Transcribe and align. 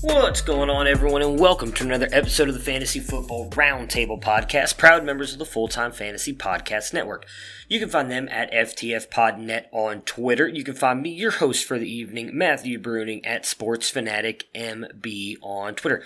What's 0.00 0.42
going 0.42 0.70
on, 0.70 0.86
everyone, 0.86 1.22
and 1.22 1.40
welcome 1.40 1.72
to 1.72 1.82
another 1.82 2.08
episode 2.12 2.46
of 2.46 2.54
the 2.54 2.60
Fantasy 2.60 3.00
Football 3.00 3.50
Roundtable 3.50 4.22
Podcast, 4.22 4.78
proud 4.78 5.04
members 5.04 5.32
of 5.32 5.40
the 5.40 5.44
Full 5.44 5.66
Time 5.66 5.90
Fantasy 5.90 6.32
Podcast 6.32 6.94
Network. 6.94 7.26
You 7.66 7.80
can 7.80 7.88
find 7.88 8.08
them 8.08 8.28
at 8.28 8.52
FTFPodNet 8.52 9.64
on 9.72 10.02
Twitter. 10.02 10.46
You 10.46 10.62
can 10.62 10.74
find 10.74 11.02
me, 11.02 11.10
your 11.10 11.32
host 11.32 11.64
for 11.64 11.80
the 11.80 11.92
evening, 11.92 12.30
Matthew 12.32 12.80
Bruning, 12.80 13.26
at 13.26 13.44
Sports 13.44 13.90
Fanatic 13.90 14.46
MB 14.54 15.38
on 15.42 15.74
Twitter. 15.74 16.04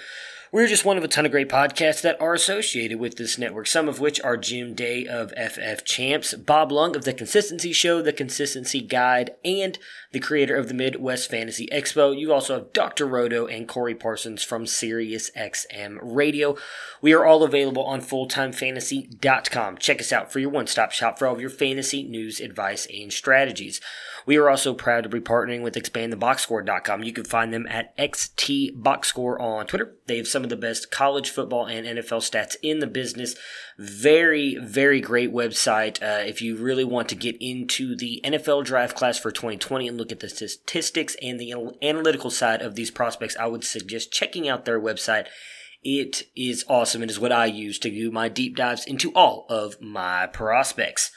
We're 0.54 0.66
just 0.66 0.84
one 0.84 0.98
of 0.98 1.02
a 1.02 1.08
ton 1.08 1.24
of 1.24 1.32
great 1.32 1.48
podcasts 1.48 2.02
that 2.02 2.20
are 2.20 2.34
associated 2.34 3.00
with 3.00 3.16
this 3.16 3.38
network, 3.38 3.66
some 3.66 3.88
of 3.88 4.00
which 4.00 4.20
are 4.20 4.36
Jim 4.36 4.74
Day 4.74 5.06
of 5.06 5.30
FF 5.30 5.82
Champs, 5.82 6.34
Bob 6.34 6.70
Lung 6.70 6.94
of 6.94 7.04
The 7.04 7.14
Consistency 7.14 7.72
Show, 7.72 8.02
The 8.02 8.12
Consistency 8.12 8.82
Guide, 8.82 9.34
and 9.46 9.78
the 10.10 10.20
creator 10.20 10.54
of 10.54 10.68
the 10.68 10.74
Midwest 10.74 11.30
Fantasy 11.30 11.68
Expo. 11.72 12.14
You 12.14 12.34
also 12.34 12.56
have 12.56 12.74
Dr. 12.74 13.06
Roto 13.06 13.46
and 13.46 13.66
Corey 13.66 13.94
Parsons 13.94 14.42
from 14.42 14.66
Sirius 14.66 15.30
XM 15.30 15.96
Radio. 16.02 16.54
We 17.00 17.14
are 17.14 17.24
all 17.24 17.44
available 17.44 17.84
on 17.84 18.02
fulltimefantasy.com. 18.02 19.78
Check 19.78 20.00
us 20.00 20.12
out 20.12 20.30
for 20.30 20.38
your 20.38 20.50
one 20.50 20.66
stop 20.66 20.92
shop 20.92 21.18
for 21.18 21.26
all 21.26 21.34
of 21.34 21.40
your 21.40 21.48
fantasy 21.48 22.02
news, 22.02 22.40
advice, 22.40 22.86
and 22.92 23.10
strategies. 23.10 23.80
We 24.26 24.36
are 24.36 24.48
also 24.48 24.74
proud 24.74 25.02
to 25.02 25.08
be 25.08 25.20
partnering 25.20 25.62
with 25.62 25.74
expandtheboxscore.com. 25.74 27.02
You 27.02 27.12
can 27.12 27.24
find 27.24 27.52
them 27.52 27.66
at 27.68 27.96
XTBoxscore 27.96 29.40
on 29.40 29.66
Twitter. 29.66 29.94
They 30.06 30.16
have 30.16 30.28
some 30.28 30.44
of 30.44 30.50
the 30.50 30.56
best 30.56 30.90
college 30.90 31.30
football 31.30 31.66
and 31.66 31.86
NFL 31.86 32.20
stats 32.20 32.56
in 32.62 32.78
the 32.78 32.86
business. 32.86 33.34
Very, 33.78 34.56
very 34.56 35.00
great 35.00 35.32
website. 35.32 36.02
Uh, 36.02 36.24
if 36.24 36.40
you 36.40 36.56
really 36.56 36.84
want 36.84 37.08
to 37.08 37.14
get 37.14 37.36
into 37.40 37.96
the 37.96 38.20
NFL 38.24 38.64
draft 38.64 38.96
class 38.96 39.18
for 39.18 39.30
2020 39.30 39.88
and 39.88 39.98
look 39.98 40.12
at 40.12 40.20
the 40.20 40.28
statistics 40.28 41.16
and 41.20 41.40
the 41.40 41.52
analytical 41.82 42.30
side 42.30 42.62
of 42.62 42.74
these 42.74 42.90
prospects, 42.90 43.36
I 43.36 43.46
would 43.46 43.64
suggest 43.64 44.12
checking 44.12 44.48
out 44.48 44.64
their 44.64 44.80
website. 44.80 45.26
It 45.82 46.28
is 46.36 46.64
awesome. 46.68 47.02
It 47.02 47.10
is 47.10 47.18
what 47.18 47.32
I 47.32 47.46
use 47.46 47.78
to 47.80 47.90
do 47.90 48.12
my 48.12 48.28
deep 48.28 48.56
dives 48.56 48.86
into 48.86 49.12
all 49.14 49.46
of 49.48 49.80
my 49.80 50.28
prospects. 50.28 51.10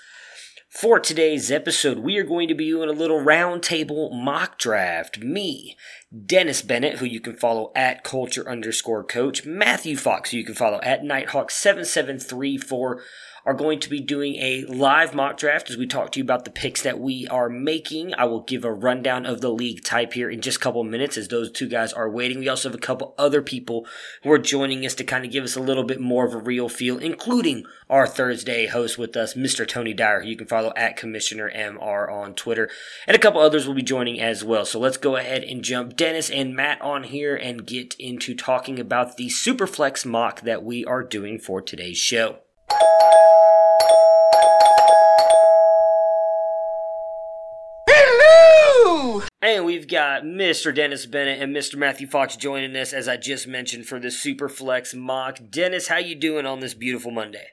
For 0.76 1.00
today's 1.00 1.52
episode, 1.52 2.00
we 2.00 2.18
are 2.18 2.26
going 2.26 2.50
to 2.50 2.54
be 2.54 2.70
doing 2.70 2.90
a 2.90 2.92
little 2.92 3.22
roundtable 3.22 4.12
mock 4.12 4.58
draft. 4.58 5.20
Me, 5.20 5.78
Dennis 6.26 6.62
Bennett, 6.62 6.98
who 6.98 7.06
you 7.06 7.22
can 7.22 7.38
follow 7.38 7.72
at 7.74 8.04
culture 8.04 8.46
underscore 8.46 9.06
coach, 9.06 9.46
Matthew 9.46 9.96
Fox, 9.96 10.32
who 10.32 10.38
you 10.38 10.44
can 10.44 10.54
follow 10.54 10.82
at 10.84 11.02
Nighthawk7734, 11.02 13.00
are 13.46 13.54
going 13.54 13.80
to 13.80 13.90
be 13.90 14.00
doing 14.00 14.36
a 14.38 14.66
live 14.66 15.14
mock 15.14 15.38
draft 15.38 15.70
as 15.70 15.78
we 15.78 15.86
talk 15.86 16.12
to 16.12 16.20
you 16.20 16.24
about 16.24 16.46
the 16.46 16.52
picks 16.52 16.82
that 16.82 17.00
we 17.00 17.28
are 17.28 17.48
making. 17.48 18.14
I 18.16 18.26
will 18.26 18.42
give 18.42 18.66
a 18.66 18.74
rundown 18.74 19.26
of 19.26 19.42
the 19.42 19.52
league 19.52 19.84
type 19.84 20.14
here 20.14 20.30
in 20.30 20.42
just 20.42 20.58
a 20.58 20.60
couple 20.60 20.84
minutes 20.84 21.16
as 21.16 21.28
those 21.28 21.52
two 21.52 21.70
guys 21.70 21.94
are 21.94 22.10
waiting. 22.10 22.40
We 22.40 22.50
also 22.50 22.70
have 22.70 22.76
a 22.76 22.80
couple 22.80 23.14
other 23.20 23.44
people 23.44 23.86
who 24.24 24.32
are 24.32 24.40
joining 24.40 24.84
us 24.84 24.96
to 24.96 25.04
kind 25.04 25.26
of 25.26 25.32
give 25.32 25.44
us 25.44 25.56
a 25.56 25.62
little 25.62 25.84
bit 25.84 26.02
more 26.02 26.26
of 26.26 26.34
a 26.34 26.40
real 26.40 26.70
feel, 26.70 26.98
including 26.98 27.66
our 27.88 28.08
Thursday 28.08 28.66
host 28.66 28.98
with 28.98 29.16
us, 29.16 29.36
Mr. 29.36 29.68
Tony 29.68 29.94
Dyer, 29.94 30.22
who 30.22 30.30
you 30.30 30.36
can 30.36 30.48
follow 30.48 30.74
at 30.76 30.98
Commissioner 30.98 31.52
MR 31.56 32.12
on 32.12 32.34
Twitter. 32.34 32.68
And 33.06 33.16
a 33.16 33.20
couple 33.20 33.42
others 33.42 33.68
will 33.68 33.76
be 33.76 33.84
joining 33.84 34.20
as 34.20 34.44
well. 34.44 34.66
So 34.66 34.80
let's 34.80 34.98
go 34.98 35.18
ahead 35.18 35.44
and 35.44 35.64
jump 35.64 35.96
Dennis 35.96 36.32
and 36.32 36.56
Matt 36.56 36.82
on 36.82 37.04
here 37.04 37.36
and 37.36 37.68
get 37.68 37.96
into 38.00 38.34
talking 38.34 38.80
about 38.80 39.18
the 39.18 39.28
Superflex 39.28 40.04
mock 40.04 40.42
that 40.42 40.64
we 40.64 40.84
are 40.86 41.04
doing 41.04 41.38
for 41.38 41.62
today's 41.62 41.98
show. 41.98 42.40
And 49.46 49.64
we've 49.64 49.88
got 49.88 50.24
Mr. 50.24 50.74
Dennis 50.74 51.06
Bennett 51.06 51.40
and 51.40 51.56
Mr. 51.56 51.76
Matthew 51.76 52.08
Fox 52.08 52.36
joining 52.36 52.76
us, 52.76 52.94
as 52.94 53.08
I 53.08 53.16
just 53.16 53.48
mentioned, 53.48 53.86
for 53.86 54.00
the 54.00 54.08
Superflex 54.08 54.96
mock. 54.96 55.38
Dennis, 55.52 55.88
how 55.88 55.98
you 55.98 56.16
doing 56.16 56.48
on 56.48 56.62
this 56.62 56.74
beautiful 56.74 57.12
Monday? 57.12 57.50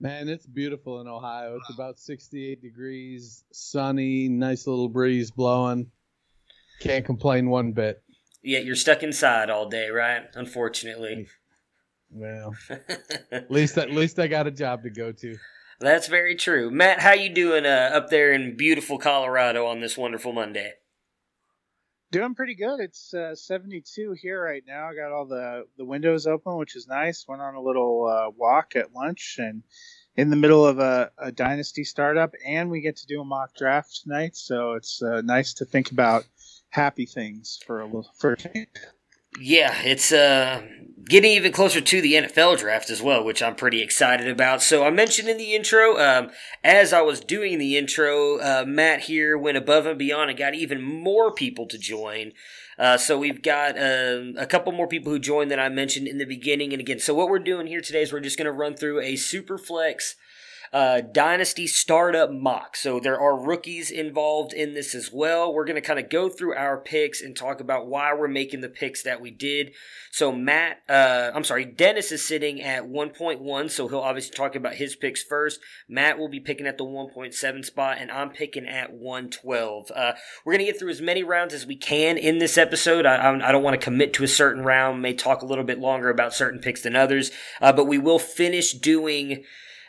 Man, 0.00 0.30
it's 0.30 0.46
beautiful 0.46 1.02
in 1.02 1.08
Ohio. 1.08 1.56
It's 1.56 1.74
about 1.74 1.98
68 1.98 2.62
degrees, 2.62 3.44
sunny, 3.52 4.26
nice 4.26 4.66
little 4.66 4.88
breeze 4.88 5.30
blowing. 5.30 5.90
Can't 6.80 7.04
complain 7.04 7.50
one 7.50 7.72
bit. 7.72 8.02
Yeah, 8.42 8.60
you're 8.60 8.74
stuck 8.74 9.02
inside 9.02 9.50
all 9.50 9.68
day, 9.68 9.90
right? 9.90 10.22
Unfortunately. 10.34 11.28
Well, 12.14 12.54
at 13.32 13.50
least 13.50 13.78
at 13.78 13.90
least 13.90 14.18
I 14.18 14.26
got 14.26 14.46
a 14.46 14.50
job 14.50 14.82
to 14.82 14.90
go 14.90 15.12
to. 15.12 15.38
That's 15.80 16.08
very 16.08 16.36
true. 16.36 16.70
Matt, 16.70 17.00
how 17.00 17.14
you 17.14 17.32
doing 17.32 17.64
uh, 17.64 17.90
up 17.94 18.10
there 18.10 18.32
in 18.32 18.54
beautiful 18.54 18.98
Colorado 18.98 19.64
on 19.66 19.80
this 19.80 19.96
wonderful 19.96 20.34
Monday? 20.34 20.74
Doing 22.12 22.34
pretty 22.34 22.54
good. 22.54 22.78
It's 22.78 23.14
uh, 23.14 23.34
72 23.34 24.12
here 24.20 24.44
right 24.44 24.62
now. 24.66 24.90
I 24.90 24.94
got 24.94 25.12
all 25.12 25.24
the, 25.24 25.64
the 25.78 25.84
windows 25.86 26.26
open, 26.26 26.58
which 26.58 26.76
is 26.76 26.86
nice. 26.86 27.24
Went 27.26 27.40
on 27.40 27.54
a 27.54 27.60
little 27.62 28.06
uh, 28.06 28.30
walk 28.36 28.76
at 28.76 28.92
lunch 28.92 29.36
and 29.38 29.62
in 30.14 30.28
the 30.28 30.36
middle 30.36 30.66
of 30.66 30.78
a, 30.78 31.10
a, 31.16 31.32
dynasty 31.32 31.84
startup, 31.84 32.34
and 32.46 32.70
we 32.70 32.82
get 32.82 32.96
to 32.98 33.06
do 33.06 33.22
a 33.22 33.24
mock 33.24 33.54
draft 33.56 34.02
tonight. 34.02 34.36
So 34.36 34.74
it's 34.74 35.02
uh, 35.02 35.22
nice 35.22 35.54
to 35.54 35.64
think 35.64 35.90
about 35.90 36.26
happy 36.68 37.06
things 37.06 37.58
for 37.64 37.80
a 37.80 37.86
little 37.86 38.10
for 38.18 38.32
a 38.32 38.36
change. 38.36 38.68
Yeah, 39.40 39.74
it's 39.82 40.12
uh, 40.12 40.62
getting 41.06 41.32
even 41.32 41.52
closer 41.52 41.80
to 41.80 42.00
the 42.00 42.14
NFL 42.14 42.58
draft 42.58 42.90
as 42.90 43.02
well, 43.02 43.24
which 43.24 43.42
I'm 43.42 43.54
pretty 43.54 43.82
excited 43.82 44.28
about. 44.28 44.62
So 44.62 44.84
I 44.84 44.90
mentioned 44.90 45.28
in 45.28 45.38
the 45.38 45.54
intro, 45.54 45.98
um, 45.98 46.30
as 46.62 46.92
I 46.92 47.00
was 47.00 47.20
doing 47.20 47.58
the 47.58 47.76
intro, 47.76 48.38
uh, 48.38 48.64
Matt 48.66 49.00
here 49.02 49.36
went 49.38 49.56
above 49.56 49.86
and 49.86 49.98
beyond 49.98 50.30
and 50.30 50.38
got 50.38 50.54
even 50.54 50.82
more 50.82 51.32
people 51.32 51.66
to 51.68 51.78
join. 51.78 52.32
Uh, 52.78 52.96
so 52.96 53.18
we've 53.18 53.42
got 53.42 53.76
um, 53.78 54.34
a 54.38 54.46
couple 54.46 54.72
more 54.72 54.88
people 54.88 55.12
who 55.12 55.18
joined 55.18 55.50
that 55.50 55.60
I 55.60 55.68
mentioned 55.68 56.08
in 56.08 56.18
the 56.18 56.24
beginning. 56.24 56.72
And 56.72 56.80
again, 56.80 56.98
so 56.98 57.14
what 57.14 57.28
we're 57.28 57.38
doing 57.38 57.66
here 57.66 57.80
today 57.80 58.02
is 58.02 58.12
we're 58.12 58.20
just 58.20 58.38
going 58.38 58.46
to 58.46 58.52
run 58.52 58.74
through 58.74 59.00
a 59.00 59.16
super 59.16 59.58
flex 59.58 60.16
uh, 60.72 61.02
Dynasty 61.02 61.66
Startup 61.66 62.32
Mock. 62.32 62.76
So 62.76 62.98
there 62.98 63.20
are 63.20 63.36
rookies 63.38 63.90
involved 63.90 64.54
in 64.54 64.72
this 64.72 64.94
as 64.94 65.10
well. 65.12 65.52
We're 65.52 65.66
going 65.66 65.76
to 65.76 65.82
kind 65.82 65.98
of 65.98 66.08
go 66.08 66.30
through 66.30 66.54
our 66.54 66.78
picks 66.78 67.20
and 67.20 67.36
talk 67.36 67.60
about 67.60 67.86
why 67.86 68.14
we're 68.14 68.28
making 68.28 68.62
the 68.62 68.70
picks 68.70 69.02
that 69.02 69.20
we 69.20 69.30
did. 69.30 69.72
So 70.10 70.32
Matt, 70.32 70.82
uh, 70.88 71.30
I'm 71.34 71.44
sorry, 71.44 71.66
Dennis 71.66 72.10
is 72.10 72.26
sitting 72.26 72.62
at 72.62 72.84
1.1, 72.84 73.70
so 73.70 73.88
he'll 73.88 74.00
obviously 74.00 74.34
talk 74.34 74.54
about 74.54 74.74
his 74.74 74.96
picks 74.96 75.22
first. 75.22 75.60
Matt 75.88 76.18
will 76.18 76.28
be 76.28 76.40
picking 76.40 76.66
at 76.66 76.78
the 76.78 76.84
1.7 76.84 77.64
spot, 77.64 77.98
and 78.00 78.10
I'm 78.10 78.30
picking 78.30 78.66
at 78.66 78.94
112. 78.94 79.90
Uh, 79.94 80.12
we're 80.44 80.54
going 80.54 80.64
to 80.64 80.70
get 80.72 80.78
through 80.78 80.90
as 80.90 81.02
many 81.02 81.22
rounds 81.22 81.52
as 81.52 81.66
we 81.66 81.76
can 81.76 82.16
in 82.16 82.38
this 82.38 82.56
episode. 82.56 83.04
I, 83.04 83.30
I 83.30 83.52
don't 83.52 83.62
want 83.62 83.78
to 83.78 83.84
commit 83.84 84.14
to 84.14 84.24
a 84.24 84.28
certain 84.28 84.64
round, 84.64 85.02
may 85.02 85.12
talk 85.12 85.42
a 85.42 85.46
little 85.46 85.64
bit 85.64 85.78
longer 85.78 86.08
about 86.08 86.32
certain 86.32 86.60
picks 86.60 86.80
than 86.80 86.96
others, 86.96 87.30
uh, 87.60 87.74
but 87.74 87.86
we 87.86 87.98
will 87.98 88.18
finish 88.18 88.72
doing 88.72 89.44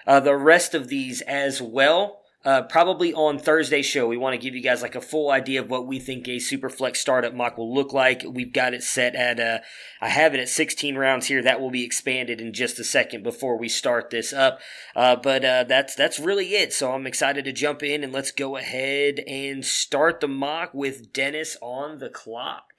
uh, 0.08 0.20
the 0.20 0.36
rest 0.36 0.74
of 0.74 0.88
these 0.88 1.22
as 1.22 1.62
well. 1.62 2.20
Uh, 2.46 2.62
probably 2.62 3.14
on 3.14 3.40
Thursday's 3.40 3.86
show, 3.86 4.06
we 4.06 4.18
want 4.18 4.34
to 4.34 4.38
give 4.38 4.54
you 4.54 4.62
guys 4.62 4.82
like 4.82 4.96
a 4.96 5.02
full 5.02 5.32
idea 5.32 5.62
of 5.62 5.70
what 5.70 5.88
we 5.88 5.98
think 5.98 6.28
a 6.28 6.32
Superflex 6.32 6.98
startup 6.98 7.34
mock 7.34 7.58
will 7.58 7.74
look 7.74 7.94
like. 7.94 8.22
We've 8.28 8.52
got 8.52 8.74
it 8.74 8.84
set 8.84 9.16
at, 9.16 9.40
uh, 9.40 9.60
I 10.02 10.10
have 10.10 10.34
it 10.34 10.42
at 10.42 10.50
16 10.50 10.98
rounds 10.98 11.28
here. 11.28 11.42
That 11.42 11.62
will 11.62 11.72
be 11.72 11.86
expanded 11.86 12.42
in 12.42 12.52
just 12.52 12.80
a 12.80 12.84
second 12.84 13.24
before 13.24 13.58
we 13.58 13.70
start 13.70 14.10
this 14.10 14.34
up. 14.34 14.60
Uh, 14.94 15.16
but 15.16 15.46
uh, 15.46 15.64
that's 15.64 15.96
that's 15.96 16.20
really 16.20 16.56
it. 16.56 16.74
So 16.74 16.92
I'm 16.92 17.08
excited 17.08 17.46
to 17.46 17.54
jump 17.54 17.82
in 17.82 18.04
and 18.04 18.12
let's 18.12 18.32
go 18.32 18.58
ahead 18.58 19.20
and 19.20 19.64
start 19.64 20.20
the 20.20 20.28
mock 20.28 20.74
with 20.74 21.14
Dennis 21.14 21.56
on 21.62 22.00
the 22.00 22.10
clock. 22.10 22.74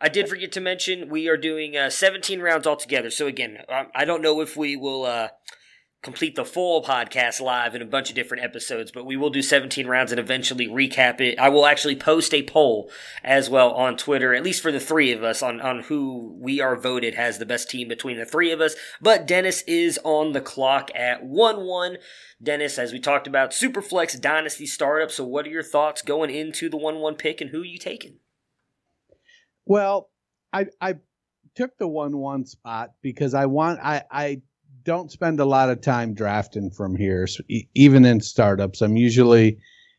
I 0.00 0.08
did 0.08 0.28
forget 0.28 0.52
to 0.52 0.60
mention 0.60 1.08
we 1.08 1.28
are 1.28 1.36
doing 1.36 1.76
uh, 1.76 1.90
17 1.90 2.40
rounds 2.40 2.68
altogether. 2.68 3.10
So 3.10 3.26
again, 3.26 3.58
I 3.92 4.04
don't 4.04 4.22
know 4.22 4.40
if 4.40 4.56
we 4.56 4.76
will 4.76 5.04
uh, 5.04 5.28
complete 6.02 6.36
the 6.36 6.44
full 6.44 6.82
podcast 6.82 7.40
live 7.40 7.74
in 7.74 7.82
a 7.82 7.86
bunch 7.86 8.08
of 8.08 8.14
different 8.14 8.44
episodes, 8.44 8.92
but 8.92 9.04
we 9.04 9.16
will 9.16 9.30
do 9.30 9.42
17 9.42 9.86
rounds 9.86 10.12
and 10.12 10.20
eventually 10.20 10.68
recap 10.68 11.20
it. 11.20 11.38
I 11.40 11.48
will 11.48 11.66
actually 11.66 11.96
post 11.96 12.32
a 12.32 12.44
poll 12.44 12.90
as 13.24 13.50
well 13.50 13.72
on 13.72 13.96
Twitter, 13.96 14.32
at 14.32 14.44
least 14.44 14.62
for 14.62 14.70
the 14.70 14.78
three 14.78 15.12
of 15.12 15.24
us, 15.24 15.42
on, 15.42 15.60
on 15.60 15.80
who 15.80 16.36
we 16.40 16.60
are 16.60 16.76
voted 16.76 17.14
has 17.14 17.38
the 17.38 17.46
best 17.46 17.68
team 17.68 17.88
between 17.88 18.16
the 18.16 18.24
three 18.24 18.52
of 18.52 18.60
us. 18.60 18.76
But 19.00 19.26
Dennis 19.26 19.62
is 19.62 19.98
on 20.04 20.32
the 20.32 20.40
clock 20.40 20.90
at 20.94 21.24
1 21.24 21.66
1. 21.66 21.96
Dennis, 22.40 22.78
as 22.78 22.92
we 22.92 23.00
talked 23.00 23.26
about, 23.26 23.50
Superflex 23.50 24.20
Dynasty 24.20 24.66
startup. 24.66 25.10
So, 25.10 25.24
what 25.24 25.46
are 25.46 25.50
your 25.50 25.64
thoughts 25.64 26.02
going 26.02 26.30
into 26.30 26.68
the 26.68 26.76
1 26.76 27.00
1 27.00 27.16
pick 27.16 27.40
and 27.40 27.50
who 27.50 27.62
are 27.62 27.66
you 27.66 27.78
taking? 27.78 28.18
Well, 29.66 30.10
I, 30.52 30.66
I 30.80 30.94
took 31.56 31.76
the 31.76 31.88
1 31.88 32.16
1 32.16 32.46
spot 32.46 32.92
because 33.02 33.34
I 33.34 33.46
want, 33.46 33.80
I, 33.82 34.04
I 34.08 34.42
don't 34.88 35.12
spend 35.12 35.38
a 35.38 35.44
lot 35.44 35.68
of 35.68 35.82
time 35.82 36.14
drafting 36.14 36.70
from 36.70 36.96
here, 36.96 37.26
so 37.26 37.44
e- 37.50 37.68
even 37.74 38.06
in 38.06 38.22
startups. 38.22 38.80
I'm 38.80 38.96
usually 38.96 39.58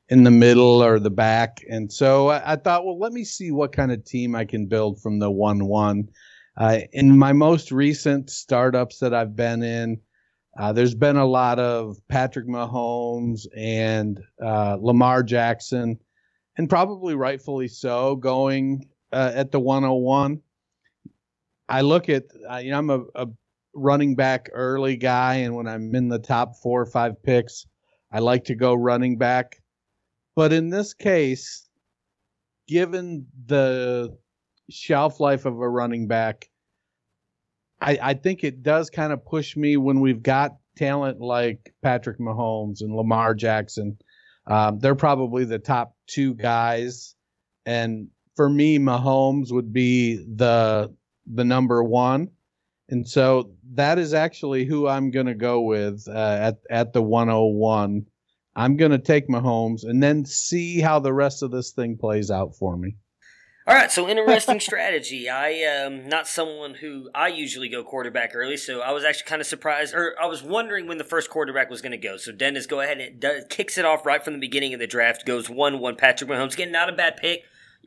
in 0.10 0.24
the 0.24 0.32
middle 0.32 0.84
or 0.84 0.98
the 0.98 1.12
back, 1.12 1.64
and 1.70 1.94
so 1.94 2.30
I, 2.30 2.54
I, 2.54 2.56
thought, 2.56 2.84
well, 2.84 2.98
let 2.98 3.14
me 3.14 3.24
see 3.24 3.52
what 3.52 3.72
kind 3.72 3.92
of 3.92 4.04
team 4.04 4.34
I 4.34 4.46
can 4.46 4.66
build 4.66 5.00
from 5.00 5.20
the 5.20 5.30
one-one. 5.30 6.10
Uh, 6.58 6.80
in 6.92 7.16
my 7.16 7.34
most 7.34 7.72
recent 7.72 8.32
startups 8.32 8.98
that 8.98 9.14
I've 9.14 9.36
been 9.36 9.62
in, 9.62 10.02
uh, 10.58 10.74
there's 10.74 10.96
been 10.96 11.18
a 11.18 11.26
lot 11.26 11.60
of 11.60 11.98
Patrick 12.08 12.48
Mahomes 12.48 13.46
and 13.56 14.20
uh, 14.44 14.76
Lamar 14.82 15.22
Jackson, 15.22 16.00
and 16.58 16.68
probably 16.68 17.14
rightfully 17.14 17.68
so, 17.68 18.16
going 18.16 18.90
uh, 19.12 19.34
at 19.36 19.52
the 19.52 19.60
101. 19.60 20.42
I 21.72 21.82
look 21.82 22.10
at, 22.10 22.24
you 22.64 22.72
know, 22.72 22.80
I'm 22.80 22.90
a, 22.90 23.04
a 23.14 23.28
running 23.74 24.16
back 24.16 24.50
early 24.54 24.98
guy, 24.98 25.36
and 25.36 25.56
when 25.56 25.68
I'm 25.68 25.94
in 25.96 26.10
the 26.10 26.20
top 26.20 26.56
four 26.62 26.82
or 26.82 26.86
five 26.86 27.22
picks, 27.24 27.66
I 28.12 28.20
like 28.20 28.46
to 28.46 28.56
go 28.56 28.74
running 28.74 29.18
back. 29.18 29.62
But 30.36 30.54
in 30.54 30.70
this 30.70 30.94
case, 30.94 31.68
given 32.68 33.28
the 33.46 34.18
shelf 34.70 35.20
life 35.20 35.46
of 35.46 35.60
a 35.60 35.70
running 35.70 36.08
back, 36.08 36.50
I, 37.82 38.00
I 38.02 38.14
think 38.14 38.44
it 38.44 38.64
does 38.64 38.90
kind 38.90 39.14
of 39.14 39.26
push 39.26 39.56
me 39.56 39.78
when 39.78 40.00
we've 40.02 40.22
got 40.22 40.58
talent 40.78 41.20
like 41.20 41.74
Patrick 41.82 42.20
Mahomes 42.20 42.82
and 42.82 42.96
Lamar 42.96 43.34
Jackson. 43.34 43.98
Um, 44.48 44.80
they're 44.80 44.96
probably 44.96 45.46
the 45.46 45.60
top 45.60 45.96
two 46.08 46.34
guys, 46.34 47.16
and 47.66 48.08
for 48.36 48.50
me, 48.50 48.80
Mahomes 48.80 49.52
would 49.52 49.72
be 49.72 50.16
the 50.16 50.94
the 51.32 51.44
number 51.44 51.84
one. 51.84 52.30
And 52.90 53.08
so 53.08 53.52
that 53.74 54.00
is 54.00 54.14
actually 54.14 54.66
who 54.66 54.88
I'm 54.88 55.12
going 55.12 55.28
to 55.28 55.36
go 55.36 55.62
with 55.62 56.08
uh, 56.08 56.38
at 56.42 56.58
at 56.70 56.94
the 56.94 57.02
101. 57.02 58.06
I'm 58.56 58.78
going 58.78 58.92
to 58.92 58.98
take 58.98 59.28
Mahomes 59.28 59.84
and 59.84 60.02
then 60.02 60.26
see 60.26 60.82
how 60.82 61.00
the 61.00 61.14
rest 61.14 61.44
of 61.44 61.52
this 61.52 61.72
thing 61.72 61.98
plays 61.98 62.32
out 62.32 62.56
for 62.56 62.76
me. 62.76 62.98
All 63.70 63.76
right, 63.76 63.92
so 63.92 64.10
interesting 64.10 64.60
strategy. 64.60 65.30
I 65.30 65.50
am 65.50 66.10
not 66.10 66.28
someone 66.28 66.74
who 66.74 67.12
I 67.14 67.28
usually 67.28 67.70
go 67.70 67.84
quarterback 67.84 68.32
early, 68.34 68.58
so 68.58 68.82
I 68.82 68.92
was 68.92 69.04
actually 69.04 69.28
kind 69.28 69.42
of 69.42 69.48
surprised, 69.48 69.94
or 69.94 70.16
I 70.20 70.26
was 70.26 70.42
wondering 70.42 70.88
when 70.88 70.98
the 70.98 71.04
first 71.04 71.30
quarterback 71.30 71.70
was 71.70 71.80
going 71.80 71.92
to 71.92 71.98
go. 71.98 72.18
So 72.18 72.32
Dennis, 72.32 72.66
go 72.66 72.82
ahead 72.82 73.00
and 73.00 73.20
does, 73.20 73.46
kicks 73.48 73.78
it 73.78 73.86
off 73.86 74.08
right 74.08 74.24
from 74.24 74.34
the 74.34 74.40
beginning 74.40 74.74
of 74.74 74.80
the 74.80 74.88
draft. 74.88 75.24
Goes 75.24 75.52
one 75.52 75.80
one. 75.80 75.96
Patrick 75.96 76.30
Mahomes, 76.32 76.56
again, 76.56 76.72
not 76.72 76.90
a 76.90 76.94
bad 76.94 77.18
pick. 77.18 77.44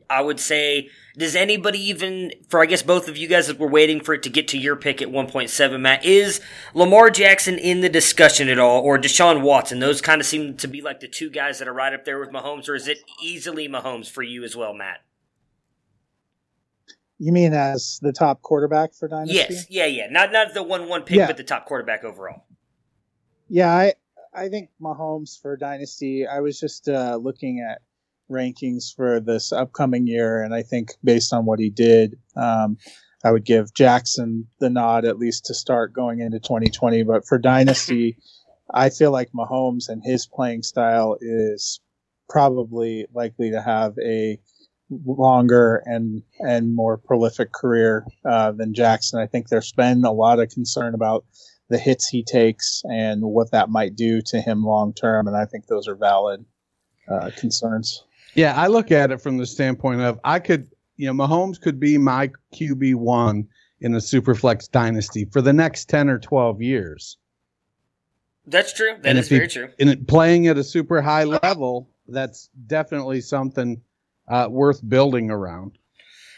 I 0.09 0.21
would 0.21 0.39
say, 0.39 0.89
does 1.17 1.35
anybody 1.35 1.79
even, 1.89 2.31
for 2.49 2.61
I 2.61 2.65
guess 2.65 2.81
both 2.81 3.07
of 3.07 3.17
you 3.17 3.27
guys 3.27 3.47
that 3.47 3.59
were 3.59 3.69
waiting 3.69 3.99
for 3.99 4.13
it 4.13 4.23
to 4.23 4.29
get 4.29 4.47
to 4.49 4.57
your 4.57 4.75
pick 4.75 5.01
at 5.01 5.07
1.7, 5.07 5.79
Matt, 5.79 6.05
is 6.05 6.41
Lamar 6.73 7.09
Jackson 7.09 7.57
in 7.57 7.81
the 7.81 7.89
discussion 7.89 8.49
at 8.49 8.59
all, 8.59 8.81
or 8.81 8.97
Deshaun 8.97 9.41
Watson? 9.41 9.79
Those 9.79 10.01
kind 10.01 10.21
of 10.21 10.27
seem 10.27 10.55
to 10.57 10.67
be 10.67 10.81
like 10.81 10.99
the 10.99 11.07
two 11.07 11.29
guys 11.29 11.59
that 11.59 11.67
are 11.67 11.73
right 11.73 11.93
up 11.93 12.05
there 12.05 12.19
with 12.19 12.29
Mahomes, 12.29 12.69
or 12.69 12.75
is 12.75 12.87
it 12.87 12.99
easily 13.21 13.67
Mahomes 13.67 14.09
for 14.09 14.23
you 14.23 14.43
as 14.43 14.55
well, 14.55 14.73
Matt? 14.73 14.99
You 17.19 17.31
mean 17.31 17.53
as 17.53 17.99
the 18.01 18.11
top 18.11 18.41
quarterback 18.41 18.93
for 18.93 19.07
Dynasty? 19.07 19.35
Yes, 19.35 19.67
yeah, 19.69 19.85
yeah. 19.85 20.07
Not 20.09 20.31
not 20.31 20.53
the 20.53 20.63
one 20.63 20.89
one 20.89 21.03
pick, 21.03 21.17
yeah. 21.17 21.27
but 21.27 21.37
the 21.37 21.43
top 21.43 21.65
quarterback 21.65 22.03
overall. 22.03 22.43
Yeah, 23.47 23.69
I 23.71 23.93
I 24.33 24.49
think 24.49 24.71
Mahomes 24.81 25.39
for 25.39 25.55
Dynasty. 25.55 26.27
I 26.27 26.41
was 26.41 26.59
just 26.59 26.89
uh, 26.89 27.17
looking 27.21 27.65
at 27.65 27.81
rankings 28.31 28.95
for 28.95 29.19
this 29.19 29.51
upcoming 29.51 30.07
year, 30.07 30.41
and 30.41 30.53
I 30.53 30.63
think 30.63 30.91
based 31.03 31.33
on 31.33 31.45
what 31.45 31.59
he 31.59 31.69
did, 31.69 32.17
um, 32.35 32.77
I 33.23 33.31
would 33.31 33.45
give 33.45 33.73
Jackson 33.73 34.47
the 34.59 34.69
nod 34.69 35.05
at 35.05 35.17
least 35.17 35.45
to 35.45 35.53
start 35.53 35.93
going 35.93 36.19
into 36.19 36.39
2020. 36.39 37.03
But 37.03 37.25
for 37.25 37.37
Dynasty, 37.37 38.17
I 38.73 38.89
feel 38.89 39.11
like 39.11 39.31
Mahomes 39.31 39.87
and 39.87 40.03
his 40.03 40.27
playing 40.27 40.63
style 40.63 41.17
is 41.21 41.79
probably 42.29 43.05
likely 43.13 43.51
to 43.51 43.61
have 43.61 43.93
a 44.03 44.39
longer 45.05 45.81
and 45.85 46.23
and 46.39 46.75
more 46.75 46.97
prolific 46.97 47.51
career 47.51 48.05
uh, 48.29 48.51
than 48.51 48.73
Jackson. 48.73 49.19
I 49.19 49.27
think 49.27 49.47
there's 49.47 49.71
been 49.71 50.03
a 50.03 50.11
lot 50.11 50.39
of 50.39 50.49
concern 50.49 50.93
about 50.93 51.25
the 51.69 51.77
hits 51.77 52.07
he 52.07 52.23
takes 52.23 52.81
and 52.89 53.21
what 53.21 53.51
that 53.51 53.69
might 53.69 53.95
do 53.95 54.21
to 54.27 54.41
him 54.41 54.63
long 54.63 54.93
term, 54.93 55.27
and 55.27 55.37
I 55.37 55.45
think 55.45 55.67
those 55.67 55.87
are 55.87 55.95
valid 55.95 56.45
uh, 57.09 57.31
concerns. 57.37 58.03
Yeah, 58.35 58.53
I 58.55 58.67
look 58.67 58.91
at 58.91 59.11
it 59.11 59.21
from 59.21 59.37
the 59.37 59.45
standpoint 59.45 60.01
of 60.01 60.19
I 60.23 60.39
could, 60.39 60.69
you 60.97 61.11
know, 61.11 61.13
Mahomes 61.13 61.59
could 61.59 61.79
be 61.79 61.97
my 61.97 62.31
QB 62.53 62.95
one 62.95 63.47
in 63.81 63.93
a 63.95 63.99
Superflex 63.99 64.71
dynasty 64.71 65.25
for 65.25 65.41
the 65.41 65.53
next 65.53 65.89
ten 65.89 66.09
or 66.09 66.19
twelve 66.19 66.61
years. 66.61 67.17
That's 68.45 68.73
true. 68.73 68.95
That 69.01 69.09
and 69.09 69.17
is 69.17 69.29
very 69.29 69.43
he, 69.43 69.47
true. 69.47 69.69
And 69.79 70.07
playing 70.07 70.47
at 70.47 70.57
a 70.57 70.63
super 70.63 71.01
high 71.01 71.23
level, 71.23 71.89
that's 72.07 72.49
definitely 72.67 73.21
something 73.21 73.81
uh, 74.27 74.47
worth 74.49 74.87
building 74.87 75.31
around. 75.31 75.77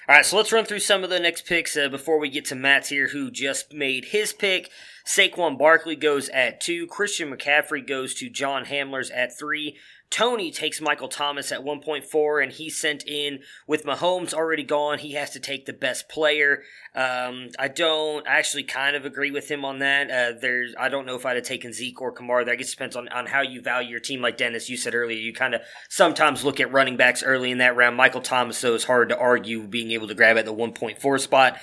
All 0.08 0.14
right, 0.14 0.26
so 0.26 0.38
let's 0.38 0.52
run 0.52 0.66
through 0.66 0.80
some 0.80 1.04
of 1.04 1.10
the 1.10 1.20
next 1.20 1.48
picks 1.48 1.76
uh, 1.76 1.90
before 1.90 2.20
we 2.20 2.30
get 2.30 2.46
to 2.46 2.56
Matt's 2.56 2.90
here, 2.90 3.08
who 3.08 3.32
just 3.32 3.74
made 3.74 4.06
his 4.06 4.34
pick. 4.34 4.70
Saquon 5.04 5.58
Barkley 5.58 5.96
goes 5.96 6.30
at 6.30 6.62
two. 6.62 6.86
Christian 6.86 7.36
McCaffrey 7.36 7.86
goes 7.86 8.14
to 8.16 8.30
John 8.30 8.66
Hamler's 8.66 9.10
at 9.10 9.36
three. 9.36 9.78
Tony 10.10 10.50
takes 10.50 10.80
Michael 10.80 11.08
Thomas 11.08 11.52
at 11.52 11.62
1.4, 11.62 12.44
and 12.44 12.52
he 12.52 12.70
sent 12.70 13.06
in 13.06 13.40
with 13.68 13.84
Mahomes 13.84 14.34
already 14.34 14.64
gone. 14.64 15.00
He 15.00 15.14
has 15.14 15.32
to 15.32 15.40
take 15.40 15.66
the 15.66 15.74
best 15.74 16.08
player. 16.08 16.64
Um, 16.94 17.50
I 17.60 17.68
don't 17.68 18.26
I 18.26 18.38
actually 18.38 18.64
kind 18.64 18.96
of 18.96 19.04
agree 19.04 19.32
with 19.32 19.52
him 19.52 19.66
on 19.66 19.80
that. 19.80 20.10
Uh, 20.10 20.40
there's 20.40 20.74
I 20.80 20.88
don't 20.88 21.06
know 21.06 21.16
if 21.16 21.26
I'd 21.26 21.36
have 21.36 21.46
taken 21.46 21.74
Zeke 21.74 22.02
or 22.02 22.14
Kamara. 22.14 22.46
That 22.46 22.58
just 22.60 22.72
depends 22.72 22.96
on, 22.96 23.10
on 23.10 23.26
how 23.26 23.42
you 23.42 23.62
value 23.62 23.90
your 23.90 24.00
team. 24.00 24.22
Like 24.22 24.38
Dennis, 24.38 24.70
you 24.70 24.78
said 24.78 24.96
earlier, 24.96 25.18
you 25.18 25.34
kind 25.34 25.54
of 25.54 25.62
sometimes 25.90 26.46
look 26.46 26.60
at 26.62 26.72
running 26.72 26.96
backs 26.96 27.22
early 27.22 27.52
in 27.52 27.58
that 27.58 27.76
round. 27.76 27.98
Michael 27.98 28.22
Thomas, 28.22 28.62
though, 28.62 28.76
is 28.76 28.86
hard 28.86 29.10
to 29.10 29.18
argue 29.18 29.64
being 29.64 29.92
able 29.92 30.08
to 30.08 30.16
grab 30.16 30.38
at 30.38 30.46
the 30.46 30.54
1.4 30.54 31.20
spot. 31.20 31.58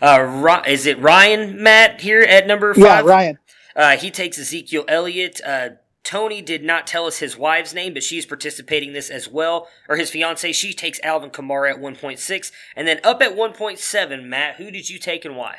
Uh, 0.00 0.62
is 0.66 0.86
it 0.86 0.98
Ryan 1.00 1.62
Matt 1.62 2.00
here 2.00 2.22
at 2.22 2.46
number 2.46 2.72
five? 2.72 2.82
Yeah, 2.82 3.00
Ryan. 3.02 3.38
Uh, 3.76 3.96
he 3.96 4.10
takes 4.10 4.38
Ezekiel 4.38 4.84
Elliott. 4.88 5.40
Uh, 5.44 5.70
Tony 6.02 6.40
did 6.40 6.64
not 6.64 6.86
tell 6.86 7.06
us 7.06 7.18
his 7.18 7.36
wife's 7.36 7.74
name, 7.74 7.94
but 7.94 8.02
she's 8.02 8.26
participating 8.26 8.92
this 8.92 9.10
as 9.10 9.28
well, 9.28 9.68
or 9.88 9.96
his 9.96 10.10
fiance. 10.10 10.52
She 10.52 10.72
takes 10.72 10.98
Alvin 11.00 11.30
Kamara 11.30 11.72
at 11.72 11.80
1.6, 11.80 12.52
and 12.74 12.88
then 12.88 13.00
up 13.04 13.20
at 13.22 13.36
1.7. 13.36 14.24
Matt, 14.24 14.56
who 14.56 14.70
did 14.70 14.88
you 14.88 14.98
take 14.98 15.24
and 15.24 15.36
why? 15.36 15.58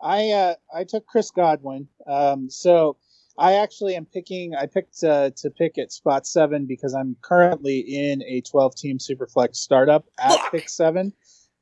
I 0.00 0.30
uh, 0.30 0.54
I 0.72 0.84
took 0.84 1.06
Chris 1.06 1.30
Godwin. 1.30 1.88
Um, 2.06 2.48
so 2.50 2.96
I 3.36 3.54
actually 3.54 3.94
am 3.96 4.06
picking. 4.06 4.54
I 4.54 4.66
picked 4.66 5.02
uh, 5.02 5.30
to 5.36 5.50
pick 5.50 5.78
at 5.78 5.92
spot 5.92 6.26
seven 6.26 6.66
because 6.66 6.94
I'm 6.94 7.16
currently 7.22 7.80
in 7.80 8.22
a 8.22 8.40
12 8.42 8.74
team 8.76 8.98
superflex 8.98 9.56
startup 9.56 10.04
at 10.18 10.32
Fuck. 10.32 10.52
pick 10.52 10.68
seven, 10.68 11.12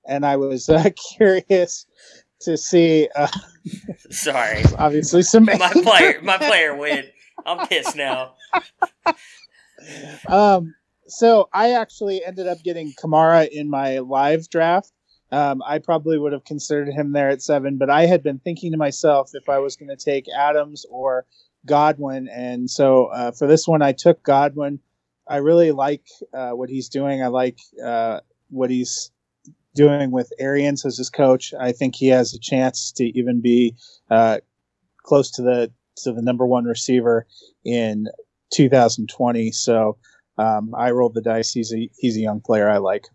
and 0.06 0.24
I 0.24 0.36
was 0.36 0.68
uh, 0.68 0.90
curious 1.16 1.86
to 2.40 2.56
see. 2.56 3.08
Uh, 3.14 3.28
Sorry, 4.10 4.62
obviously, 4.78 5.22
some 5.22 5.44
my 5.44 5.72
player, 5.82 6.20
my 6.22 6.38
player 6.38 6.76
win. 6.76 7.04
I'm 7.46 7.66
pissed 7.66 7.96
now. 7.96 8.34
um, 10.28 10.74
so 11.06 11.48
I 11.52 11.72
actually 11.72 12.24
ended 12.24 12.48
up 12.48 12.62
getting 12.62 12.92
Kamara 12.92 13.48
in 13.48 13.70
my 13.70 14.00
live 14.00 14.48
draft. 14.50 14.92
Um, 15.32 15.62
I 15.66 15.78
probably 15.78 16.18
would 16.18 16.32
have 16.32 16.44
considered 16.44 16.88
him 16.88 17.12
there 17.12 17.30
at 17.30 17.42
seven, 17.42 17.78
but 17.78 17.90
I 17.90 18.06
had 18.06 18.22
been 18.22 18.38
thinking 18.38 18.72
to 18.72 18.78
myself 18.78 19.30
if 19.34 19.48
I 19.48 19.58
was 19.58 19.76
going 19.76 19.88
to 19.88 19.96
take 19.96 20.26
Adams 20.28 20.86
or 20.90 21.26
Godwin, 21.64 22.28
and 22.28 22.70
so 22.70 23.06
uh, 23.06 23.32
for 23.32 23.48
this 23.48 23.66
one 23.66 23.82
I 23.82 23.92
took 23.92 24.22
Godwin. 24.22 24.80
I 25.28 25.38
really 25.38 25.72
like 25.72 26.06
uh, 26.32 26.50
what 26.50 26.70
he's 26.70 26.88
doing. 26.88 27.22
I 27.22 27.26
like 27.26 27.58
uh, 27.84 28.20
what 28.50 28.70
he's 28.70 29.10
doing 29.74 30.12
with 30.12 30.32
Arians 30.38 30.86
as 30.86 30.96
his 30.96 31.10
coach. 31.10 31.52
I 31.58 31.72
think 31.72 31.96
he 31.96 32.06
has 32.08 32.32
a 32.32 32.38
chance 32.38 32.92
to 32.92 33.04
even 33.18 33.40
be 33.40 33.74
uh, 34.08 34.38
close 35.02 35.32
to 35.32 35.42
the 35.42 35.72
to 35.98 36.12
the 36.12 36.22
number 36.22 36.46
one 36.46 36.64
receiver 36.64 37.26
in 37.64 38.06
2020. 38.52 39.52
So 39.52 39.98
um, 40.38 40.74
I 40.76 40.90
rolled 40.90 41.14
the 41.14 41.22
dice. 41.22 41.52
He's 41.52 41.72
a 41.72 41.88
he's 41.98 42.16
a 42.16 42.20
young 42.20 42.40
player 42.40 42.68
I 42.68 42.78
like. 42.78 43.06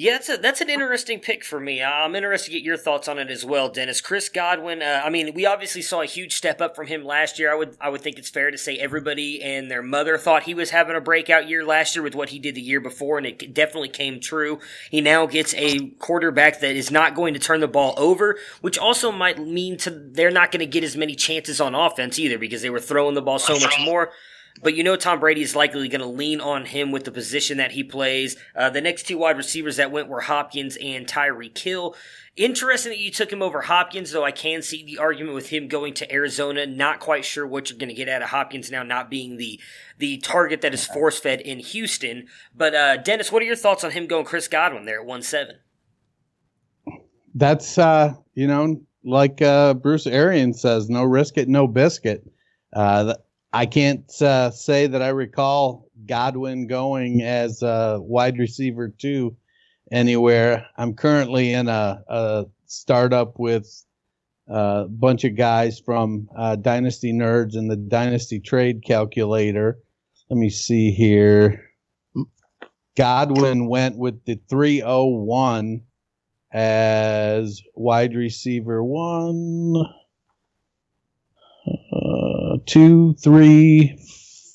Yeah, 0.00 0.12
that's 0.12 0.28
a, 0.28 0.36
that's 0.36 0.60
an 0.60 0.70
interesting 0.70 1.18
pick 1.18 1.44
for 1.44 1.58
me. 1.58 1.82
I'm 1.82 2.14
interested 2.14 2.52
to 2.52 2.56
get 2.56 2.62
your 2.62 2.76
thoughts 2.76 3.08
on 3.08 3.18
it 3.18 3.32
as 3.32 3.44
well, 3.44 3.68
Dennis. 3.68 4.00
Chris 4.00 4.28
Godwin. 4.28 4.80
Uh, 4.80 5.02
I 5.04 5.10
mean, 5.10 5.34
we 5.34 5.44
obviously 5.44 5.82
saw 5.82 6.02
a 6.02 6.06
huge 6.06 6.36
step 6.36 6.60
up 6.60 6.76
from 6.76 6.86
him 6.86 7.04
last 7.04 7.36
year. 7.36 7.50
I 7.50 7.56
would 7.56 7.76
I 7.80 7.88
would 7.88 8.00
think 8.00 8.16
it's 8.16 8.30
fair 8.30 8.52
to 8.52 8.56
say 8.56 8.78
everybody 8.78 9.42
and 9.42 9.68
their 9.68 9.82
mother 9.82 10.16
thought 10.16 10.44
he 10.44 10.54
was 10.54 10.70
having 10.70 10.94
a 10.94 11.00
breakout 11.00 11.48
year 11.48 11.64
last 11.64 11.96
year 11.96 12.04
with 12.04 12.14
what 12.14 12.28
he 12.28 12.38
did 12.38 12.54
the 12.54 12.60
year 12.60 12.80
before, 12.80 13.18
and 13.18 13.26
it 13.26 13.52
definitely 13.52 13.88
came 13.88 14.20
true. 14.20 14.60
He 14.88 15.00
now 15.00 15.26
gets 15.26 15.52
a 15.54 15.88
quarterback 15.98 16.60
that 16.60 16.76
is 16.76 16.92
not 16.92 17.16
going 17.16 17.34
to 17.34 17.40
turn 17.40 17.58
the 17.58 17.66
ball 17.66 17.94
over, 17.96 18.38
which 18.60 18.78
also 18.78 19.10
might 19.10 19.40
mean 19.40 19.78
to 19.78 19.90
they're 19.90 20.30
not 20.30 20.52
going 20.52 20.60
to 20.60 20.66
get 20.66 20.84
as 20.84 20.96
many 20.96 21.16
chances 21.16 21.60
on 21.60 21.74
offense 21.74 22.20
either 22.20 22.38
because 22.38 22.62
they 22.62 22.70
were 22.70 22.78
throwing 22.78 23.16
the 23.16 23.22
ball 23.22 23.40
so 23.40 23.54
much 23.54 23.74
more. 23.84 24.12
But 24.62 24.74
you 24.74 24.82
know 24.82 24.96
Tom 24.96 25.20
Brady 25.20 25.42
is 25.42 25.56
likely 25.56 25.88
going 25.88 26.00
to 26.00 26.06
lean 26.06 26.40
on 26.40 26.66
him 26.66 26.90
with 26.90 27.04
the 27.04 27.12
position 27.12 27.58
that 27.58 27.72
he 27.72 27.84
plays. 27.84 28.36
Uh, 28.54 28.70
the 28.70 28.80
next 28.80 29.06
two 29.06 29.18
wide 29.18 29.36
receivers 29.36 29.76
that 29.76 29.90
went 29.90 30.08
were 30.08 30.22
Hopkins 30.22 30.76
and 30.76 31.06
Tyreek 31.06 31.56
Hill. 31.56 31.94
Interesting 32.36 32.90
that 32.90 32.98
you 32.98 33.10
took 33.10 33.32
him 33.32 33.42
over 33.42 33.62
Hopkins, 33.62 34.12
though 34.12 34.24
I 34.24 34.30
can 34.30 34.62
see 34.62 34.84
the 34.84 34.98
argument 34.98 35.34
with 35.34 35.48
him 35.48 35.66
going 35.66 35.94
to 35.94 36.12
Arizona. 36.12 36.66
Not 36.66 37.00
quite 37.00 37.24
sure 37.24 37.46
what 37.46 37.68
you're 37.68 37.78
going 37.78 37.88
to 37.88 37.94
get 37.94 38.08
out 38.08 38.22
of 38.22 38.28
Hopkins 38.28 38.70
now, 38.70 38.82
not 38.82 39.10
being 39.10 39.36
the 39.36 39.60
the 39.98 40.18
target 40.18 40.60
that 40.60 40.74
is 40.74 40.86
force 40.86 41.18
fed 41.18 41.40
in 41.40 41.58
Houston. 41.58 42.28
But 42.54 42.74
uh, 42.74 42.96
Dennis, 42.98 43.32
what 43.32 43.42
are 43.42 43.46
your 43.46 43.56
thoughts 43.56 43.82
on 43.82 43.90
him 43.90 44.06
going 44.06 44.24
Chris 44.24 44.48
Godwin 44.48 44.84
there 44.84 45.00
at 45.00 45.06
one 45.06 45.22
seven? 45.22 45.56
That's 47.34 47.76
uh, 47.78 48.14
you 48.34 48.46
know, 48.46 48.80
like 49.04 49.42
uh, 49.42 49.74
Bruce 49.74 50.06
Arians 50.06 50.60
says, 50.60 50.88
no 50.88 51.04
risk 51.04 51.38
it, 51.38 51.48
no 51.48 51.66
biscuit. 51.66 52.24
Uh, 52.72 53.14
I 53.52 53.66
can't 53.66 54.10
uh, 54.20 54.50
say 54.50 54.86
that 54.86 55.02
I 55.02 55.08
recall 55.08 55.90
Godwin 56.06 56.66
going 56.66 57.22
as 57.22 57.62
a 57.62 57.98
wide 58.00 58.38
receiver 58.38 58.88
two 58.88 59.36
anywhere. 59.90 60.66
I'm 60.76 60.94
currently 60.94 61.52
in 61.52 61.68
a, 61.68 62.02
a 62.08 62.44
startup 62.66 63.38
with 63.38 63.84
a 64.48 64.84
bunch 64.88 65.24
of 65.24 65.36
guys 65.36 65.80
from 65.80 66.28
uh, 66.36 66.56
Dynasty 66.56 67.12
Nerds 67.12 67.56
and 67.56 67.70
the 67.70 67.76
Dynasty 67.76 68.38
Trade 68.38 68.82
Calculator. 68.84 69.78
Let 70.30 70.38
me 70.38 70.50
see 70.50 70.90
here. 70.90 71.64
Godwin 72.96 73.68
went 73.68 73.96
with 73.96 74.24
the 74.24 74.40
301 74.50 75.82
as 76.52 77.62
wide 77.74 78.14
receiver 78.14 78.82
one, 78.82 79.74
uh, 81.92 82.58
two, 82.66 83.14
three, 83.14 83.98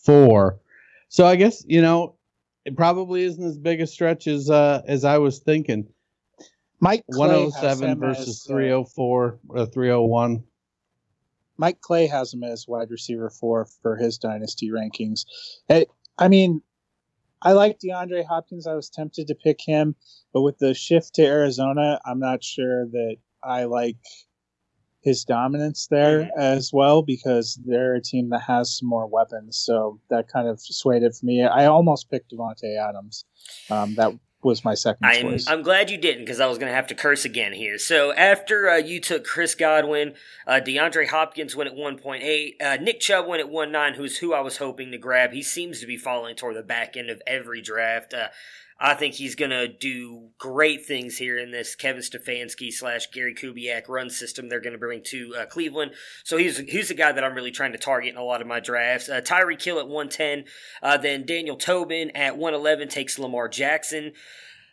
four. 0.06 0.60
So 1.10 1.26
I 1.26 1.36
guess 1.36 1.64
you 1.68 1.82
know 1.82 2.16
it 2.66 2.76
probably 2.76 3.24
isn't 3.24 3.44
as 3.44 3.58
big 3.58 3.82
a 3.82 3.88
stretch 3.88 4.28
as 4.28 4.50
uh, 4.50 4.82
as 4.88 5.06
I 5.06 5.18
was 5.18 5.40
thinking. 5.40 5.88
Mike 6.80 7.06
Clay 7.12 7.46
107 7.46 7.90
him 7.90 8.00
versus 8.00 8.46
as, 8.46 8.52
uh, 8.52 8.54
304 8.54 9.40
or 9.48 9.66
301. 9.66 10.44
Mike 11.58 11.80
Clay 11.80 12.08
has 12.08 12.34
him 12.34 12.44
as 12.44 12.68
wide 12.68 12.92
receiver 12.92 13.30
four 13.30 13.66
for 13.82 13.96
his 13.96 14.18
dynasty 14.18 14.70
rankings. 14.70 15.26
I, 15.70 15.86
I 16.18 16.28
mean, 16.28 16.62
I 17.42 17.54
like 17.54 17.80
DeAndre 17.80 18.26
Hopkins. 18.26 18.68
I 18.68 18.74
was 18.74 18.90
tempted 18.90 19.28
to 19.28 19.36
pick 19.36 19.62
him, 19.62 19.96
but 20.34 20.42
with 20.42 20.58
the 20.58 20.74
shift 20.74 21.16
to 21.16 21.26
Arizona, 21.26 22.02
I'm 22.06 22.20
not 22.20 22.44
sure 22.44 22.86
that 22.88 23.16
I 23.44 23.66
like 23.66 23.98
his 25.04 25.26
dominance 25.26 25.88
there 25.88 26.30
as 26.38 26.72
well 26.72 27.02
because 27.02 27.60
they're 27.66 27.96
a 27.96 28.02
team 28.02 28.30
that 28.30 28.42
has 28.42 28.78
some 28.78 28.88
more 28.88 29.06
weapons. 29.06 29.58
So 29.58 30.00
that 30.10 30.28
kind 30.30 30.48
of 30.48 30.62
swayed 30.62 31.04
it 31.04 31.16
for 31.16 31.26
me. 31.26 31.44
I 31.44 31.66
almost 31.66 32.10
picked 32.10 32.32
Davante 32.32 32.78
Adams. 32.78 33.26
Um, 33.70 33.96
that 33.96 34.14
was 34.42 34.64
my 34.64 34.74
second 34.74 35.06
I'm, 35.06 35.22
choice. 35.22 35.48
I'm 35.48 35.62
glad 35.62 35.90
you 35.90 35.98
didn't 35.98 36.24
because 36.24 36.40
I 36.40 36.48
was 36.48 36.58
going 36.58 36.70
to 36.70 36.76
have 36.76 36.88
to 36.88 36.96
curse 36.96 37.26
again 37.26 37.54
here. 37.54 37.78
So 37.78 38.14
after 38.14 38.70
uh, 38.70 38.78
you 38.78 39.02
took 39.02 39.26
Chris 39.26 39.56
Godwin, 39.56 40.16
uh, 40.48 40.62
DeAndre 40.66 41.08
Hopkins 41.10 41.56
went 41.56 41.70
at 41.70 41.76
1.8, 41.76 42.62
uh, 42.62 42.82
Nick 42.82 43.00
Chubb 43.02 43.28
went 43.28 43.42
at 43.42 43.50
1.9, 43.50 43.96
who's 43.96 44.18
who 44.18 44.34
I 44.34 44.40
was 44.40 44.58
hoping 44.58 44.92
to 44.92 44.98
grab. 44.98 45.34
He 45.34 45.44
seems 45.44 45.80
to 45.82 45.88
be 45.88 45.98
falling 45.98 46.36
toward 46.36 46.56
the 46.56 46.64
back 46.64 46.96
end 46.96 47.10
of 47.10 47.22
every 47.28 47.62
draft. 47.62 48.14
I 48.86 48.96
think 48.96 49.14
he's 49.14 49.36
going 49.36 49.52
to 49.52 49.70
do 49.70 50.32
great 50.38 50.86
things 50.86 51.18
here 51.18 51.40
in 51.40 51.52
this 51.52 51.74
Kevin 51.74 52.02
Stefanski 52.02 52.70
slash 52.70 53.10
Gary 53.12 53.34
Kubiak 53.34 53.88
run 53.88 54.10
system 54.10 54.50
they're 54.50 54.60
going 54.60 54.74
to 54.74 54.78
bring 54.78 55.02
to 55.06 55.34
uh, 55.40 55.46
Cleveland. 55.46 55.94
So 56.26 56.36
he's 56.36 56.58
he's 56.58 56.90
the 56.90 56.94
guy 56.94 57.14
that 57.14 57.24
I'm 57.24 57.34
really 57.34 57.50
trying 57.50 57.72
to 57.72 57.78
target 57.78 58.12
in 58.12 58.18
a 58.18 58.24
lot 58.24 58.42
of 58.42 58.48
my 58.48 58.60
drafts. 58.60 59.08
Uh, 59.08 59.22
Tyreek 59.22 59.64
Hill 59.64 59.80
at 59.80 59.88
110, 59.88 60.44
uh, 60.82 60.98
then 60.98 61.26
Daniel 61.26 61.56
Tobin 61.56 62.12
at 62.12 62.38
111 62.38 62.90
takes 62.90 63.18
Lamar 63.18 63.48
Jackson. 63.48 64.12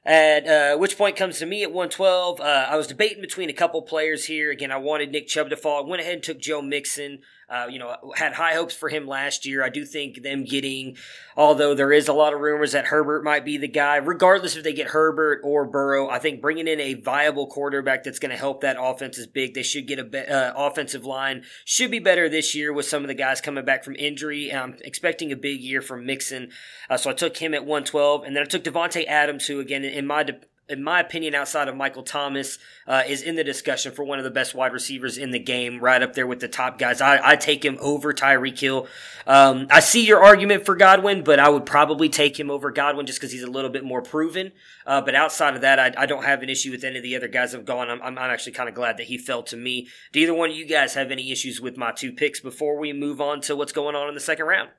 At 0.05 0.49
uh, 0.49 0.77
which 0.77 0.99
point 0.99 1.15
comes 1.15 1.39
to 1.39 1.47
me 1.47 1.63
at 1.63 1.71
112. 1.71 2.41
Uh, 2.41 2.67
I 2.69 2.77
was 2.77 2.89
debating 2.89 3.21
between 3.21 3.49
a 3.49 3.53
couple 3.53 3.81
players 3.83 4.25
here. 4.25 4.51
Again, 4.51 4.73
I 4.73 4.79
wanted 4.79 5.13
Nick 5.13 5.29
Chubb 5.29 5.51
to 5.51 5.57
fall. 5.57 5.85
I 5.85 5.89
went 5.89 6.03
ahead 6.03 6.15
and 6.15 6.23
took 6.23 6.41
Joe 6.41 6.63
Mixon. 6.63 7.21
Uh, 7.51 7.67
you 7.69 7.81
know, 7.81 7.97
had 8.15 8.33
high 8.33 8.55
hopes 8.55 8.75
for 8.75 8.89
him 8.89 9.09
last 9.09 9.45
year. 9.45 9.65
I 9.65 9.69
do 9.71 9.85
think 9.85 10.23
them 10.23 10.45
getting, 10.45 10.97
although 11.37 11.75
there 11.75 11.93
is 11.93 12.07
a 12.07 12.13
lot 12.13 12.33
of 12.33 12.41
rumors 12.41 12.73
that 12.73 12.87
Herbert 12.87 13.25
might 13.25 13.45
be 13.45 13.57
the 13.57 13.67
guy, 13.67 13.97
regardless 13.97 14.55
if 14.55 14.63
they 14.63 14.73
get 14.73 14.89
Herbert 14.89 15.41
or 15.43 15.67
Burrow, 15.67 16.09
I 16.09 16.21
think 16.21 16.41
bringing 16.41 16.69
in 16.69 16.79
a 16.79 16.95
viable 16.95 17.49
quarterback 17.49 18.05
that's 18.05 18.21
going 18.21 18.31
to 18.31 18.37
help 18.37 18.61
that 18.61 18.77
offense 18.79 19.19
is 19.19 19.27
big. 19.27 19.55
They 19.55 19.65
should 19.65 19.89
get 19.89 19.99
a 19.99 20.05
be- 20.05 20.19
uh, 20.19 20.53
offensive 20.57 21.05
line 21.05 21.43
should 21.65 21.91
be 21.91 21.99
better 21.99 22.29
this 22.29 22.55
year 22.55 22.73
with 22.73 22.87
some 22.87 23.03
of 23.03 23.09
the 23.09 23.15
guys 23.15 23.41
coming 23.41 23.65
back 23.65 23.83
from 23.83 23.97
injury. 23.97 24.53
I'm 24.53 24.77
expecting 24.85 25.33
a 25.33 25.37
big 25.37 25.61
year 25.61 25.83
from 25.83 26.07
Mixon, 26.07 26.51
uh, 26.89 26.97
so 26.97 27.11
I 27.11 27.15
took 27.15 27.37
him 27.39 27.53
at 27.55 27.65
112, 27.65 28.25
and 28.25 28.37
then 28.37 28.43
I 28.43 28.47
took 28.47 28.63
Davante 28.63 29.07
Adams, 29.07 29.47
who 29.47 29.59
again 29.61 29.85
in 29.85 30.07
my 30.07 30.23
de- 30.23 30.41
in 30.71 30.83
my 30.83 31.01
opinion, 31.01 31.35
outside 31.35 31.69
of 31.69 31.77
Michael 31.77 32.03
Thomas, 32.03 32.59
uh, 32.87 33.03
is 33.07 33.23
in 33.23 33.35
the 33.35 33.45
discussion 33.45 33.93
for 33.93 34.05
one 34.05 34.19
of 34.19 34.25
the 34.25 34.31
best 34.31 34.55
wide 34.55 34.73
receivers 34.73 35.19
in 35.19 35.31
the 35.31 35.39
game, 35.39 35.81
right 35.81 36.03
up 36.03 36.15
there 36.15 36.27
with 36.27 36.41
the 36.41 36.49
top 36.49 36.79
guys. 36.79 37.01
I, 37.01 37.21
I 37.23 37.37
take 37.37 37.65
him 37.65 37.77
over 37.81 38.13
Tyreek 38.13 38.59
Hill. 38.59 38.87
Um, 39.27 39.67
I 39.71 39.81
see 39.81 40.07
your 40.07 40.23
argument 40.23 40.65
for 40.65 40.77
Godwin, 40.77 41.23
but 41.23 41.39
I 41.39 41.49
would 41.49 41.67
probably 41.67 42.09
take 42.09 42.39
him 42.39 42.51
over 42.51 42.71
Godwin 42.71 43.07
just 43.07 43.19
because 43.19 43.33
he's 43.33 43.43
a 43.43 43.51
little 43.51 43.71
bit 43.71 43.85
more 43.85 44.03
proven. 44.03 44.53
Uh, 44.87 45.01
but 45.01 45.15
outside 45.15 45.55
of 45.55 45.61
that, 45.61 45.79
I, 45.79 45.93
I, 46.03 46.07
don't 46.07 46.25
have 46.25 46.43
an 46.43 46.49
issue 46.49 46.71
with 46.71 46.85
any 46.85 46.97
of 46.97 47.03
the 47.03 47.17
other 47.17 47.29
guys 47.29 47.55
I've 47.55 47.65
gone. 47.65 47.91
I'm, 47.91 48.01
I'm 48.03 48.19
actually 48.19 48.53
kind 48.53 48.69
of 48.69 48.75
glad 48.75 48.97
that 48.97 49.07
he 49.07 49.19
fell 49.19 49.43
to 49.45 49.57
me. 49.57 49.89
Do 50.13 50.21
either 50.21 50.35
one 50.35 50.51
of 50.51 50.57
you 50.57 50.67
guys 50.67 50.95
have 50.95 51.11
any 51.11 51.31
issues 51.31 51.61
with 51.61 51.77
my 51.77 51.93
two 51.93 52.13
picks 52.13 52.41
before 52.41 52.79
we 52.79 52.93
move 52.93 53.21
on 53.21 53.41
to 53.43 53.57
what's 53.57 53.73
going 53.73 53.95
on 53.95 54.09
in 54.09 54.15
the 54.15 54.21
second 54.21 54.47
round? 54.47 54.71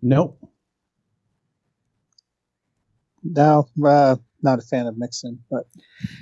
Nope. 0.00 0.38
No, 3.24 3.68
uh, 3.84 4.16
not 4.44 4.58
a 4.58 4.62
fan 4.62 4.86
of 4.86 4.96
Mixon, 4.96 5.40
but 5.50 5.66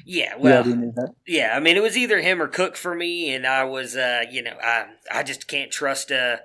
Yeah, 0.06 0.36
well, 0.38 0.62
already 0.62 0.74
knew 0.74 0.92
that. 0.96 1.14
Yeah, 1.26 1.54
I 1.54 1.60
mean, 1.60 1.76
it 1.76 1.82
was 1.82 1.96
either 1.96 2.20
him 2.20 2.40
or 2.40 2.48
Cook 2.48 2.76
for 2.76 2.94
me, 2.94 3.34
and 3.34 3.46
I 3.46 3.64
was, 3.64 3.96
uh, 3.96 4.22
you 4.30 4.42
know, 4.42 4.56
I 4.62 4.86
I 5.12 5.22
just 5.22 5.48
can't 5.48 5.70
trust. 5.70 6.10
Uh, 6.10 6.36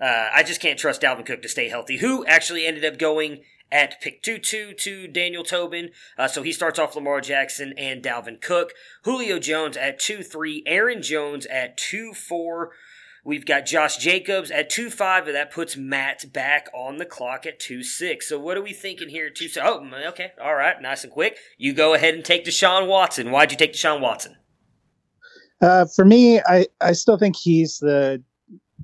uh, 0.00 0.28
I 0.34 0.42
just 0.42 0.60
can't 0.60 0.78
trust 0.78 1.02
Dalvin 1.02 1.26
Cook 1.26 1.42
to 1.42 1.48
stay 1.48 1.68
healthy. 1.68 1.98
Who 1.98 2.26
actually 2.26 2.66
ended 2.66 2.84
up 2.84 2.98
going 2.98 3.42
at 3.70 4.00
pick 4.00 4.22
two 4.22 4.38
two 4.38 4.72
to 4.74 5.06
Daniel 5.06 5.44
Tobin. 5.44 5.90
Uh, 6.18 6.28
so 6.28 6.42
he 6.42 6.52
starts 6.52 6.78
off 6.78 6.94
Lamar 6.96 7.20
Jackson 7.20 7.72
and 7.76 8.02
Dalvin 8.02 8.40
Cook. 8.40 8.72
Julio 9.04 9.38
Jones 9.38 9.76
at 9.76 9.98
two 9.98 10.22
three. 10.22 10.62
Aaron 10.66 11.02
Jones 11.02 11.46
at 11.46 11.76
two 11.76 12.12
four. 12.12 12.72
We've 13.24 13.46
got 13.46 13.66
Josh 13.66 13.98
Jacobs 13.98 14.50
at 14.50 14.68
two 14.68 14.90
five, 14.90 15.26
and 15.26 15.36
that 15.36 15.52
puts 15.52 15.76
Matt 15.76 16.32
back 16.32 16.68
on 16.74 16.96
the 16.96 17.06
clock 17.06 17.46
at 17.46 17.60
two 17.60 17.82
six. 17.84 18.28
So 18.28 18.38
what 18.38 18.56
are 18.56 18.62
we 18.62 18.72
thinking 18.72 19.10
here 19.10 19.26
at 19.26 19.36
two 19.36 19.48
six? 19.48 19.64
Oh, 19.64 19.88
okay, 20.08 20.32
all 20.42 20.56
right, 20.56 20.80
nice 20.82 21.04
and 21.04 21.12
quick. 21.12 21.38
You 21.56 21.72
go 21.72 21.94
ahead 21.94 22.14
and 22.14 22.24
take 22.24 22.44
Deshaun 22.44 22.88
Watson. 22.88 23.30
Why'd 23.30 23.52
you 23.52 23.56
take 23.56 23.74
Deshaun 23.74 24.00
Watson? 24.00 24.36
Uh, 25.60 25.86
for 25.94 26.04
me, 26.04 26.40
I, 26.40 26.66
I 26.80 26.92
still 26.92 27.16
think 27.16 27.36
he's 27.36 27.78
the 27.78 28.20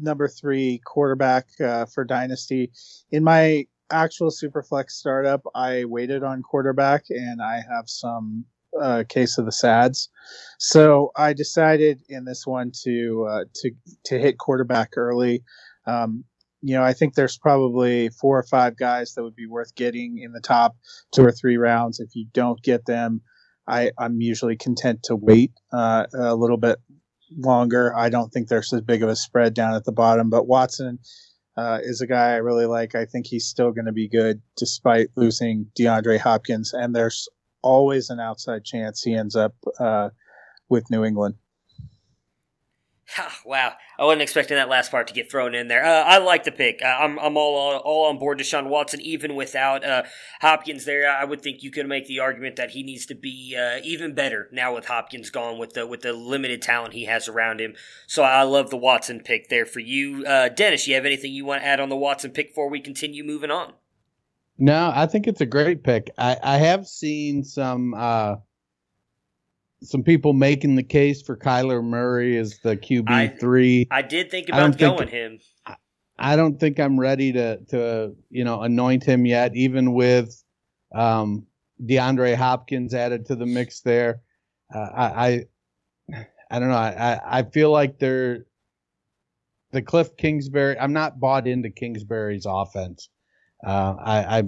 number 0.01 0.29
three 0.29 0.81
quarterback 0.85 1.49
uh, 1.61 1.87
for 1.87 2.05
Dynasty. 2.05 2.71
In 3.11 3.25
my 3.25 3.67
actual 3.91 4.31
Superflex 4.31 4.91
startup, 4.91 5.43
I 5.57 5.85
waited 5.87 6.23
on 6.23 6.43
quarterback 6.43 7.07
and 7.11 7.43
I 7.43 7.57
have 7.69 7.89
some 7.89 8.45
uh, 8.81 9.05
case 9.09 9.39
of 9.39 9.45
the 9.45 9.53
sads. 9.53 10.09
So 10.59 11.11
I 11.17 11.33
decided 11.33 12.03
in 12.09 12.25
this 12.25 12.47
one 12.47 12.73
to 12.85 13.27
uh, 13.31 13.45
to 13.57 13.71
to 14.07 14.19
hit 14.19 14.39
quarterback 14.39 14.91
early. 14.97 15.43
Um, 15.87 16.25
you 16.61 16.75
know, 16.75 16.83
I 16.83 16.93
think 16.93 17.15
there's 17.15 17.39
probably 17.39 18.09
four 18.09 18.39
or 18.39 18.43
five 18.43 18.77
guys 18.77 19.15
that 19.15 19.23
would 19.23 19.37
be 19.37 19.47
worth 19.47 19.75
getting 19.77 20.19
in 20.19 20.33
the 20.33 20.41
top 20.41 20.77
two 21.13 21.25
or 21.25 21.33
three 21.33 21.57
rounds. 21.57 22.01
If 22.01 22.15
you 22.15 22.27
don't 22.33 22.61
get 22.63 22.87
them, 22.87 23.21
I, 23.69 23.93
I'm 23.99 24.21
usually 24.21 24.57
content 24.57 25.05
to 25.05 25.15
wait 25.15 25.53
uh, 25.73 26.07
a 26.13 26.35
little 26.35 26.57
bit 26.57 26.79
longer. 27.37 27.97
I 27.97 28.09
don't 28.09 28.33
think 28.33 28.49
there's 28.49 28.73
as 28.73 28.81
big 28.81 29.03
of 29.03 29.09
a 29.09 29.17
spread 29.17 29.55
down 29.55 29.75
at 29.75 29.85
the 29.85 29.93
bottom, 29.93 30.31
but 30.31 30.49
Watson 30.49 30.99
uh, 31.57 31.79
is 31.83 32.01
a 32.01 32.07
guy 32.07 32.33
I 32.33 32.37
really 32.37 32.67
like. 32.67 32.95
I 32.95 33.05
think 33.05 33.27
he's 33.27 33.47
still 33.47 33.71
going 33.73 33.87
to 33.87 33.93
be 33.93 34.09
good 34.09 34.41
despite 34.57 35.09
losing 35.17 35.67
DeAndre 35.79 36.19
Hopkins, 36.19 36.73
and 36.73 36.95
there's 36.95 37.29
always 37.63 38.11
an 38.11 38.21
outside 38.21 38.65
chance 38.65 39.03
he 39.03 39.15
ends 39.15 39.37
up 39.37 39.55
uh, 39.79 40.11
with 40.69 40.91
New 40.91 41.05
England. 41.05 41.37
wow, 43.45 43.73
I 43.99 44.05
wasn't 44.05 44.23
expecting 44.23 44.57
that 44.57 44.69
last 44.69 44.91
part 44.91 45.09
to 45.09 45.15
get 45.15 45.31
thrown 45.31 45.55
in 45.55 45.69
there. 45.69 45.85
Uh, 45.85 46.05
I 46.05 46.19
like 46.19 46.45
the 46.45 46.53
pick. 46.53 46.81
Uh, 46.83 46.89
I'm 46.89 47.19
I'm 47.19 47.37
all 47.37 47.57
on, 47.57 47.81
all 47.81 48.07
on 48.07 48.19
board 48.19 48.39
Deshaun 48.39 48.69
Watson, 48.69 49.01
even 49.01 49.35
without 49.35 49.85
uh, 49.85 50.03
Hopkins 50.41 50.85
there. 50.85 51.11
I 51.11 51.25
would 51.25 51.41
think 51.41 51.63
you 51.63 51.71
could 51.71 51.89
make 51.89 52.07
the 52.07 52.21
argument 52.21 52.57
that 52.57 52.71
he 52.71 52.83
needs 52.83 53.07
to 53.07 53.15
be 53.15 53.57
uh, 53.59 53.81
even 53.83 54.15
better 54.15 54.49
now 54.53 54.75
with 54.75 54.87
Hopkins 54.87 55.31
gone, 55.31 55.59
with 55.59 55.73
the 55.73 55.87
with 55.87 56.03
the 56.03 56.13
limited 56.13 56.61
talent 56.61 56.93
he 56.93 57.07
has 57.07 57.29
around 57.29 57.61
him. 57.61 57.75
So 58.07 58.23
I 58.23 58.43
love 58.43 58.71
the 58.71 58.77
Watson 58.77 59.21
pick 59.21 59.49
there 59.49 59.67
for 59.67 59.81
you, 59.81 60.25
uh, 60.27 60.51
Dennis. 60.51 60.87
You 60.87 60.95
have 60.95 61.07
anything 61.07 61.33
you 61.33 61.47
want 61.47 61.63
to 61.63 61.67
add 61.67 61.81
on 61.81 61.89
the 61.89 61.97
Watson 61.97 62.31
pick 62.31 62.49
before 62.49 62.69
we 62.69 62.81
continue 62.81 63.25
moving 63.25 63.51
on? 63.51 63.73
No, 64.59 64.93
I 64.95 65.07
think 65.07 65.27
it's 65.29 65.41
a 65.41 65.47
great 65.47 65.85
pick. 65.85 66.11
I, 66.19 66.37
I 66.43 66.57
have 66.57 66.87
seen 66.87 67.45
some 67.45 67.95
uh, 67.95 68.37
some 69.83 70.03
people 70.03 70.33
making 70.33 70.75
the 70.75 70.83
case 70.83 71.23
for 71.23 71.37
Kyler 71.37 71.83
Murray 71.83 72.37
as 72.37 72.59
the 72.59 72.77
QB 72.77 73.39
three. 73.39 73.87
I 73.91 74.03
did 74.03 74.31
think 74.31 74.53
I 74.53 74.59
about 74.59 74.75
think- 74.79 74.99
going 74.99 75.09
him. 75.09 75.39
I 76.21 76.35
don't 76.35 76.59
think 76.59 76.81
I'm 76.81 76.99
ready 76.99 77.33
to 77.33 77.59
to 77.67 78.17
you 78.31 78.43
know 78.43 78.63
anoint 78.63 79.05
him 79.05 79.25
yet, 79.25 79.55
even 79.55 79.93
with 79.93 80.43
um, 80.93 81.47
DeAndre 81.85 82.35
Hopkins 82.35 82.93
added 82.93 83.27
to 83.27 83.37
the 83.37 83.47
mix 83.47 83.83
there. 83.83 84.23
Uh, 84.75 84.79
I, 84.79 85.47
I 86.13 86.27
I 86.51 86.59
don't 86.59 86.71
know. 86.71 86.75
I, 86.75 87.13
I 87.15 87.39
I 87.39 87.43
feel 87.45 87.71
like 87.71 88.01
they're 88.01 88.47
the 89.71 89.83
Cliff 89.83 90.17
Kingsbury. 90.17 90.77
I'm 90.77 90.93
not 90.93 91.21
bought 91.21 91.47
into 91.47 91.71
Kingsbury's 91.71 92.47
offense. 92.49 93.09
Uh, 93.65 93.95
I, 93.99 94.39
I 94.39 94.43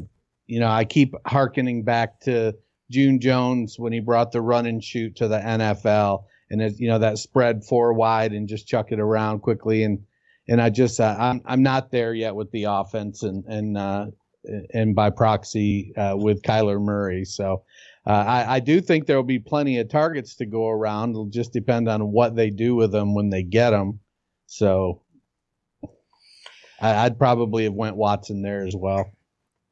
you 0.46 0.60
know 0.60 0.68
I 0.68 0.84
keep 0.84 1.14
hearkening 1.26 1.82
back 1.82 2.20
to 2.20 2.54
June 2.90 3.20
Jones 3.20 3.78
when 3.78 3.92
he 3.92 4.00
brought 4.00 4.32
the 4.32 4.40
run 4.40 4.66
and 4.66 4.82
shoot 4.82 5.16
to 5.16 5.28
the 5.28 5.38
NFL, 5.38 6.24
and 6.50 6.60
it, 6.60 6.78
you 6.78 6.88
know 6.88 6.98
that 6.98 7.18
spread 7.18 7.64
four 7.64 7.92
wide 7.92 8.32
and 8.32 8.48
just 8.48 8.66
chuck 8.66 8.92
it 8.92 9.00
around 9.00 9.40
quickly 9.40 9.82
and 9.84 10.00
and 10.50 10.60
I 10.60 10.68
just 10.68 11.00
uh, 11.00 11.16
I'm 11.18 11.40
I'm 11.46 11.62
not 11.62 11.90
there 11.90 12.12
yet 12.12 12.34
with 12.34 12.50
the 12.50 12.64
offense 12.64 13.22
and 13.22 13.44
and 13.46 13.78
uh, 13.78 14.06
and 14.74 14.94
by 14.94 15.10
proxy 15.10 15.94
uh, 15.96 16.16
with 16.16 16.42
Kyler 16.42 16.80
Murray. 16.80 17.24
So 17.24 17.62
uh, 18.06 18.24
I, 18.26 18.56
I 18.56 18.60
do 18.60 18.80
think 18.80 19.06
there 19.06 19.16
will 19.16 19.22
be 19.22 19.38
plenty 19.38 19.78
of 19.78 19.88
targets 19.88 20.34
to 20.36 20.46
go 20.46 20.68
around. 20.68 21.10
It'll 21.10 21.26
just 21.26 21.52
depend 21.52 21.88
on 21.88 22.10
what 22.10 22.34
they 22.34 22.50
do 22.50 22.74
with 22.74 22.90
them 22.90 23.14
when 23.14 23.30
they 23.30 23.42
get 23.42 23.70
them. 23.70 24.00
So 24.46 25.02
I, 26.80 27.04
I'd 27.04 27.18
probably 27.18 27.64
have 27.64 27.74
went 27.74 27.96
Watson 27.96 28.42
there 28.42 28.66
as 28.66 28.74
well. 28.74 29.12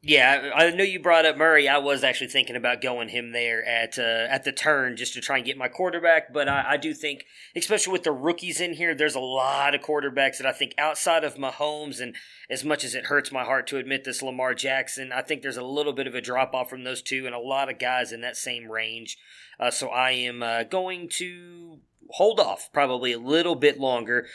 Yeah, 0.00 0.52
I 0.54 0.66
I 0.66 0.70
know 0.70 0.84
you 0.84 1.00
brought 1.00 1.26
up 1.26 1.36
Murray. 1.36 1.68
I 1.68 1.78
was 1.78 2.04
actually 2.04 2.28
thinking 2.28 2.54
about 2.54 2.80
going 2.80 3.08
him 3.08 3.32
there 3.32 3.64
at 3.66 3.98
uh, 3.98 4.26
at 4.30 4.44
the 4.44 4.52
turn 4.52 4.96
just 4.96 5.12
to 5.14 5.20
try 5.20 5.38
and 5.38 5.46
get 5.46 5.56
my 5.58 5.66
quarterback. 5.66 6.32
But 6.32 6.48
I, 6.48 6.64
I 6.68 6.76
do 6.76 6.94
think, 6.94 7.24
especially 7.56 7.92
with 7.92 8.04
the 8.04 8.12
rookies 8.12 8.60
in 8.60 8.74
here, 8.74 8.94
there's 8.94 9.16
a 9.16 9.20
lot 9.20 9.74
of 9.74 9.80
quarterbacks 9.80 10.38
that 10.38 10.46
I 10.46 10.52
think 10.52 10.72
outside 10.78 11.24
of 11.24 11.34
Mahomes, 11.34 12.00
and 12.00 12.14
as 12.48 12.64
much 12.64 12.84
as 12.84 12.94
it 12.94 13.06
hurts 13.06 13.32
my 13.32 13.42
heart 13.42 13.66
to 13.68 13.78
admit 13.78 14.04
this, 14.04 14.22
Lamar 14.22 14.54
Jackson, 14.54 15.10
I 15.10 15.22
think 15.22 15.42
there's 15.42 15.56
a 15.56 15.64
little 15.64 15.92
bit 15.92 16.06
of 16.06 16.14
a 16.14 16.20
drop 16.20 16.54
off 16.54 16.70
from 16.70 16.84
those 16.84 17.02
two, 17.02 17.26
and 17.26 17.34
a 17.34 17.40
lot 17.40 17.68
of 17.68 17.80
guys 17.80 18.12
in 18.12 18.20
that 18.20 18.36
same 18.36 18.70
range. 18.70 19.18
Uh, 19.60 19.70
so 19.70 19.88
I 19.88 20.12
am 20.12 20.42
uh, 20.42 20.64
going 20.64 21.08
to 21.14 21.80
hold 22.12 22.40
off 22.40 22.70
probably 22.72 23.12
a 23.12 23.18
little 23.18 23.54
bit 23.54 23.78
longer. 23.78 24.26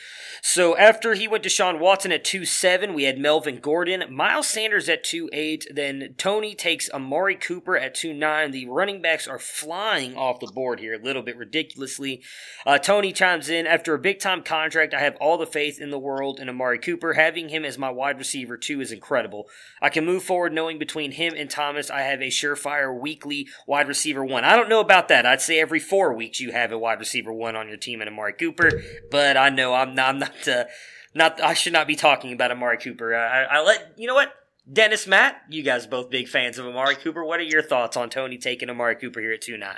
So 0.41 0.77
after 0.77 1.13
he 1.13 1.27
went 1.27 1.43
to 1.43 1.49
Sean 1.49 1.79
Watson 1.79 2.11
at 2.11 2.23
2 2.23 2.45
7, 2.45 2.93
we 2.93 3.03
had 3.03 3.17
Melvin 3.17 3.59
Gordon, 3.59 4.03
Miles 4.13 4.47
Sanders 4.47 4.87
at 4.89 5.03
2 5.03 5.29
8, 5.33 5.67
then 5.73 6.15
Tony 6.17 6.55
takes 6.55 6.91
Amari 6.91 7.35
Cooper 7.35 7.77
at 7.77 7.95
2 7.95 8.13
9. 8.13 8.51
The 8.51 8.67
running 8.67 9.01
backs 9.01 9.27
are 9.27 9.39
flying 9.39 10.15
off 10.15 10.39
the 10.39 10.51
board 10.53 10.79
here 10.79 10.93
a 10.93 11.03
little 11.03 11.23
bit 11.23 11.37
ridiculously. 11.37 12.21
Uh, 12.65 12.77
Tony 12.77 13.11
chimes 13.11 13.49
in 13.49 13.65
after 13.65 13.93
a 13.93 13.99
big 13.99 14.19
time 14.19 14.43
contract. 14.43 14.93
I 14.93 14.99
have 14.99 15.15
all 15.19 15.37
the 15.37 15.47
faith 15.47 15.81
in 15.81 15.89
the 15.89 15.99
world 15.99 16.39
in 16.39 16.49
Amari 16.49 16.79
Cooper. 16.79 17.13
Having 17.13 17.49
him 17.49 17.65
as 17.65 17.77
my 17.77 17.89
wide 17.89 18.19
receiver, 18.19 18.57
too, 18.57 18.81
is 18.81 18.91
incredible. 18.91 19.47
I 19.81 19.89
can 19.89 20.05
move 20.05 20.23
forward 20.23 20.53
knowing 20.53 20.77
between 20.77 21.11
him 21.11 21.33
and 21.35 21.49
Thomas, 21.49 21.89
I 21.89 22.01
have 22.01 22.21
a 22.21 22.27
surefire 22.27 22.97
weekly 22.97 23.47
wide 23.67 23.87
receiver 23.87 24.23
one. 24.23 24.43
I 24.43 24.55
don't 24.55 24.69
know 24.69 24.79
about 24.79 25.07
that. 25.07 25.12
I'd 25.13 25.41
say 25.41 25.59
every 25.59 25.79
four 25.79 26.13
weeks 26.13 26.39
you 26.39 26.51
have 26.51 26.71
a 26.71 26.77
wide 26.77 26.99
receiver 26.99 27.31
one 27.31 27.55
on 27.55 27.67
your 27.67 27.77
team 27.77 28.01
and 28.01 28.09
Amari 28.09 28.33
Cooper, 28.33 28.69
but 29.11 29.37
I 29.37 29.49
know 29.49 29.73
I'm 29.73 29.95
not, 29.95 30.09
I'm 30.09 30.19
not, 30.19 30.47
uh, 30.47 30.63
not, 31.15 31.41
I 31.41 31.53
should 31.53 31.73
not 31.73 31.87
be 31.87 31.95
talking 31.95 32.33
about 32.33 32.51
Amari 32.51 32.77
Cooper. 32.77 33.15
I, 33.15 33.43
I 33.43 33.63
let, 33.63 33.93
you 33.97 34.07
know 34.07 34.15
what? 34.15 34.33
Dennis, 34.71 35.05
Matt, 35.07 35.41
you 35.49 35.61
guys 35.61 35.85
both 35.87 36.09
big 36.09 36.27
fans 36.27 36.57
of 36.57 36.65
Amari 36.65 36.95
Cooper. 36.95 37.23
What 37.25 37.39
are 37.39 37.43
your 37.43 37.61
thoughts 37.61 37.97
on 37.97 38.09
Tony 38.09 38.37
taking 38.37 38.69
Amari 38.69 38.95
Cooper 38.95 39.19
here 39.19 39.33
at 39.33 39.41
2 39.41 39.57
9? 39.57 39.77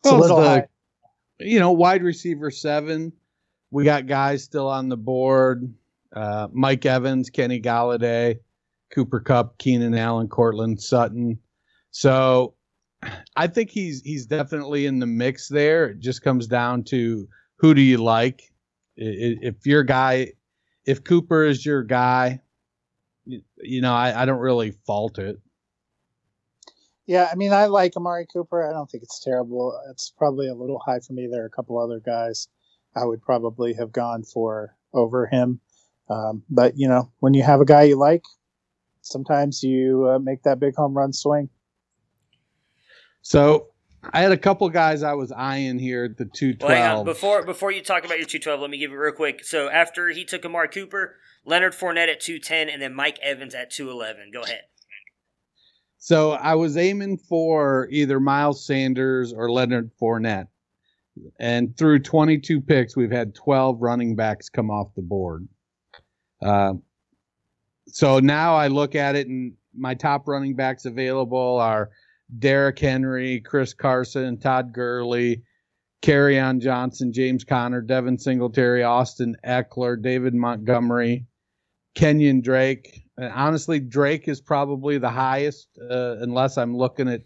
It's 0.00 0.10
a 0.10 0.12
Well, 0.12 0.20
little 0.20 0.40
the- 0.40 0.48
high. 0.48 0.66
You 1.40 1.58
know, 1.58 1.72
wide 1.72 2.02
receiver 2.04 2.50
seven. 2.50 3.12
We 3.72 3.82
got 3.84 4.06
guys 4.06 4.44
still 4.44 4.68
on 4.68 4.88
the 4.88 4.96
board. 4.96 5.74
Uh, 6.14 6.46
Mike 6.52 6.86
Evans, 6.86 7.28
Kenny 7.28 7.60
Golladay, 7.60 8.38
Cooper 8.90 9.18
Kupp, 9.18 9.58
Keenan 9.58 9.96
Allen, 9.96 10.28
Courtland 10.28 10.80
Sutton. 10.80 11.40
So 11.90 12.53
I 13.36 13.46
think 13.46 13.70
he's 13.70 14.00
he's 14.02 14.26
definitely 14.26 14.86
in 14.86 14.98
the 14.98 15.06
mix 15.06 15.48
there. 15.48 15.86
It 15.86 16.00
just 16.00 16.22
comes 16.22 16.46
down 16.46 16.84
to 16.84 17.28
who 17.56 17.74
do 17.74 17.80
you 17.80 17.98
like. 17.98 18.52
If 18.96 19.66
your 19.66 19.82
guy, 19.82 20.32
if 20.84 21.02
Cooper 21.02 21.44
is 21.44 21.64
your 21.66 21.82
guy, 21.82 22.40
you, 23.24 23.42
you 23.60 23.80
know, 23.80 23.92
I, 23.92 24.22
I 24.22 24.24
don't 24.24 24.38
really 24.38 24.72
fault 24.86 25.18
it. 25.18 25.40
Yeah, 27.06 27.28
I 27.30 27.34
mean, 27.34 27.52
I 27.52 27.66
like 27.66 27.96
Amari 27.96 28.26
Cooper. 28.32 28.66
I 28.66 28.72
don't 28.72 28.90
think 28.90 29.02
it's 29.02 29.20
terrible. 29.20 29.78
It's 29.90 30.10
probably 30.10 30.48
a 30.48 30.54
little 30.54 30.78
high 30.78 31.00
for 31.00 31.12
me. 31.12 31.28
There 31.30 31.42
are 31.42 31.46
a 31.46 31.50
couple 31.50 31.78
other 31.78 32.00
guys 32.00 32.48
I 32.96 33.04
would 33.04 33.20
probably 33.20 33.74
have 33.74 33.92
gone 33.92 34.22
for 34.22 34.76
over 34.92 35.26
him. 35.26 35.60
Um, 36.08 36.44
but, 36.48 36.78
you 36.78 36.88
know, 36.88 37.10
when 37.18 37.34
you 37.34 37.42
have 37.42 37.60
a 37.60 37.66
guy 37.66 37.82
you 37.82 37.98
like, 37.98 38.22
sometimes 39.02 39.62
you 39.62 40.08
uh, 40.08 40.18
make 40.18 40.44
that 40.44 40.60
big 40.60 40.76
home 40.76 40.96
run 40.96 41.12
swing. 41.12 41.50
So 43.24 43.68
I 44.12 44.20
had 44.20 44.32
a 44.32 44.36
couple 44.36 44.68
guys 44.68 45.02
I 45.02 45.14
was 45.14 45.32
eyeing 45.32 45.78
here 45.78 46.04
at 46.04 46.18
the 46.18 46.26
two 46.26 46.54
twelve. 46.54 46.70
Well, 46.70 46.92
twelve. 46.92 47.06
Before 47.06 47.42
before 47.42 47.72
you 47.72 47.82
talk 47.82 48.04
about 48.04 48.18
your 48.18 48.26
two 48.26 48.38
twelve, 48.38 48.60
let 48.60 48.70
me 48.70 48.78
give 48.78 48.92
it 48.92 48.96
real 48.96 49.12
quick. 49.12 49.42
So 49.42 49.70
after 49.70 50.10
he 50.10 50.24
took 50.24 50.44
Amari 50.44 50.68
Cooper, 50.68 51.16
Leonard 51.44 51.72
Fournette 51.72 52.08
at 52.08 52.20
two 52.20 52.38
ten, 52.38 52.68
and 52.68 52.80
then 52.80 52.94
Mike 52.94 53.18
Evans 53.22 53.54
at 53.54 53.70
two 53.70 53.90
eleven. 53.90 54.30
Go 54.32 54.42
ahead. 54.42 54.62
So 55.96 56.32
I 56.32 56.54
was 56.54 56.76
aiming 56.76 57.16
for 57.16 57.88
either 57.90 58.20
Miles 58.20 58.66
Sanders 58.66 59.32
or 59.32 59.50
Leonard 59.50 59.90
Fournette. 59.98 60.48
And 61.38 61.74
through 61.78 62.00
22 62.00 62.60
picks, 62.60 62.94
we've 62.94 63.10
had 63.10 63.34
12 63.34 63.80
running 63.80 64.14
backs 64.14 64.50
come 64.50 64.70
off 64.70 64.88
the 64.96 65.02
board. 65.02 65.48
Uh, 66.42 66.74
so 67.86 68.18
now 68.18 68.54
I 68.54 68.66
look 68.66 68.94
at 68.94 69.16
it 69.16 69.28
and 69.28 69.54
my 69.74 69.94
top 69.94 70.28
running 70.28 70.56
backs 70.56 70.84
available 70.84 71.58
are 71.58 71.88
Derrick 72.38 72.78
Henry, 72.78 73.40
Chris 73.40 73.74
Carson, 73.74 74.38
Todd 74.38 74.72
Gurley, 74.72 75.42
on 76.06 76.60
Johnson, 76.60 77.12
James 77.12 77.44
Conner, 77.44 77.80
Devin 77.80 78.18
Singletary, 78.18 78.82
Austin 78.82 79.36
Ekeler, 79.44 80.00
David 80.00 80.34
Montgomery, 80.34 81.26
Kenyon 81.94 82.42
Drake. 82.42 83.04
And 83.16 83.32
honestly, 83.32 83.80
Drake 83.80 84.28
is 84.28 84.40
probably 84.40 84.98
the 84.98 85.08
highest, 85.08 85.68
uh, 85.78 86.16
unless 86.18 86.58
I'm 86.58 86.76
looking 86.76 87.08
at 87.08 87.22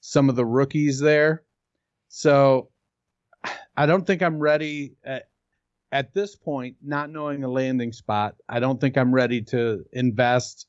some 0.00 0.30
of 0.30 0.36
the 0.36 0.46
rookies 0.46 0.98
there. 0.98 1.42
So 2.08 2.70
I 3.76 3.86
don't 3.86 4.06
think 4.06 4.22
I'm 4.22 4.38
ready 4.38 4.94
at, 5.04 5.28
at 5.90 6.14
this 6.14 6.34
point, 6.34 6.76
not 6.82 7.10
knowing 7.10 7.44
a 7.44 7.48
landing 7.48 7.92
spot. 7.92 8.36
I 8.48 8.60
don't 8.60 8.80
think 8.80 8.96
I'm 8.96 9.14
ready 9.14 9.42
to 9.42 9.84
invest 9.92 10.66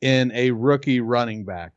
in 0.00 0.32
a 0.32 0.52
rookie 0.52 1.00
running 1.00 1.44
back. 1.44 1.72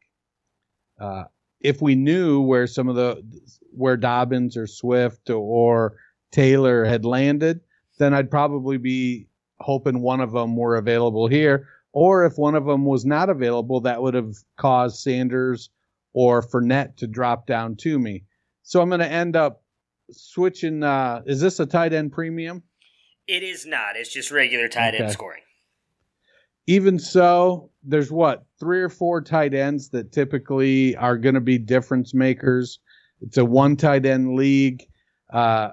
Uh, 1.00 1.26
if 1.62 1.82
we 1.82 1.96
knew 1.96 2.42
where 2.42 2.68
some 2.68 2.88
of 2.88 2.96
the 2.96 3.24
where 3.72 3.98
Dobbins 3.98 4.58
or 4.58 4.68
Swift 4.68 5.30
or 5.30 5.98
Taylor 6.32 6.86
had 6.86 7.06
landed, 7.06 7.62
then 8.00 8.14
I'd 8.14 8.32
probably 8.32 8.78
be 8.78 9.28
hoping 9.60 10.02
one 10.02 10.22
of 10.22 10.32
them 10.32 10.56
were 10.56 10.76
available 10.76 11.28
here. 11.28 11.68
Or 11.94 12.26
if 12.26 12.38
one 12.38 12.56
of 12.56 12.66
them 12.66 12.86
was 12.86 13.06
not 13.06 13.30
available, 13.30 13.82
that 13.82 14.02
would 14.02 14.14
have 14.14 14.36
caused 14.58 14.98
Sanders 14.98 15.70
or 16.14 16.42
Fournette 16.42 16.98
to 16.98 17.08
drop 17.08 17.48
down 17.48 17.76
to 17.78 17.98
me. 17.98 18.24
So 18.64 18.82
I'm 18.82 18.90
going 18.90 19.00
to 19.00 19.12
end 19.12 19.36
up 19.36 19.64
switching. 20.12 20.84
Uh, 20.84 21.22
is 21.26 21.42
this 21.42 21.60
a 21.60 21.66
tight 21.66 21.94
end 21.94 22.12
premium? 22.12 22.64
It 23.28 23.44
is 23.44 23.66
not. 23.66 23.96
It's 23.96 24.12
just 24.12 24.32
regular 24.32 24.68
tight 24.68 24.96
end 24.96 25.12
scoring. 25.12 25.42
Even 26.68 27.00
so, 27.00 27.72
there's 27.84 28.12
what 28.12 28.46
three 28.60 28.82
or 28.82 28.90
four 28.90 29.22
tight 29.22 29.54
ends 29.54 29.90
that 29.90 30.12
typically 30.12 30.96
are 30.98 31.18
going 31.18 31.36
to 31.36 31.42
be 31.42 31.58
difference 31.58 32.14
makers. 32.14 32.80
It's 33.22 33.38
a 33.38 33.46
one 33.46 33.78
tight 33.78 34.06
end 34.06 34.36
league. 34.36 34.86
Uh, 35.32 35.70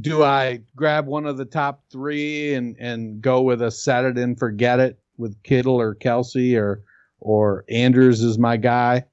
do 0.00 0.24
I 0.24 0.60
grab 0.74 1.06
one 1.06 1.24
of 1.24 1.36
the 1.36 1.44
top 1.44 1.84
three 1.90 2.54
and, 2.54 2.76
and 2.80 3.20
go 3.20 3.42
with 3.42 3.62
a 3.62 3.70
set 3.70 4.04
it 4.04 4.18
and 4.18 4.36
forget 4.36 4.80
it 4.80 4.98
with 5.16 5.40
Kittle 5.44 5.80
or 5.80 5.94
Kelce 5.94 6.58
or 6.58 6.82
or 7.20 7.64
Andrews 7.68 8.22
is 8.22 8.38
my 8.38 8.56
guy? 8.56 9.04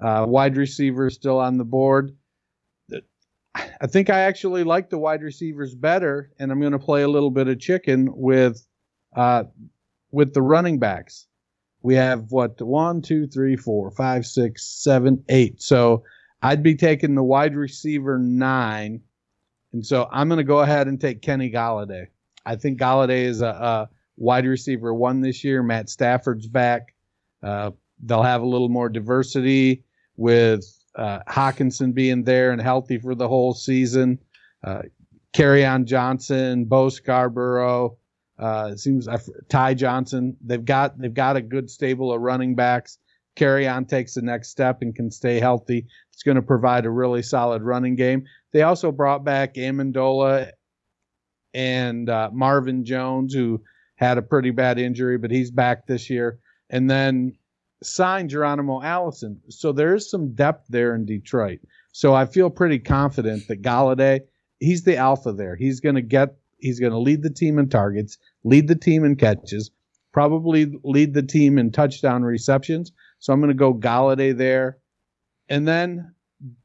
Uh, 0.00 0.24
wide 0.26 0.56
receiver 0.56 1.10
still 1.10 1.38
on 1.38 1.58
the 1.58 1.64
board. 1.64 2.16
I 3.54 3.88
think 3.88 4.08
I 4.10 4.20
actually 4.20 4.62
like 4.62 4.90
the 4.90 4.98
wide 4.98 5.22
receivers 5.22 5.74
better, 5.74 6.30
and 6.38 6.52
I'm 6.52 6.60
going 6.60 6.72
to 6.72 6.78
play 6.78 7.02
a 7.02 7.08
little 7.08 7.32
bit 7.32 7.48
of 7.48 7.58
chicken 7.58 8.08
with 8.14 8.64
uh, 9.16 9.44
with 10.10 10.34
the 10.34 10.42
running 10.42 10.78
backs. 10.78 11.26
We 11.82 11.94
have 11.94 12.30
what 12.30 12.60
one, 12.60 13.00
two, 13.02 13.26
three, 13.26 13.56
four, 13.56 13.90
five, 13.90 14.26
six, 14.26 14.66
seven, 14.66 15.24
eight. 15.28 15.62
So 15.62 16.04
I'd 16.42 16.62
be 16.62 16.74
taking 16.74 17.14
the 17.14 17.22
wide 17.22 17.56
receiver 17.56 18.18
nine, 18.18 19.00
and 19.72 19.84
so 19.84 20.08
I'm 20.12 20.28
going 20.28 20.38
to 20.38 20.44
go 20.44 20.60
ahead 20.60 20.88
and 20.88 21.00
take 21.00 21.22
Kenny 21.22 21.50
Golladay. 21.50 22.06
I 22.44 22.56
think 22.56 22.78
Golladay 22.78 23.24
is 23.24 23.40
a, 23.40 23.46
a 23.46 23.88
wide 24.16 24.46
receiver 24.46 24.92
one 24.92 25.20
this 25.20 25.42
year. 25.44 25.62
Matt 25.62 25.88
Stafford's 25.88 26.46
back. 26.46 26.94
Uh, 27.42 27.70
they'll 28.02 28.22
have 28.22 28.42
a 28.42 28.46
little 28.46 28.68
more 28.68 28.88
diversity 28.88 29.84
with 30.16 30.64
uh, 30.96 31.20
Hockenson 31.28 31.94
being 31.94 32.24
there 32.24 32.52
and 32.52 32.60
healthy 32.60 32.98
for 32.98 33.14
the 33.14 33.28
whole 33.28 33.54
season. 33.54 34.18
Uh, 34.62 34.82
on 35.38 35.86
Johnson, 35.86 36.64
Bo 36.64 36.88
Scarborough, 36.88 37.96
uh, 38.40 38.70
it 38.72 38.80
seems 38.80 39.06
uh, 39.06 39.18
Ty 39.48 39.74
Johnson. 39.74 40.36
They've 40.44 40.64
got 40.64 40.98
they've 40.98 41.12
got 41.12 41.36
a 41.36 41.42
good 41.42 41.70
stable 41.70 42.12
of 42.12 42.20
running 42.20 42.54
backs. 42.54 42.98
Kerryon 43.36 43.86
takes 43.86 44.14
the 44.14 44.22
next 44.22 44.48
step 44.48 44.82
and 44.82 44.94
can 44.94 45.10
stay 45.10 45.38
healthy. 45.38 45.86
It's 46.12 46.22
going 46.22 46.36
to 46.36 46.42
provide 46.42 46.86
a 46.86 46.90
really 46.90 47.22
solid 47.22 47.62
running 47.62 47.96
game. 47.96 48.24
They 48.52 48.62
also 48.62 48.90
brought 48.90 49.24
back 49.24 49.54
Amendola 49.54 50.50
and 51.54 52.08
uh, 52.08 52.30
Marvin 52.32 52.84
Jones, 52.84 53.34
who 53.34 53.62
had 53.96 54.18
a 54.18 54.22
pretty 54.22 54.50
bad 54.50 54.78
injury, 54.78 55.18
but 55.18 55.30
he's 55.30 55.50
back 55.50 55.86
this 55.86 56.10
year. 56.10 56.38
And 56.70 56.90
then 56.90 57.34
signed 57.82 58.30
Geronimo 58.30 58.82
Allison. 58.82 59.40
So 59.48 59.72
there 59.72 59.94
is 59.94 60.10
some 60.10 60.34
depth 60.34 60.66
there 60.68 60.94
in 60.94 61.04
Detroit. 61.04 61.60
So 61.92 62.14
I 62.14 62.26
feel 62.26 62.50
pretty 62.50 62.78
confident 62.78 63.48
that 63.48 63.62
Golladay, 63.62 64.20
he's 64.58 64.84
the 64.84 64.96
alpha 64.96 65.32
there. 65.32 65.56
He's 65.56 65.80
going 65.80 65.96
to 65.96 66.02
get 66.02 66.36
He's 66.60 66.80
going 66.80 66.92
to 66.92 66.98
lead 66.98 67.22
the 67.22 67.30
team 67.30 67.58
in 67.58 67.68
targets, 67.68 68.18
lead 68.44 68.68
the 68.68 68.76
team 68.76 69.04
in 69.04 69.16
catches, 69.16 69.70
probably 70.12 70.72
lead 70.84 71.14
the 71.14 71.22
team 71.22 71.58
in 71.58 71.70
touchdown 71.70 72.22
receptions. 72.22 72.92
So 73.18 73.32
I'm 73.32 73.40
going 73.40 73.48
to 73.48 73.54
go 73.54 73.74
Golladay 73.74 74.36
there. 74.36 74.78
And 75.48 75.66
then 75.66 76.14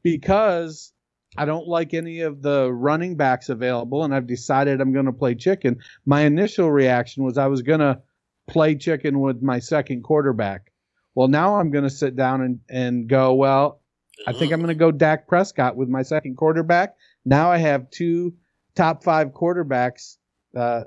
because 0.02 0.92
I 1.36 1.44
don't 1.44 1.66
like 1.68 1.92
any 1.92 2.20
of 2.20 2.42
the 2.42 2.72
running 2.72 3.16
backs 3.16 3.48
available 3.48 4.04
and 4.04 4.14
I've 4.14 4.26
decided 4.26 4.80
I'm 4.80 4.92
going 4.92 5.06
to 5.06 5.12
play 5.12 5.34
chicken, 5.34 5.80
my 6.06 6.22
initial 6.22 6.70
reaction 6.70 7.24
was 7.24 7.36
I 7.36 7.48
was 7.48 7.62
going 7.62 7.80
to 7.80 8.00
play 8.46 8.76
chicken 8.76 9.20
with 9.20 9.42
my 9.42 9.58
second 9.58 10.02
quarterback. 10.02 10.72
Well, 11.14 11.28
now 11.28 11.56
I'm 11.56 11.70
going 11.70 11.84
to 11.84 11.90
sit 11.90 12.16
down 12.16 12.42
and, 12.42 12.60
and 12.68 13.08
go, 13.08 13.34
well, 13.34 13.80
I 14.26 14.32
think 14.32 14.52
I'm 14.52 14.60
going 14.60 14.68
to 14.68 14.74
go 14.74 14.90
Dak 14.90 15.28
Prescott 15.28 15.76
with 15.76 15.88
my 15.88 16.02
second 16.02 16.36
quarterback. 16.36 16.94
Now 17.24 17.50
I 17.50 17.58
have 17.58 17.90
two 17.90 18.34
top 18.76 19.02
five 19.02 19.32
quarterbacks. 19.32 20.18
Uh, 20.54 20.84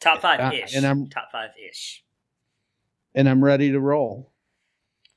top 0.00 0.20
five 0.20 0.52
ish. 0.52 0.74
Uh, 0.74 0.78
and 0.78 0.86
I'm 0.86 1.08
top 1.08 1.28
five 1.32 1.50
ish. 1.70 2.04
And 3.14 3.28
I'm 3.28 3.42
ready 3.42 3.72
to 3.72 3.80
roll. 3.80 4.32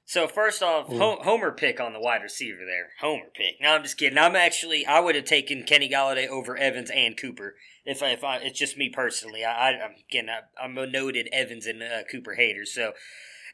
So 0.05 0.27
first 0.27 0.61
off, 0.61 0.87
Homer 0.87 1.51
pick 1.51 1.79
on 1.79 1.93
the 1.93 1.99
wide 1.99 2.21
receiver 2.21 2.65
there. 2.65 2.89
Homer 2.99 3.29
pick. 3.33 3.61
No, 3.61 3.75
I'm 3.75 3.83
just 3.83 3.97
kidding. 3.97 4.17
I'm 4.17 4.35
actually 4.35 4.85
I 4.85 4.99
would 4.99 5.15
have 5.15 5.23
taken 5.23 5.63
Kenny 5.63 5.89
Golladay 5.89 6.27
over 6.27 6.57
Evans 6.57 6.91
and 6.93 7.15
Cooper 7.15 7.55
if 7.85 8.03
I, 8.03 8.09
if 8.09 8.21
I 8.21 8.37
it's 8.37 8.59
just 8.59 8.77
me 8.77 8.89
personally. 8.89 9.45
I, 9.45 9.69
I 9.69 9.71
am 9.71 9.91
again 10.09 10.27
I, 10.29 10.65
am 10.65 10.77
a 10.77 10.85
noted 10.85 11.29
Evans 11.31 11.65
and 11.65 11.81
uh, 11.81 12.03
Cooper 12.11 12.33
hater. 12.33 12.65
So 12.65 12.91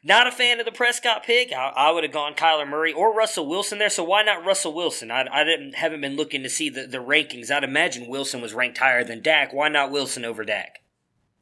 not 0.04 0.26
a 0.26 0.32
fan 0.32 0.60
of 0.60 0.66
the 0.66 0.72
Prescott 0.72 1.24
pick. 1.24 1.52
I, 1.52 1.72
I 1.76 1.90
would 1.90 2.04
have 2.04 2.12
gone 2.12 2.34
Kyler 2.34 2.68
Murray 2.68 2.92
or 2.92 3.14
Russell 3.14 3.46
Wilson 3.46 3.78
there. 3.78 3.90
So 3.90 4.04
why 4.04 4.22
not 4.22 4.44
Russell 4.44 4.74
Wilson? 4.74 5.10
I, 5.10 5.26
I 5.30 5.44
didn't 5.44 5.74
haven't 5.74 6.00
been 6.00 6.16
looking 6.16 6.42
to 6.42 6.50
see 6.50 6.68
the, 6.68 6.86
the 6.86 6.98
rankings. 6.98 7.50
I'd 7.50 7.64
imagine 7.64 8.08
Wilson 8.08 8.40
was 8.40 8.54
ranked 8.54 8.78
higher 8.78 9.04
than 9.04 9.22
Dak. 9.22 9.52
Why 9.52 9.68
not 9.68 9.90
Wilson 9.90 10.24
over 10.24 10.44
Dak? 10.44 10.80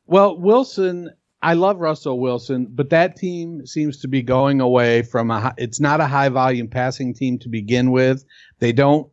Well, 0.07 0.39
Wilson, 0.39 1.11
I 1.43 1.55
love 1.55 1.79
Russell 1.79 2.21
Wilson, 2.21 2.69
but 2.71 2.91
that 2.91 3.17
team 3.17 3.67
seems 3.67 3.99
to 3.99 4.09
be 4.09 4.23
going 4.23 4.61
away 4.61 5.03
from 5.03 5.31
a. 5.31 5.55
It's 5.59 5.81
not 5.81 6.01
a 6.01 6.07
high 6.07 6.29
volume 6.29 6.69
passing 6.69 7.13
team 7.13 7.39
to 7.41 7.49
begin 7.49 7.91
with. 7.91 8.25
They 8.59 8.73
don't 8.73 9.11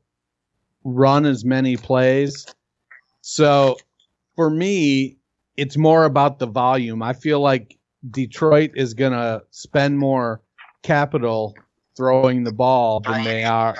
run 0.83 1.25
as 1.25 1.43
many 1.43 1.77
plays. 1.77 2.45
So 3.21 3.77
for 4.35 4.49
me, 4.49 5.17
it's 5.57 5.77
more 5.77 6.05
about 6.05 6.39
the 6.39 6.47
volume. 6.47 7.01
I 7.01 7.13
feel 7.13 7.39
like 7.39 7.77
Detroit 8.11 8.71
is 8.75 8.93
going 8.93 9.13
to 9.13 9.43
spend 9.51 9.97
more 9.97 10.41
capital 10.81 11.55
throwing 11.95 12.43
the 12.43 12.51
ball 12.51 12.99
than 12.99 13.23
they 13.23 13.43
are 13.43 13.75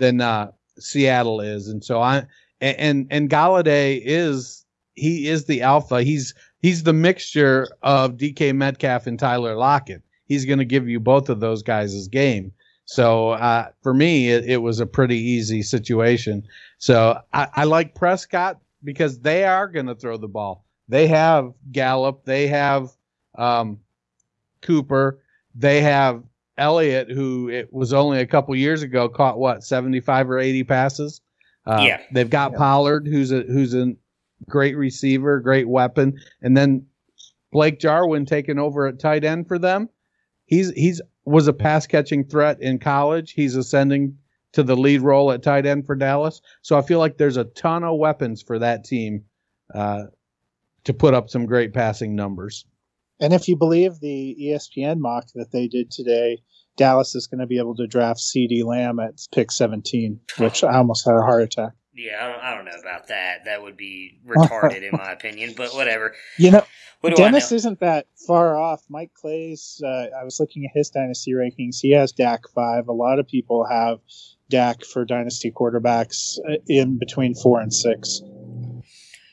than 0.00 0.20
uh, 0.20 0.50
Seattle 0.78 1.40
is, 1.40 1.68
and 1.68 1.84
so 1.84 2.00
I 2.00 2.26
and 2.60 3.06
and 3.10 3.30
Golladay 3.30 4.00
is 4.04 4.64
he 4.94 5.28
is 5.28 5.44
the 5.44 5.62
alpha. 5.62 6.02
He's 6.02 6.34
he's 6.60 6.82
the 6.82 6.92
mixture 6.92 7.68
of 7.82 8.16
DK 8.16 8.54
Metcalf 8.54 9.06
and 9.06 9.18
Tyler 9.18 9.54
Lockett. 9.54 10.02
He's 10.26 10.44
going 10.44 10.58
to 10.58 10.64
give 10.64 10.88
you 10.88 10.98
both 10.98 11.28
of 11.28 11.40
those 11.40 11.62
guys' 11.62 12.08
game. 12.08 12.52
So 12.86 13.30
uh, 13.30 13.68
for 13.82 13.94
me, 13.94 14.30
it, 14.30 14.44
it, 14.44 14.56
was 14.58 14.78
a 14.80 14.86
pretty 14.86 15.18
easy 15.18 15.62
situation. 15.62 16.44
So 16.78 17.20
I, 17.32 17.48
I 17.54 17.64
like 17.64 17.94
Prescott 17.94 18.60
because 18.84 19.20
they 19.20 19.44
are 19.44 19.68
going 19.68 19.86
to 19.86 19.94
throw 19.94 20.16
the 20.16 20.28
ball. 20.28 20.64
They 20.88 21.08
have 21.08 21.52
Gallup. 21.72 22.24
They 22.24 22.46
have 22.46 22.90
um, 23.36 23.78
Cooper. 24.62 25.20
They 25.54 25.80
have 25.80 26.22
Elliott, 26.58 27.10
who 27.10 27.48
it 27.48 27.72
was 27.72 27.92
only 27.92 28.20
a 28.20 28.26
couple 28.26 28.54
years 28.56 28.82
ago 28.82 29.08
caught 29.08 29.38
what 29.38 29.64
seventy 29.64 30.00
five 30.00 30.30
or 30.30 30.38
eighty 30.38 30.64
passes. 30.64 31.20
Uh, 31.66 31.82
yeah, 31.82 32.00
they've 32.12 32.30
got 32.30 32.52
yeah. 32.52 32.58
Pollard, 32.58 33.06
who's 33.06 33.32
a 33.32 33.42
who's 33.42 33.74
a 33.74 33.94
great 34.48 34.76
receiver, 34.76 35.40
great 35.40 35.68
weapon, 35.68 36.18
and 36.42 36.56
then 36.56 36.86
Blake 37.52 37.78
Jarwin 37.78 38.26
taking 38.26 38.58
over 38.58 38.86
at 38.86 38.98
tight 38.98 39.24
end 39.24 39.48
for 39.48 39.58
them. 39.58 39.88
He's 40.46 40.70
he's 40.70 41.00
was 41.24 41.48
a 41.48 41.52
pass 41.52 41.86
catching 41.86 42.24
threat 42.24 42.60
in 42.60 42.78
college. 42.78 43.32
He's 43.32 43.56
ascending 43.56 44.16
to 44.52 44.62
the 44.62 44.76
lead 44.76 45.02
role 45.02 45.32
at 45.32 45.42
tight 45.42 45.66
end 45.66 45.84
for 45.84 45.94
Dallas. 45.94 46.40
So 46.62 46.78
I 46.78 46.82
feel 46.82 46.98
like 46.98 47.18
there's 47.18 47.36
a 47.36 47.44
ton 47.44 47.84
of 47.84 47.98
weapons 47.98 48.42
for 48.42 48.58
that 48.58 48.84
team 48.84 49.24
uh, 49.74 50.04
to 50.84 50.94
put 50.94 51.14
up 51.14 51.28
some 51.28 51.46
great 51.46 51.74
passing 51.74 52.14
numbers. 52.14 52.64
And 53.20 53.32
if 53.32 53.48
you 53.48 53.56
believe 53.56 54.00
the 54.00 54.36
ESPN 54.40 54.98
mock 54.98 55.26
that 55.34 55.50
they 55.52 55.68
did 55.68 55.90
today, 55.90 56.42
Dallas 56.76 57.14
is 57.14 57.26
going 57.26 57.40
to 57.40 57.46
be 57.46 57.58
able 57.58 57.74
to 57.76 57.86
draft 57.86 58.20
CeeDee 58.20 58.64
Lamb 58.64 58.98
at 59.00 59.14
pick 59.32 59.50
17, 59.50 60.20
which 60.38 60.62
I 60.62 60.76
almost 60.76 61.06
had 61.06 61.14
a 61.14 61.22
heart 61.22 61.42
attack. 61.42 61.72
Yeah, 61.94 62.12
I 62.20 62.28
don't, 62.30 62.40
I 62.42 62.54
don't 62.54 62.64
know 62.66 62.78
about 62.80 63.08
that. 63.08 63.46
That 63.46 63.62
would 63.62 63.76
be 63.78 64.20
retarded 64.26 64.82
in 64.82 64.90
my 64.92 65.12
opinion, 65.12 65.54
but 65.56 65.72
whatever. 65.74 66.14
You 66.36 66.50
know, 66.50 66.66
What 67.00 67.16
Dennis 67.16 67.50
know? 67.50 67.56
isn't 67.56 67.80
that 67.80 68.06
far 68.26 68.54
off. 68.58 68.82
Mike 68.90 69.12
Clay's. 69.14 69.80
Uh, 69.82 70.08
I 70.20 70.22
was 70.22 70.38
looking 70.38 70.66
at 70.66 70.72
his 70.76 70.90
dynasty 70.90 71.32
rankings. 71.32 71.76
He 71.80 71.92
has 71.92 72.12
Dak 72.12 72.42
five. 72.54 72.88
A 72.88 72.92
lot 72.92 73.18
of 73.18 73.26
people 73.26 73.64
have 73.64 74.00
Dak 74.50 74.84
for 74.84 75.06
dynasty 75.06 75.50
quarterbacks 75.50 76.36
uh, 76.46 76.56
in 76.68 76.98
between 76.98 77.34
four 77.34 77.60
and 77.60 77.72
six. 77.72 78.20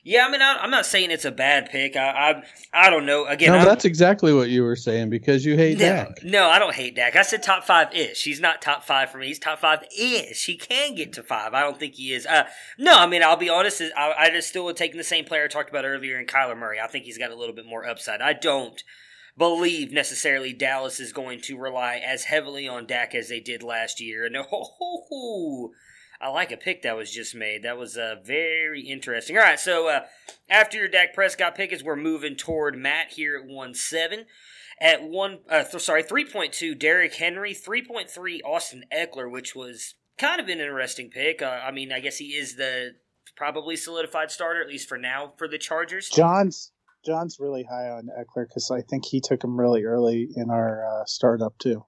Yeah, 0.05 0.25
I 0.27 0.31
mean, 0.31 0.41
I, 0.41 0.57
I'm 0.61 0.69
not 0.69 0.85
saying 0.85 1.11
it's 1.11 1.23
a 1.23 1.31
bad 1.31 1.69
pick. 1.69 1.95
I, 1.95 2.43
I, 2.73 2.87
I 2.87 2.89
don't 2.89 3.05
know. 3.05 3.25
Again, 3.25 3.51
no, 3.51 3.59
I'm- 3.59 3.65
that's 3.65 3.85
exactly 3.85 4.33
what 4.33 4.49
you 4.49 4.63
were 4.63 4.75
saying 4.75 5.09
because 5.09 5.45
you 5.45 5.55
hate 5.55 5.77
no, 5.77 5.85
Dak. 5.85 6.23
no, 6.23 6.49
I 6.49 6.59
don't 6.59 6.75
hate 6.75 6.95
Dak. 6.95 7.15
I 7.15 7.21
said 7.21 7.41
top 7.41 7.63
five 7.63 7.93
ish. 7.93 8.23
He's 8.23 8.41
not 8.41 8.61
top 8.61 8.83
five 8.83 9.09
for 9.09 9.17
me. 9.17 9.27
He's 9.27 9.39
top 9.39 9.59
five 9.59 9.83
ish. 9.97 10.45
He 10.45 10.57
can 10.57 10.95
get 10.95 11.13
to 11.13 11.23
five. 11.23 11.53
I 11.53 11.61
don't 11.61 11.79
think 11.79 11.95
he 11.95 12.13
is. 12.13 12.25
Uh, 12.25 12.43
no, 12.77 12.93
I 12.97 13.07
mean, 13.07 13.23
I'll 13.23 13.37
be 13.37 13.49
honest. 13.49 13.81
I, 13.95 14.13
I 14.17 14.29
just 14.29 14.49
still 14.49 14.65
would 14.65 14.75
take 14.75 14.93
the 14.93 15.03
same 15.05 15.23
player 15.23 15.45
I 15.45 15.47
talked 15.47 15.69
about 15.69 15.85
earlier 15.85 16.19
in 16.19 16.25
Kyler 16.25 16.57
Murray. 16.57 16.79
I 16.81 16.87
think 16.87 17.05
he's 17.05 17.17
got 17.17 17.31
a 17.31 17.35
little 17.35 17.55
bit 17.55 17.65
more 17.65 17.87
upside. 17.87 18.21
I 18.21 18.33
don't 18.33 18.83
believe 19.37 19.91
necessarily 19.91 20.51
Dallas 20.53 20.99
is 20.99 21.13
going 21.13 21.39
to 21.41 21.57
rely 21.57 22.01
as 22.05 22.25
heavily 22.25 22.67
on 22.67 22.85
Dak 22.85 23.15
as 23.15 23.29
they 23.29 23.39
did 23.39 23.63
last 23.63 24.01
year. 24.01 24.25
And 24.25 24.35
oh, 24.51 25.71
I 26.21 26.29
like 26.29 26.51
a 26.51 26.57
pick 26.57 26.83
that 26.83 26.95
was 26.95 27.11
just 27.11 27.35
made. 27.35 27.63
That 27.63 27.77
was 27.77 27.97
uh, 27.97 28.15
very 28.23 28.81
interesting. 28.81 29.37
All 29.37 29.43
right, 29.43 29.59
so 29.59 29.89
uh, 29.89 30.01
after 30.49 30.77
your 30.77 30.87
Dak 30.87 31.13
Prescott 31.13 31.55
pick 31.55 31.71
is 31.73 31.83
we're 31.83 31.95
moving 31.95 32.35
toward 32.35 32.77
Matt 32.77 33.13
here 33.13 33.37
at 33.37 33.47
one 33.47 33.73
seven. 33.73 34.25
At 34.81 35.03
one, 35.03 35.39
uh, 35.49 35.63
th- 35.63 35.83
sorry, 35.83 36.03
three 36.03 36.25
point 36.25 36.51
two, 36.53 36.75
Derrick 36.75 37.15
Henry. 37.15 37.53
Three 37.53 37.85
point 37.85 38.09
three, 38.09 38.41
Austin 38.41 38.85
Ekeler, 38.91 39.31
which 39.31 39.55
was 39.55 39.95
kind 40.17 40.41
of 40.41 40.47
an 40.47 40.59
interesting 40.59 41.09
pick. 41.09 41.41
Uh, 41.41 41.59
I 41.63 41.71
mean, 41.71 41.91
I 41.91 41.99
guess 41.99 42.17
he 42.17 42.29
is 42.29 42.55
the 42.55 42.95
probably 43.35 43.75
solidified 43.75 44.31
starter 44.31 44.61
at 44.61 44.67
least 44.67 44.87
for 44.87 44.97
now 44.97 45.33
for 45.37 45.47
the 45.47 45.57
Chargers. 45.57 46.09
John's 46.09 46.71
John's 47.05 47.37
really 47.39 47.63
high 47.69 47.89
on 47.89 48.09
Ekeler 48.17 48.47
because 48.47 48.71
I 48.71 48.81
think 48.81 49.05
he 49.05 49.21
took 49.21 49.43
him 49.43 49.59
really 49.59 49.83
early 49.83 50.29
in 50.35 50.49
our 50.49 50.85
uh, 50.85 51.05
startup 51.05 51.57
too. 51.59 51.85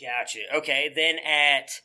Gotcha. 0.00 0.40
Okay, 0.54 0.92
then 0.94 1.16
at 1.18 1.80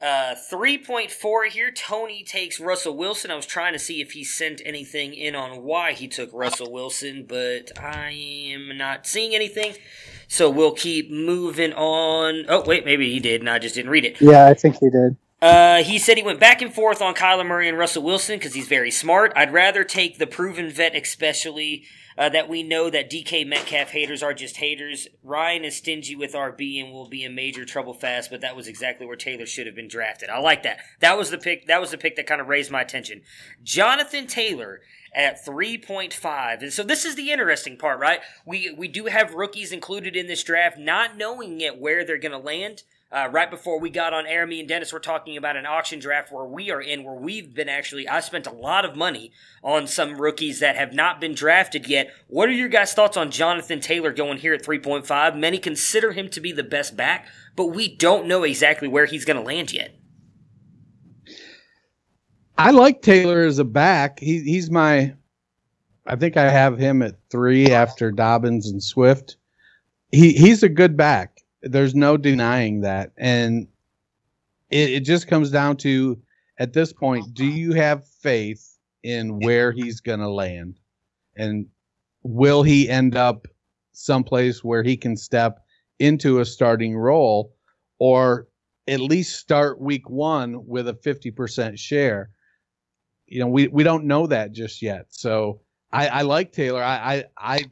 uh, 0.00 0.34
3.4 0.50 1.48
here, 1.48 1.70
Tony 1.70 2.24
takes 2.24 2.58
Russell 2.58 2.96
Wilson. 2.96 3.30
I 3.30 3.36
was 3.36 3.44
trying 3.44 3.74
to 3.74 3.78
see 3.78 4.00
if 4.00 4.12
he 4.12 4.24
sent 4.24 4.62
anything 4.64 5.12
in 5.12 5.34
on 5.34 5.62
why 5.62 5.92
he 5.92 6.08
took 6.08 6.30
Russell 6.32 6.72
Wilson, 6.72 7.26
but 7.28 7.70
I 7.78 8.10
am 8.10 8.78
not 8.78 9.06
seeing 9.06 9.34
anything. 9.34 9.74
So 10.26 10.48
we'll 10.48 10.72
keep 10.72 11.10
moving 11.10 11.74
on. 11.74 12.46
Oh, 12.48 12.64
wait, 12.64 12.86
maybe 12.86 13.12
he 13.12 13.20
did, 13.20 13.42
and 13.42 13.50
I 13.50 13.58
just 13.58 13.74
didn't 13.74 13.90
read 13.90 14.06
it. 14.06 14.20
Yeah, 14.20 14.46
I 14.46 14.54
think 14.54 14.78
he 14.78 14.88
did. 14.88 15.16
Uh, 15.42 15.82
he 15.82 15.98
said 15.98 16.16
he 16.16 16.22
went 16.22 16.40
back 16.40 16.62
and 16.62 16.72
forth 16.72 17.02
on 17.02 17.14
Kyler 17.14 17.46
Murray 17.46 17.68
and 17.68 17.76
Russell 17.76 18.02
Wilson 18.02 18.38
because 18.38 18.54
he's 18.54 18.68
very 18.68 18.90
smart. 18.90 19.32
I'd 19.36 19.52
rather 19.52 19.84
take 19.84 20.18
the 20.18 20.26
proven 20.26 20.70
vet, 20.70 20.94
especially 20.94 21.84
uh, 22.20 22.28
that 22.28 22.50
we 22.50 22.62
know 22.62 22.90
that 22.90 23.10
DK 23.10 23.46
Metcalf 23.46 23.92
haters 23.92 24.22
are 24.22 24.34
just 24.34 24.58
haters. 24.58 25.08
Ryan 25.24 25.64
is 25.64 25.76
stingy 25.76 26.14
with 26.14 26.34
RB 26.34 26.78
and 26.84 26.92
will 26.92 27.08
be 27.08 27.24
in 27.24 27.34
major 27.34 27.64
trouble 27.64 27.94
fast, 27.94 28.30
but 28.30 28.42
that 28.42 28.54
was 28.54 28.68
exactly 28.68 29.06
where 29.06 29.16
Taylor 29.16 29.46
should 29.46 29.66
have 29.66 29.74
been 29.74 29.88
drafted. 29.88 30.28
I 30.28 30.38
like 30.38 30.62
that. 30.64 30.80
That 31.00 31.16
was 31.16 31.30
the 31.30 31.38
pick. 31.38 31.66
That 31.66 31.80
was 31.80 31.92
the 31.92 31.98
pick 31.98 32.16
that 32.16 32.26
kind 32.26 32.42
of 32.42 32.46
raised 32.46 32.70
my 32.70 32.82
attention. 32.82 33.22
Jonathan 33.62 34.26
Taylor 34.26 34.82
at 35.14 35.42
3.5. 35.42 36.62
And 36.62 36.72
so 36.72 36.82
this 36.82 37.06
is 37.06 37.14
the 37.14 37.32
interesting 37.32 37.78
part, 37.78 37.98
right? 37.98 38.20
We 38.44 38.70
we 38.76 38.86
do 38.86 39.06
have 39.06 39.32
rookies 39.32 39.72
included 39.72 40.14
in 40.14 40.26
this 40.26 40.44
draft, 40.44 40.76
not 40.78 41.16
knowing 41.16 41.58
yet 41.58 41.80
where 41.80 42.04
they're 42.04 42.18
going 42.18 42.32
to 42.32 42.38
land. 42.38 42.82
Uh, 43.12 43.28
right 43.32 43.50
before 43.50 43.80
we 43.80 43.90
got 43.90 44.12
on 44.12 44.24
air, 44.24 44.46
me 44.46 44.60
and 44.60 44.68
Dennis 44.68 44.92
were 44.92 45.00
talking 45.00 45.36
about 45.36 45.56
an 45.56 45.66
auction 45.66 45.98
draft 45.98 46.30
where 46.30 46.44
we 46.44 46.70
are 46.70 46.80
in, 46.80 47.02
where 47.02 47.16
we've 47.16 47.52
been 47.52 47.68
actually, 47.68 48.06
I 48.06 48.20
spent 48.20 48.46
a 48.46 48.52
lot 48.52 48.84
of 48.84 48.94
money 48.94 49.32
on 49.64 49.88
some 49.88 50.20
rookies 50.20 50.60
that 50.60 50.76
have 50.76 50.92
not 50.92 51.20
been 51.20 51.34
drafted 51.34 51.88
yet. 51.88 52.12
What 52.28 52.48
are 52.48 52.52
your 52.52 52.68
guys' 52.68 52.94
thoughts 52.94 53.16
on 53.16 53.32
Jonathan 53.32 53.80
Taylor 53.80 54.12
going 54.12 54.38
here 54.38 54.54
at 54.54 54.62
3.5? 54.62 55.36
Many 55.36 55.58
consider 55.58 56.12
him 56.12 56.28
to 56.28 56.40
be 56.40 56.52
the 56.52 56.62
best 56.62 56.96
back, 56.96 57.26
but 57.56 57.66
we 57.66 57.96
don't 57.96 58.28
know 58.28 58.44
exactly 58.44 58.86
where 58.86 59.06
he's 59.06 59.24
going 59.24 59.38
to 59.38 59.42
land 59.42 59.72
yet. 59.72 59.96
I 62.56 62.70
like 62.70 63.02
Taylor 63.02 63.42
as 63.42 63.58
a 63.58 63.64
back. 63.64 64.20
He, 64.20 64.40
he's 64.42 64.70
my, 64.70 65.14
I 66.06 66.14
think 66.14 66.36
I 66.36 66.48
have 66.48 66.78
him 66.78 67.02
at 67.02 67.16
three 67.28 67.72
after 67.72 68.12
Dobbins 68.12 68.68
and 68.70 68.80
Swift. 68.80 69.36
He 70.12 70.32
he's 70.32 70.62
a 70.62 70.68
good 70.68 70.96
back. 70.96 71.39
There's 71.62 71.94
no 71.94 72.16
denying 72.16 72.80
that, 72.82 73.12
and 73.16 73.68
it, 74.70 74.90
it 74.90 75.00
just 75.00 75.28
comes 75.28 75.50
down 75.50 75.76
to 75.78 76.20
at 76.58 76.72
this 76.72 76.92
point, 76.92 77.32
do 77.34 77.46
uh-huh. 77.46 77.56
you 77.56 77.72
have 77.72 78.06
faith 78.06 78.78
in 79.02 79.38
where 79.40 79.72
he's 79.72 80.00
going 80.00 80.20
to 80.20 80.28
land, 80.28 80.78
and 81.36 81.66
will 82.22 82.62
he 82.62 82.88
end 82.88 83.16
up 83.16 83.46
someplace 83.92 84.62
where 84.62 84.82
he 84.82 84.96
can 84.96 85.16
step 85.16 85.60
into 85.98 86.40
a 86.40 86.44
starting 86.44 86.96
role, 86.96 87.54
or 87.98 88.48
at 88.88 89.00
least 89.00 89.38
start 89.38 89.80
week 89.80 90.08
one 90.08 90.66
with 90.66 90.88
a 90.88 90.94
50% 90.94 91.78
share? 91.78 92.30
you 93.30 93.38
know, 93.38 93.46
we, 93.46 93.68
we 93.68 93.84
don't 93.84 94.04
know 94.04 94.26
that 94.26 94.52
just 94.52 94.82
yet. 94.82 95.06
So 95.08 95.60
I, 95.92 96.08
I 96.08 96.22
like 96.22 96.52
Taylor. 96.52 96.82
I, 96.82 97.24
I, 97.38 97.54
I 97.56 97.64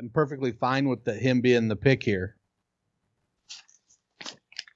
am 0.00 0.08
perfectly 0.08 0.52
fine 0.52 0.88
with 0.88 1.04
the, 1.04 1.12
him 1.12 1.40
being 1.40 1.68
the 1.68 1.76
pick 1.76 2.02
here. 2.02 2.36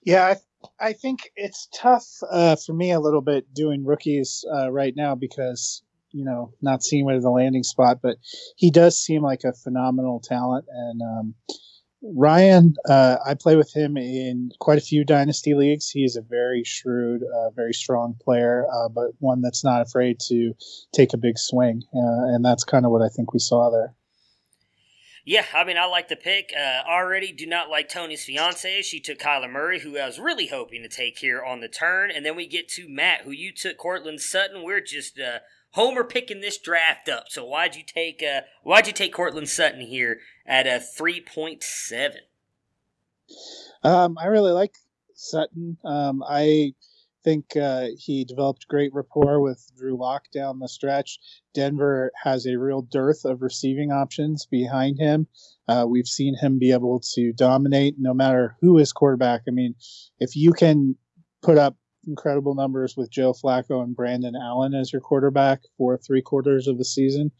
Yeah, 0.05 0.35
I, 0.81 0.88
I 0.88 0.93
think 0.93 1.31
it's 1.35 1.69
tough 1.75 2.07
uh, 2.31 2.57
for 2.57 2.75
me 2.75 2.93
a 2.93 3.01
little 3.01 3.23
bit 3.23 3.53
doing 3.55 3.85
rookies 3.85 4.45
uh, 4.55 4.71
right 4.71 4.95
now 4.95 5.14
because 5.14 5.83
you 6.12 6.25
know 6.25 6.53
not 6.62 6.83
seeing 6.83 7.05
where 7.05 7.21
the 7.21 7.31
landing 7.31 7.62
spot, 7.62 8.01
but 8.03 8.17
he 8.57 8.71
does 8.71 8.99
seem 8.99 9.23
like 9.23 9.45
a 9.45 9.53
phenomenal 9.53 10.21
talent. 10.21 10.67
And 10.71 11.03
um, 11.03 11.35
Ryan, 12.03 12.75
uh, 12.87 13.17
I 13.27 13.35
play 13.35 13.57
with 13.57 13.75
him 13.75 13.97
in 13.97 14.51
quite 14.61 14.79
a 14.79 14.83
few 14.83 15.05
dynasty 15.05 15.55
leagues. 15.55 15.88
He 15.88 16.05
is 16.05 16.17
a 16.17 16.23
very 16.23 16.64
shrewd, 16.64 17.23
uh, 17.23 17.51
very 17.51 17.73
strong 17.73 18.14
player, 18.23 18.67
uh, 18.71 18.90
but 18.90 19.12
one 19.21 19.40
that's 19.40 19.64
not 19.64 19.81
afraid 19.81 20.21
to 20.29 20.53
take 20.93 21.14
a 21.14 21.19
big 21.19 21.38
swing, 21.38 21.83
uh, 21.95 22.29
and 22.35 22.45
that's 22.45 22.64
kind 22.64 22.85
of 22.85 22.93
what 22.93 23.03
I 23.03 23.09
think 23.09 23.33
we 23.33 23.40
saw 23.40 23.71
there. 23.71 23.95
Yeah, 25.27 25.47
I 25.55 25.65
mean, 25.65 25.79
I 25.79 25.87
like 25.87 26.09
the 26.09 26.17
pick. 26.17 26.53
Uh, 26.55 26.83
already 26.87 27.33
do 27.33 27.47
not 27.47 27.71
like 27.71 27.89
Tony's 27.89 28.25
fiance. 28.25 28.83
She 28.83 29.01
took 29.01 29.19
Kyler 29.19 29.51
Murray, 29.51 29.81
who 29.81 29.99
I 29.99 30.07
was 30.07 30.19
really 30.19 30.49
hoping 30.49 30.83
to 30.83 30.89
take 30.89 31.19
here 31.19 31.43
on 31.43 31.61
the 31.61 31.69
turn. 31.69 32.11
And 32.11 32.27
then 32.27 32.37
we 32.37 32.47
get 32.47 32.69
to 32.71 32.89
Matt, 32.89 33.23
who 33.23 33.31
you 33.31 33.51
took 33.51 33.79
Courtland 33.79 34.21
Sutton. 34.21 34.63
We're 34.63 34.83
just 34.83 35.19
uh, 35.19 35.39
Homer 35.71 36.05
picking 36.05 36.43
this 36.43 36.59
draft 36.59 37.09
up. 37.09 37.25
So 37.29 37.45
why'd 37.45 37.75
you 37.75 37.83
take 37.83 38.23
uh, 38.23 38.43
why'd 38.63 38.87
you 38.87 38.93
take 38.93 39.15
Courtland 39.15 39.49
Sutton 39.49 39.81
here 39.81 40.19
at 40.47 40.67
a 40.67 40.79
three 40.79 41.21
point 41.23 41.63
seven? 41.63 42.21
Um, 43.83 44.19
I 44.21 44.27
really 44.27 44.53
like 44.53 44.75
Sutton. 45.15 45.79
Um, 45.85 46.23
I 46.23 46.75
think 47.25 47.57
uh, 47.57 47.87
he 47.99 48.25
developed 48.25 48.69
great 48.69 48.93
rapport 48.95 49.41
with 49.41 49.71
Drew 49.77 49.97
Lock 49.97 50.25
down 50.33 50.59
the 50.59 50.69
stretch. 50.69 51.19
Denver 51.55 52.13
has 52.23 52.47
a 52.47 52.59
real 52.59 52.83
dearth 52.83 53.25
of 53.25 53.43
receiving 53.43 53.91
options 53.91 54.47
behind 54.47 54.99
him. 54.99 55.27
Uh, 55.67 55.87
we've 55.89 56.07
seen 56.07 56.37
him 56.37 56.59
be 56.59 56.73
able 56.73 57.01
to 57.15 57.33
dominate 57.33 57.97
no 57.99 58.13
matter 58.13 58.57
who 58.61 58.79
is 58.79 58.93
quarterback. 58.93 59.43
I 59.49 59.51
mean, 59.51 59.75
if 60.19 60.37
you 60.37 60.53
can 60.53 60.97
put 61.43 61.59
up 61.59 61.77
incredible 62.07 62.55
numbers 62.55 62.97
with 62.97 63.11
Joe 63.11 63.33
Flacco 63.33 63.83
and 63.83 63.97
Brandon 63.97 64.35
Allen 64.37 64.75
as 64.75 64.93
your 64.93 65.01
quarterback 65.01 65.61
for 65.79 65.97
three 65.97 66.21
quarters 66.21 66.69
of 66.69 66.77
the 66.77 66.85
season, 66.85 67.31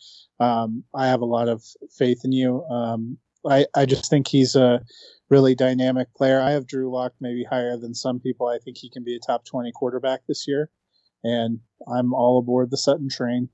um, 0.40 0.85
I 0.94 1.07
have 1.09 1.20
a 1.20 1.27
lot 1.27 1.49
of 1.49 1.62
faith 1.97 2.23
in 2.25 2.33
you. 2.33 2.64
Um, 2.64 3.18
I, 3.48 3.66
I 3.74 3.87
just 3.87 4.09
think 4.11 4.28
he's 4.28 4.57
a 4.57 4.80
really 5.30 5.54
dynamic 5.54 6.09
player. 6.14 6.40
I 6.40 6.52
have 6.52 6.66
Drew 6.66 6.92
Lock 6.92 7.12
maybe 7.20 7.44
higher 7.44 7.76
than 7.76 7.94
some 7.94 8.20
people. 8.20 8.46
I 8.46 8.59
think 8.59 8.78
he 8.78 8.90
can 8.90 9.04
be 9.04 9.16
a 9.16 9.20
top 9.20 9.44
20 9.44 9.72
quarterback 9.72 10.20
this 10.26 10.46
year. 10.46 10.70
And 11.22 11.61
I'm 11.88 12.12
all 12.12 12.38
aboard 12.38 12.70
the 12.70 12.76
Sutton 12.76 13.09
train. 13.09 13.48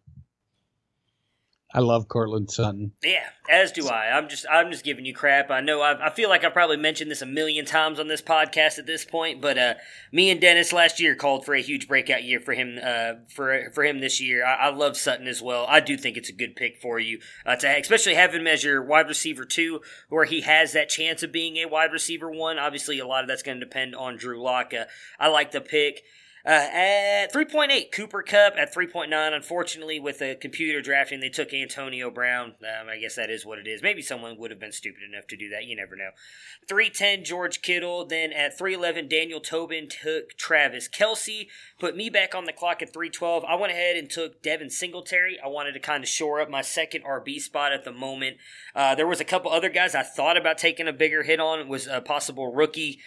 I 1.73 1.79
love 1.81 2.09
Courtland 2.09 2.51
Sutton. 2.51 2.93
Yeah, 3.03 3.29
as 3.49 3.71
do 3.71 3.87
I. 3.87 4.17
I'm 4.17 4.29
just 4.29 4.45
I'm 4.51 4.73
just 4.73 4.85
giving 4.85 5.05
you 5.05 5.15
crap. 5.15 5.51
I 5.51 5.61
know 5.61 5.83
I've, 5.83 6.01
I 6.01 6.11
feel 6.11 6.29
like 6.29 6.45
I 6.45 6.51
probably 6.51 6.77
mentioned 6.77 7.11
this 7.11 7.23
a 7.23 7.27
million 7.27 7.65
times 7.65 8.01
on 8.01 8.09
this 8.09 8.23
podcast 8.23 8.79
at 8.79 8.87
this 8.87 9.05
point, 9.05 9.41
but 9.41 9.57
uh, 9.57 9.75
me 10.11 10.31
and 10.31 10.41
Dennis 10.41 10.73
last 10.73 10.99
year 10.99 11.15
called 11.15 11.45
for 11.45 11.55
a 11.55 11.63
huge 11.63 11.87
breakout 11.87 12.25
year 12.25 12.41
for 12.41 12.55
him 12.55 12.79
uh, 12.83 13.13
for 13.29 13.71
for 13.73 13.85
him 13.85 14.01
this 14.01 14.21
year. 14.21 14.45
I, 14.45 14.55
I 14.55 14.71
love 14.71 14.97
Sutton 14.97 15.29
as 15.29 15.41
well. 15.41 15.65
I 15.69 15.79
do 15.79 15.97
think 15.97 16.17
it's 16.17 16.29
a 16.29 16.35
good 16.35 16.57
pick 16.57 16.79
for 16.83 16.99
you 16.99 17.21
uh, 17.47 17.55
to 17.57 17.79
especially 17.79 18.15
have 18.15 18.35
him 18.35 18.49
as 18.49 18.65
your 18.65 18.83
wide 18.83 19.07
receiver 19.07 19.45
two, 19.45 19.81
where 20.09 20.25
he 20.25 20.41
has 20.41 20.73
that 20.73 20.89
chance 20.89 21.23
of 21.23 21.31
being 21.31 21.57
a 21.59 21.67
wide 21.67 21.93
receiver 21.93 22.31
one. 22.31 22.59
Obviously, 22.59 22.99
a 22.99 23.07
lot 23.07 23.23
of 23.23 23.29
that's 23.29 23.45
going 23.45 23.61
to 23.61 23.65
depend 23.65 23.95
on 23.95 24.17
Drew 24.17 24.43
Lock. 24.43 24.75
Uh, 24.75 24.87
I 25.21 25.29
like 25.29 25.53
the 25.53 25.61
pick. 25.61 26.03
Uh, 26.47 26.69
at 26.73 27.33
3.8, 27.33 27.93
Cooper 27.93 28.23
Kupp 28.23 28.55
at 28.57 28.75
3.9. 28.75 29.35
Unfortunately, 29.35 30.01
with 30.01 30.21
the 30.21 30.37
computer 30.41 30.81
drafting, 30.81 31.21
they 31.21 31.29
took 31.29 31.53
Antonio 31.53 32.11
Brown. 32.11 32.55
Um, 32.63 32.89
I 32.89 32.99
guess 32.99 33.17
that 33.17 33.29
is 33.29 33.45
what 33.45 33.59
it 33.59 33.67
is. 33.67 33.83
Maybe 33.83 34.01
someone 34.01 34.39
would 34.39 34.51
have 34.51 34.61
been 34.61 34.73
stupid 34.73 35.03
enough 35.03 35.27
to 35.29 35.37
do 35.37 35.51
that. 35.51 35.67
You 35.67 35.77
never 35.77 35.97
know. 35.97 36.11
310, 36.67 37.25
George 37.25 37.61
Kittle. 37.61 38.07
Then 38.07 38.33
at 38.33 38.57
311, 38.57 39.09
Daniel 39.09 39.41
Tobin 39.41 39.89
took 39.89 40.37
Travis 40.39 40.89
Kelce. 40.89 41.49
Put 41.79 41.95
me 41.95 42.09
back 42.09 42.35
on 42.35 42.47
the 42.47 42.55
clock 42.55 42.81
at 42.81 42.93
312. 42.93 43.45
I 43.45 43.55
went 43.57 43.73
ahead 43.73 43.97
and 43.97 44.09
took 44.09 44.43
Devin 44.43 44.71
Singletary. 44.71 45.39
I 45.45 45.49
wanted 45.49 45.73
to 45.73 45.81
kind 45.81 46.03
of 46.03 46.09
shore 46.09 46.41
up 46.41 46.49
my 46.49 46.63
second 46.63 47.05
RB 47.05 47.39
spot 47.39 47.73
at 47.73 47.85
the 47.85 47.93
moment. 47.93 48.39
Uh, 48.75 48.95
there 48.95 49.07
was 49.07 49.21
a 49.21 49.25
couple 49.25 49.51
other 49.51 49.69
guys 49.69 49.95
I 49.95 50.03
thought 50.03 50.39
about 50.39 50.57
taking 50.57 50.89
a 50.89 50.93
bigger 50.93 51.23
hit 51.23 51.39
on. 51.39 51.61
It 51.61 51.69
was 51.69 51.87
a 51.87 52.01
possible 52.01 52.55
rookie 52.55 53.01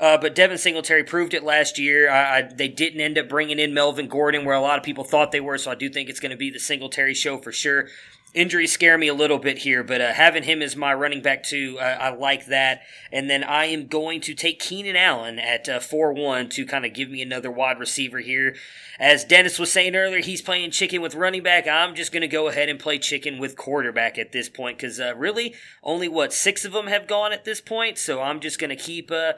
uh, 0.00 0.18
but 0.18 0.34
Devin 0.34 0.58
Singletary 0.58 1.04
proved 1.04 1.32
it 1.32 1.44
last 1.44 1.78
year. 1.78 2.10
I, 2.10 2.38
I, 2.38 2.42
they 2.42 2.68
didn't 2.68 3.00
end 3.00 3.18
up 3.18 3.28
bringing 3.28 3.58
in 3.58 3.72
Melvin 3.72 4.08
Gordon 4.08 4.44
where 4.44 4.54
a 4.54 4.60
lot 4.60 4.78
of 4.78 4.84
people 4.84 5.04
thought 5.04 5.30
they 5.32 5.40
were, 5.40 5.58
so 5.58 5.70
I 5.70 5.74
do 5.76 5.88
think 5.88 6.08
it's 6.08 6.20
going 6.20 6.30
to 6.30 6.36
be 6.36 6.50
the 6.50 6.58
Singletary 6.58 7.14
show 7.14 7.38
for 7.38 7.52
sure. 7.52 7.86
Injuries 8.34 8.72
scare 8.72 8.96
me 8.96 9.08
a 9.08 9.14
little 9.14 9.38
bit 9.38 9.58
here, 9.58 9.84
but 9.84 10.00
uh, 10.00 10.14
having 10.14 10.44
him 10.44 10.62
as 10.62 10.74
my 10.74 10.94
running 10.94 11.20
back 11.20 11.42
too, 11.42 11.76
uh, 11.78 11.82
I 11.82 12.08
like 12.14 12.46
that. 12.46 12.80
And 13.12 13.28
then 13.28 13.44
I 13.44 13.66
am 13.66 13.88
going 13.88 14.22
to 14.22 14.34
take 14.34 14.58
Keenan 14.58 14.96
Allen 14.96 15.38
at 15.38 15.68
uh, 15.68 15.80
4 15.80 16.14
1 16.14 16.48
to 16.48 16.64
kind 16.64 16.86
of 16.86 16.94
give 16.94 17.10
me 17.10 17.20
another 17.20 17.50
wide 17.50 17.78
receiver 17.78 18.20
here. 18.20 18.56
As 18.98 19.24
Dennis 19.24 19.58
was 19.58 19.70
saying 19.70 19.94
earlier, 19.94 20.22
he's 20.22 20.40
playing 20.40 20.70
chicken 20.70 21.02
with 21.02 21.14
running 21.14 21.42
back. 21.42 21.68
I'm 21.68 21.94
just 21.94 22.10
going 22.10 22.22
to 22.22 22.28
go 22.28 22.48
ahead 22.48 22.70
and 22.70 22.80
play 22.80 22.98
chicken 22.98 23.38
with 23.38 23.56
quarterback 23.56 24.18
at 24.18 24.32
this 24.32 24.48
point 24.48 24.78
because 24.78 24.98
uh, 24.98 25.14
really 25.14 25.54
only 25.82 26.08
what 26.08 26.32
six 26.32 26.64
of 26.64 26.72
them 26.72 26.86
have 26.86 27.06
gone 27.06 27.32
at 27.32 27.44
this 27.44 27.60
point. 27.60 27.98
So 27.98 28.22
I'm 28.22 28.40
just 28.40 28.58
going 28.58 28.70
to 28.70 28.76
keep 28.76 29.10
uh, 29.10 29.34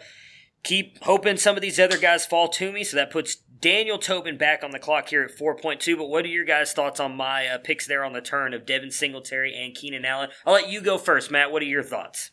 keep 0.64 1.02
hoping 1.04 1.36
some 1.36 1.54
of 1.54 1.62
these 1.62 1.78
other 1.78 1.98
guys 1.98 2.26
fall 2.26 2.48
to 2.48 2.72
me. 2.72 2.82
So 2.82 2.96
that 2.96 3.10
puts 3.10 3.36
Daniel 3.36 3.98
Tobin 3.98 4.36
back 4.36 4.64
on 4.64 4.72
the 4.72 4.78
clock 4.78 5.08
here 5.08 5.22
at 5.22 5.36
4.2. 5.36 5.96
But 5.96 6.08
what 6.08 6.24
are 6.24 6.28
your 6.28 6.44
guys' 6.44 6.72
thoughts 6.72 6.98
on 6.98 7.16
my 7.16 7.46
uh, 7.46 7.58
picks 7.58 7.86
there 7.86 8.04
on 8.04 8.12
the 8.12 8.20
turn 8.20 8.52
of 8.52 8.66
Devin 8.66 8.90
Singletary 8.90 9.54
and 9.54 9.74
Keenan 9.74 10.04
Allen? 10.04 10.30
I'll 10.44 10.54
let 10.54 10.68
you 10.68 10.80
go 10.80 10.98
first, 10.98 11.30
Matt. 11.30 11.52
What 11.52 11.62
are 11.62 11.66
your 11.66 11.84
thoughts? 11.84 12.30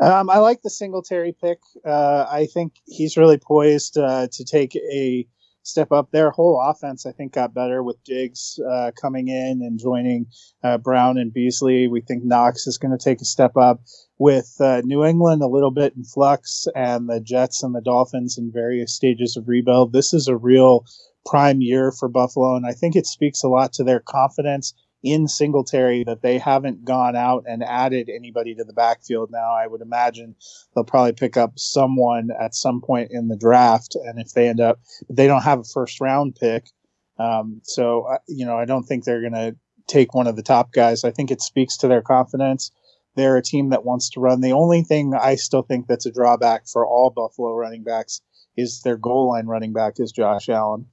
Um, 0.00 0.28
I 0.28 0.38
like 0.38 0.60
the 0.62 0.70
Singletary 0.70 1.34
pick. 1.40 1.58
Uh, 1.84 2.26
I 2.30 2.46
think 2.52 2.74
he's 2.86 3.16
really 3.16 3.38
poised 3.38 3.96
uh, 3.96 4.28
to 4.30 4.44
take 4.44 4.76
a 4.76 5.26
step 5.62 5.90
up. 5.90 6.10
Their 6.10 6.30
whole 6.30 6.60
offense, 6.62 7.06
I 7.06 7.12
think, 7.12 7.32
got 7.32 7.54
better 7.54 7.82
with 7.82 7.96
Diggs 8.04 8.60
uh, 8.70 8.90
coming 9.00 9.28
in 9.28 9.62
and 9.62 9.78
joining 9.78 10.26
uh, 10.62 10.78
Brown 10.78 11.16
and 11.16 11.32
Beasley. 11.32 11.88
We 11.88 12.02
think 12.02 12.24
Knox 12.24 12.66
is 12.66 12.78
going 12.78 12.96
to 12.96 13.02
take 13.02 13.20
a 13.20 13.24
step 13.24 13.56
up 13.56 13.80
with 14.18 14.56
uh, 14.60 14.80
New 14.84 15.04
England 15.04 15.42
a 15.42 15.48
little 15.48 15.70
bit 15.70 15.94
in 15.96 16.04
flux 16.04 16.66
and 16.74 17.08
the 17.08 17.20
Jets 17.20 17.62
and 17.62 17.74
the 17.74 17.80
Dolphins 17.80 18.38
in 18.38 18.50
various 18.50 18.94
stages 18.94 19.36
of 19.36 19.48
rebuild. 19.48 19.92
This 19.92 20.14
is 20.14 20.28
a 20.28 20.36
real 20.36 20.86
prime 21.26 21.60
year 21.60 21.92
for 21.92 22.08
Buffalo, 22.08 22.56
and 22.56 22.66
I 22.66 22.72
think 22.72 22.96
it 22.96 23.06
speaks 23.06 23.42
a 23.42 23.48
lot 23.48 23.72
to 23.74 23.84
their 23.84 24.00
confidence 24.00 24.72
in 25.02 25.28
Singletary 25.28 26.02
that 26.04 26.22
they 26.22 26.38
haven't 26.38 26.84
gone 26.84 27.14
out 27.14 27.44
and 27.46 27.62
added 27.62 28.08
anybody 28.08 28.54
to 28.54 28.64
the 28.64 28.72
backfield 28.72 29.30
now. 29.30 29.54
I 29.54 29.66
would 29.66 29.80
imagine 29.80 30.34
they'll 30.74 30.84
probably 30.84 31.12
pick 31.12 31.36
up 31.36 31.52
someone 31.56 32.30
at 32.40 32.54
some 32.54 32.80
point 32.80 33.10
in 33.10 33.28
the 33.28 33.36
draft, 33.36 33.94
and 33.94 34.18
if 34.18 34.32
they 34.32 34.48
end 34.48 34.60
up, 34.60 34.80
they 35.10 35.26
don't 35.26 35.42
have 35.42 35.60
a 35.60 35.64
first 35.64 36.00
round 36.00 36.36
pick. 36.40 36.70
Um, 37.18 37.60
so, 37.64 38.02
uh, 38.02 38.18
you 38.28 38.44
know, 38.44 38.56
I 38.56 38.64
don't 38.64 38.84
think 38.84 39.04
they're 39.04 39.20
going 39.20 39.32
to 39.32 39.56
take 39.86 40.14
one 40.14 40.26
of 40.26 40.36
the 40.36 40.42
top 40.42 40.72
guys. 40.72 41.04
I 41.04 41.10
think 41.10 41.30
it 41.30 41.40
speaks 41.40 41.76
to 41.78 41.88
their 41.88 42.02
confidence. 42.02 42.70
They're 43.16 43.36
a 43.36 43.42
team 43.42 43.70
that 43.70 43.84
wants 43.84 44.10
to 44.10 44.20
run. 44.20 44.40
The 44.40 44.52
only 44.52 44.82
thing 44.82 45.14
I 45.14 45.34
still 45.34 45.62
think 45.62 45.86
that's 45.86 46.06
a 46.06 46.12
drawback 46.12 46.66
for 46.66 46.86
all 46.86 47.10
Buffalo 47.10 47.52
running 47.54 47.82
backs 47.82 48.20
is 48.56 48.82
their 48.82 48.96
goal 48.96 49.30
line 49.30 49.46
running 49.46 49.72
back 49.72 49.94
is 49.98 50.12
Josh 50.12 50.48
Allen. 50.48 50.86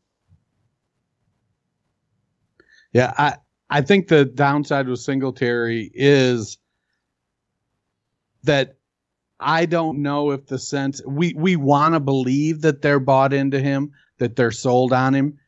Yeah, 2.93 3.13
I 3.17 3.35
I 3.69 3.81
think 3.81 4.07
the 4.07 4.25
downside 4.25 4.87
with 4.87 4.99
Singletary 4.99 5.91
is 5.93 6.57
that 8.43 8.77
I 9.39 9.65
don't 9.65 10.01
know 10.01 10.31
if 10.31 10.45
the 10.45 10.59
sense 10.59 11.01
we 11.05 11.33
we 11.35 11.55
want 11.55 11.95
to 11.95 11.99
believe 11.99 12.61
that 12.61 12.81
they're 12.81 12.99
bought 12.99 13.33
into 13.33 13.59
him, 13.59 13.91
that 14.19 14.35
they're 14.35 14.51
sold 14.51 14.93
on 14.93 15.13
him, 15.13 15.39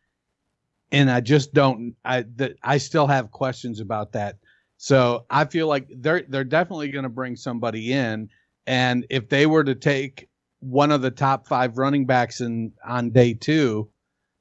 and 0.91 1.09
I 1.09 1.21
just 1.21 1.53
don't. 1.53 1.95
I 2.03 2.25
that 2.38 2.53
I 2.63 2.77
still 2.77 3.07
have 3.07 3.31
questions 3.31 3.79
about 3.79 4.13
that. 4.13 4.38
So 4.77 5.25
I 5.29 5.45
feel 5.45 5.67
like 5.67 5.88
they're 5.97 6.23
they're 6.27 6.43
definitely 6.43 6.89
going 6.89 7.03
to 7.03 7.09
bring 7.09 7.35
somebody 7.35 7.93
in, 7.93 8.29
and 8.67 9.05
if 9.09 9.29
they 9.29 9.45
were 9.45 9.63
to 9.63 9.75
take 9.75 10.29
one 10.59 10.91
of 10.91 11.01
the 11.01 11.11
top 11.11 11.47
five 11.47 11.77
running 11.77 12.05
backs 12.05 12.41
in 12.41 12.71
on 12.85 13.11
day 13.11 13.33
two, 13.33 13.89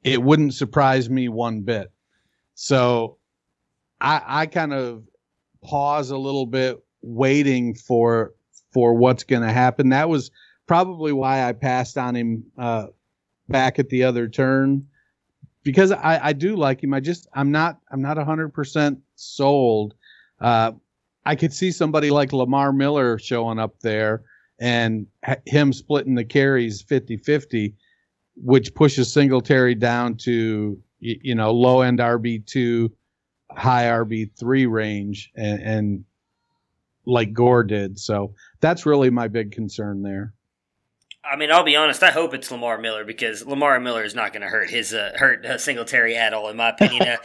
it 0.02 0.22
wouldn't 0.22 0.54
surprise 0.54 1.08
me 1.08 1.28
one 1.28 1.62
bit. 1.62 1.92
So 2.54 3.18
I, 4.00 4.22
I 4.26 4.46
kind 4.46 4.72
of 4.72 5.04
pause 5.62 6.10
a 6.10 6.18
little 6.18 6.46
bit 6.46 6.82
waiting 7.02 7.74
for 7.74 8.34
for 8.72 8.94
what's 8.94 9.24
going 9.24 9.42
to 9.42 9.52
happen. 9.52 9.90
That 9.90 10.08
was 10.08 10.30
probably 10.66 11.12
why 11.12 11.46
I 11.46 11.52
passed 11.52 11.96
on 11.96 12.16
him 12.16 12.44
uh, 12.58 12.86
back 13.48 13.78
at 13.78 13.88
the 13.88 14.04
other 14.04 14.28
turn 14.28 14.86
because 15.62 15.90
I, 15.90 16.20
I 16.22 16.32
do 16.32 16.56
like 16.56 16.82
him. 16.82 16.94
I 16.94 17.00
just 17.00 17.26
I'm 17.34 17.50
not 17.50 17.78
I'm 17.90 18.02
not 18.02 18.18
hundred 18.18 18.50
percent 18.50 19.00
sold. 19.16 19.94
Uh, 20.40 20.72
I 21.26 21.36
could 21.36 21.52
see 21.52 21.70
somebody 21.70 22.10
like 22.10 22.32
Lamar 22.32 22.72
Miller 22.72 23.18
showing 23.18 23.58
up 23.58 23.80
there 23.80 24.22
and 24.58 25.06
ha- 25.24 25.36
him 25.46 25.72
splitting 25.72 26.14
the 26.14 26.24
carries 26.24 26.82
50-50, 26.82 27.74
which 28.36 28.74
pushes 28.74 29.12
Singletary 29.12 29.74
down 29.74 30.16
to 30.18 30.78
you, 31.00 31.18
you 31.22 31.34
know 31.34 31.50
low 31.50 31.80
end 31.80 31.98
RB 31.98 32.44
two 32.46 32.92
high 33.50 33.84
RB3 33.84 34.70
range 34.70 35.30
and, 35.36 35.62
and 35.62 36.04
like 37.06 37.32
Gore 37.32 37.64
did. 37.64 37.98
So 37.98 38.34
that's 38.60 38.86
really 38.86 39.10
my 39.10 39.28
big 39.28 39.52
concern 39.52 40.02
there. 40.02 40.34
I 41.24 41.36
mean, 41.36 41.50
I'll 41.50 41.64
be 41.64 41.76
honest. 41.76 42.02
I 42.02 42.10
hope 42.10 42.34
it's 42.34 42.50
Lamar 42.50 42.78
Miller 42.78 43.04
because 43.04 43.46
Lamar 43.46 43.80
Miller 43.80 44.04
is 44.04 44.14
not 44.14 44.32
going 44.32 44.42
to 44.42 44.48
hurt 44.48 44.68
his 44.68 44.92
uh, 44.92 45.12
hurt 45.16 45.44
uh, 45.46 45.56
Singletary 45.56 46.16
at 46.16 46.34
all, 46.34 46.50
in 46.50 46.56
my 46.56 46.70
opinion. 46.70 47.02
uh, 47.08 47.16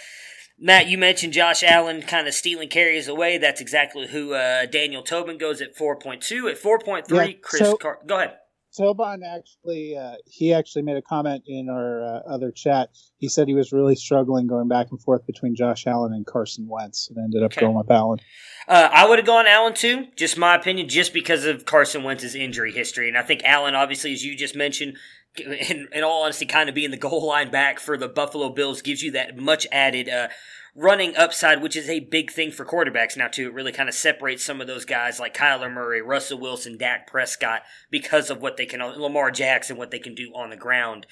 Matt, 0.62 0.88
you 0.88 0.98
mentioned 0.98 1.34
Josh 1.34 1.64
Allen 1.64 2.02
kind 2.02 2.28
of 2.28 2.34
stealing 2.34 2.70
carries 2.70 3.08
away. 3.08 3.38
That's 3.38 3.62
exactly 3.62 4.08
who 4.08 4.34
uh, 4.34 4.66
Daniel 4.66 5.02
Tobin 5.02 5.38
goes 5.38 5.62
at 5.62 5.76
four 5.76 5.96
point 5.98 6.22
two. 6.22 6.48
At 6.48 6.58
four 6.58 6.80
point 6.80 7.08
three, 7.08 7.18
yeah, 7.18 7.34
Chris. 7.42 7.62
So, 7.62 7.78
Car- 7.78 8.00
go 8.06 8.18
ahead. 8.18 8.36
Tobin 8.78 9.24
actually, 9.24 9.98
uh, 9.98 10.16
he 10.28 10.54
actually 10.54 10.84
made 10.84 10.96
a 10.96 11.02
comment 11.02 11.44
in 11.48 11.70
our 11.70 12.04
uh, 12.04 12.20
other 12.30 12.52
chat. 12.52 12.90
He 13.18 13.28
said 13.28 13.48
he 13.48 13.56
was 13.56 13.72
really 13.72 13.96
struggling 13.96 14.46
going 14.46 14.68
back 14.68 14.88
and 14.92 15.02
forth 15.02 15.26
between 15.26 15.56
Josh 15.56 15.88
Allen 15.88 16.14
and 16.14 16.26
Carson 16.26 16.68
Wentz, 16.70 17.10
and 17.10 17.18
ended 17.18 17.42
up 17.42 17.52
okay. 17.52 17.62
going 17.62 17.76
with 17.76 17.90
Allen. 17.90 18.20
Uh, 18.68 18.88
I 18.92 19.10
would 19.10 19.18
have 19.18 19.26
gone 19.26 19.48
Allen 19.48 19.74
too, 19.74 20.08
just 20.16 20.38
my 20.38 20.56
opinion, 20.56 20.88
just 20.88 21.14
because 21.14 21.46
of 21.46 21.66
Carson 21.66 22.04
Wentz's 22.04 22.36
injury 22.36 22.72
history, 22.72 23.08
and 23.08 23.18
I 23.18 23.24
think 23.24 23.42
Allen, 23.44 23.74
obviously, 23.74 24.14
as 24.14 24.24
you 24.24 24.38
just 24.38 24.56
mentioned, 24.56 24.98
in, 25.38 25.88
in 25.92 26.04
all 26.04 26.24
honesty, 26.24 26.46
kind 26.46 26.70
of 26.70 26.76
being 26.76 26.92
the 26.92 26.98
goal 26.98 27.26
line 27.26 27.52
back 27.52 27.80
for 27.80 27.98
the 27.98 28.08
Buffalo 28.08 28.50
Bills 28.50 28.82
gives 28.82 29.04
you 29.04 29.12
that 29.12 29.38
much 29.38 29.68
added 29.72 30.10
uh, 30.10 30.30
running 30.76 31.16
upside, 31.16 31.62
which 31.62 31.76
is 31.76 31.90
a 31.90 32.00
big 32.00 32.32
thing 32.32 32.52
for 32.52 32.66
quarterbacks 32.66 33.18
now 33.18 33.28
too. 33.28 33.48
It 33.48 33.54
really 33.54 33.72
kind 33.72 33.90
of 33.90 33.96
separates 33.96 34.44
some 34.44 34.62
of 34.62 34.68
those 34.68 34.86
guys 34.86 35.20
like 35.20 35.36
Kyler 35.36 35.72
Murray, 35.72 36.02
Russell 36.02 36.40
Wilson, 36.40 36.78
Dak 36.78 37.08
Prescott 37.08 37.64
because 37.90 38.30
of 38.30 38.42
what 38.42 38.58
they 38.58 38.66
can, 38.66 38.82
Lamar 38.82 39.32
Jackson, 39.32 39.78
what 39.78 39.92
they 39.92 40.00
can 40.00 40.16
do 40.16 40.32
on 40.34 40.50
the 40.50 40.58
ground. 40.58 41.06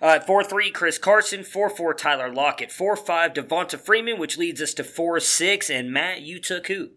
Uh, 0.00 0.18
4 0.18 0.42
3, 0.42 0.70
Chris 0.72 0.98
Carson. 0.98 1.44
4 1.44 1.70
4, 1.70 1.94
Tyler 1.94 2.32
Lockett. 2.32 2.72
4 2.72 2.96
5, 2.96 3.34
Devonta 3.34 3.78
Freeman, 3.78 4.18
which 4.18 4.36
leads 4.36 4.60
us 4.60 4.74
to 4.74 4.84
4 4.84 5.20
6. 5.20 5.70
And 5.70 5.92
Matt, 5.92 6.22
you 6.22 6.40
took 6.40 6.66
who? 6.66 6.90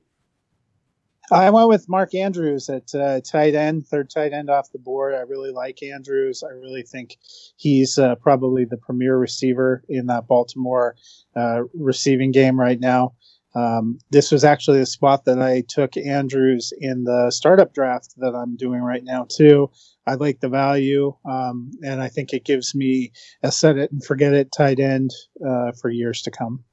I 1.32 1.50
went 1.50 1.70
with 1.70 1.90
Mark 1.90 2.14
Andrews 2.14 2.70
at 2.70 2.94
uh, 2.94 3.22
tight 3.22 3.56
end, 3.56 3.88
third 3.88 4.10
tight 4.10 4.34
end 4.34 4.50
off 4.50 4.72
the 4.72 4.80
board. 4.80 5.16
I 5.16 5.22
really 5.22 5.52
like 5.52 5.82
Andrews. 5.82 6.44
I 6.44 6.54
really 6.54 6.84
think 6.84 7.18
he's 7.58 7.98
uh, 7.98 8.16
probably 8.16 8.66
the 8.66 8.78
premier 8.78 9.18
receiver 9.18 9.84
in 9.90 10.08
that 10.08 10.28
Baltimore 10.28 10.96
uh, 11.36 11.62
receiving 11.74 12.32
game 12.32 12.60
right 12.60 12.80
now. 12.80 13.14
Um, 13.56 14.00
this 14.12 14.32
was 14.32 14.44
actually 14.44 14.80
the 14.80 14.86
spot 14.86 15.26
that 15.26 15.42
I 15.42 15.64
took 15.68 15.96
Andrews 15.96 16.74
in 16.78 17.06
the 17.06 17.32
startup 17.32 17.74
draft 17.74 18.14
that 18.18 18.36
I'm 18.36 18.58
doing 18.58 18.82
right 18.82 19.04
now 19.04 19.26
too. 19.30 19.72
I 20.06 20.16
like 20.16 20.42
the 20.42 20.50
value, 20.50 21.16
um, 21.24 21.72
and 21.82 22.02
I 22.02 22.10
think 22.10 22.34
it 22.34 22.44
gives 22.44 22.76
me 22.76 23.14
a 23.42 23.52
set 23.52 23.78
it 23.78 23.92
and 23.92 24.04
forget 24.04 24.34
it 24.34 24.52
tight 24.56 24.80
end 24.80 25.12
uh, 25.44 25.72
for 25.82 25.90
years 25.90 26.22
to 26.24 26.32
come. 26.32 26.66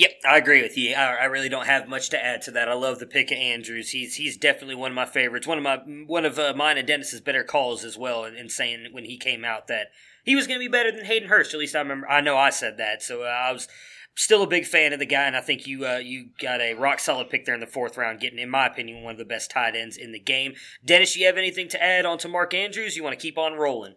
Yep, 0.00 0.12
I 0.26 0.38
agree 0.38 0.62
with 0.62 0.78
you. 0.78 0.94
I, 0.94 1.16
I, 1.16 1.24
really 1.26 1.50
don't 1.50 1.66
have 1.66 1.86
much 1.86 2.08
to 2.08 2.24
add 2.24 2.40
to 2.42 2.50
that. 2.52 2.70
I 2.70 2.72
love 2.72 3.00
the 3.00 3.06
pick 3.06 3.30
of 3.30 3.36
Andrews. 3.36 3.90
He's 3.90 4.14
he's 4.14 4.38
definitely 4.38 4.76
one 4.76 4.92
of 4.92 4.94
my 4.94 5.04
favorites. 5.04 5.46
One 5.46 5.58
of 5.58 5.62
my 5.62 5.76
one 6.06 6.24
of 6.24 6.38
uh, 6.38 6.54
mine 6.56 6.78
and 6.78 6.88
Dennis's 6.88 7.20
better 7.20 7.44
calls 7.44 7.84
as 7.84 7.98
well. 7.98 8.24
In, 8.24 8.34
in 8.34 8.48
saying 8.48 8.86
when 8.92 9.04
he 9.04 9.18
came 9.18 9.44
out 9.44 9.66
that 9.66 9.88
he 10.24 10.34
was 10.34 10.46
going 10.46 10.58
to 10.58 10.64
be 10.64 10.72
better 10.72 10.90
than 10.90 11.04
Hayden 11.04 11.28
Hurst. 11.28 11.52
At 11.52 11.60
least 11.60 11.76
I 11.76 11.80
remember. 11.80 12.08
I 12.08 12.22
know 12.22 12.38
I 12.38 12.48
said 12.48 12.78
that. 12.78 13.02
So 13.02 13.24
uh, 13.24 13.26
I 13.26 13.52
was 13.52 13.68
still 14.14 14.42
a 14.42 14.46
big 14.46 14.64
fan 14.64 14.94
of 14.94 15.00
the 15.00 15.04
guy, 15.04 15.26
and 15.26 15.36
I 15.36 15.42
think 15.42 15.66
you 15.66 15.86
uh, 15.86 15.98
you 15.98 16.30
got 16.40 16.62
a 16.62 16.72
rock 16.72 16.98
solid 16.98 17.28
pick 17.28 17.44
there 17.44 17.54
in 17.54 17.60
the 17.60 17.66
fourth 17.66 17.98
round, 17.98 18.20
getting, 18.20 18.38
in 18.38 18.48
my 18.48 18.68
opinion, 18.68 19.02
one 19.02 19.12
of 19.12 19.18
the 19.18 19.26
best 19.26 19.50
tight 19.50 19.76
ends 19.76 19.98
in 19.98 20.12
the 20.12 20.18
game. 20.18 20.54
Dennis, 20.82 21.14
you 21.14 21.26
have 21.26 21.36
anything 21.36 21.68
to 21.68 21.82
add 21.82 22.06
on 22.06 22.16
to 22.18 22.28
Mark 22.28 22.54
Andrews? 22.54 22.96
You 22.96 23.04
want 23.04 23.18
to 23.18 23.22
keep 23.22 23.36
on 23.36 23.52
rolling? 23.52 23.96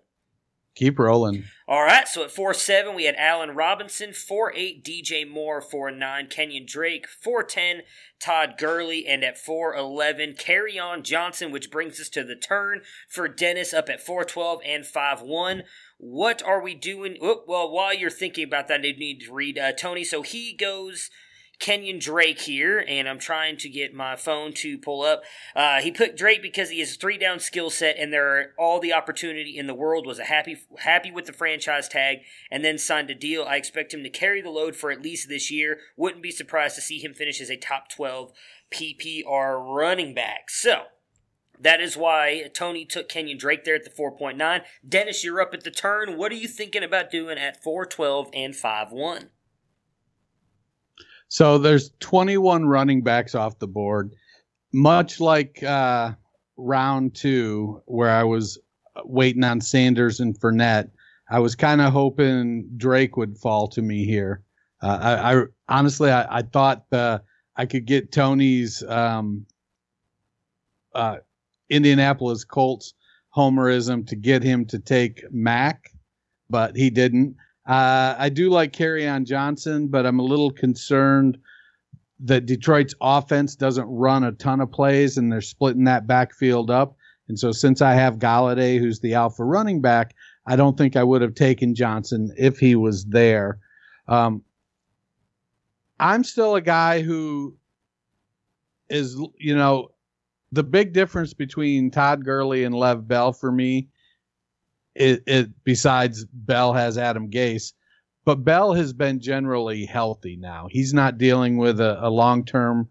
Keep 0.75 0.97
rolling. 0.97 1.43
All 1.67 1.83
right, 1.83 2.07
so 2.07 2.23
at 2.23 2.31
4 2.31 2.53
7, 2.53 2.95
we 2.95 3.05
had 3.05 3.15
Allen 3.15 3.51
Robinson, 3.51 4.11
4 4.11 4.53
8, 4.55 4.83
DJ 4.83 5.29
Moore, 5.29 5.61
4 5.61 5.91
9, 5.91 6.27
Kenyon 6.27 6.65
Drake, 6.67 7.07
4 7.07 7.43
10, 7.43 7.81
Todd 8.19 8.55
Gurley, 8.57 9.05
and 9.05 9.23
at 9.23 9.37
4 9.37 9.75
11, 9.75 10.33
Kerryon 10.33 11.03
Johnson, 11.03 11.51
which 11.51 11.69
brings 11.69 11.99
us 11.99 12.09
to 12.09 12.23
the 12.23 12.35
turn 12.35 12.81
for 13.07 13.27
Dennis 13.27 13.71
up 13.71 13.87
at 13.87 14.01
4 14.01 14.25
12 14.25 14.61
and 14.65 14.85
5 14.85 15.21
1. 15.21 15.63
What 15.97 16.41
are 16.43 16.61
we 16.61 16.73
doing? 16.73 17.17
Oh, 17.21 17.43
well, 17.47 17.71
while 17.71 17.93
you're 17.93 18.09
thinking 18.09 18.45
about 18.45 18.67
that, 18.67 18.79
I 18.79 18.93
need 18.97 19.21
to 19.21 19.33
read 19.33 19.59
uh, 19.59 19.73
Tony. 19.73 20.03
So 20.03 20.23
he 20.23 20.53
goes 20.53 21.11
Kenyon 21.63 21.97
Drake 21.97 22.41
here, 22.41 22.83
and 22.89 23.07
I'm 23.07 23.19
trying 23.19 23.55
to 23.59 23.69
get 23.69 23.93
my 23.93 24.17
phone 24.17 24.51
to 24.55 24.77
pull 24.77 25.01
up. 25.01 25.21
Uh, 25.55 25.79
he 25.79 25.91
put 25.91 26.17
Drake 26.17 26.41
because 26.41 26.69
he 26.69 26.81
has 26.81 26.93
a 26.93 26.99
three 26.99 27.17
down 27.17 27.39
skill 27.39 27.69
set, 27.69 27.95
and 27.97 28.11
there 28.11 28.27
are 28.37 28.47
all 28.59 28.81
the 28.81 28.91
opportunity 28.91 29.57
in 29.57 29.65
the 29.65 29.73
world. 29.73 30.05
Was 30.05 30.19
a 30.19 30.25
happy 30.25 30.57
happy 30.79 31.09
with 31.09 31.25
the 31.25 31.31
franchise 31.31 31.87
tag, 31.87 32.17
and 32.51 32.65
then 32.65 32.77
signed 32.77 33.09
a 33.09 33.15
deal. 33.15 33.45
I 33.45 33.55
expect 33.55 33.93
him 33.93 34.03
to 34.03 34.09
carry 34.09 34.41
the 34.41 34.49
load 34.49 34.75
for 34.75 34.91
at 34.91 35.01
least 35.01 35.29
this 35.29 35.49
year. 35.49 35.79
Wouldn't 35.95 36.21
be 36.21 36.31
surprised 36.31 36.75
to 36.75 36.81
see 36.81 36.99
him 36.99 37.13
finish 37.13 37.39
as 37.39 37.49
a 37.49 37.55
top 37.55 37.87
12 37.87 38.33
PPR 38.69 39.57
running 39.65 40.13
back. 40.13 40.49
So. 40.49 40.83
That 41.59 41.79
is 41.79 41.95
why 41.95 42.49
Tony 42.53 42.83
took 42.83 43.07
Kenyon 43.07 43.37
Drake 43.37 43.63
there 43.63 43.75
at 43.75 43.85
the 43.85 43.89
4.9. 43.89 44.63
Dennis, 44.85 45.23
you're 45.23 45.39
up 45.39 45.53
at 45.53 45.63
the 45.63 45.71
turn. 45.71 46.17
What 46.17 46.31
are 46.33 46.35
you 46.35 46.47
thinking 46.47 46.83
about 46.83 47.11
doing 47.11 47.37
at 47.37 47.63
412 47.63 48.31
and 48.33 48.53
5 48.53 48.91
1? 48.91 49.29
So 51.33 51.57
there's 51.57 51.89
21 51.99 52.67
running 52.67 53.01
backs 53.01 53.33
off 53.33 53.57
the 53.57 53.65
board, 53.67 54.13
much 54.71 55.19
like 55.19 55.63
uh, 55.63 56.11
round 56.57 57.15
two, 57.15 57.81
where 57.85 58.11
I 58.11 58.23
was 58.23 58.59
waiting 59.03 59.43
on 59.43 59.59
Sanders 59.59 60.19
and 60.19 60.39
Fournette. 60.39 60.91
I 61.31 61.39
was 61.39 61.55
kind 61.55 61.81
of 61.81 61.91
hoping 61.91 62.69
Drake 62.77 63.17
would 63.17 63.35
fall 63.35 63.67
to 63.69 63.81
me 63.81 64.05
here. 64.05 64.43
Uh, 64.79 64.99
I, 65.01 65.33
I, 65.33 65.43
honestly, 65.69 66.11
I, 66.11 66.37
I 66.37 66.41
thought 66.43 66.85
uh, 66.91 67.17
I 67.55 67.65
could 67.65 67.85
get 67.87 68.11
Tony's 68.11 68.83
um, 68.83 69.47
uh, 70.93 71.17
Indianapolis 71.67 72.43
Colts 72.43 72.93
homerism 73.35 74.05
to 74.09 74.15
get 74.15 74.43
him 74.43 74.65
to 74.65 74.77
take 74.77 75.23
Mack, 75.31 75.89
but 76.51 76.75
he 76.75 76.91
didn't. 76.91 77.37
Uh, 77.65 78.15
I 78.17 78.29
do 78.29 78.49
like 78.49 78.73
Kerryon 78.73 79.25
Johnson, 79.25 79.87
but 79.87 80.05
I'm 80.05 80.19
a 80.19 80.23
little 80.23 80.51
concerned 80.51 81.37
that 82.19 82.45
Detroit's 82.45 82.93
offense 83.01 83.55
doesn't 83.55 83.87
run 83.87 84.23
a 84.23 84.31
ton 84.31 84.61
of 84.61 84.71
plays 84.71 85.17
and 85.17 85.31
they're 85.31 85.41
splitting 85.41 85.85
that 85.85 86.07
backfield 86.07 86.69
up. 86.69 86.95
And 87.27 87.39
so 87.39 87.51
since 87.51 87.81
I 87.81 87.93
have 87.93 88.19
Golladay, 88.19 88.79
who's 88.79 88.99
the 88.99 89.13
alpha 89.13 89.43
running 89.43 89.81
back, 89.81 90.13
I 90.45 90.55
don't 90.55 90.77
think 90.77 90.95
I 90.95 91.03
would 91.03 91.21
have 91.21 91.35
taken 91.35 91.73
Johnson 91.73 92.33
if 92.37 92.59
he 92.59 92.75
was 92.75 93.05
there. 93.05 93.59
Um, 94.07 94.43
I'm 95.99 96.23
still 96.23 96.55
a 96.55 96.61
guy 96.61 97.01
who 97.01 97.55
is, 98.89 99.15
you 99.37 99.55
know, 99.55 99.89
the 100.51 100.63
big 100.63 100.93
difference 100.93 101.33
between 101.33 101.91
Todd 101.91 102.25
Gurley 102.25 102.63
and 102.63 102.75
Lev 102.75 103.07
Bell 103.07 103.31
for 103.31 103.51
me 103.51 103.87
it, 104.95 105.23
it 105.25 105.49
besides 105.63 106.25
Bell 106.25 106.73
has 106.73 106.97
Adam 106.97 107.29
Gase, 107.29 107.73
but 108.25 108.43
Bell 108.43 108.73
has 108.73 108.93
been 108.93 109.19
generally 109.19 109.85
healthy 109.85 110.35
now. 110.35 110.67
He's 110.69 110.93
not 110.93 111.17
dealing 111.17 111.57
with 111.57 111.79
a, 111.79 111.97
a 112.05 112.09
long 112.09 112.45
term 112.45 112.87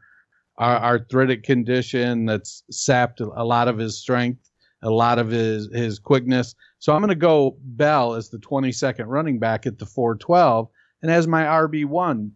arthritic 0.61 1.43
condition 1.43 2.27
that's 2.27 2.63
sapped 2.71 3.21
a 3.21 3.45
lot 3.45 3.69
of 3.69 3.79
his 3.79 3.99
strength, 3.99 4.51
a 4.83 4.91
lot 4.91 5.19
of 5.19 5.29
his 5.31 5.69
his 5.73 5.99
quickness. 5.99 6.55
So 6.79 6.93
I'm 6.93 7.01
going 7.01 7.09
to 7.09 7.15
go 7.15 7.57
Bell 7.63 8.15
as 8.15 8.29
the 8.29 8.39
22nd 8.39 9.07
running 9.07 9.39
back 9.39 9.67
at 9.67 9.79
the 9.79 9.87
412 9.87 10.69
and 11.03 11.11
as 11.11 11.27
my 11.27 11.45
RB1. 11.45 12.31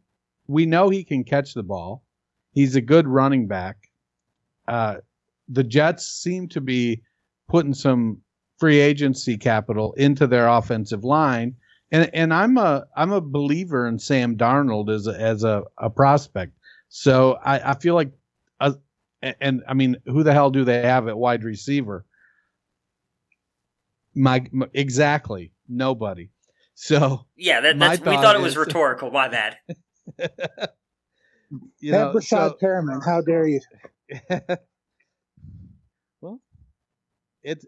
We 0.49 0.64
know 0.64 0.89
he 0.89 1.03
can 1.03 1.25
catch 1.25 1.55
the 1.55 1.64
ball. 1.64 2.05
He's 2.53 2.77
a 2.77 2.81
good 2.81 3.09
running 3.09 3.49
back. 3.49 3.77
Uh, 4.69 4.97
the 5.49 5.64
Jets 5.64 6.07
seem 6.07 6.49
to 6.51 6.61
be 6.61 7.03
putting 7.49 7.75
some 7.75 8.23
free 8.59 8.81
agency 8.81 9.37
capital 9.37 9.93
into 9.95 10.27
their 10.27 10.49
offensive 10.49 11.05
line. 11.05 11.55
And 11.93 12.11
and 12.13 12.35
I'm 12.35 12.57
a 12.59 12.87
I'm 12.97 13.13
a 13.13 13.21
believer 13.21 13.87
in 13.87 13.99
Sam 13.99 14.37
Darnold 14.37 14.93
as 14.93 15.07
a, 15.07 15.21
as 15.21 15.45
a, 15.45 15.63
a 15.79 15.89
prospect. 15.89 16.53
So 16.89 17.39
I, 17.45 17.71
I 17.71 17.75
feel 17.75 17.95
like, 17.95 18.11
uh, 18.61 18.73
and 19.23 19.63
I 19.69 19.75
mean, 19.75 19.97
who 20.07 20.23
the 20.23 20.33
hell 20.33 20.51
do 20.51 20.65
they 20.65 20.83
have 20.83 21.09
at 21.09 21.17
wide 21.17 21.45
receiver? 21.45 22.05
My, 24.15 24.47
my 24.51 24.69
exactly 24.73 25.53
nobody. 25.69 26.31
So 26.75 27.27
yeah, 27.37 27.61
that, 27.61 27.79
that's, 27.79 28.01
we 28.01 28.17
thought 28.17 28.37
it 28.37 28.43
was 28.43 28.53
is, 28.53 28.59
rhetorical. 28.59 29.11
My 29.11 29.29
bad. 29.29 29.57
you 31.79 31.93
know, 31.93 32.13
Rashad 32.15 32.23
so, 32.29 32.57
Perriman. 32.61 33.05
How 33.05 33.21
dare 33.21 33.47
you? 33.47 33.61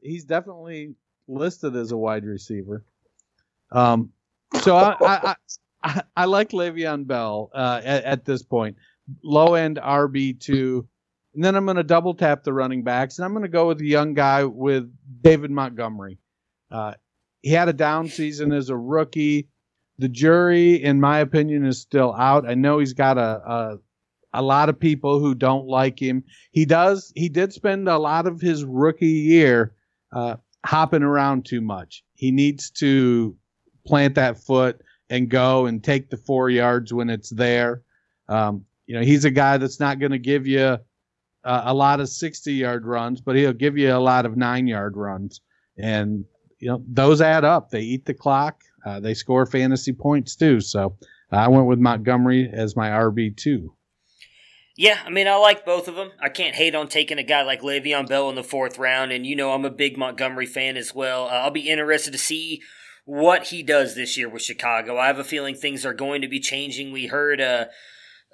he's 0.03 0.25
definitely 0.25 0.95
listed 1.29 1.77
as 1.77 1.93
a 1.93 1.97
wide 1.97 2.25
receiver. 2.25 2.85
Um, 3.71 4.13
so 4.63 4.77
I, 4.77 4.97
I, 5.01 5.35
I, 5.83 6.03
I 6.17 6.25
like 6.25 6.51
Le'Veon 6.51 7.07
Bell 7.07 7.51
uh, 7.55 7.81
at, 7.85 8.05
at 8.05 8.25
this 8.25 8.43
point, 8.43 8.77
low 9.23 9.55
end 9.55 9.79
RB 9.83 10.39
two, 10.39 10.89
and 11.35 11.45
then 11.45 11.55
I'm 11.55 11.65
going 11.65 11.77
to 11.77 11.85
double 11.85 12.15
tap 12.15 12.45
the 12.45 12.53
running 12.53 12.83
backs, 12.83 13.19
and 13.19 13.25
I'm 13.25 13.33
going 13.33 13.43
to 13.43 13.49
go 13.49 13.69
with 13.69 13.81
a 13.81 13.87
young 13.87 14.15
guy 14.15 14.45
with 14.45 14.91
David 15.23 15.51
Montgomery. 15.51 16.19
Uh, 16.71 16.95
he 17.43 17.51
had 17.51 17.69
a 17.69 17.73
down 17.73 18.09
season 18.09 18.53
as 18.53 18.71
a 18.71 18.77
rookie. 18.77 19.49
The 19.99 20.09
jury, 20.09 20.83
in 20.83 21.01
my 21.01 21.19
opinion, 21.19 21.65
is 21.67 21.81
still 21.81 22.15
out. 22.15 22.49
I 22.49 22.55
know 22.55 22.79
he's 22.79 22.93
got 22.93 23.19
a, 23.19 23.21
a 23.21 23.79
a 24.33 24.43
lot 24.43 24.69
of 24.69 24.79
people 24.79 25.21
who 25.21 25.35
don't 25.35 25.67
like 25.67 26.01
him. 26.01 26.25
He 26.53 26.65
does. 26.65 27.13
He 27.17 27.29
did 27.29 27.53
spend 27.53 27.89
a 27.89 27.99
lot 27.99 28.27
of 28.27 28.41
his 28.41 28.65
rookie 28.65 29.07
year 29.07 29.75
uh, 30.13 30.37
hopping 30.67 31.03
around 31.03 31.47
too 31.47 31.61
much. 31.61 32.05
He 32.15 32.31
needs 32.31 32.71
to 32.73 33.37
plant 33.87 34.15
that 34.17 34.39
foot 34.39 34.81
and 35.11 35.29
go 35.29 35.67
and 35.67 35.83
take 35.83 36.11
the 36.11 36.17
four 36.17 36.51
yards 36.51 36.93
when 36.93 37.09
it's 37.09 37.31
there. 37.31 37.83
Um, 38.29 38.65
you 38.87 38.95
know, 38.95 39.03
he's 39.03 39.25
a 39.25 39.31
guy 39.31 39.57
that's 39.57 39.81
not 39.81 39.99
going 39.99 40.13
to 40.13 40.19
give 40.19 40.47
you 40.47 40.79
uh, 41.45 41.63
a 41.65 41.75
lot 41.75 42.01
of 42.01 42.09
60 42.09 42.53
yard 42.53 42.87
runs, 42.87 43.21
but 43.21 43.37
he'll 43.37 43.53
give 43.53 43.79
you 43.79 43.95
a 43.95 43.99
lot 43.99 44.27
of 44.27 44.37
nine 44.37 44.67
yard 44.67 44.97
runs. 44.97 45.41
And, 45.79 46.25
you 46.59 46.69
know, 46.69 46.83
those 46.87 47.21
add 47.21 47.45
up. 47.45 47.71
They 47.71 47.83
eat 47.83 48.05
the 48.05 48.15
clock. 48.15 48.63
Uh, 48.85 49.01
they 49.01 49.15
score 49.15 49.47
fantasy 49.47 49.93
points 49.93 50.37
too. 50.37 50.61
So 50.61 50.97
I 51.31 51.49
went 51.49 51.67
with 51.67 51.79
Montgomery 51.79 52.51
as 52.53 52.77
my 52.77 52.91
RB2. 52.91 53.69
Yeah, 54.79 55.01
I 55.05 55.11
mean, 55.11 55.27
I 55.27 55.35
like 55.35 55.67
both 55.67 55.89
of 55.89 55.97
them. 55.97 56.13
I 56.21 56.29
can't 56.29 56.55
hate 56.55 56.77
on 56.77 56.87
taking 56.87 57.19
a 57.19 57.25
guy 57.25 57.43
like 57.43 57.63
Le'Veon 57.63 58.09
Bell 58.09 58.29
in 58.29 58.37
the 58.37 58.45
fourth 58.45 58.79
round, 58.79 59.11
and 59.11 59.27
you 59.27 59.35
know 59.35 59.51
I'm 59.51 59.65
a 59.65 59.71
big 59.71 59.99
Montgomery 59.99 60.47
fan 60.47 60.77
as 60.77 60.95
well. 60.95 61.25
Uh, 61.25 61.31
I'll 61.31 61.51
be 61.51 61.69
interested 61.69 62.13
to 62.13 62.19
see 62.19 62.63
what 63.05 63.49
he 63.49 63.65
does 63.65 63.97
this 63.97 64.17
year 64.17 64.29
with 64.29 64.43
Chicago. 64.43 64.97
I 64.97 65.09
have 65.09 65.19
a 65.19 65.25
feeling 65.25 65.57
things 65.57 65.85
are 65.85 65.93
going 65.93 66.23
to 66.23 66.29
be 66.29 66.39
changing. 66.39 66.93
We 66.93 67.09
heard, 67.09 67.41
uh, 67.41 67.65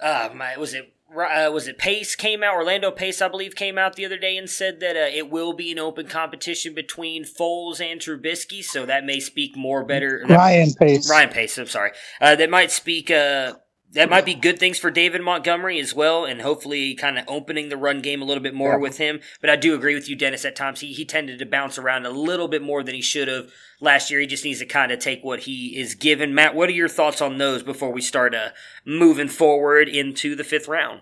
uh, 0.03 0.28
my, 0.34 0.59
was 0.59 0.74
it 0.74 0.92
uh, 1.16 1.51
was 1.51 1.66
it 1.66 1.78
Pace 1.78 2.14
came 2.14 2.42
out? 2.42 2.55
Orlando 2.55 2.90
Pace, 2.90 3.22
I 3.22 3.28
believe, 3.28 3.55
came 3.55 3.78
out 3.78 3.97
the 3.97 4.05
other 4.05 4.18
day 4.18 4.36
and 4.36 4.51
said 4.51 4.80
that 4.80 4.97
uh, 4.97 5.09
it 5.11 5.30
will 5.30 5.55
be 5.55 5.72
an 5.72 5.78
open 5.78 6.09
competition 6.09 6.74
between 6.74 7.24
Foles 7.24 7.80
and 7.80 8.01
Trubisky. 8.01 8.62
So 8.62 8.84
that 8.84 9.07
may 9.07 9.18
speak 9.20 9.57
more 9.57 9.82
better. 9.82 10.26
Ryan 10.28 10.74
Pace. 10.74 11.09
Ryan 11.09 11.30
Pace. 11.30 11.57
I'm 11.57 11.68
sorry. 11.68 11.92
Uh, 12.20 12.36
that 12.36 12.51
might 12.51 12.70
speak 12.70 13.11
uh, 13.11 13.55
that 13.95 14.11
might 14.11 14.24
be 14.24 14.34
good 14.34 14.59
things 14.59 14.78
for 14.78 14.90
David 14.90 15.22
Montgomery 15.22 15.78
as 15.78 15.95
well, 15.95 16.24
and 16.24 16.42
hopefully 16.42 16.95
kind 16.95 17.18
of 17.18 17.24
opening 17.28 17.68
the 17.68 17.76
run 17.76 18.01
game 18.01 18.20
a 18.20 18.24
little 18.24 18.42
bit 18.42 18.55
more 18.55 18.72
yeah. 18.72 18.78
with 18.78 18.99
him. 18.99 19.20
But 19.40 19.51
I 19.51 19.57
do 19.57 19.74
agree 19.74 19.95
with 19.95 20.09
you, 20.09 20.16
Dennis. 20.16 20.45
At 20.45 20.57
times 20.57 20.80
he, 20.80 20.92
he 20.92 21.05
tended 21.05 21.38
to 21.38 21.47
bounce 21.47 21.78
around 21.78 22.05
a 22.05 22.11
little 22.11 22.49
bit 22.49 22.62
more 22.62 22.82
than 22.82 22.95
he 22.95 23.03
should 23.03 23.28
have 23.28 23.51
last 23.80 24.11
year. 24.11 24.20
He 24.20 24.26
just 24.26 24.45
needs 24.45 24.59
to 24.59 24.66
kind 24.66 24.90
of 24.90 24.99
take 24.99 25.22
what 25.22 25.40
he 25.40 25.78
is 25.78 25.95
given. 25.95 26.34
Matt, 26.34 26.55
what 26.55 26.68
are 26.68 26.72
your 26.72 26.88
thoughts 26.88 27.22
on 27.22 27.38
those 27.38 27.62
before 27.62 27.92
we 27.92 28.01
start 28.01 28.34
uh, 28.34 28.49
moving 28.84 29.28
forward 29.28 29.88
into 29.88 30.34
the 30.34 30.45
fifth 30.45 30.68
round? 30.68 31.01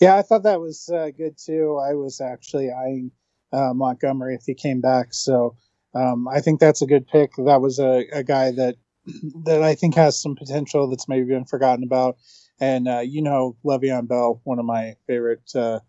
Yeah, 0.00 0.16
I 0.16 0.22
thought 0.22 0.42
that 0.42 0.60
was 0.60 0.90
uh, 0.92 1.10
good 1.16 1.38
too. 1.38 1.78
I 1.80 1.94
was 1.94 2.20
actually 2.20 2.72
eyeing 2.72 3.12
uh, 3.52 3.72
Montgomery 3.72 4.34
if 4.34 4.42
he 4.46 4.54
came 4.54 4.80
back, 4.80 5.14
so 5.14 5.54
um, 5.94 6.26
I 6.26 6.40
think 6.40 6.58
that's 6.58 6.82
a 6.82 6.86
good 6.86 7.06
pick. 7.06 7.30
That 7.36 7.60
was 7.60 7.78
a, 7.78 8.04
a 8.12 8.24
guy 8.24 8.50
that 8.50 8.76
that 9.44 9.62
I 9.62 9.74
think 9.74 9.94
has 9.94 10.20
some 10.20 10.36
potential 10.36 10.88
that's 10.88 11.08
maybe 11.08 11.26
been 11.26 11.44
forgotten 11.44 11.84
about. 11.84 12.16
And 12.60 12.88
uh, 12.88 13.00
you 13.00 13.22
know, 13.22 13.56
Le'Veon 13.64 14.06
Bell, 14.08 14.40
one 14.44 14.58
of 14.58 14.64
my 14.64 14.94
favorite 15.06 15.50
uh, 15.54 15.80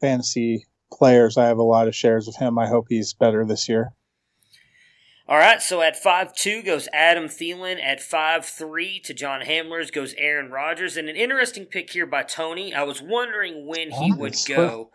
fantasy 0.00 0.66
players. 0.92 1.36
I 1.36 1.46
have 1.46 1.58
a 1.58 1.62
lot 1.62 1.88
of 1.88 1.94
shares 1.94 2.28
of 2.28 2.36
him. 2.36 2.58
I 2.58 2.66
hope 2.66 2.86
he's 2.88 3.12
better 3.12 3.44
this 3.44 3.68
year. 3.68 3.92
All 5.28 5.38
right, 5.38 5.60
so 5.60 5.82
at 5.82 5.96
five 6.00 6.34
two 6.34 6.62
goes 6.62 6.88
Adam 6.92 7.24
Thielen. 7.24 7.82
At 7.82 8.00
five 8.00 8.44
three 8.46 9.00
to 9.00 9.12
John 9.12 9.40
Hamlers 9.40 9.90
goes 9.90 10.14
Aaron 10.18 10.52
Rodgers. 10.52 10.96
And 10.96 11.08
an 11.08 11.16
interesting 11.16 11.64
pick 11.64 11.90
here 11.90 12.06
by 12.06 12.22
Tony. 12.22 12.72
I 12.72 12.84
was 12.84 13.02
wondering 13.02 13.66
when 13.66 13.90
he 13.90 14.12
Oh, 14.12 14.16
would 14.18 14.36
go. 14.46 14.90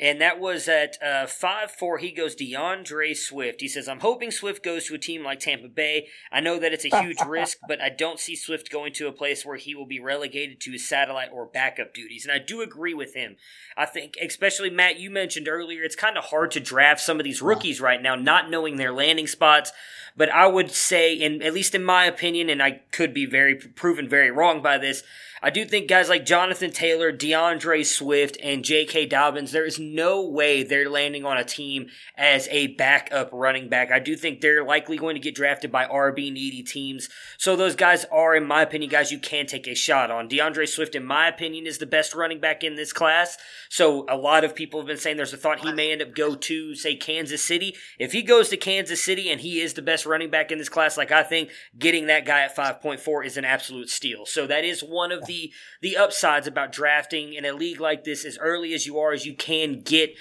And 0.00 0.20
that 0.20 0.40
was 0.40 0.66
at 0.66 1.00
uh, 1.00 1.26
5 1.26 1.70
4. 1.70 1.98
He 1.98 2.10
goes 2.10 2.34
D'Andre 2.34 3.14
Swift. 3.14 3.60
He 3.60 3.68
says, 3.68 3.88
I'm 3.88 4.00
hoping 4.00 4.32
Swift 4.32 4.64
goes 4.64 4.86
to 4.86 4.94
a 4.94 4.98
team 4.98 5.22
like 5.22 5.38
Tampa 5.38 5.68
Bay. 5.68 6.08
I 6.32 6.40
know 6.40 6.58
that 6.58 6.72
it's 6.72 6.84
a 6.84 7.00
huge 7.00 7.20
risk, 7.26 7.58
but 7.68 7.80
I 7.80 7.90
don't 7.90 8.18
see 8.18 8.34
Swift 8.34 8.72
going 8.72 8.92
to 8.94 9.06
a 9.06 9.12
place 9.12 9.46
where 9.46 9.56
he 9.56 9.74
will 9.74 9.86
be 9.86 10.00
relegated 10.00 10.60
to 10.62 10.72
his 10.72 10.88
satellite 10.88 11.30
or 11.32 11.46
backup 11.46 11.94
duties. 11.94 12.26
And 12.26 12.32
I 12.32 12.44
do 12.44 12.60
agree 12.60 12.94
with 12.94 13.14
him. 13.14 13.36
I 13.76 13.86
think, 13.86 14.14
especially 14.20 14.70
Matt, 14.70 14.98
you 14.98 15.10
mentioned 15.10 15.46
earlier, 15.48 15.84
it's 15.84 15.96
kind 15.96 16.18
of 16.18 16.24
hard 16.24 16.50
to 16.52 16.60
draft 16.60 17.00
some 17.00 17.20
of 17.20 17.24
these 17.24 17.40
rookies 17.40 17.80
right 17.80 18.02
now, 18.02 18.16
not 18.16 18.50
knowing 18.50 18.76
their 18.76 18.92
landing 18.92 19.28
spots. 19.28 19.70
But 20.16 20.30
I 20.30 20.46
would 20.46 20.70
say, 20.70 21.14
in 21.14 21.42
at 21.42 21.54
least 21.54 21.74
in 21.74 21.84
my 21.84 22.04
opinion, 22.04 22.48
and 22.48 22.62
I 22.62 22.82
could 22.92 23.14
be 23.14 23.26
very 23.26 23.54
proven 23.54 24.08
very 24.08 24.30
wrong 24.30 24.62
by 24.62 24.78
this, 24.78 25.02
I 25.44 25.50
do 25.50 25.66
think 25.66 25.88
guys 25.88 26.08
like 26.08 26.24
Jonathan 26.24 26.70
Taylor, 26.70 27.12
D'Andre 27.12 27.82
Swift, 27.82 28.38
and 28.42 28.64
J.K. 28.64 29.04
Dobbins, 29.04 29.52
there 29.52 29.66
is 29.66 29.78
no 29.78 30.26
way 30.26 30.62
they're 30.62 30.88
landing 30.88 31.26
on 31.26 31.36
a 31.36 31.44
team 31.44 31.88
as 32.16 32.48
a 32.50 32.68
backup 32.68 33.28
running 33.30 33.68
back. 33.68 33.92
I 33.92 33.98
do 33.98 34.16
think 34.16 34.40
they're 34.40 34.64
likely 34.64 34.96
going 34.96 35.16
to 35.16 35.20
get 35.20 35.34
drafted 35.34 35.70
by 35.70 35.84
RB 35.84 36.32
needy 36.32 36.62
teams. 36.62 37.10
So 37.36 37.56
those 37.56 37.76
guys 37.76 38.06
are, 38.10 38.34
in 38.34 38.46
my 38.46 38.62
opinion, 38.62 38.90
guys 38.90 39.12
you 39.12 39.18
can 39.18 39.44
take 39.44 39.66
a 39.66 39.74
shot 39.74 40.10
on. 40.10 40.28
D'Andre 40.28 40.64
Swift, 40.64 40.94
in 40.94 41.04
my 41.04 41.28
opinion, 41.28 41.66
is 41.66 41.76
the 41.76 41.84
best 41.84 42.14
running 42.14 42.40
back 42.40 42.64
in 42.64 42.76
this 42.76 42.94
class. 42.94 43.36
So 43.68 44.06
a 44.08 44.16
lot 44.16 44.44
of 44.44 44.54
people 44.54 44.80
have 44.80 44.86
been 44.86 44.96
saying 44.96 45.18
there's 45.18 45.34
a 45.34 45.36
thought 45.36 45.60
he 45.60 45.74
may 45.74 45.92
end 45.92 46.00
up 46.00 46.14
go 46.14 46.36
to, 46.36 46.74
say, 46.74 46.96
Kansas 46.96 47.44
City. 47.44 47.76
If 47.98 48.12
he 48.12 48.22
goes 48.22 48.48
to 48.48 48.56
Kansas 48.56 49.04
City 49.04 49.28
and 49.28 49.42
he 49.42 49.60
is 49.60 49.74
the 49.74 49.82
best 49.82 50.06
running 50.06 50.30
back 50.30 50.50
in 50.50 50.56
this 50.56 50.70
class, 50.70 50.96
like 50.96 51.12
I 51.12 51.22
think 51.22 51.50
getting 51.78 52.06
that 52.06 52.24
guy 52.24 52.40
at 52.44 52.56
5.4 52.56 53.26
is 53.26 53.36
an 53.36 53.44
absolute 53.44 53.90
steal. 53.90 54.24
So 54.24 54.46
that 54.46 54.64
is 54.64 54.80
one 54.80 55.12
of 55.12 55.26
the 55.26 55.33
the 55.80 55.96
upsides 55.96 56.46
about 56.46 56.72
drafting 56.72 57.34
in 57.34 57.44
a 57.44 57.52
league 57.52 57.80
like 57.80 58.04
this 58.04 58.24
as 58.24 58.38
early 58.38 58.74
as 58.74 58.86
you 58.86 58.98
are, 58.98 59.12
is 59.12 59.26
you 59.26 59.34
can 59.34 59.80
get 59.80 60.14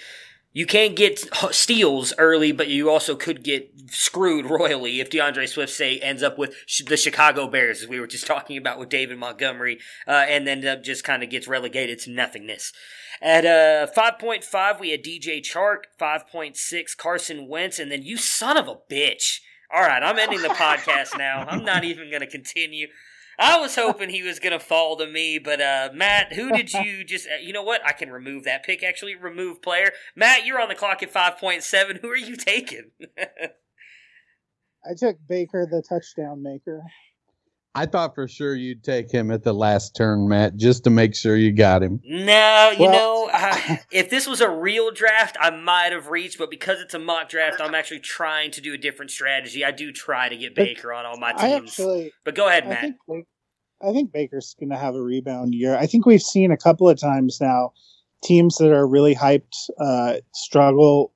you 0.56 0.68
can 0.68 0.94
get 0.94 1.28
steals 1.50 2.14
early, 2.20 2.52
but 2.52 2.68
you 2.68 2.90
also 2.92 3.16
could 3.16 3.44
get 3.44 3.72
screwed 3.90 4.46
royally 4.46 5.00
if 5.00 5.10
D'Andre 5.10 5.48
Swift 5.48 5.74
say 5.74 5.98
ends 5.98 6.22
up 6.22 6.38
with 6.38 6.56
sh- 6.68 6.84
the 6.86 6.96
Chicago 6.96 7.48
Bears, 7.48 7.82
as 7.82 7.88
we 7.88 8.00
were 8.00 8.06
just 8.06 8.28
talking 8.34 8.56
about 8.58 8.78
with 8.78 8.90
David 8.90 9.18
Montgomery, 9.18 9.80
uh, 10.08 10.26
and 10.30 10.46
then 10.46 10.66
uh, 10.66 10.76
just 10.76 11.04
kind 11.04 11.24
of 11.24 11.32
gets 11.32 11.48
relegated 11.48 12.00
to 12.00 12.12
nothingness. 12.12 12.72
At 13.24 13.46
uh, 13.46 13.88
5.5, 13.96 14.80
we 14.80 14.90
had 14.90 15.02
DJ 15.02 15.42
Chark. 15.42 15.84
5.6, 16.00 16.98
Carson 16.98 17.48
Wentz. 17.48 17.80
And 17.80 17.90
then 17.90 18.04
you 18.04 18.18
son 18.18 18.58
of 18.58 18.68
a 18.68 18.76
bitch. 18.92 19.40
All 19.74 19.82
right, 19.82 20.04
I'm 20.04 20.20
ending 20.20 20.42
the 20.42 20.48
podcast 20.50 21.18
now. 21.18 21.46
I'm 21.48 21.64
not 21.64 21.86
even 21.86 22.10
going 22.10 22.22
to 22.22 22.28
continue. 22.28 22.88
I 23.40 23.60
was 23.60 23.76
hoping 23.76 24.10
he 24.10 24.24
was 24.24 24.40
going 24.40 24.58
to 24.58 24.64
fall 24.64 24.98
to 24.98 25.08
me, 25.08 25.40
but 25.40 25.62
uh, 25.62 25.90
Matt, 25.94 26.34
who 26.34 26.52
did 26.52 26.72
you 26.74 27.04
just? 27.08 27.28
Uh, 27.28 27.38
you 27.42 27.54
know 27.54 27.64
what? 27.64 27.86
I 27.86 27.92
can 27.92 28.12
remove 28.12 28.44
that 28.44 28.64
pick. 28.64 28.84
Actually, 28.84 29.16
remove 29.16 29.62
player. 29.62 29.92
Matt, 30.16 30.46
you're 30.46 30.62
on 30.62 30.70
the 30.70 30.76
clock 30.76 31.02
at 31.04 31.12
five 31.12 31.38
point 31.38 31.64
seven. 31.64 32.00
Who 32.02 32.10
are 32.10 32.16
you 32.16 32.36
taking? 32.36 32.92
I 34.86 34.94
took 34.98 35.18
Baker, 35.28 35.66
the 35.70 35.82
touchdown 35.88 36.44
maker. 36.44 36.84
I 37.76 37.88
thought 37.88 38.14
for 38.14 38.28
sure 38.28 38.56
you'd 38.56 38.84
take 38.84 39.12
him 39.12 39.32
at 39.32 39.44
the 39.44 39.54
last 39.54 39.96
turn, 39.96 40.28
Matt, 40.28 40.58
just 40.58 40.84
to 40.84 40.90
make 40.92 41.16
sure 41.16 41.36
you 41.36 41.52
got 41.52 41.82
him. 41.82 42.00
no, 42.06 42.72
you 42.78 42.82
Well- 42.86 42.92
know, 42.92 43.30
I, 43.34 43.80
if 43.92 44.10
this 44.12 44.28
was 44.28 44.42
a 44.42 44.50
real 44.50 44.92
draft, 44.92 45.38
I 45.40 45.50
might 45.50 45.92
have 45.92 46.08
reached, 46.10 46.38
but 46.38 46.52
because 46.52 46.80
it's 46.82 46.94
a 46.94 47.00
mock 47.00 47.30
draft, 47.30 47.60
I'm 47.60 47.74
actually 47.74 48.02
trying 48.02 48.52
to 48.52 48.62
do 48.62 48.74
a 48.74 48.78
different 48.78 49.10
strategy. 49.10 49.66
I 49.66 49.72
do 49.72 49.92
try 49.92 50.30
to 50.30 50.38
get 50.38 50.54
Baker 50.54 50.94
on 50.94 51.06
all 51.08 51.18
my 51.18 51.34
I 51.36 51.50
teams, 51.60 51.72
actually, 51.72 52.12
but 52.24 52.36
go 52.36 52.48
ahead, 52.48 52.66
I 52.66 52.70
Matt. 52.70 52.82
think, 52.82 52.96
Ba- 53.08 53.24
I 53.90 53.92
think 53.92 54.12
Baker's 54.14 54.56
going 54.60 54.70
to 54.70 54.78
have 54.78 54.94
a 54.96 55.02
rebound 55.02 55.56
year. 55.56 55.76
I 55.76 55.88
think 55.88 56.06
we've 56.06 56.22
seen 56.22 56.52
a 56.52 56.58
couple 56.58 56.88
of 56.88 57.00
times 57.00 57.40
now 57.42 57.74
teams 58.24 58.56
that 58.58 58.72
are 58.72 58.88
really 58.88 59.16
hyped 59.16 59.70
uh, 59.80 60.18
struggle 60.34 61.13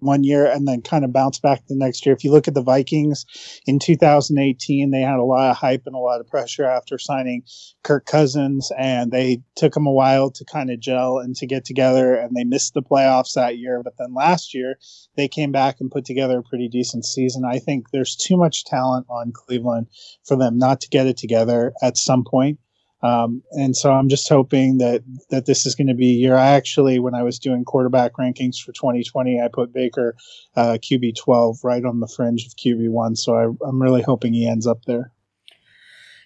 one 0.00 0.24
year 0.24 0.46
and 0.46 0.66
then 0.66 0.82
kind 0.82 1.04
of 1.04 1.12
bounce 1.12 1.38
back 1.38 1.66
the 1.66 1.74
next 1.74 2.04
year. 2.04 2.14
If 2.14 2.24
you 2.24 2.30
look 2.30 2.48
at 2.48 2.54
the 2.54 2.62
Vikings 2.62 3.26
in 3.66 3.78
2018, 3.78 4.90
they 4.90 5.00
had 5.00 5.18
a 5.18 5.24
lot 5.24 5.50
of 5.50 5.56
hype 5.56 5.82
and 5.86 5.94
a 5.94 5.98
lot 5.98 6.20
of 6.20 6.28
pressure 6.28 6.64
after 6.64 6.98
signing 6.98 7.42
Kirk 7.82 8.06
Cousins, 8.06 8.70
and 8.78 9.10
they 9.10 9.42
took 9.54 9.74
them 9.74 9.86
a 9.86 9.92
while 9.92 10.30
to 10.30 10.44
kind 10.44 10.70
of 10.70 10.80
gel 10.80 11.18
and 11.18 11.34
to 11.36 11.46
get 11.46 11.64
together, 11.64 12.14
and 12.14 12.36
they 12.36 12.44
missed 12.44 12.74
the 12.74 12.82
playoffs 12.82 13.34
that 13.34 13.58
year. 13.58 13.82
But 13.82 13.94
then 13.98 14.14
last 14.14 14.54
year, 14.54 14.78
they 15.16 15.28
came 15.28 15.52
back 15.52 15.76
and 15.80 15.90
put 15.90 16.04
together 16.04 16.38
a 16.38 16.42
pretty 16.42 16.68
decent 16.68 17.04
season. 17.04 17.44
I 17.44 17.58
think 17.58 17.90
there's 17.90 18.16
too 18.16 18.36
much 18.36 18.64
talent 18.64 19.06
on 19.08 19.32
Cleveland 19.32 19.86
for 20.24 20.36
them 20.36 20.58
not 20.58 20.80
to 20.82 20.88
get 20.88 21.06
it 21.06 21.16
together 21.16 21.72
at 21.82 21.96
some 21.96 22.24
point. 22.24 22.58
Um, 23.02 23.42
and 23.52 23.76
so 23.76 23.92
I'm 23.92 24.08
just 24.08 24.28
hoping 24.28 24.78
that 24.78 25.02
that 25.30 25.46
this 25.46 25.66
is 25.66 25.74
going 25.74 25.88
to 25.88 25.94
be 25.94 26.10
a 26.10 26.14
year. 26.14 26.36
I 26.36 26.48
actually, 26.48 26.98
when 26.98 27.14
I 27.14 27.22
was 27.22 27.38
doing 27.38 27.64
quarterback 27.64 28.14
rankings 28.14 28.58
for 28.58 28.72
2020, 28.72 29.40
I 29.40 29.48
put 29.52 29.72
Baker 29.72 30.16
uh, 30.56 30.78
QB 30.82 31.16
12 31.16 31.58
right 31.62 31.84
on 31.84 32.00
the 32.00 32.08
fringe 32.08 32.46
of 32.46 32.56
QB 32.56 32.90
one. 32.90 33.14
So 33.14 33.34
I, 33.34 33.66
I'm 33.66 33.82
really 33.82 34.02
hoping 34.02 34.32
he 34.32 34.48
ends 34.48 34.66
up 34.66 34.84
there. 34.86 35.12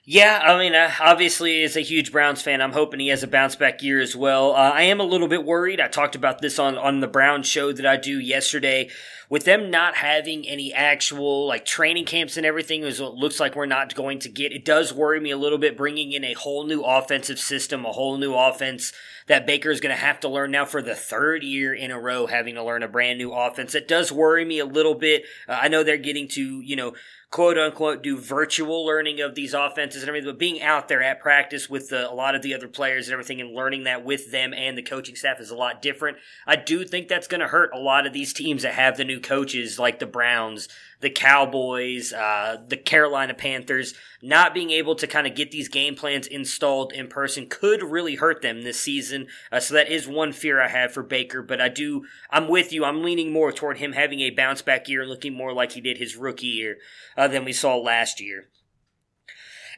Yeah, 0.06 0.40
I 0.42 0.58
mean, 0.58 0.74
uh, 0.74 0.90
obviously, 0.98 1.62
as 1.62 1.76
a 1.76 1.82
huge 1.82 2.10
Browns 2.10 2.40
fan, 2.40 2.62
I'm 2.62 2.72
hoping 2.72 3.00
he 3.00 3.08
has 3.08 3.22
a 3.22 3.28
bounce 3.28 3.54
back 3.54 3.82
year 3.82 4.00
as 4.00 4.16
well. 4.16 4.52
Uh, 4.52 4.70
I 4.70 4.82
am 4.84 4.98
a 4.98 5.04
little 5.04 5.28
bit 5.28 5.44
worried. 5.44 5.78
I 5.78 5.88
talked 5.88 6.14
about 6.14 6.40
this 6.40 6.58
on, 6.58 6.78
on 6.78 7.00
the 7.00 7.06
Browns 7.06 7.46
show 7.46 7.70
that 7.70 7.84
I 7.84 7.98
do 7.98 8.18
yesterday. 8.18 8.88
With 9.28 9.44
them 9.44 9.70
not 9.70 9.96
having 9.96 10.48
any 10.48 10.72
actual 10.72 11.46
like 11.46 11.66
training 11.66 12.06
camps 12.06 12.38
and 12.38 12.46
everything, 12.46 12.82
is 12.82 13.00
what 13.00 13.14
looks 13.14 13.38
like 13.38 13.54
we're 13.54 13.66
not 13.66 13.94
going 13.94 14.18
to 14.20 14.30
get. 14.30 14.52
It 14.52 14.64
does 14.64 14.92
worry 14.92 15.20
me 15.20 15.30
a 15.30 15.36
little 15.38 15.58
bit 15.58 15.76
bringing 15.76 16.12
in 16.12 16.24
a 16.24 16.32
whole 16.32 16.64
new 16.64 16.80
offensive 16.80 17.38
system, 17.38 17.84
a 17.84 17.92
whole 17.92 18.16
new 18.16 18.34
offense 18.34 18.94
that 19.26 19.46
Baker 19.46 19.70
is 19.70 19.80
going 19.80 19.94
to 19.94 20.00
have 20.00 20.18
to 20.20 20.28
learn 20.28 20.50
now 20.50 20.64
for 20.64 20.82
the 20.82 20.96
third 20.96 21.44
year 21.44 21.72
in 21.72 21.92
a 21.92 22.00
row, 22.00 22.26
having 22.26 22.56
to 22.56 22.64
learn 22.64 22.82
a 22.82 22.88
brand 22.88 23.18
new 23.18 23.32
offense. 23.32 23.74
It 23.76 23.86
does 23.86 24.10
worry 24.10 24.44
me 24.44 24.58
a 24.58 24.66
little 24.66 24.94
bit. 24.94 25.24
Uh, 25.46 25.58
I 25.60 25.68
know 25.68 25.84
they're 25.84 25.98
getting 25.98 26.26
to, 26.28 26.60
you 26.62 26.74
know, 26.74 26.94
quote 27.30 27.56
unquote 27.56 28.02
do 28.02 28.18
virtual 28.18 28.84
learning 28.84 29.20
of 29.20 29.34
these 29.34 29.54
offenses 29.54 30.02
and 30.02 30.08
everything, 30.08 30.28
but 30.28 30.38
being 30.38 30.60
out 30.60 30.88
there 30.88 31.02
at 31.02 31.20
practice 31.20 31.70
with 31.70 31.88
the, 31.88 32.10
a 32.10 32.12
lot 32.12 32.34
of 32.34 32.42
the 32.42 32.54
other 32.54 32.66
players 32.66 33.06
and 33.06 33.12
everything 33.12 33.40
and 33.40 33.54
learning 33.54 33.84
that 33.84 34.04
with 34.04 34.32
them 34.32 34.52
and 34.52 34.76
the 34.76 34.82
coaching 34.82 35.14
staff 35.14 35.40
is 35.40 35.50
a 35.50 35.54
lot 35.54 35.80
different. 35.80 36.18
I 36.46 36.56
do 36.56 36.84
think 36.84 37.06
that's 37.06 37.28
going 37.28 37.40
to 37.40 37.46
hurt 37.46 37.70
a 37.72 37.78
lot 37.78 38.06
of 38.06 38.12
these 38.12 38.32
teams 38.32 38.62
that 38.62 38.74
have 38.74 38.96
the 38.96 39.04
new 39.04 39.20
coaches 39.20 39.78
like 39.78 40.00
the 40.00 40.06
Browns, 40.06 40.68
the 41.00 41.10
Cowboys, 41.10 42.12
uh, 42.12 42.58
the 42.68 42.76
Carolina 42.76 43.34
Panthers. 43.34 43.94
Not 44.22 44.54
being 44.54 44.70
able 44.70 44.94
to 44.96 45.06
kind 45.06 45.26
of 45.26 45.34
get 45.34 45.50
these 45.50 45.68
game 45.68 45.94
plans 45.94 46.26
installed 46.26 46.92
in 46.92 47.08
person 47.08 47.48
could 47.48 47.82
really 47.82 48.16
hurt 48.16 48.42
them 48.42 48.62
this 48.62 48.80
season. 48.80 49.28
Uh, 49.50 49.60
so 49.60 49.74
that 49.74 49.90
is 49.90 50.06
one 50.06 50.32
fear 50.32 50.60
I 50.60 50.68
have 50.68 50.92
for 50.92 51.02
Baker, 51.02 51.42
but 51.42 51.60
I 51.60 51.68
do, 51.68 52.04
I'm 52.30 52.48
with 52.48 52.72
you. 52.72 52.84
I'm 52.84 53.02
leaning 53.02 53.32
more 53.32 53.50
toward 53.50 53.78
him 53.78 53.92
having 53.92 54.20
a 54.20 54.30
bounce 54.30 54.62
back 54.62 54.88
year 54.88 55.00
and 55.00 55.10
looking 55.10 55.34
more 55.34 55.52
like 55.52 55.72
he 55.72 55.80
did 55.80 55.98
his 55.98 56.16
rookie 56.16 56.46
year 56.46 56.76
uh, 57.16 57.28
than 57.28 57.44
we 57.44 57.52
saw 57.52 57.76
last 57.76 58.20
year. 58.20 58.48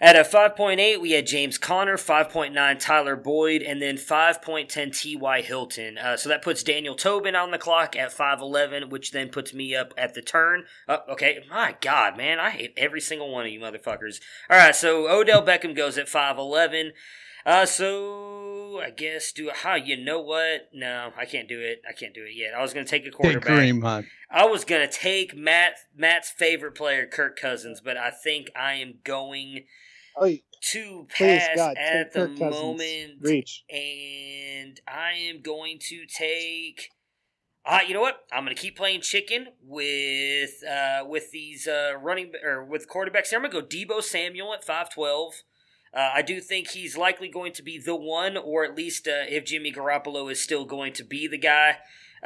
At 0.03 0.17
a 0.17 0.25
5.8, 0.25 1.01
we 1.01 1.13
had 1.13 1.29
James 1.29 1.59
Conner, 1.59 1.97
5.9 1.97 2.79
Tyler 2.81 3.15
Boyd, 3.15 3.63
and 3.63 3.81
then 3.81 3.95
5.10 3.95 5.01
T.Y. 5.01 5.43
Hilton. 5.43 5.97
Uh, 5.97 6.17
so 6.17 6.29
that 6.29 6.43
puts 6.43 6.65
Daniel 6.65 6.97
Tobin 6.97 7.37
on 7.37 7.53
the 7.53 7.59
clock 7.59 7.95
at 7.95 8.11
5.11, 8.11 8.91
which 8.91 9.13
then 9.13 9.29
puts 9.29 9.55
me 9.55 9.77
up 9.77 9.95
at 9.97 10.15
the 10.15 10.21
turn. 10.21 10.65
Uh, 10.89 10.99
okay, 11.09 11.45
my 11.49 11.77
God, 11.81 12.17
man, 12.17 12.41
I 12.41 12.51
hate 12.51 12.75
every 12.77 13.01
single 13.01 13.31
one 13.31 13.47
of 13.47 13.53
you 13.53 13.61
motherfuckers. 13.61 14.21
All 14.51 14.59
right, 14.59 14.75
so 14.75 15.09
Odell 15.09 15.47
Beckham 15.47 15.77
goes 15.77 15.97
at 15.97 16.09
5.11. 16.09 16.91
Uh, 17.47 17.65
so 17.65 18.81
I 18.85 18.91
guess 18.91 19.31
do 19.31 19.51
how 19.55 19.77
you 19.77 19.97
know 19.97 20.21
what? 20.21 20.69
No, 20.73 21.13
I 21.17 21.27
can't 21.27 21.49
do 21.49 21.61
it. 21.61 21.83
I 21.89 21.93
can't 21.93 22.15
do 22.15 22.25
it 22.25 22.35
yet. 22.37 22.55
I 22.57 22.63
was 22.63 22.73
gonna 22.73 22.87
take 22.87 23.03
a 23.03 23.07
Take 23.07 23.15
quarterback. 23.15 23.49
Kareem 23.49 23.83
Hunt. 23.83 24.07
I 24.31 24.47
was 24.47 24.65
gonna 24.65 24.91
take 24.91 25.37
Matt 25.37 25.75
Matt's 25.97 26.31
favorite 26.31 26.77
player, 26.77 27.05
Kirk 27.05 27.37
Cousins, 27.37 27.81
but 27.81 27.97
I 27.97 28.11
think 28.11 28.49
I 28.55 28.75
am 28.75 28.99
going 29.03 29.65
Oh, 30.17 30.27
to 30.27 31.07
please, 31.17 31.43
pass 31.43 31.57
God, 31.57 31.77
at 31.77 32.13
the 32.13 32.29
moment, 32.29 33.15
Reach. 33.21 33.65
and 33.69 34.81
I 34.87 35.13
am 35.29 35.43
going 35.43 35.79
to 35.89 36.05
take. 36.07 36.91
Uh, 37.65 37.81
you 37.87 37.95
know 37.95 38.01
what? 38.01 38.21
I'm 38.33 38.45
going 38.45 38.55
to 38.55 38.61
keep 38.61 38.77
playing 38.77 39.01
chicken 39.01 39.49
with 39.63 40.63
uh, 40.69 41.05
with 41.07 41.31
these 41.31 41.67
uh, 41.67 41.93
running 42.01 42.33
or 42.45 42.65
with 42.65 42.89
quarterbacks. 42.89 43.29
Here. 43.29 43.39
I'm 43.39 43.51
going 43.51 43.53
to 43.53 43.61
go 43.61 43.67
Deebo 43.67 44.03
Samuel 44.03 44.55
at 44.55 44.65
five 44.65 44.91
twelve. 44.91 45.35
Uh, 45.95 46.11
I 46.15 46.23
do 46.23 46.41
think 46.41 46.69
he's 46.69 46.97
likely 46.97 47.29
going 47.29 47.53
to 47.53 47.63
be 47.63 47.79
the 47.79 47.95
one, 47.95 48.37
or 48.37 48.65
at 48.65 48.75
least 48.75 49.07
uh, 49.07 49.27
if 49.29 49.45
Jimmy 49.45 49.73
Garoppolo 49.73 50.31
is 50.31 50.43
still 50.43 50.65
going 50.65 50.93
to 50.95 51.05
be 51.05 51.27
the 51.27 51.39
guy. 51.39 51.79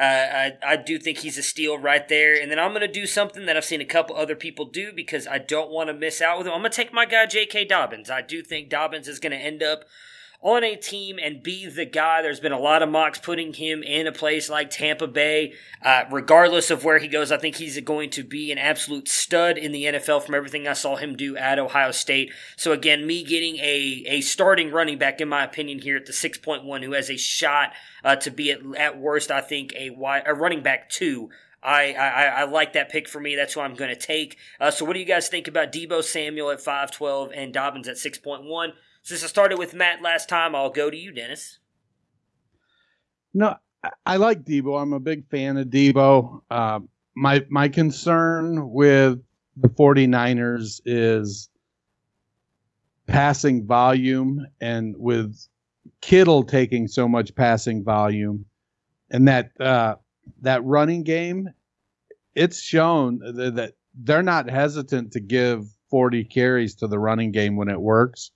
I, 0.05 0.53
I 0.63 0.77
do 0.77 0.99
think 0.99 1.19
he's 1.19 1.39
a 1.39 1.43
steal 1.43 1.79
right 1.79 2.07
there. 2.09 2.41
And 2.41 2.51
then 2.51 2.59
I'm 2.59 2.73
going 2.73 2.83
to 2.83 2.89
do 2.89 3.07
something 3.07 3.47
that 3.47 3.57
I've 3.57 3.65
seen 3.65 3.81
a 3.81 3.87
couple 3.87 4.17
other 4.17 4.37
people 4.37 4.67
do 4.67 4.93
because 4.93 5.27
I 5.27 5.39
don't 5.39 5.71
want 5.71 5.89
to 5.89 5.95
miss 5.95 6.21
out 6.21 6.39
with 6.39 6.47
him. 6.47 6.53
I'm 6.53 6.61
going 6.61 6.71
to 6.71 6.77
take 6.77 6.93
my 6.93 7.07
guy, 7.07 7.27
J.K. 7.27 7.65
Dobbins. 7.65 8.11
I 8.11 8.21
do 8.21 8.43
think 8.43 8.69
Dobbins 8.69 9.09
is 9.09 9.19
going 9.19 9.33
to 9.33 9.39
end 9.39 9.63
up 9.63 9.85
on 10.41 10.65
a 10.65 10.77
team 10.77 11.19
and 11.23 11.43
be 11.43 11.67
the 11.67 11.85
guy. 11.85 12.23
There's 12.23 12.41
been 12.41 12.53
a 12.53 12.59
lot 12.59 12.83
of 12.83 12.89
mocks 12.89 13.19
putting 13.19 13.53
him 13.53 13.83
in 13.83 14.07
a 14.07 14.13
place 14.13 14.49
like 14.49 14.71
Tampa 14.71 15.07
Bay. 15.07 15.55
Uh, 15.83 16.05
regardless 16.11 16.71
of 16.71 16.85
where 16.85 16.99
he 16.99 17.09
goes, 17.09 17.33
I 17.33 17.39
think 17.39 17.57
he's 17.57 17.81
going 17.81 18.11
to 18.11 18.23
be 18.23 18.53
an 18.53 18.59
absolute 18.59 19.09
stud 19.09 19.59
in 19.59 19.73
the 19.73 19.85
NFL 19.85 20.25
from 20.25 20.35
everything 20.35 20.69
I 20.69 20.75
saw 20.75 20.97
him 20.97 21.17
do 21.17 21.37
at 21.37 21.59
Ohio 21.59 21.91
State. 21.91 22.33
So 22.57 22.73
again, 22.73 23.07
me 23.07 23.25
getting 23.25 23.57
a, 23.57 24.05
a 24.07 24.21
starting 24.21 24.71
running 24.71 24.99
back, 24.99 25.21
in 25.21 25.29
my 25.29 25.45
opinion, 25.45 25.81
here 25.81 25.97
at 25.97 26.07
the 26.07 26.13
6.1 26.13 26.85
who 26.85 26.93
has 26.93 27.11
a 27.11 27.17
shot 27.17 27.73
uh, 28.05 28.17
to 28.17 28.31
be 28.31 28.51
at, 28.53 28.61
at 28.77 28.99
worst, 28.99 29.31
I 29.31 29.41
think, 29.41 29.73
a, 29.77 29.91
wide, 29.91 30.25
a 30.27 30.35
running 30.35 30.63
back 30.63 30.89
two 30.89 31.31
I, 31.63 31.95
I, 31.95 32.23
I 32.25 32.45
like 32.45 32.75
that 32.75 32.91
pick 32.91 33.09
for 33.09 33.19
me. 33.19 33.35
That's 33.35 33.55
who 33.55 33.61
I'm 33.61 33.75
going 33.75 33.91
to 33.91 34.01
take. 34.01 34.39
Uh, 34.61 34.71
so, 34.71 34.85
what 34.85 34.93
do 34.93 35.01
you 35.01 35.07
guys 35.07 35.29
think 35.29 35.49
about 35.49 35.73
Deebo 35.73 36.05
Samuel 36.05 36.51
at 36.51 36.61
5'12 36.61 37.33
and 37.35 37.53
Dobbins 37.53 37.89
at 37.89 37.97
6.1? 37.97 38.73
Since 39.07 39.23
I 39.23 39.29
started 39.29 39.57
with 39.57 39.73
Matt 39.73 40.03
last 40.03 40.29
time, 40.29 40.57
I'll 40.57 40.69
go 40.69 40.91
to 40.91 40.97
you, 40.97 41.13
Dennis. 41.13 41.61
No, 43.33 43.55
I 44.05 44.17
like 44.17 44.43
Deebo. 44.43 44.83
I'm 44.83 44.93
a 44.93 44.99
big 44.99 45.31
fan 45.31 45.57
of 45.57 45.69
Deebo. 45.69 46.41
Uh, 46.51 46.81
my 47.15 47.47
my 47.49 47.69
concern 47.69 48.73
with 48.73 49.23
the 49.57 49.69
49ers 49.69 50.81
is 50.85 51.49
passing 53.07 53.65
volume 53.65 54.45
and 54.61 54.97
with 54.99 55.39
Kittle 56.01 56.43
taking 56.43 56.89
so 56.89 57.07
much 57.07 57.33
passing 57.37 57.85
volume 57.85 58.45
and 59.09 59.29
that 59.29 59.53
uh, 59.61 59.95
that 60.41 60.65
running 60.65 61.05
game, 61.05 61.49
it's 62.35 62.61
shown 62.61 63.21
that 63.21 63.75
they're 63.95 64.25
not 64.25 64.51
hesitant 64.51 65.13
to 65.13 65.21
give 65.21 65.65
40 65.91 66.25
carries 66.25 66.75
to 66.75 66.89
the 66.89 66.99
running 66.99 67.31
game 67.31 67.55
when 67.55 67.69
it 67.69 67.81
works. 67.81 68.33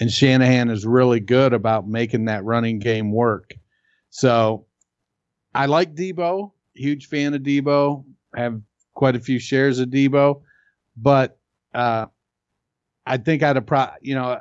And 0.00 0.10
Shanahan 0.10 0.70
is 0.70 0.84
really 0.84 1.20
good 1.20 1.52
about 1.52 1.88
making 1.88 2.24
that 2.24 2.44
running 2.44 2.78
game 2.78 3.12
work. 3.12 3.54
So 4.10 4.66
I 5.54 5.66
like 5.66 5.94
Deebo, 5.94 6.52
huge 6.74 7.06
fan 7.06 7.34
of 7.34 7.42
Deebo, 7.42 8.04
have 8.34 8.60
quite 8.94 9.14
a 9.16 9.20
few 9.20 9.38
shares 9.38 9.78
of 9.78 9.88
Deebo, 9.88 10.42
but 10.96 11.38
uh, 11.74 12.06
I 13.06 13.16
think 13.18 13.42
I'd 13.42 13.56
have 13.56 13.66
pro, 13.66 13.86
you 14.00 14.14
know, 14.14 14.40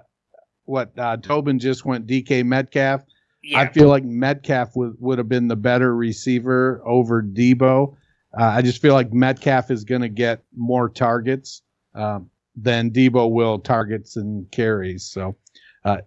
what 0.65 0.97
uh, 0.97 1.17
Tobin 1.17 1.59
just 1.59 1.85
went 1.85 2.07
DK 2.07 2.45
Metcalf. 2.45 3.01
Yeah. 3.43 3.59
I 3.59 3.67
feel 3.67 3.89
like 3.89 4.05
Metcalf 4.05 4.75
would, 4.75 4.95
would 4.99 5.17
have 5.17 5.27
been 5.27 5.49
the 5.49 5.55
better 5.55 5.95
receiver 5.95 6.81
over 6.85 7.21
Deebo. 7.21 7.95
Uh, 8.37 8.43
I 8.43 8.61
just 8.61 8.81
feel 8.81 8.93
like 8.93 9.11
Metcalf 9.11 9.69
is 9.69 9.83
going 9.83 10.01
to 10.01 10.09
get 10.09 10.43
more 10.55 10.89
targets 10.89 11.61
um, 11.93 12.29
than 12.55 12.91
Deebo 12.91 13.31
will 13.31 13.59
targets 13.59 14.15
and 14.15 14.49
carries. 14.51 15.03
So 15.05 15.35
uh, 15.85 15.97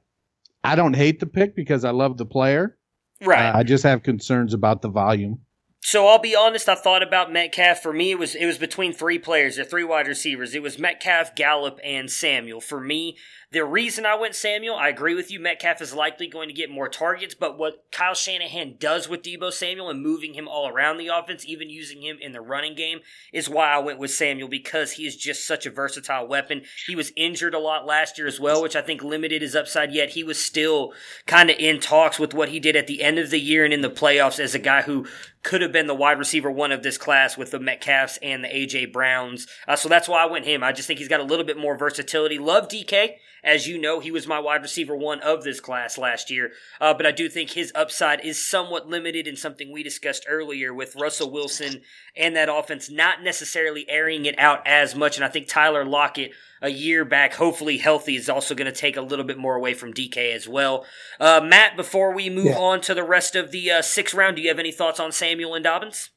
I 0.64 0.74
don't 0.74 0.94
hate 0.94 1.20
the 1.20 1.26
pick 1.26 1.55
because 1.55 1.84
I 1.84 1.90
love 1.90 2.16
the 2.16 2.26
player. 2.26 2.76
Right. 3.22 3.51
Uh, 3.51 3.59
I 3.59 3.62
just 3.62 3.84
have 3.84 4.03
concerns 4.03 4.55
about 4.55 4.82
the 4.82 4.88
volume. 4.88 5.40
So 5.87 6.09
I'll 6.09 6.18
be 6.18 6.34
honest. 6.34 6.68
I 6.68 6.74
thought 6.74 7.05
about 7.05 7.32
Metcalf. 7.32 7.80
For 7.80 7.93
me, 7.93 8.11
it 8.11 8.18
was 8.18 8.34
it 8.34 8.45
was 8.45 8.59
between 8.59 8.93
three 8.93 9.20
players, 9.20 9.55
the 9.55 9.64
three 9.64 9.84
wide 9.84 10.09
receivers. 10.09 10.53
It 10.53 10.61
was 10.61 10.80
Metcalf, 10.80 11.37
Gallup, 11.37 11.78
and 11.84 12.11
Samuel. 12.11 12.61
For 12.61 12.80
me, 12.80 13.16
the 13.53 13.64
reason 13.64 14.05
I 14.05 14.16
went 14.16 14.34
Samuel, 14.34 14.74
I 14.74 14.89
agree 14.89 15.14
with 15.14 15.30
you. 15.30 15.39
Metcalf 15.39 15.80
is 15.80 15.95
likely 15.95 16.26
going 16.26 16.49
to 16.49 16.55
get 16.55 16.68
more 16.68 16.89
targets, 16.89 17.37
but 17.37 17.57
what 17.57 17.87
Kyle 17.93 18.14
Shanahan 18.14 18.74
does 18.80 19.09
with 19.09 19.22
Deebo 19.22 19.53
Samuel 19.53 19.89
and 19.89 20.03
moving 20.03 20.34
him 20.34 20.49
all 20.49 20.68
around 20.68 20.99
the 20.99 21.07
offense, 21.07 21.47
even 21.47 21.70
using 21.70 22.03
him 22.03 22.18
in 22.20 22.32
the 22.32 22.41
running 22.41 22.74
game, 22.74 22.99
is 23.32 23.49
why 23.49 23.70
I 23.70 23.78
went 23.78 24.01
with 24.01 24.11
Samuel 24.11 24.49
because 24.49 24.93
he 24.93 25.07
is 25.07 25.16
just 25.16 25.47
such 25.47 25.64
a 25.64 25.70
versatile 25.70 26.26
weapon. 26.26 26.62
He 26.89 26.97
was 26.97 27.12
injured 27.14 27.55
a 27.55 27.61
lot 27.61 27.87
last 27.87 28.18
year 28.18 28.26
as 28.26 28.41
well, 28.41 28.61
which 28.61 28.74
I 28.74 28.82
think 28.82 29.05
limited 29.05 29.41
his 29.41 29.55
upside, 29.55 29.93
yet 29.93 30.11
he 30.11 30.24
was 30.24 30.43
still 30.43 30.93
kind 31.26 31.49
of 31.49 31.57
in 31.61 31.78
talks 31.78 32.18
with 32.18 32.34
what 32.34 32.49
he 32.49 32.59
did 32.59 32.74
at 32.74 32.89
the 32.89 33.01
end 33.01 33.20
of 33.20 33.30
the 33.30 33.41
year 33.41 33.64
and 33.64 33.72
in 33.72 33.80
the 33.80 33.89
playoffs 33.89 34.41
as 34.41 34.57
a 34.57 34.59
guy 34.59 34.82
who 34.82 35.07
could 35.47 35.62
have 35.62 35.70
been 35.70 35.86
the 35.86 35.94
wide 35.94 36.18
receiver 36.18 36.51
one 36.51 36.72
of 36.72 36.82
this 36.82 36.99
class 36.99 37.38
with 37.38 37.53
the 37.53 37.61
Metcalfs 37.61 38.18
and 38.20 38.42
the 38.42 38.49
AJ 38.49 38.92
Browns. 38.92 39.47
Uh, 39.68 39.76
so 39.76 39.88
that's 39.88 40.09
why 40.09 40.24
I 40.24 40.26
went 40.26 40.44
him. 40.44 40.64
I 40.64 40.72
just 40.72 40.88
think 40.88 40.99
he's 40.99 41.09
got 41.09 41.20
a 41.20 41.24
little 41.24 41.44
bit 41.44 41.57
more 41.57 41.78
versatility. 41.78 42.36
Love 42.36 42.68
DK. 42.68 43.14
As 43.47 43.68
you 43.68 43.80
know, 43.80 44.01
he 44.01 44.11
was 44.11 44.26
my 44.26 44.40
wide 44.40 44.62
receiver 44.62 44.97
one 44.97 45.20
of 45.20 45.44
this 45.44 45.61
class 45.61 45.97
last 45.97 46.30
year. 46.32 46.51
Uh, 46.80 46.92
but 46.92 47.07
I 47.07 47.12
do 47.12 47.28
think 47.28 47.51
his 47.51 47.72
upside 47.76 48.24
is 48.24 48.44
somewhat 48.44 48.88
limited 48.88 49.28
in 49.28 49.36
something 49.36 49.70
we 49.72 49.84
discussed 49.84 50.26
earlier 50.28 50.74
with 50.74 50.97
Russell 50.97 51.30
Wilson 51.30 51.82
and 52.16 52.34
that 52.34 52.49
offense 52.53 52.90
not 52.90 53.22
necessarily 53.22 53.88
airing 53.88 54.26
it 54.26 54.36
out 54.36 54.66
as 54.66 54.97
much. 54.97 55.16
And 55.16 55.24
I 55.24 55.28
think 55.28 55.47
Tyler 55.47 55.84
Lockett 55.84 56.32
a 56.61 56.70
year 56.70 57.05
back, 57.05 57.34
hopefully 57.34 57.78
healthy, 57.78 58.16
is 58.16 58.28
also 58.28 58.55
going 58.55 58.70
to 58.70 58.76
take 58.78 58.97
a 58.97 59.03
little 59.03 59.24
bit 59.24 59.38
more 59.38 59.55
away 59.55 59.74
from 59.74 59.94
DK 59.94 60.34
as 60.34 60.49
well. 60.49 60.84
Uh, 61.20 61.40
Matt, 61.42 61.76
before 61.76 62.12
we 62.12 62.28
move 62.28 62.47
yeah. 62.47 62.59
on 62.59 62.80
to 62.80 62.94
the 62.94 63.05
rest 63.05 63.36
of 63.36 63.53
the 63.53 63.70
uh, 63.70 63.82
sixth 63.82 64.14
round, 64.14 64.36
do 64.36 64.42
you 64.42 64.49
have 64.49 64.59
any 64.59 64.72
thoughts 64.72 64.99
on 64.99 65.12
Samuel 65.12 65.55
and 65.55 65.62
Dobbins? 65.62 66.11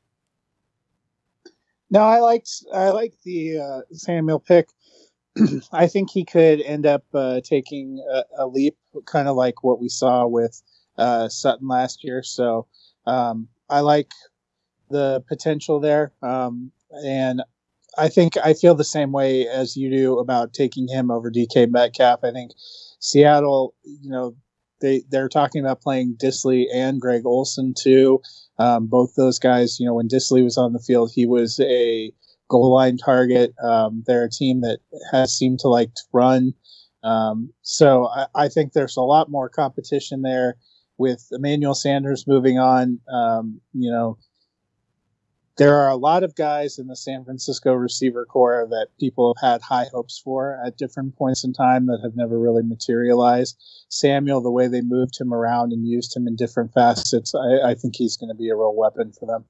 No, 1.91 2.01
I 2.01 2.19
liked 2.19 2.49
I 2.73 2.89
like 2.89 3.13
the 3.23 3.59
uh, 3.59 3.81
Samuel 3.91 4.39
pick. 4.39 4.69
I 5.71 5.87
think 5.87 6.09
he 6.09 6.25
could 6.25 6.61
end 6.61 6.85
up 6.85 7.03
uh, 7.13 7.41
taking 7.43 8.03
a, 8.11 8.23
a 8.39 8.47
leap, 8.47 8.77
kind 9.05 9.27
of 9.27 9.35
like 9.35 9.63
what 9.63 9.79
we 9.79 9.89
saw 9.89 10.25
with 10.27 10.61
uh, 10.97 11.29
Sutton 11.29 11.67
last 11.67 12.03
year. 12.03 12.23
So 12.23 12.67
um, 13.05 13.47
I 13.69 13.81
like 13.81 14.11
the 14.89 15.23
potential 15.27 15.79
there, 15.79 16.13
um, 16.21 16.71
and 17.03 17.41
I 17.97 18.09
think 18.09 18.37
I 18.37 18.53
feel 18.53 18.75
the 18.75 18.83
same 18.83 19.11
way 19.11 19.47
as 19.47 19.75
you 19.75 19.89
do 19.89 20.19
about 20.19 20.53
taking 20.53 20.87
him 20.87 21.11
over 21.11 21.31
DK 21.31 21.69
Metcalf. 21.69 22.23
I 22.23 22.31
think 22.31 22.51
Seattle, 22.99 23.73
you 23.83 24.09
know, 24.09 24.35
they 24.81 25.03
they're 25.09 25.29
talking 25.29 25.61
about 25.63 25.81
playing 25.81 26.15
Dissly 26.21 26.65
and 26.73 27.01
Greg 27.01 27.25
Olsen 27.25 27.73
too. 27.77 28.21
Um, 28.57 28.87
both 28.87 29.15
those 29.15 29.39
guys, 29.39 29.79
you 29.79 29.85
know, 29.85 29.93
when 29.93 30.07
Dissly 30.07 30.43
was 30.43 30.57
on 30.57 30.73
the 30.73 30.79
field, 30.79 31.11
he 31.13 31.25
was 31.25 31.59
a 31.59 32.11
goal 32.49 32.73
line 32.73 32.97
target. 32.97 33.53
Um, 33.63 34.03
they're 34.05 34.25
a 34.25 34.29
team 34.29 34.61
that 34.61 34.79
has 35.11 35.33
seemed 35.33 35.59
to 35.59 35.69
like 35.69 35.93
to 35.93 36.01
run. 36.11 36.53
Um, 37.03 37.53
so 37.61 38.07
I, 38.07 38.27
I, 38.35 38.49
think 38.49 38.73
there's 38.73 38.97
a 38.97 39.01
lot 39.01 39.31
more 39.31 39.47
competition 39.47 40.21
there 40.21 40.57
with 40.97 41.25
Emmanuel 41.31 41.73
Sanders 41.73 42.27
moving 42.27 42.59
on. 42.59 42.99
Um, 43.09 43.61
you 43.73 43.89
know, 43.89 44.17
there 45.59 45.75
are 45.75 45.89
a 45.89 45.95
lot 45.95 46.23
of 46.23 46.35
guys 46.35 46.77
in 46.77 46.87
the 46.87 46.95
San 46.95 47.23
Francisco 47.23 47.73
receiver 47.73 48.25
core 48.25 48.67
that 48.69 48.87
people 48.99 49.35
have 49.41 49.51
had 49.51 49.61
high 49.61 49.87
hopes 49.93 50.17
for 50.17 50.57
at 50.65 50.77
different 50.77 51.15
points 51.17 51.43
in 51.43 51.53
time 51.53 51.85
that 51.87 51.99
have 52.01 52.15
never 52.15 52.39
really 52.39 52.63
materialized. 52.63 53.57
Samuel, 53.89 54.41
the 54.41 54.51
way 54.51 54.67
they 54.67 54.81
moved 54.81 55.19
him 55.19 55.33
around 55.33 55.71
and 55.71 55.87
used 55.87 56.15
him 56.15 56.27
in 56.27 56.35
different 56.35 56.73
facets, 56.73 57.33
I, 57.35 57.71
I 57.71 57.75
think 57.75 57.95
he's 57.95 58.17
going 58.17 58.29
to 58.29 58.35
be 58.35 58.49
a 58.49 58.55
real 58.55 58.75
weapon 58.75 59.11
for 59.11 59.25
them. 59.25 59.45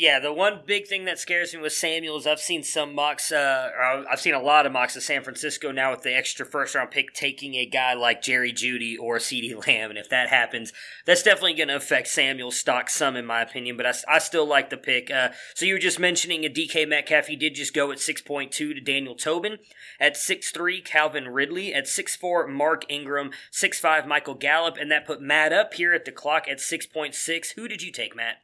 Yeah, 0.00 0.20
the 0.20 0.32
one 0.32 0.60
big 0.64 0.86
thing 0.86 1.06
that 1.06 1.18
scares 1.18 1.52
me 1.52 1.60
with 1.60 1.72
Samuel 1.72 2.18
is 2.18 2.24
I've 2.24 2.38
seen 2.38 2.62
some 2.62 2.94
mocks, 2.94 3.32
uh, 3.32 3.68
I've 4.08 4.20
seen 4.20 4.32
a 4.32 4.40
lot 4.40 4.64
of 4.64 4.70
mocks 4.70 4.94
of 4.94 5.02
San 5.02 5.24
Francisco 5.24 5.72
now 5.72 5.90
with 5.90 6.02
the 6.02 6.14
extra 6.14 6.46
first 6.46 6.76
round 6.76 6.92
pick 6.92 7.12
taking 7.12 7.56
a 7.56 7.66
guy 7.66 7.94
like 7.94 8.22
Jerry 8.22 8.52
Jeudy 8.52 8.96
or 8.96 9.18
CeeDee 9.18 9.66
Lamb. 9.66 9.90
And 9.90 9.98
if 9.98 10.08
that 10.10 10.28
happens, 10.28 10.72
that's 11.04 11.24
definitely 11.24 11.54
going 11.54 11.66
to 11.66 11.74
affect 11.74 12.06
Samuel's 12.06 12.56
stock 12.56 12.90
some, 12.90 13.16
in 13.16 13.26
my 13.26 13.42
opinion. 13.42 13.76
But 13.76 13.86
I, 13.86 13.92
I 14.08 14.18
still 14.20 14.46
like 14.46 14.70
the 14.70 14.76
pick. 14.76 15.10
Uh, 15.10 15.30
so 15.56 15.66
you 15.66 15.74
were 15.74 15.80
just 15.80 15.98
mentioning 15.98 16.44
a 16.44 16.48
DK 16.48 16.88
Metcalf. 16.88 17.26
He 17.26 17.34
did 17.34 17.56
just 17.56 17.74
go 17.74 17.90
at 17.90 17.98
6.2 17.98 18.52
to 18.52 18.80
Daniel 18.80 19.16
Tobin. 19.16 19.58
At 19.98 20.14
6'3, 20.14 20.84
Calvin 20.84 21.26
Ridley. 21.26 21.74
At 21.74 21.86
6'4, 21.86 22.48
Mark 22.48 22.84
Ingram. 22.88 23.32
6'5, 23.52 24.06
Michael 24.06 24.34
Gallup. 24.34 24.76
And 24.76 24.92
that 24.92 25.08
put 25.08 25.20
Matt 25.20 25.52
up 25.52 25.74
here 25.74 25.92
at 25.92 26.04
the 26.04 26.12
clock 26.12 26.46
at 26.48 26.58
6.6. 26.58 27.54
Who 27.56 27.66
did 27.66 27.82
you 27.82 27.90
take, 27.90 28.14
Matt? 28.14 28.36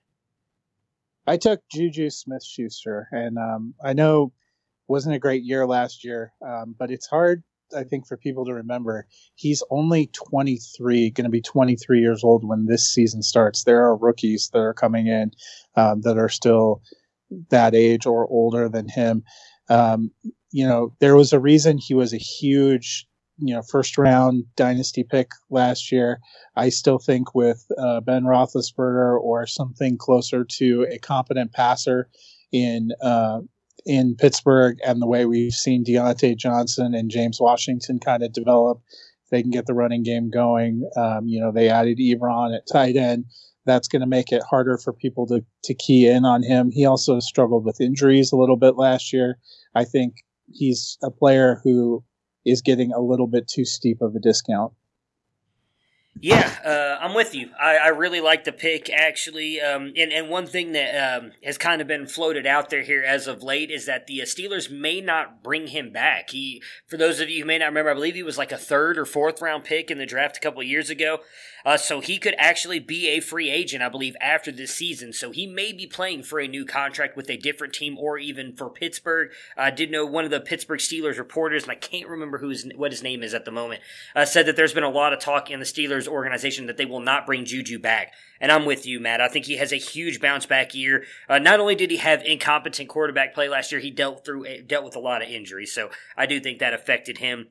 I 1.27 1.37
took 1.37 1.61
Juju 1.71 2.11
Smith 2.11 2.45
Schuster, 2.45 3.09
and 3.13 3.39
um, 3.39 3.75
I 3.83 3.93
know 3.93 4.33
wasn't 4.89 5.17
a 5.17 5.21
great 5.21 5.43
year 5.43 5.67
last 5.67 6.05
year, 6.05 6.33
um, 6.47 6.75
but 6.79 6.91
it's 6.91 7.07
hard, 7.07 7.43
I 7.75 7.85
think, 7.85 8.07
for 8.07 8.17
people 8.17 8.45
to 8.45 8.53
remember. 8.53 9.07
He's 9.35 9.63
only 9.71 10.11
23, 10.13 11.11
going 11.11 11.25
to 11.25 11.31
be 11.31 11.41
23 11.41 12.01
years 12.01 12.23
old 12.23 12.47
when 12.47 12.67
this 12.67 12.87
season 12.87 13.23
starts. 13.23 13.65
There 13.65 13.83
are 13.85 13.97
rookies 13.97 14.51
that 14.53 14.59
are 14.59 14.75
coming 14.75 15.07
in 15.07 15.31
um, 15.77 16.03
that 16.03 16.19
are 16.19 16.29
still 16.29 16.83
that 17.51 17.75
age 17.75 18.05
or 18.07 18.29
older 18.29 18.69
than 18.69 18.89
him. 18.89 19.25
Um, 19.71 20.11
you 20.51 20.67
know, 20.67 20.95
there 21.01 21.17
was 21.17 21.33
a 21.33 21.41
reason 21.41 21.79
he 21.79 21.95
was 21.95 22.13
a 22.13 22.19
huge 22.19 23.07
you 23.39 23.55
know 23.55 23.63
first 23.63 23.99
round 23.99 24.45
dynasty 24.57 25.05
pick 25.05 25.31
last 25.51 25.91
year. 25.91 26.21
I 26.57 26.69
still 26.69 26.99
think 26.99 27.35
with 27.35 27.67
uh, 27.79 28.01
Ben 28.01 28.25
Roethlisberger 28.25 29.19
or 29.21 29.47
something 29.47 29.99
closer 29.99 30.45
to 30.45 30.87
a 30.91 30.99
competent 30.99 31.53
passer 31.53 32.09
in 32.53 32.91
uh, 33.03 33.41
in 33.87 34.15
Pittsburgh, 34.17 34.79
and 34.87 35.03
the 35.03 35.07
way 35.07 35.27
we've 35.27 35.53
seen 35.53 35.85
Diontae 35.85 36.37
Johnson 36.37 36.95
and 36.95 37.11
James 37.11 37.39
Washington 37.41 37.99
kind 37.99 38.23
of 38.23 38.33
develop, 38.33 38.81
they 39.31 39.43
can 39.43 39.51
get 39.51 39.67
the 39.67 39.75
running 39.75 40.03
game 40.03 40.31
going. 40.31 40.89
Um, 40.97 41.27
you 41.27 41.41
know, 41.41 41.53
they 41.53 41.69
added 41.69 41.99
Ebron 41.99 42.57
at 42.57 42.69
tight 42.71 42.97
end. 42.97 43.27
That's 43.67 43.89
going 43.89 44.01
to 44.01 44.07
make 44.07 44.31
it 44.31 44.43
harder 44.49 44.79
for 44.79 44.93
people 44.93 45.27
to 45.29 45.45
to 45.65 45.75
key 45.75 46.07
in 46.07 46.25
on 46.25 46.43
him. 46.43 46.71
He 46.71 46.87
also 46.87 47.19
struggled 47.19 47.65
with 47.65 47.81
injuries 47.81 48.31
a 48.31 48.37
little 48.37 48.57
bit 48.57 48.77
last 48.77 49.13
year. 49.13 49.39
I 49.75 49.85
think 49.85 50.17
he's 50.53 50.99
a 51.03 51.11
player 51.11 51.61
who 51.65 52.05
is 52.45 52.63
getting 52.63 52.93
a 52.93 53.01
little 53.01 53.27
bit 53.27 53.49
too 53.49 53.65
steep 53.65 54.03
of 54.03 54.15
a 54.15 54.21
discount. 54.21 54.73
Yeah, 56.21 56.49
uh, 56.65 57.05
I'm 57.05 57.13
with 57.13 57.35
you. 57.35 57.51
I, 57.61 57.77
I, 57.77 57.89
really 57.89 58.21
like 58.21 58.45
the 58.45 58.53
pick, 58.53 58.89
actually. 58.89 59.61
Um, 59.61 59.93
and, 59.97 60.13
and 60.13 60.29
one 60.29 60.47
thing 60.47 60.71
that 60.73 60.95
um, 60.95 61.33
has 61.43 61.59
kind 61.59 61.83
of 61.83 61.89
been 61.89 62.07
floated 62.07 62.47
out 62.47 62.71
there 62.71 62.83
here 62.83 63.03
as 63.03 63.27
of 63.27 63.43
late 63.43 63.71
is 63.71 63.87
that 63.87 64.07
the 64.07 64.23
uh, 64.23 64.25
Steelers 64.25 64.71
may 64.71 65.01
not 65.01 65.43
bring 65.43 65.67
him 65.67 65.91
back. 65.91 66.31
He, 66.31 66.63
for 66.87 66.97
those 66.97 67.19
of 67.19 67.29
you 67.29 67.41
who 67.41 67.47
may 67.47 67.59
not 67.59 67.67
remember, 67.67 67.91
I 67.91 67.95
believe 67.95 68.15
he 68.15 68.23
was 68.23 68.39
like 68.39 68.53
a 68.53 68.57
third 68.57 68.97
or 68.97 69.05
fourth 69.05 69.43
round 69.43 69.65
pick 69.65 69.91
in 69.91 69.99
the 69.99 70.07
draft 70.07 70.37
a 70.37 70.41
couple 70.41 70.63
years 70.63 70.89
ago. 70.89 71.19
Uh, 71.65 71.77
so 71.77 72.01
he 72.01 72.19
could 72.19 72.35
actually 72.39 72.79
be 72.79 73.09
a 73.09 73.21
free 73.21 73.51
agent, 73.51 73.83
I 73.83 73.89
believe, 73.89 74.17
after 74.21 74.53
this 74.53 74.75
season. 74.75 75.13
So 75.13 75.31
he 75.31 75.47
may 75.47 75.73
be 75.73 75.87
playing 75.87 76.25
for 76.25 76.39
a 76.39 76.47
new 76.47 76.65
contract 76.65 77.17
with 77.17 77.31
a 77.31 77.37
different 77.37 77.73
team 77.73 77.97
or 77.99 78.19
even 78.19 78.55
for 78.55 78.69
Pittsburgh. 78.69 79.31
I 79.57 79.71
did 79.71 79.91
know 79.91 80.05
one 80.05 80.25
of 80.25 80.31
the 80.31 80.41
Pittsburgh 80.41 80.81
Steelers 80.81 81.19
reporters, 81.19 81.63
and 81.63 81.73
I 81.73 81.77
can't 81.77 82.09
remember 82.09 82.39
who 82.39 82.49
his, 82.49 82.71
what 82.77 82.93
his 82.93 83.03
name 83.03 83.23
is 83.23 83.33
at 83.33 83.47
the 83.47 83.51
moment, 83.51 83.81
uh, 84.15 84.27
said 84.27 84.47
that 84.47 84.57
there's 84.57 84.75
been 84.75 84.85
a 84.85 84.91
lot 84.91 85.13
of 85.13 85.21
talk 85.21 85.51
in 85.51 85.59
the 85.59 85.65
Steelers 85.65 86.07
organization 86.07 86.67
that 86.67 86.77
they 86.77 86.85
will 86.85 87.01
not 87.01 87.25
bring 87.25 87.45
Juju 87.45 87.79
back. 87.79 88.13
And 88.41 88.53
I'm 88.53 88.67
with 88.67 88.85
you, 88.85 89.01
Matt. 89.01 89.23
I 89.23 89.29
think 89.29 89.47
he 89.47 89.57
has 89.57 89.73
a 89.73 89.77
huge 89.77 90.21
bounce 90.21 90.45
back 90.45 90.75
year. 90.75 91.05
Uh, 91.29 91.39
not 91.39 91.61
only 91.61 91.75
did 91.75 91.91
he 91.91 91.97
have 91.97 92.23
incompetent 92.23 92.91
quarterback 92.91 93.33
play 93.33 93.49
last 93.49 93.73
year, 93.73 93.81
he 93.81 93.91
dealt 93.91 94.25
through 94.25 94.63
dealt 94.63 94.85
with 94.85 94.97
a 94.97 95.01
lot 95.01 95.23
of 95.23 95.29
injuries. 95.29 95.73
So 95.73 95.91
I 96.17 96.27
do 96.27 96.41
think 96.41 96.59
that 96.59 96.75
affected 96.75 97.19
him. 97.19 97.49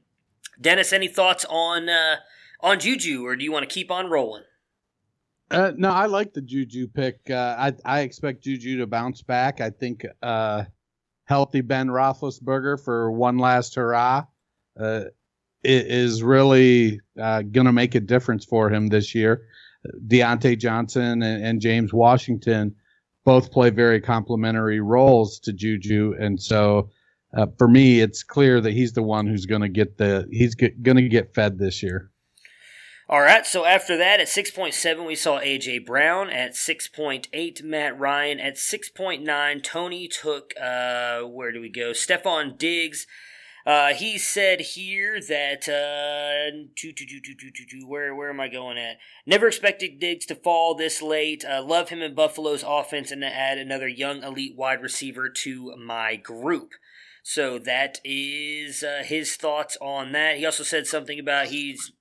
Dennis, 0.62 0.94
any 0.94 1.08
thoughts 1.08 1.46
on 1.50 1.90
uh, 1.90 2.18
on 2.64 2.80
Juju, 2.80 3.28
or 3.28 3.36
do 3.36 3.44
you 3.44 3.52
want 3.52 3.70
to 3.70 3.74
keep 3.74 3.92
on 3.92 4.10
rolling? 4.10 4.44
Uh, 5.52 5.72
no, 5.76 5.90
I 5.90 6.08
like 6.08 6.34
the 6.34 6.42
Juju 6.42 6.88
pick. 6.88 7.30
Uh, 7.30 7.56
I 7.60 7.74
I 7.86 8.00
expect 8.02 8.44
Juju 8.44 8.80
to 8.80 8.88
bounce 8.88 9.22
back. 9.22 9.62
I 9.62 9.70
think 9.70 10.06
uh, 10.24 10.64
healthy 11.26 11.62
Ben 11.62 11.90
Roethlisberger 11.90 12.84
for 12.84 13.12
one 13.12 13.38
last 13.38 13.76
hurrah 13.76 14.26
uh, 14.80 15.04
is 15.64 16.24
really 16.24 17.02
uh, 17.22 17.44
going 17.44 17.68
to 17.68 17.74
make 17.74 17.94
a 17.94 18.00
difference 18.00 18.46
for 18.46 18.70
him 18.70 18.88
this 18.88 19.14
year. 19.14 19.46
Diontae 20.08 20.58
Johnson 20.58 21.22
and, 21.22 21.46
and 21.46 21.62
James 21.62 21.94
Washington 21.94 22.76
both 23.26 23.52
play 23.52 23.70
very 23.70 24.02
complementary 24.02 24.80
roles 24.80 25.40
to 25.42 25.54
Juju, 25.54 26.16
and 26.20 26.42
so 26.42 26.90
uh, 27.36 27.48
for 27.58 27.68
me, 27.68 28.00
it's 28.00 28.24
clear 28.24 28.62
that 28.62 28.72
he's 28.72 28.94
the 28.94 29.04
one 29.04 29.28
who's 29.28 29.46
going 29.46 29.62
to 29.62 29.70
get 29.70 29.98
the 29.98 30.28
he's 30.32 30.56
going 30.56 30.98
to 30.98 31.10
get 31.10 31.34
fed 31.36 31.60
this 31.60 31.84
year. 31.84 32.10
All 33.10 33.22
right, 33.22 33.46
so 33.46 33.66
after 33.66 33.98
that, 33.98 34.22
at 34.22 34.28
6.7, 34.28 35.06
we 35.06 35.16
saw 35.16 35.38
A.J. 35.40 35.80
Brown. 35.80 36.30
At 36.30 36.54
6.8, 36.54 37.62
Matt 37.62 38.00
Ryan. 38.00 38.40
At 38.40 38.56
6.9, 38.56 39.64
Tony 39.64 40.08
took, 40.08 40.54
uh, 40.60 41.22
where 41.24 41.52
do 41.52 41.60
we 41.60 41.70
go? 41.70 41.92
Stefon 41.92 42.58
Diggs. 42.58 43.06
Uh, 43.66 43.94
he 43.94 44.18
said 44.18 44.62
here 44.62 45.20
that, 45.20 45.68
uh, 45.68 46.58
where, 47.86 48.16
where 48.16 48.30
am 48.30 48.40
I 48.40 48.48
going 48.48 48.78
at? 48.78 48.98
Never 49.26 49.48
expected 49.48 50.00
Diggs 50.00 50.26
to 50.28 50.36
fall 50.36 50.74
this 50.74 51.02
late. 51.02 51.44
Uh, 51.44 51.62
love 51.62 51.90
him 51.90 52.02
in 52.02 52.16
Buffalo's 52.16 52.64
offense 52.66 53.12
and 53.12 53.22
to 53.22 53.28
add 53.28 53.58
another 53.58 53.88
young 53.88 54.24
elite 54.24 54.56
wide 54.56 54.82
receiver 54.82 55.30
to 55.30 55.76
my 55.78 56.16
group. 56.16 56.72
So 57.22 57.58
that 57.60 58.00
is 58.06 58.84
uh, 58.84 59.04
his 59.06 59.36
thoughts 59.36 59.78
on 59.82 60.14
that. 60.14 60.38
He 60.38 60.46
also 60.46 60.64
said 60.64 60.88
something 60.88 61.20
about 61.20 61.48
he's 61.48 61.94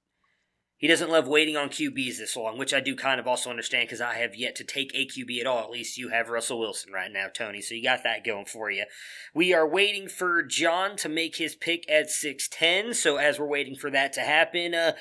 he 0.82 0.88
doesn't 0.88 1.12
love 1.12 1.28
waiting 1.28 1.56
on 1.56 1.68
QBs 1.68 2.18
this 2.18 2.34
long, 2.34 2.58
which 2.58 2.74
I 2.74 2.80
do 2.80 2.96
kind 2.96 3.20
of 3.20 3.28
also 3.28 3.50
understand 3.50 3.86
because 3.86 4.00
I 4.00 4.14
have 4.14 4.34
yet 4.34 4.56
to 4.56 4.64
take 4.64 4.90
a 4.94 5.06
QB 5.06 5.40
at 5.40 5.46
all. 5.46 5.62
At 5.62 5.70
least 5.70 5.96
you 5.96 6.08
have 6.08 6.28
Russell 6.28 6.58
Wilson 6.58 6.92
right 6.92 7.12
now, 7.12 7.28
Tony. 7.32 7.60
So 7.60 7.76
you 7.76 7.84
got 7.84 8.02
that 8.02 8.24
going 8.24 8.46
for 8.46 8.68
you. 8.68 8.86
We 9.32 9.54
are 9.54 9.66
waiting 9.66 10.08
for 10.08 10.42
John 10.42 10.96
to 10.96 11.08
make 11.08 11.36
his 11.36 11.54
pick 11.54 11.88
at 11.88 12.08
6'10. 12.08 12.96
So 12.96 13.16
as 13.16 13.38
we're 13.38 13.46
waiting 13.46 13.76
for 13.76 13.90
that 13.92 14.12
to 14.14 14.22
happen, 14.22 14.74
uh, 14.74 14.94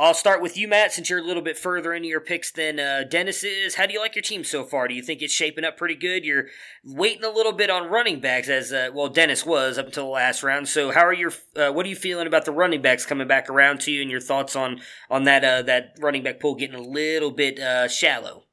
I'll 0.00 0.14
start 0.14 0.40
with 0.40 0.56
you, 0.56 0.68
Matt, 0.68 0.92
since 0.92 1.10
you're 1.10 1.18
a 1.18 1.24
little 1.24 1.42
bit 1.42 1.58
further 1.58 1.92
into 1.92 2.06
your 2.06 2.20
picks 2.20 2.52
than 2.52 2.78
uh, 2.78 3.02
Dennis 3.02 3.42
is. 3.42 3.74
How 3.74 3.84
do 3.84 3.92
you 3.92 3.98
like 3.98 4.14
your 4.14 4.22
team 4.22 4.44
so 4.44 4.62
far? 4.62 4.86
Do 4.86 4.94
you 4.94 5.02
think 5.02 5.22
it's 5.22 5.34
shaping 5.34 5.64
up 5.64 5.76
pretty 5.76 5.96
good? 5.96 6.24
You're 6.24 6.46
waiting 6.84 7.24
a 7.24 7.30
little 7.30 7.50
bit 7.50 7.68
on 7.68 7.90
running 7.90 8.20
backs, 8.20 8.48
as 8.48 8.72
uh, 8.72 8.90
well 8.94 9.08
Dennis 9.08 9.44
was 9.44 9.76
up 9.76 9.86
until 9.86 10.04
the 10.04 10.10
last 10.10 10.44
round. 10.44 10.68
So, 10.68 10.92
how 10.92 11.04
are 11.04 11.12
your 11.12 11.32
uh, 11.56 11.72
what 11.72 11.84
are 11.84 11.88
you 11.88 11.96
feeling 11.96 12.28
about 12.28 12.44
the 12.44 12.52
running 12.52 12.80
backs 12.80 13.04
coming 13.04 13.26
back 13.26 13.50
around 13.50 13.80
to 13.80 13.90
you, 13.90 14.00
and 14.00 14.08
your 14.08 14.20
thoughts 14.20 14.54
on 14.54 14.80
on 15.10 15.24
that 15.24 15.42
uh, 15.42 15.62
that 15.62 15.96
running 15.98 16.22
back 16.22 16.38
pool 16.38 16.54
getting 16.54 16.76
a 16.76 16.80
little 16.80 17.32
bit 17.32 17.58
uh, 17.58 17.88
shallow? 17.88 18.44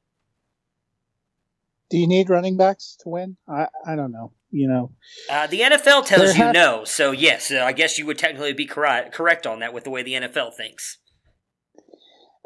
Do 1.90 1.96
you 1.96 2.08
need 2.08 2.28
running 2.28 2.56
backs 2.56 2.96
to 3.04 3.08
win? 3.08 3.36
I 3.48 3.68
I 3.86 3.94
don't 3.94 4.10
know. 4.10 4.32
You 4.50 4.66
know, 4.66 4.90
uh, 5.30 5.46
the 5.46 5.60
NFL 5.60 6.06
tells 6.06 6.36
you 6.36 6.52
no. 6.52 6.82
So 6.82 7.12
yes, 7.12 7.52
I 7.52 7.70
guess 7.70 8.00
you 8.00 8.06
would 8.06 8.18
technically 8.18 8.52
be 8.52 8.66
correct 8.66 9.14
correct 9.14 9.46
on 9.46 9.60
that 9.60 9.72
with 9.72 9.84
the 9.84 9.90
way 9.90 10.02
the 10.02 10.14
NFL 10.14 10.52
thinks. 10.54 10.98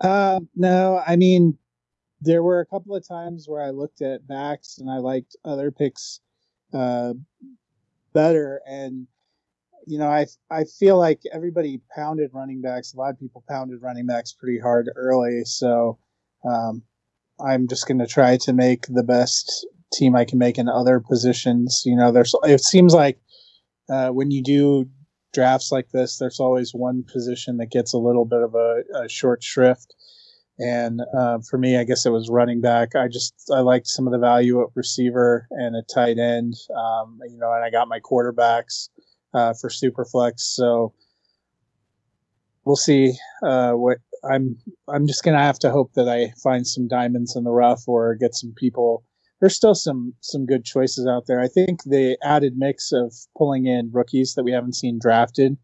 Uh, 0.01 0.41
no, 0.57 1.03
I 1.07 1.17
mean, 1.17 1.59
there 2.21 2.43
were 2.43 2.61
a 2.61 2.67
couple 2.67 2.95
of 2.95 3.07
times 3.07 3.47
where 3.49 3.63
I 3.63 3.71
looked 3.71 4.03
at 4.03 4.27
backs 4.27 4.79
and 4.79 4.91
I 4.91 4.99
liked 4.99 5.37
other 5.45 5.71
picks 5.71 6.21
uh, 6.73 7.15
better. 8.13 8.61
And, 8.67 9.07
you 9.87 9.99
know, 9.99 10.09
I, 10.09 10.27
I 10.51 10.65
feel 10.65 10.99
like 10.99 11.21
everybody 11.33 11.81
pounded 11.95 12.31
running 12.33 12.61
backs. 12.61 12.93
A 12.93 12.97
lot 12.97 13.11
of 13.11 13.19
people 13.19 13.45
pounded 13.49 13.83
running 13.83 14.07
backs 14.07 14.33
pretty 14.33 14.59
hard 14.59 14.91
early. 14.97 15.43
So 15.45 15.99
um, 16.45 16.83
I'm 17.39 17.69
just 17.69 17.87
going 17.87 17.99
to 17.99 18.07
try 18.07 18.37
to 18.39 18.53
make 18.53 18.87
the 18.89 19.03
best 19.03 19.67
team 19.93 20.15
I 20.15 20.25
can 20.25 20.39
make 20.39 20.59
in 20.59 20.69
other 20.69 21.01
positions. 21.01 21.83
You 21.85 21.97
know, 21.97 22.13
there's, 22.13 22.35
it 22.45 22.63
seems 22.63 22.95
like 22.95 23.19
uh, 23.89 24.11
when 24.11 24.31
you 24.31 24.43
do 24.43 24.89
drafts 25.33 25.73
like 25.73 25.91
this, 25.91 26.19
there's 26.19 26.41
always 26.41 26.73
one 26.75 27.05
position 27.05 27.57
that 27.59 27.71
gets 27.71 27.93
a 27.93 27.99
little 27.99 28.25
bit 28.25 28.43
of 28.43 28.55
a, 28.55 28.83
a 28.95 29.09
short 29.09 29.43
shrift. 29.43 29.95
And 30.59 31.01
uh, 31.19 31.39
for 31.49 31.57
me, 31.57 31.79
I 31.79 31.85
guess 31.85 32.05
it 32.05 32.11
was 32.11 32.29
running 32.29 32.61
back. 32.61 32.95
I 32.95 33.09
just 33.09 33.35
I 33.53 33.61
liked 33.61 33.87
some 33.87 34.07
of 34.07 34.13
the 34.13 34.19
value 34.19 34.61
at 34.61 34.69
receiver 34.75 35.47
and 35.51 35.75
a 35.75 35.83
tight 35.83 36.19
end. 36.19 36.55
Um, 36.77 37.19
you 37.31 37.39
know, 37.39 37.53
and 37.53 37.65
I 37.65 37.71
got 37.71 37.89
my 37.89 37.99
quarterbacks 37.99 38.91
uh, 39.33 39.55
for 39.59 39.71
Superflex. 39.71 40.41
So 40.41 40.93
we'll 42.65 42.77
see 42.77 43.15
uh, 43.43 43.73
what 43.73 43.99
I'm. 44.23 44.59
I'm 44.87 45.07
just 45.07 45.25
gonna 45.25 45.39
have 45.39 45.59
to 45.61 45.71
hope 45.71 45.95
that 45.95 46.11
I 46.11 46.35
find 46.43 46.67
some 46.67 46.89
diamonds 46.89 47.37
in 47.37 47.45
the 47.45 47.51
rough 47.51 47.89
or 47.89 48.15
get 48.17 48.35
some 48.35 48.53
people 48.55 49.03
there's 49.41 49.57
still 49.57 49.75
some 49.75 50.15
some 50.21 50.47
good 50.47 50.65
choices 50.65 51.07
out 51.07 51.27
there. 51.27 51.41
I 51.41 51.49
think 51.49 51.83
the 51.85 52.17
added 52.23 52.55
mix 52.57 52.93
of 52.93 53.15
pulling 53.37 53.67
in 53.67 53.91
rookies 53.93 54.35
that 54.35 54.45
we 54.45 54.53
haven't 54.53 54.75
seen 54.75 54.99
drafted 55.01 55.57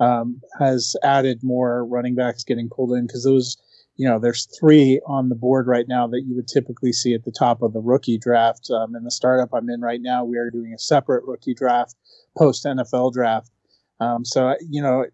um, 0.00 0.40
has 0.58 0.94
added 1.02 1.40
more 1.42 1.84
running 1.86 2.14
backs 2.14 2.44
getting 2.44 2.68
pulled 2.68 2.92
in 2.92 3.06
because 3.06 3.24
those, 3.24 3.56
you 3.96 4.08
know, 4.08 4.18
there's 4.18 4.46
three 4.58 5.00
on 5.06 5.28
the 5.28 5.34
board 5.34 5.66
right 5.66 5.86
now 5.88 6.06
that 6.06 6.22
you 6.26 6.34
would 6.34 6.48
typically 6.48 6.92
see 6.92 7.14
at 7.14 7.24
the 7.24 7.34
top 7.36 7.62
of 7.62 7.72
the 7.72 7.80
rookie 7.80 8.18
draft. 8.18 8.70
Um, 8.70 8.94
in 8.94 9.04
the 9.04 9.10
startup 9.10 9.50
I'm 9.54 9.70
in 9.70 9.80
right 9.80 10.00
now, 10.02 10.24
we 10.24 10.36
are 10.38 10.50
doing 10.50 10.74
a 10.74 10.78
separate 10.78 11.24
rookie 11.24 11.54
draft 11.54 11.94
post 12.36 12.64
NFL 12.64 13.12
draft. 13.12 13.50
Um, 14.00 14.24
so 14.24 14.56
you 14.68 14.82
know, 14.82 15.06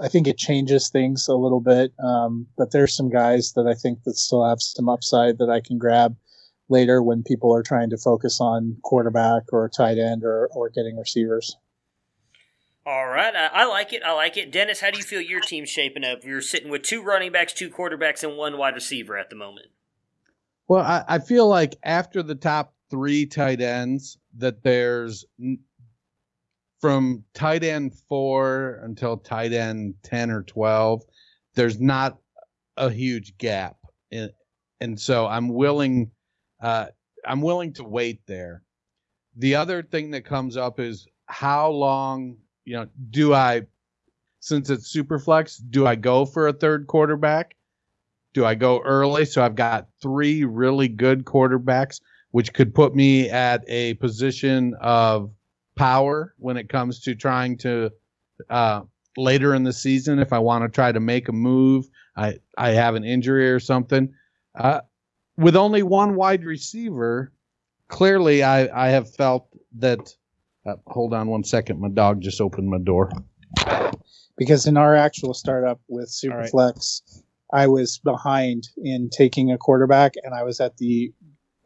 I 0.00 0.08
think 0.08 0.26
it 0.26 0.38
changes 0.38 0.88
things 0.88 1.28
a 1.28 1.34
little 1.34 1.60
bit. 1.60 1.92
Um, 2.02 2.46
but 2.56 2.72
there's 2.72 2.96
some 2.96 3.10
guys 3.10 3.52
that 3.52 3.66
I 3.68 3.74
think 3.74 4.02
that 4.04 4.16
still 4.16 4.44
have 4.44 4.60
some 4.60 4.88
upside 4.88 5.38
that 5.38 5.50
I 5.50 5.60
can 5.60 5.78
grab 5.78 6.16
later 6.70 7.02
when 7.02 7.22
people 7.22 7.54
are 7.54 7.62
trying 7.62 7.90
to 7.90 7.98
focus 7.98 8.40
on 8.40 8.76
quarterback 8.82 9.52
or 9.52 9.68
tight 9.68 9.98
end 9.98 10.24
or, 10.24 10.48
or 10.52 10.70
getting 10.70 10.96
receivers. 10.96 11.56
All 12.86 13.08
right, 13.08 13.34
I, 13.36 13.46
I, 13.52 13.64
like 13.66 13.92
it. 13.92 14.02
I 14.02 14.12
like 14.12 14.36
it. 14.36 14.50
Dennis, 14.50 14.80
how 14.80 14.90
do 14.90 14.96
you 14.96 15.04
feel 15.04 15.20
your 15.20 15.40
team's 15.40 15.68
shaping 15.68 16.02
up? 16.02 16.24
You're 16.24 16.40
sitting 16.40 16.70
with 16.70 16.82
two 16.82 17.02
running 17.02 17.30
backs, 17.30 17.52
two 17.52 17.68
quarterbacks, 17.68 18.22
and 18.24 18.36
one 18.36 18.56
wide 18.56 18.74
receiver 18.74 19.18
at 19.18 19.28
the 19.28 19.36
moment. 19.36 19.66
Well, 20.66 20.80
I, 20.80 21.04
I 21.06 21.18
feel 21.18 21.46
like 21.46 21.76
after 21.82 22.22
the 22.22 22.34
top 22.34 22.74
three 22.90 23.26
tight 23.26 23.60
ends, 23.60 24.16
that 24.38 24.62
there's 24.62 25.26
from 26.80 27.24
tight 27.34 27.62
end 27.62 27.94
four 28.08 28.80
until 28.82 29.18
tight 29.18 29.52
end 29.52 29.94
10 30.02 30.30
or 30.30 30.42
12, 30.42 31.02
there's 31.54 31.78
not 31.78 32.18
a 32.76 32.90
huge 32.90 33.36
gap. 33.36 33.76
And 34.80 34.98
so 34.98 35.26
I'm 35.26 35.48
willing 35.48 36.10
uh, 36.60 36.86
I'm 37.26 37.40
willing 37.40 37.72
to 37.74 37.84
wait 37.84 38.26
there. 38.26 38.62
The 39.36 39.54
other 39.54 39.82
thing 39.82 40.10
that 40.12 40.24
comes 40.24 40.56
up 40.56 40.80
is 40.80 41.06
how 41.26 41.70
long, 41.70 42.36
you 42.64 42.74
know, 42.74 42.86
do 43.10 43.34
I, 43.34 43.62
since 44.40 44.70
it's 44.70 44.88
super 44.88 45.18
flex, 45.18 45.56
do 45.56 45.86
I 45.86 45.94
go 45.94 46.24
for 46.24 46.48
a 46.48 46.52
third 46.52 46.86
quarterback? 46.86 47.56
Do 48.32 48.44
I 48.44 48.54
go 48.54 48.80
early? 48.80 49.24
So 49.24 49.42
I've 49.42 49.54
got 49.54 49.88
three 50.00 50.44
really 50.44 50.88
good 50.88 51.24
quarterbacks, 51.24 52.00
which 52.30 52.52
could 52.52 52.74
put 52.74 52.94
me 52.94 53.28
at 53.28 53.64
a 53.68 53.94
position 53.94 54.74
of 54.80 55.30
power 55.76 56.34
when 56.38 56.56
it 56.56 56.68
comes 56.68 57.00
to 57.00 57.14
trying 57.14 57.56
to 57.58 57.90
uh, 58.48 58.82
later 59.16 59.54
in 59.54 59.64
the 59.64 59.72
season 59.72 60.18
if 60.18 60.32
I 60.32 60.38
want 60.38 60.64
to 60.64 60.68
try 60.68 60.92
to 60.92 61.00
make 61.00 61.28
a 61.28 61.32
move. 61.32 61.86
I 62.16 62.38
I 62.56 62.70
have 62.70 62.94
an 62.94 63.04
injury 63.04 63.50
or 63.50 63.60
something. 63.60 64.12
Uh, 64.54 64.80
with 65.40 65.56
only 65.56 65.82
one 65.82 66.14
wide 66.14 66.44
receiver, 66.44 67.32
clearly 67.88 68.42
I, 68.42 68.86
I 68.86 68.90
have 68.90 69.12
felt 69.14 69.48
that. 69.78 70.14
Uh, 70.66 70.74
hold 70.88 71.14
on 71.14 71.26
one 71.28 71.42
second. 71.42 71.80
My 71.80 71.88
dog 71.88 72.20
just 72.20 72.38
opened 72.38 72.68
my 72.68 72.76
door. 72.78 73.10
Because 74.36 74.66
in 74.66 74.76
our 74.76 74.94
actual 74.94 75.32
startup 75.32 75.80
with 75.88 76.10
Superflex, 76.10 77.22
I 77.52 77.66
was 77.66 77.98
behind 78.04 78.68
in 78.76 79.08
taking 79.10 79.50
a 79.50 79.58
quarterback, 79.58 80.14
and 80.22 80.34
I 80.34 80.42
was 80.42 80.60
at 80.60 80.76
the 80.76 81.12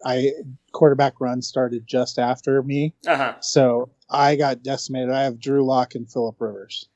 I 0.07 0.31
quarterback 0.73 1.21
run 1.21 1.41
started 1.43 1.87
just 1.87 2.19
after 2.19 2.63
me, 2.63 2.95
Uh-huh. 3.07 3.35
so 3.41 3.91
I 4.11 4.37
got 4.37 4.63
decimated. 4.63 5.11
I 5.11 5.23
have 5.23 5.41
Drew 5.41 5.65
Lock 5.65 5.95
and 5.95 6.11
Philip 6.11 6.37
Rivers. 6.39 6.89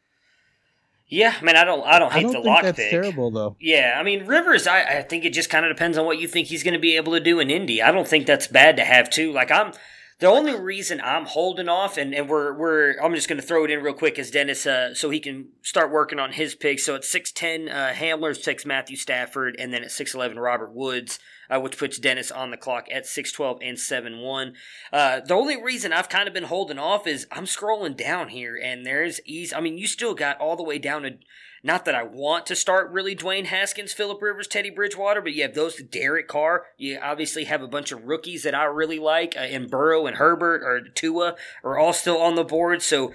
Yeah, 1.11 1.35
I 1.41 1.43
mean, 1.43 1.57
I 1.57 1.65
don't, 1.65 1.87
I 1.87 1.99
don't 1.99 2.11
I 2.13 2.17
hate 2.17 2.23
don't 2.25 2.33
the 2.33 2.41
lock 2.41 2.63
that's 2.63 2.77
pick. 2.77 2.91
terrible 2.91 3.31
though. 3.31 3.57
Yeah, 3.59 3.97
I 3.99 4.03
mean 4.03 4.27
Rivers. 4.27 4.67
I, 4.67 4.83
I 4.83 5.03
think 5.03 5.25
it 5.25 5.33
just 5.33 5.49
kind 5.49 5.65
of 5.65 5.75
depends 5.75 5.97
on 5.97 6.05
what 6.05 6.19
you 6.21 6.29
think 6.29 6.49
he's 6.49 6.63
going 6.63 6.75
to 6.75 6.81
be 6.81 6.97
able 6.97 7.13
to 7.15 7.21
do 7.21 7.41
in 7.41 7.51
Indy. 7.51 7.83
I 7.83 7.91
don't 7.91 8.07
think 8.07 8.27
that's 8.27 8.47
bad 8.47 8.77
to 8.77 8.85
have 8.85 9.09
too. 9.09 9.33
Like 9.33 9.51
I'm, 9.51 9.73
the 10.21 10.27
only 10.27 10.55
reason 10.55 11.01
I'm 11.01 11.27
holding 11.27 11.69
off, 11.69 11.97
and, 11.97 12.13
and 12.13 12.29
we're 12.29 12.53
we're 12.53 13.01
I'm 13.01 13.15
just 13.15 13.29
going 13.29 13.41
to 13.41 13.47
throw 13.47 13.65
it 13.65 13.71
in 13.71 13.83
real 13.83 13.95
quick 13.95 14.19
as 14.19 14.31
Dennis, 14.31 14.67
uh, 14.67 14.95
so 14.95 15.11
he 15.11 15.21
can 15.21 15.49
start 15.63 15.93
working 15.93 16.19
on 16.19 16.33
his 16.33 16.55
picks. 16.55 16.85
So 16.85 16.97
at 16.97 17.05
six 17.05 17.33
ten, 17.33 17.69
uh, 17.69 17.93
Hamler 17.95 18.41
takes 18.43 18.67
Matthew 18.67 18.97
Stafford, 18.97 19.57
and 19.59 19.73
then 19.73 19.85
at 19.85 19.93
six 19.93 20.15
eleven, 20.15 20.39
Robert 20.39 20.73
Woods. 20.75 21.19
Uh, 21.51 21.59
which 21.59 21.79
puts 21.79 21.99
Dennis 21.99 22.31
on 22.31 22.51
the 22.51 22.59
clock 22.59 22.89
at 22.93 23.05
6'12 23.05 23.59
and 23.63 23.79
7'1. 23.79 24.53
Uh, 24.93 25.21
the 25.21 25.33
only 25.33 25.61
reason 25.61 25.95
I've 25.95 26.11
kind 26.11 26.29
of 26.29 26.35
been 26.35 26.45
holding 26.45 26.79
off 26.79 27.07
is 27.07 27.27
I'm 27.33 27.47
scrolling 27.47 27.97
down 27.97 28.29
here 28.29 28.55
and 28.63 28.85
there's 28.85 29.19
ease. 29.25 29.55
I 29.55 29.61
mean, 29.61 29.79
you 29.79 29.87
still 29.87 30.15
got 30.15 30.39
all 30.41 30.57
the 30.57 30.63
way 30.63 30.79
down 30.79 31.03
to 31.05 31.15
not 31.63 31.85
that 31.87 31.95
I 31.95 32.05
want 32.05 32.47
to 32.47 32.57
start 32.57 32.91
really 32.93 33.17
Dwayne 33.17 33.47
Haskins, 33.47 33.93
Philip 33.93 34.23
Rivers, 34.23 34.47
Teddy 34.47 34.71
Bridgewater, 34.71 35.21
but 35.21 35.33
you 35.33 35.43
have 35.43 35.55
those 35.55 35.83
Derek 35.83 36.29
Carr. 36.29 36.67
You 36.77 36.99
obviously 37.03 37.45
have 37.45 37.63
a 37.63 37.69
bunch 37.69 37.91
of 37.91 38.05
rookies 38.05 38.45
that 38.45 38.55
I 38.55 38.65
really 38.65 38.99
like, 38.99 39.35
uh, 39.37 39.41
and 39.41 39.71
Burrow 39.71 40.07
and 40.07 40.17
Herbert 40.17 40.63
or 40.63 40.81
Tua 40.81 41.35
are 41.65 41.79
all 41.79 41.93
still 41.93 42.19
on 42.19 42.37
the 42.37 42.45
board. 42.45 42.83
So 42.83 43.13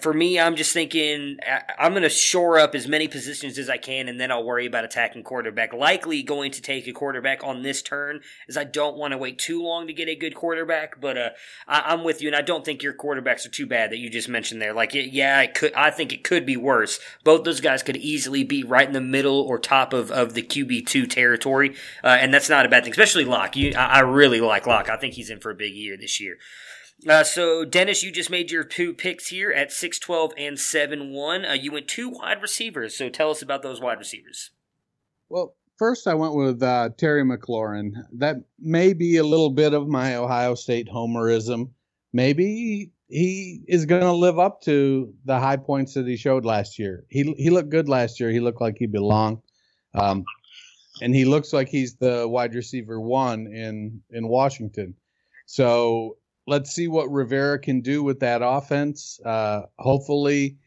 for 0.00 0.12
me, 0.12 0.38
I'm 0.38 0.56
just 0.56 0.72
thinking 0.72 1.38
I'm 1.78 1.92
going 1.92 2.02
to 2.02 2.08
shore 2.08 2.58
up 2.58 2.74
as 2.74 2.88
many 2.88 3.08
positions 3.08 3.58
as 3.58 3.70
I 3.70 3.76
can, 3.76 4.08
and 4.08 4.20
then 4.20 4.30
I'll 4.30 4.44
worry 4.44 4.66
about 4.66 4.84
attacking 4.84 5.22
quarterback. 5.22 5.72
Likely 5.72 6.22
going 6.22 6.50
to 6.52 6.62
take 6.62 6.86
a 6.88 6.92
quarterback 6.92 7.44
on 7.44 7.62
this 7.62 7.80
turn, 7.80 8.20
as 8.48 8.56
I 8.56 8.64
don't 8.64 8.96
want 8.96 9.12
to 9.12 9.18
wait 9.18 9.38
too 9.38 9.62
long 9.62 9.86
to 9.86 9.92
get 9.92 10.08
a 10.08 10.16
good 10.16 10.34
quarterback. 10.34 11.00
But 11.00 11.16
uh, 11.16 11.30
I, 11.68 11.92
I'm 11.92 12.04
with 12.04 12.20
you, 12.20 12.28
and 12.28 12.36
I 12.36 12.42
don't 12.42 12.64
think 12.64 12.82
your 12.82 12.94
quarterbacks 12.94 13.46
are 13.46 13.50
too 13.50 13.66
bad 13.66 13.90
that 13.90 13.98
you 13.98 14.10
just 14.10 14.28
mentioned 14.28 14.60
there. 14.60 14.74
Like, 14.74 14.92
yeah, 14.92 15.40
it 15.42 15.54
could. 15.54 15.72
I 15.74 15.90
think 15.90 16.12
it 16.12 16.24
could 16.24 16.44
be 16.44 16.56
worse. 16.56 16.98
Both 17.22 17.44
those 17.44 17.60
guys 17.60 17.82
could 17.82 17.96
easily 17.96 18.44
be 18.44 18.64
right 18.64 18.86
in 18.86 18.92
the 18.92 19.00
middle 19.00 19.40
or 19.40 19.58
top 19.58 19.92
of, 19.92 20.10
of 20.10 20.34
the 20.34 20.42
QB 20.42 20.86
two 20.86 21.06
territory, 21.06 21.76
uh, 22.02 22.08
and 22.08 22.34
that's 22.34 22.48
not 22.48 22.66
a 22.66 22.68
bad 22.68 22.84
thing. 22.84 22.92
Especially 22.92 23.24
Lock. 23.24 23.56
You, 23.56 23.74
I, 23.76 23.86
I 23.86 24.00
really 24.00 24.40
like 24.40 24.66
Lock. 24.66 24.90
I 24.90 24.96
think 24.96 25.14
he's 25.14 25.30
in 25.30 25.38
for 25.38 25.50
a 25.50 25.54
big 25.54 25.74
year 25.74 25.96
this 25.96 26.20
year. 26.20 26.38
Uh, 27.08 27.22
so, 27.22 27.64
Dennis, 27.64 28.02
you 28.02 28.10
just 28.10 28.30
made 28.30 28.50
your 28.50 28.64
two 28.64 28.94
picks 28.94 29.28
here 29.28 29.50
at 29.50 29.70
6 29.70 29.98
12 29.98 30.32
and 30.38 30.58
7 30.58 31.12
1. 31.12 31.44
Uh, 31.44 31.52
you 31.52 31.72
went 31.72 31.88
two 31.88 32.08
wide 32.08 32.40
receivers. 32.40 32.96
So, 32.96 33.08
tell 33.08 33.30
us 33.30 33.42
about 33.42 33.62
those 33.62 33.80
wide 33.80 33.98
receivers. 33.98 34.50
Well, 35.28 35.54
first 35.78 36.06
I 36.06 36.14
went 36.14 36.34
with 36.34 36.62
uh, 36.62 36.90
Terry 36.96 37.22
McLaurin. 37.22 37.92
That 38.12 38.36
may 38.58 38.92
be 38.94 39.16
a 39.18 39.24
little 39.24 39.50
bit 39.50 39.74
of 39.74 39.86
my 39.86 40.16
Ohio 40.16 40.54
State 40.54 40.88
homerism. 40.88 41.70
Maybe 42.12 42.92
he 43.08 43.62
is 43.68 43.86
going 43.86 44.02
to 44.02 44.12
live 44.12 44.38
up 44.38 44.62
to 44.62 45.12
the 45.24 45.38
high 45.38 45.56
points 45.56 45.94
that 45.94 46.06
he 46.06 46.16
showed 46.16 46.44
last 46.44 46.78
year. 46.78 47.04
He 47.08 47.34
he 47.36 47.50
looked 47.50 47.70
good 47.70 47.88
last 47.88 48.18
year. 48.18 48.30
He 48.30 48.40
looked 48.40 48.60
like 48.60 48.76
he 48.78 48.86
belonged, 48.86 49.38
um, 49.94 50.24
and 51.02 51.14
he 51.14 51.24
looks 51.24 51.52
like 51.52 51.68
he's 51.68 51.96
the 51.96 52.26
wide 52.26 52.54
receiver 52.54 53.00
one 53.00 53.46
in 53.46 54.00
in 54.10 54.28
Washington. 54.28 54.94
So 55.46 56.16
let's 56.46 56.70
see 56.70 56.88
what 56.88 57.10
Rivera 57.10 57.58
can 57.58 57.80
do 57.80 58.02
with 58.02 58.20
that 58.20 58.42
offense. 58.42 59.20
Uh, 59.24 59.62
hopefully, 59.78 60.58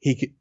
he 0.00 0.14
can, 0.14 0.34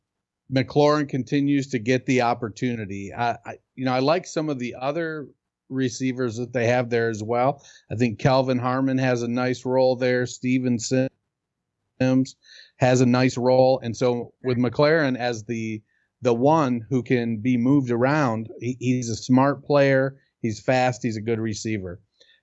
McLaurin 0.52 1.10
continues 1.10 1.68
to 1.68 1.80
get 1.80 2.06
the 2.06 2.22
opportunity. 2.22 3.14
I, 3.14 3.32
I, 3.46 3.58
you 3.76 3.86
know, 3.86 3.94
I 3.94 4.00
like 4.00 4.26
some 4.26 4.50
of 4.50 4.60
the 4.60 4.76
other 4.80 5.28
receivers 5.70 6.38
that 6.38 6.54
they 6.54 6.68
have 6.68 6.90
there 6.90 7.10
as 7.10 7.22
well. 7.22 7.64
I 7.92 7.96
think 7.96 8.20
Kelvin 8.20 8.60
Harmon 8.60 8.98
has 8.98 9.22
a 9.22 9.28
nice 9.28 9.66
role 9.66 9.96
there. 9.98 10.26
Steven 10.26 10.80
Sims 10.80 12.36
has 12.78 13.02
a 13.02 13.06
nice 13.06 13.38
role, 13.38 13.80
and 13.84 13.96
so 13.96 14.34
with 14.44 14.58
McLaurin 14.58 15.18
as 15.18 15.44
the 15.44 15.82
the 16.22 16.34
one 16.34 16.84
who 16.90 17.04
can 17.04 17.38
be 17.38 17.58
moved 17.58 17.92
around, 17.92 18.50
he, 18.60 18.76
he's 18.80 19.10
a 19.10 19.16
smart 19.16 19.64
player. 19.64 20.18
He's 20.42 20.60
fast. 20.60 21.04
He's 21.04 21.18
a 21.18 21.22
good 21.22 21.40
receiver. 21.40 22.00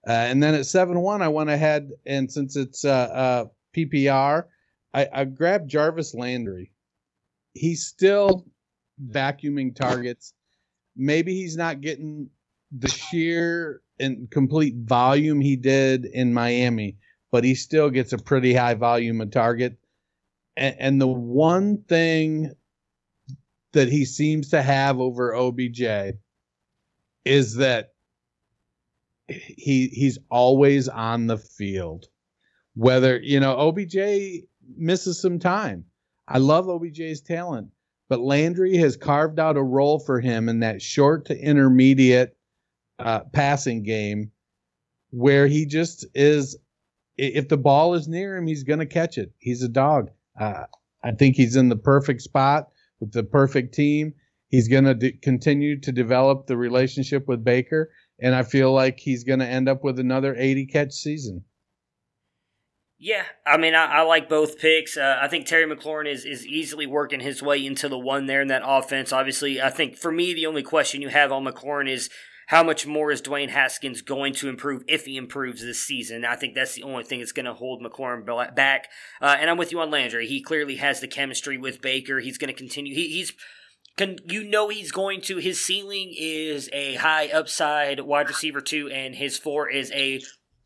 Uh, 0.07 0.13
and 0.13 0.43
then 0.43 0.55
at 0.55 0.67
seven 0.67 1.01
one, 1.01 1.23
I 1.23 1.29
went 1.29 1.51
ahead 1.51 1.91
and 2.05 2.31
since 2.31 2.57
it's 2.57 2.85
uh, 2.85 2.91
uh, 2.91 3.45
PPR, 3.75 4.45
I, 4.93 5.09
I 5.13 5.25
grabbed 5.25 5.69
Jarvis 5.69 6.15
Landry. 6.15 6.73
He's 7.55 7.87
still 7.87 8.47
vacuuming 9.11 9.75
targets. 9.75 10.35
Maybe 10.97 11.35
he's 11.35 11.57
not 11.57 11.81
getting 11.81 12.31
the 12.71 12.89
sheer 12.89 13.81
and 13.99 14.31
complete 14.31 14.75
volume 14.77 15.41
he 15.41 15.57
did 15.57 16.05
in 16.05 16.35
Miami, 16.35 16.97
but 17.33 17.45
he 17.45 17.55
still 17.55 17.91
gets 17.91 18.13
a 18.13 18.19
pretty 18.19 18.55
high 18.55 18.75
volume 18.75 19.21
of 19.21 19.31
target. 19.31 19.77
And, 20.57 20.77
and 20.79 21.01
the 21.01 21.09
one 21.09 21.83
thing 21.89 22.53
that 23.73 23.89
he 23.89 24.05
seems 24.05 24.51
to 24.51 24.63
have 24.63 25.01
over 25.01 25.35
OBJ 25.35 25.83
is 27.25 27.57
that 27.57 27.94
he 29.29 29.89
he's 29.89 30.19
always 30.31 30.89
on 30.89 31.27
the 31.27 31.39
field. 31.39 32.07
Whether 32.75 33.21
you 33.21 33.41
know 33.41 33.57
OBJ 33.57 33.97
misses 34.77 35.21
some 35.21 35.39
time. 35.39 35.85
I 36.27 36.39
love 36.39 36.67
OBJ's 36.69 37.21
talent, 37.21 37.69
but 38.09 38.21
Landry 38.21 38.77
has 38.79 38.97
carved 38.97 39.39
out 39.39 39.57
a 39.57 39.63
role 39.63 39.99
for 39.99 40.21
him 40.21 40.49
in 40.49 40.61
that 40.61 40.81
short 40.81 41.27
to 41.27 41.39
intermediate 41.39 42.37
uh, 42.99 43.21
passing 43.33 43.83
game 43.83 44.31
where 45.11 45.47
he 45.47 45.67
just 45.67 46.07
is 46.15 46.57
if 47.17 47.49
the 47.49 47.57
ball 47.57 47.95
is 47.95 48.09
near 48.09 48.37
him, 48.37 48.47
he's 48.47 48.65
going 48.65 48.81
to 48.81 48.87
catch 48.87 49.19
it. 49.19 49.33
He's 49.39 49.63
a 49.63 49.69
dog. 49.69 50.11
Uh, 50.39 50.65
I 51.05 51.13
think 51.13 51.37
he's 51.37 51.55
in 51.55 51.69
the 51.69 51.77
perfect 51.77 52.23
spot 52.23 52.71
with 52.99 53.13
the 53.13 53.23
perfect 53.23 53.75
team. 53.75 54.15
He's 54.49 54.69
going 54.69 54.85
to 54.85 54.95
de- 54.95 55.13
continue 55.13 55.79
to 55.81 55.93
develop 55.93 56.47
the 56.47 56.57
relationship 56.57 57.29
with 57.29 57.45
Baker, 57.45 57.91
and 58.21 58.35
I 58.35 58.43
feel 58.43 58.73
like 58.73 59.01
he's 59.01 59.25
going 59.25 59.41
to 59.41 59.47
end 59.47 59.69
up 59.69 59.83
with 59.83 59.99
another 59.99 60.35
80 60.37 60.67
catch 60.67 60.93
season. 60.93 61.45
Yeah, 62.99 63.25
I 63.47 63.57
mean, 63.57 63.75
I, 63.75 63.87
I 63.87 64.03
like 64.03 64.29
both 64.29 64.59
picks. 64.59 64.97
Uh, 64.97 65.19
I 65.21 65.29
think 65.29 65.47
Terry 65.47 65.67
McLaurin 65.67 66.11
is, 66.11 66.25
is 66.25 66.47
easily 66.47 66.87
working 66.87 67.21
his 67.21 67.43
way 67.43 67.65
into 67.67 67.89
the 67.89 67.99
one 67.99 68.27
there 68.27 68.41
in 68.41 68.49
that 68.49 68.63
offense. 68.65 69.13
Obviously, 69.13 69.61
I 69.61 69.69
think 69.69 69.97
for 69.97 70.13
me, 70.13 70.33
the 70.33 70.47
only 70.47 70.63
question 70.63 71.03
you 71.03 71.09
have 71.09 71.33
on 71.33 71.45
McLaurin 71.45 71.91
is 71.91 72.09
how 72.47 72.63
much 72.63 72.87
more 72.87 73.11
is 73.11 73.23
Dwayne 73.23 73.49
Haskins 73.49 74.03
going 74.03 74.33
to 74.35 74.49
improve 74.49 74.85
if 74.87 75.07
he 75.07 75.17
improves 75.17 75.63
this 75.63 75.83
season? 75.83 76.25
I 76.25 76.37
think 76.37 76.55
that's 76.55 76.75
the 76.75 76.83
only 76.83 77.05
thing 77.05 77.19
that's 77.21 77.33
going 77.33 77.47
to 77.47 77.55
hold 77.55 77.83
McLaurin 77.83 78.25
back. 78.55 78.89
Uh, 79.21 79.37
and 79.39 79.51
I'm 79.51 79.57
with 79.57 79.73
you 79.73 79.81
on 79.81 79.91
Landry. 79.91 80.27
He 80.27 80.43
clearly 80.43 80.77
has 80.77 81.01
the 81.01 81.09
chemistry 81.09 81.59
with 81.59 81.83
Baker. 81.83 82.21
He's 82.21 82.39
going 82.39 82.53
to 82.53 82.59
continue. 82.59 82.95
He, 82.95 83.09
he's 83.09 83.33
can 83.97 84.19
you 84.27 84.45
know 84.45 84.69
he's 84.69 84.93
going 84.93 85.21
to 85.23 85.39
his 85.39 85.65
ceiling 85.65 86.15
is 86.17 86.69
a 86.73 86.95
high 86.97 87.29
upside 87.29 88.01
wide 88.01 88.29
receiver 88.29 88.61
two 88.61 88.89
and 88.91 89.15
his 89.15 89.39
floor 89.39 89.69
is 89.69 89.93
a 89.93 90.21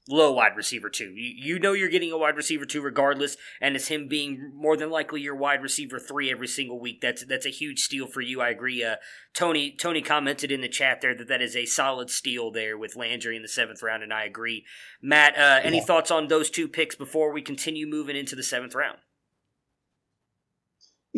low 0.08 0.32
wide 0.32 0.56
receiver 0.56 0.88
two. 0.88 1.12
You, 1.14 1.54
you 1.54 1.58
know 1.58 1.74
you're 1.74 1.90
getting 1.90 2.10
a 2.10 2.18
wide 2.18 2.36
receiver 2.36 2.64
two 2.64 2.80
regardless, 2.80 3.36
and 3.60 3.76
it's 3.76 3.88
him 3.88 4.08
being 4.08 4.52
more 4.54 4.76
than 4.76 4.90
likely 4.90 5.20
your 5.20 5.36
wide 5.36 5.62
receiver 5.62 5.98
three 5.98 6.30
every 6.30 6.48
single 6.48 6.80
week. 6.80 7.00
That's 7.00 7.24
that's 7.26 7.46
a 7.46 7.50
huge 7.50 7.80
steal 7.80 8.06
for 8.06 8.20
you. 8.20 8.40
I 8.40 8.48
agree. 8.48 8.82
Uh, 8.82 8.96
Tony 9.34 9.70
Tony 9.70 10.02
commented 10.02 10.50
in 10.50 10.62
the 10.62 10.68
chat 10.68 11.00
there 11.00 11.14
that 11.14 11.28
that 11.28 11.42
is 11.42 11.54
a 11.54 11.66
solid 11.66 12.10
steal 12.10 12.50
there 12.50 12.76
with 12.76 12.96
Landry 12.96 13.36
in 13.36 13.42
the 13.42 13.48
seventh 13.48 13.82
round, 13.82 14.02
and 14.02 14.12
I 14.12 14.24
agree. 14.24 14.64
Matt, 15.02 15.38
uh, 15.38 15.60
any 15.62 15.78
yeah. 15.78 15.84
thoughts 15.84 16.10
on 16.10 16.28
those 16.28 16.50
two 16.50 16.68
picks 16.68 16.96
before 16.96 17.32
we 17.32 17.42
continue 17.42 17.86
moving 17.86 18.16
into 18.16 18.34
the 18.34 18.42
seventh 18.42 18.74
round? 18.74 18.98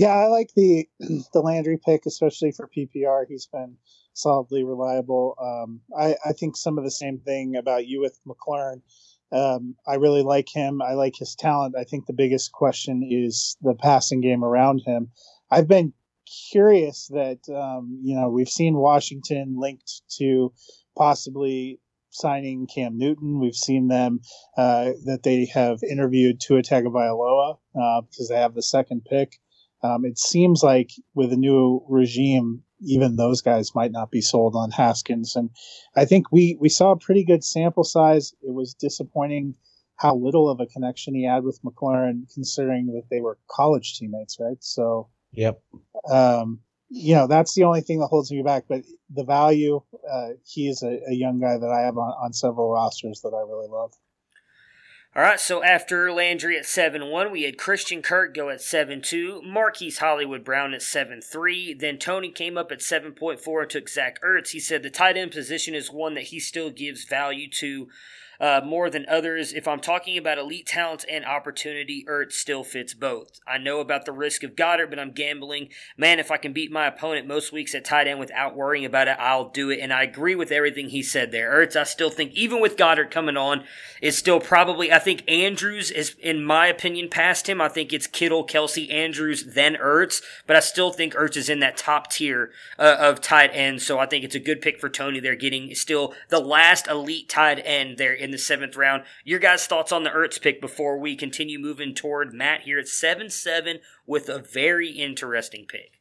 Yeah, 0.01 0.15
I 0.15 0.29
like 0.29 0.49
the 0.57 0.89
the 1.35 1.43
Landry 1.43 1.77
pick, 1.77 2.07
especially 2.07 2.53
for 2.53 2.67
PPR. 2.75 3.27
He's 3.29 3.45
been 3.45 3.77
solidly 4.15 4.65
reliable. 4.65 5.37
Um, 5.39 5.83
I, 5.95 6.17
I 6.25 6.33
think 6.33 6.57
some 6.57 6.79
of 6.79 6.85
the 6.85 6.91
same 6.91 7.19
thing 7.19 7.55
about 7.55 7.87
you 7.87 8.01
with 8.01 8.19
McLaurin. 8.27 8.81
Um, 9.31 9.77
I 9.87 9.97
really 9.97 10.23
like 10.23 10.49
him. 10.49 10.81
I 10.81 10.95
like 10.95 11.17
his 11.17 11.35
talent. 11.35 11.75
I 11.79 11.85
think 11.85 12.07
the 12.07 12.15
biggest 12.15 12.51
question 12.51 13.07
is 13.07 13.59
the 13.61 13.75
passing 13.75 14.23
game 14.23 14.43
around 14.43 14.81
him. 14.87 15.11
I've 15.51 15.69
been 15.69 15.93
curious 16.51 17.09
that 17.09 17.41
um, 17.55 18.01
you 18.03 18.17
know 18.17 18.31
we've 18.31 18.49
seen 18.49 18.79
Washington 18.79 19.57
linked 19.59 20.01
to 20.17 20.51
possibly 20.97 21.79
signing 22.09 22.67
Cam 22.75 22.97
Newton. 22.97 23.39
We've 23.39 23.55
seen 23.55 23.89
them 23.89 24.23
uh, 24.57 24.93
that 25.05 25.25
they 25.25 25.45
have 25.53 25.81
interviewed 25.83 26.41
Tua 26.41 26.63
Tagovailoa 26.63 27.59
uh, 27.79 28.01
because 28.01 28.31
they 28.31 28.37
have 28.37 28.55
the 28.55 28.63
second 28.63 29.05
pick. 29.05 29.39
Um, 29.83 30.05
it 30.05 30.19
seems 30.19 30.63
like 30.63 30.91
with 31.15 31.33
a 31.33 31.37
new 31.37 31.85
regime, 31.89 32.63
even 32.81 33.17
those 33.17 33.41
guys 33.41 33.75
might 33.75 33.93
not 33.93 34.11
be 34.11 34.21
sold 34.21 34.55
on 34.55 34.71
Haskins. 34.71 35.37
And 35.37 35.51
I 35.97 36.05
think 36.05 36.31
we, 36.31 36.57
we 36.61 36.69
saw 36.69 36.93
a 36.93 36.99
pretty 36.99 37.25
good 37.25 37.45
sample 37.45 37.85
size. 37.85 38.35
It 38.43 38.53
was 38.53 38.75
disappointing 38.75 39.55
how 39.97 40.17
little 40.17 40.49
of 40.49 40.61
a 40.61 40.67
connection 40.67 41.15
he 41.15 41.25
had 41.25 41.45
with 41.45 41.61
McLaurin, 41.63 42.23
considering 42.33 42.87
that 42.87 43.05
they 43.11 43.21
were 43.21 43.39
college 43.51 43.99
teammates, 43.99 44.39
right? 44.41 44.57
So, 44.61 45.09
yep. 45.33 45.63
Um, 46.11 46.61
you 46.89 47.15
know, 47.15 47.27
that's 47.27 47.55
the 47.55 47.65
only 47.65 47.83
thing 47.83 48.01
that 48.01 48.09
holds 48.09 48.33
me 48.33 48.43
back. 48.43 48.65
But 48.69 48.83
the 49.11 49.25
value, 49.25 49.83
uh, 50.11 50.31
he 50.45 50.69
is 50.69 50.83
a, 50.83 51.01
a 51.09 51.15
young 51.15 51.39
guy 51.39 51.59
that 51.59 51.71
I 51.71 51.83
have 51.83 51.97
on, 51.99 52.13
on 52.23 52.33
several 52.33 52.71
rosters 52.71 53.21
that 53.23 53.35
I 53.35 53.41
really 53.41 53.69
love. 53.69 53.93
All 55.17 55.23
right, 55.23 55.41
so 55.41 55.61
after 55.65 56.13
Landry 56.13 56.57
at 56.57 56.67
7 56.67 57.05
1, 57.11 57.33
we 57.33 57.43
had 57.43 57.59
Christian 57.59 58.01
Kirk 58.01 58.33
go 58.33 58.49
at 58.49 58.61
7 58.61 59.03
2, 59.03 59.43
Marquise 59.43 59.99
Hollywood 59.99 60.45
Brown 60.45 60.73
at 60.73 60.83
7 60.83 61.21
3. 61.21 61.75
Then 61.75 61.99
Tony 61.99 62.31
came 62.31 62.57
up 62.57 62.71
at 62.71 62.79
7.4 62.79 63.63
and 63.63 63.71
took 63.71 63.89
Zach 63.89 64.23
Ertz. 64.23 64.51
He 64.51 64.61
said 64.61 64.85
the 64.85 64.91
tight 64.91 65.17
end 65.17 65.33
position 65.33 65.75
is 65.75 65.91
one 65.91 66.15
that 66.15 66.25
he 66.25 66.39
still 66.39 66.71
gives 66.71 67.03
value 67.03 67.51
to 67.55 67.89
uh, 68.41 68.61
more 68.65 68.89
than 68.89 69.05
others. 69.09 69.53
If 69.53 69.69
I'm 69.69 69.81
talking 69.81 70.17
about 70.17 70.39
elite 70.39 70.67
talent 70.67 71.05
and 71.11 71.25
opportunity, 71.25 72.05
Ertz 72.09 72.33
still 72.33 72.65
fits 72.65 72.95
both. 72.95 73.41
I 73.47 73.59
know 73.59 73.81
about 73.81 74.07
the 74.07 74.13
risk 74.13 74.43
of 74.43 74.57
Goedert, 74.57 74.89
but 74.89 74.99
I'm 74.99 75.13
gambling. 75.13 75.69
Man, 75.97 76.19
if 76.19 76.31
I 76.31 76.39
can 76.39 76.53
beat 76.53 76.73
my 76.73 76.87
opponent 76.87 77.27
most 77.27 77.53
weeks 77.53 77.75
at 77.75 77.85
tight 77.85 78.07
end 78.07 78.19
without 78.19 78.57
worrying 78.57 78.85
about 78.85 79.09
it, 79.09 79.17
I'll 79.19 79.51
do 79.51 79.71
it. 79.71 79.81
And 79.81 79.93
I 79.93 80.03
agree 80.03 80.35
with 80.35 80.51
everything 80.51 80.89
he 80.89 81.03
said 81.03 81.33
there. 81.33 81.53
Ertz, 81.53 81.77
I 81.77 81.85
still 81.85 82.11
think, 82.11 82.33
even 82.33 82.61
with 82.61 82.77
Goedert 82.77 83.11
coming 83.11 83.37
on, 83.37 83.65
is 84.01 84.17
still 84.17 84.41
probably, 84.41 84.91
I 84.91 84.99
think 84.99 85.29
Andrews 85.29 85.91
is, 85.91 86.17
in 86.19 86.45
my 86.45 86.67
opinion, 86.67 87.11
past 87.11 87.49
him. 87.49 87.61
I 87.61 87.69
think 87.69 87.93
it's 87.93 88.07
Kittle, 88.07 88.47
Kelce, 88.47 88.91
Andrews, 88.91 89.45
then 89.55 89.77
Ertz, 89.77 90.23
but 90.47 90.57
I 90.57 90.61
still 90.61 90.93
think 90.93 91.15
Ertz 91.15 91.37
is 91.37 91.49
in 91.49 91.61
that 91.61 91.77
top 91.77 92.11
tier 92.11 92.53
uh, 92.79 92.97
of 92.99 93.21
tight 93.21 93.51
ends. 93.53 93.85
So 93.85 93.99
I 93.99 94.07
think 94.07 94.25
it's 94.25 94.35
a 94.35 94.41
good 94.41 94.63
pick 94.63 94.81
for 94.81 94.89
Tony. 94.89 95.21
They're 95.21 95.35
getting 95.35 95.75
still 95.75 96.15
the 96.29 96.41
last 96.41 96.89
elite 96.89 97.29
tight 97.29 97.61
end 97.65 97.99
there 97.99 98.15
in 98.15 98.30
the 98.31 98.39
seventh 98.39 98.77
round. 98.77 99.05
Your 99.25 99.39
guys' 99.39 99.67
thoughts 99.67 99.93
on 99.93 100.05
the 100.05 100.11
Ertz 100.11 100.41
pick 100.41 100.61
before 100.61 100.99
we 100.99 101.17
continue 101.17 101.59
moving 101.59 101.95
toward 101.95 102.33
Matt 102.33 102.63
here 102.63 102.79
at 102.79 102.89
7 102.89 103.31
7 103.31 103.81
with 104.07 104.29
a 104.29 104.39
very 104.39 104.91
interesting 104.91 105.67
pick. 105.67 106.01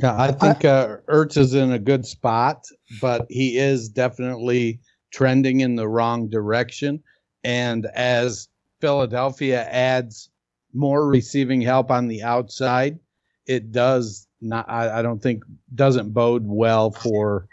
Yeah, 0.00 0.16
I 0.16 0.32
think 0.32 0.64
uh, 0.64 0.98
Ertz 1.08 1.36
is 1.36 1.54
in 1.54 1.72
a 1.72 1.78
good 1.78 2.04
spot, 2.04 2.66
but 3.00 3.26
he 3.28 3.58
is 3.58 3.88
definitely 3.88 4.80
trending 5.10 5.60
in 5.60 5.76
the 5.76 5.88
wrong 5.88 6.28
direction. 6.28 7.02
And 7.44 7.86
as 7.94 8.48
Philadelphia 8.80 9.64
adds 9.64 10.30
more 10.74 11.06
receiving 11.06 11.60
help 11.60 11.90
on 11.90 12.08
the 12.08 12.22
outside, 12.22 12.98
it 13.46 13.72
does 13.72 14.26
not. 14.40 14.68
I, 14.68 14.98
I 14.98 15.02
don't 15.02 15.22
think 15.22 15.44
doesn't 15.74 16.12
bode 16.12 16.44
well 16.46 16.90
for 16.90 17.48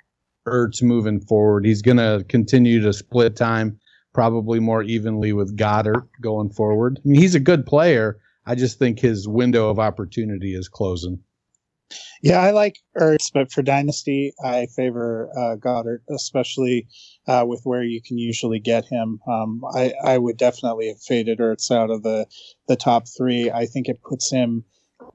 Ertz 0.47 0.81
moving 0.81 1.19
forward. 1.19 1.65
He's 1.65 1.81
going 1.81 1.97
to 1.97 2.25
continue 2.29 2.81
to 2.81 2.93
split 2.93 3.35
time 3.35 3.79
probably 4.13 4.59
more 4.59 4.83
evenly 4.83 5.33
with 5.33 5.57
Goedert 5.57 6.07
going 6.21 6.49
forward. 6.49 6.99
I 7.03 7.07
mean, 7.07 7.21
he's 7.21 7.35
a 7.35 7.39
good 7.39 7.65
player. 7.65 8.17
I 8.45 8.55
just 8.55 8.79
think 8.79 8.99
his 8.99 9.27
window 9.27 9.69
of 9.69 9.79
opportunity 9.79 10.53
is 10.53 10.69
closing. 10.69 11.19
Yeah, 12.23 12.39
I 12.39 12.51
like 12.51 12.79
Ertz, 12.97 13.31
but 13.31 13.51
for 13.51 13.61
Dynasty, 13.61 14.33
I 14.43 14.67
favor 14.75 15.29
uh, 15.37 15.55
Goedert, 15.57 15.99
especially 16.09 16.87
uh, 17.27 17.43
with 17.47 17.61
where 17.63 17.83
you 17.83 18.01
can 18.01 18.17
usually 18.17 18.59
get 18.59 18.85
him. 18.85 19.19
Um, 19.27 19.61
I, 19.75 19.93
I 20.03 20.17
would 20.17 20.37
definitely 20.37 20.87
have 20.87 21.01
faded 21.01 21.39
Ertz 21.39 21.69
out 21.69 21.91
of 21.91 22.03
the, 22.03 22.25
the 22.67 22.75
top 22.75 23.05
three. 23.15 23.51
I 23.51 23.65
think 23.65 23.87
it 23.87 24.01
puts 24.01 24.31
him 24.31 24.63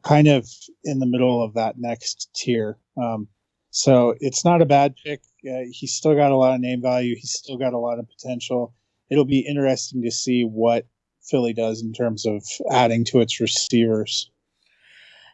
kind 0.02 0.28
of 0.28 0.48
in 0.84 0.98
the 0.98 1.06
middle 1.06 1.42
of 1.42 1.54
that 1.54 1.76
next 1.78 2.30
tier. 2.34 2.78
Um, 2.96 3.28
so 3.70 4.14
it's 4.20 4.44
not 4.44 4.62
a 4.62 4.66
bad 4.66 4.94
pick. 5.02 5.22
Uh, 5.48 5.64
he's 5.70 5.94
still 5.94 6.14
got 6.14 6.32
a 6.32 6.36
lot 6.36 6.54
of 6.54 6.60
name 6.60 6.82
value. 6.82 7.14
He's 7.16 7.32
still 7.32 7.56
got 7.56 7.72
a 7.72 7.78
lot 7.78 7.98
of 7.98 8.08
potential. 8.08 8.74
It'll 9.10 9.24
be 9.24 9.40
interesting 9.40 10.02
to 10.02 10.10
see 10.10 10.42
what 10.42 10.86
Philly 11.22 11.52
does 11.52 11.82
in 11.82 11.92
terms 11.92 12.26
of 12.26 12.44
adding 12.70 13.04
to 13.06 13.20
its 13.20 13.40
receivers. 13.40 14.30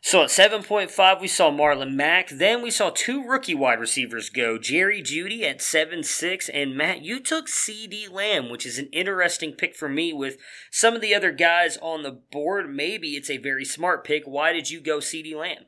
So 0.03 0.23
at 0.23 0.29
7.5, 0.29 1.21
we 1.21 1.27
saw 1.27 1.51
Marlon 1.51 1.95
Mack. 1.95 2.29
Then 2.29 2.63
we 2.63 2.71
saw 2.71 2.91
two 2.91 3.27
rookie 3.27 3.57
wide 3.57 3.81
receivers 3.81 4.31
go 4.31 4.57
Jerry 4.57 5.03
Jeudy 5.03 5.43
at 5.43 5.59
7.6. 5.59 6.49
And 6.55 6.77
Matt, 6.77 7.03
you 7.03 7.19
took 7.19 7.49
CeeDee 7.49 8.09
Lamb, 8.11 8.49
which 8.49 8.65
is 8.65 8.79
an 8.79 8.89
interesting 8.93 9.53
pick 9.53 9.75
for 9.75 9.89
me 9.89 10.13
with 10.13 10.37
some 10.71 10.95
of 10.95 11.01
the 11.01 11.15
other 11.15 11.33
guys 11.33 11.77
on 11.79 12.03
the 12.03 12.13
board. 12.13 12.73
Maybe 12.73 13.17
it's 13.17 13.31
a 13.31 13.39
very 13.39 13.65
smart 13.65 14.05
pick. 14.05 14.23
Why 14.27 14.53
did 14.53 14.71
you 14.71 14.81
go 14.81 14.99
CeeDee 14.99 15.35
Lamb? 15.35 15.65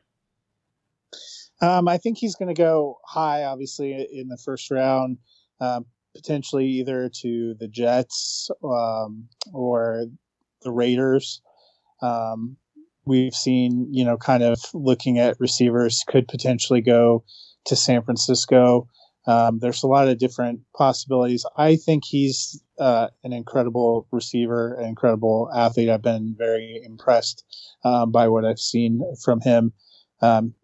Um, 1.61 1.89
I 1.89 1.99
think 1.99 2.19
he's 2.19 2.37
going 2.37 2.55
to 2.55 2.61
go 2.61 2.99
high, 3.05 3.45
obviously, 3.45 4.07
in 4.13 4.29
the 4.29 4.37
first 4.37 4.71
round, 4.71 5.19
um, 5.61 5.87
potentially 6.15 6.67
either 6.67 7.11
to 7.23 7.55
the 7.59 7.69
Jets 7.69 8.51
um, 8.63 9.29
or 9.53 10.07
the 10.63 10.71
Raiders. 10.71 11.43
Um, 12.01 12.57
we've 13.05 13.35
seen, 13.35 13.89
you 13.91 14.05
know, 14.05 14.17
kind 14.17 14.43
of 14.43 14.61
looking 14.73 15.19
at 15.19 15.41
receivers 15.41 16.05
could 16.07 16.29
potentially 16.29 16.81
go 16.81 17.25
to 17.65 17.75
San 17.75 18.03
Francisco. 18.03 18.89
Um, 19.27 19.59
there's 19.59 19.83
a 19.83 19.89
lot 19.89 20.09
of 20.09 20.19
different 20.19 20.61
possibilities. 20.77 21.45
I 21.57 21.77
think 21.77 22.05
he's 22.05 22.63
uh, 22.79 23.09
an 23.25 23.33
incredible 23.33 24.07
receiver, 24.13 24.75
an 24.75 24.87
incredible 24.87 25.51
athlete. 25.55 25.91
I've 25.91 26.03
been 26.03 26.35
very 26.39 26.81
impressed 26.85 27.45
by 27.83 28.29
what 28.29 28.45
I've 28.45 28.61
seen 28.61 29.03
from 29.23 29.41
him. 29.41 29.73
Um, 30.21 30.55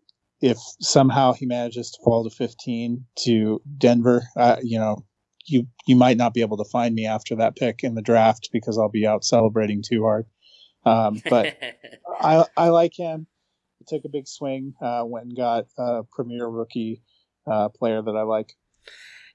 if 0.45 0.59
somehow 0.78 1.32
he 1.32 1.47
manages 1.47 1.90
to 1.90 2.03
fall 2.05 2.22
to 2.22 2.28
15 2.28 3.07
to 3.20 3.62
Denver, 3.78 4.24
uh, 4.36 4.57
you 4.62 4.78
know, 4.78 5.07
you 5.47 5.66
you 5.86 5.97
might 5.97 6.18
not 6.18 6.34
be 6.34 6.42
able 6.42 6.59
to 6.59 6.70
find 6.70 6.95
me 6.95 7.07
after 7.07 7.36
that 7.36 7.57
pick 7.57 7.82
in 7.82 7.95
the 7.95 8.03
draft 8.03 8.51
because 8.53 8.76
I'll 8.76 8.90
be 8.90 9.07
out 9.07 9.24
celebrating 9.24 9.82
too 9.82 10.03
hard. 10.03 10.26
Um, 10.84 11.22
but 11.30 11.57
I 12.20 12.45
I 12.59 12.68
like 12.68 12.92
him. 12.95 13.26
He 13.78 13.86
took 13.86 14.05
a 14.05 14.11
big 14.11 14.28
swing, 14.28 14.74
uh, 14.82 15.05
went 15.07 15.26
and 15.26 15.36
got 15.36 15.64
a 15.78 16.03
premier 16.12 16.47
rookie 16.47 17.01
uh, 17.51 17.70
player 17.70 18.03
that 18.03 18.14
I 18.14 18.22
like. 18.22 18.53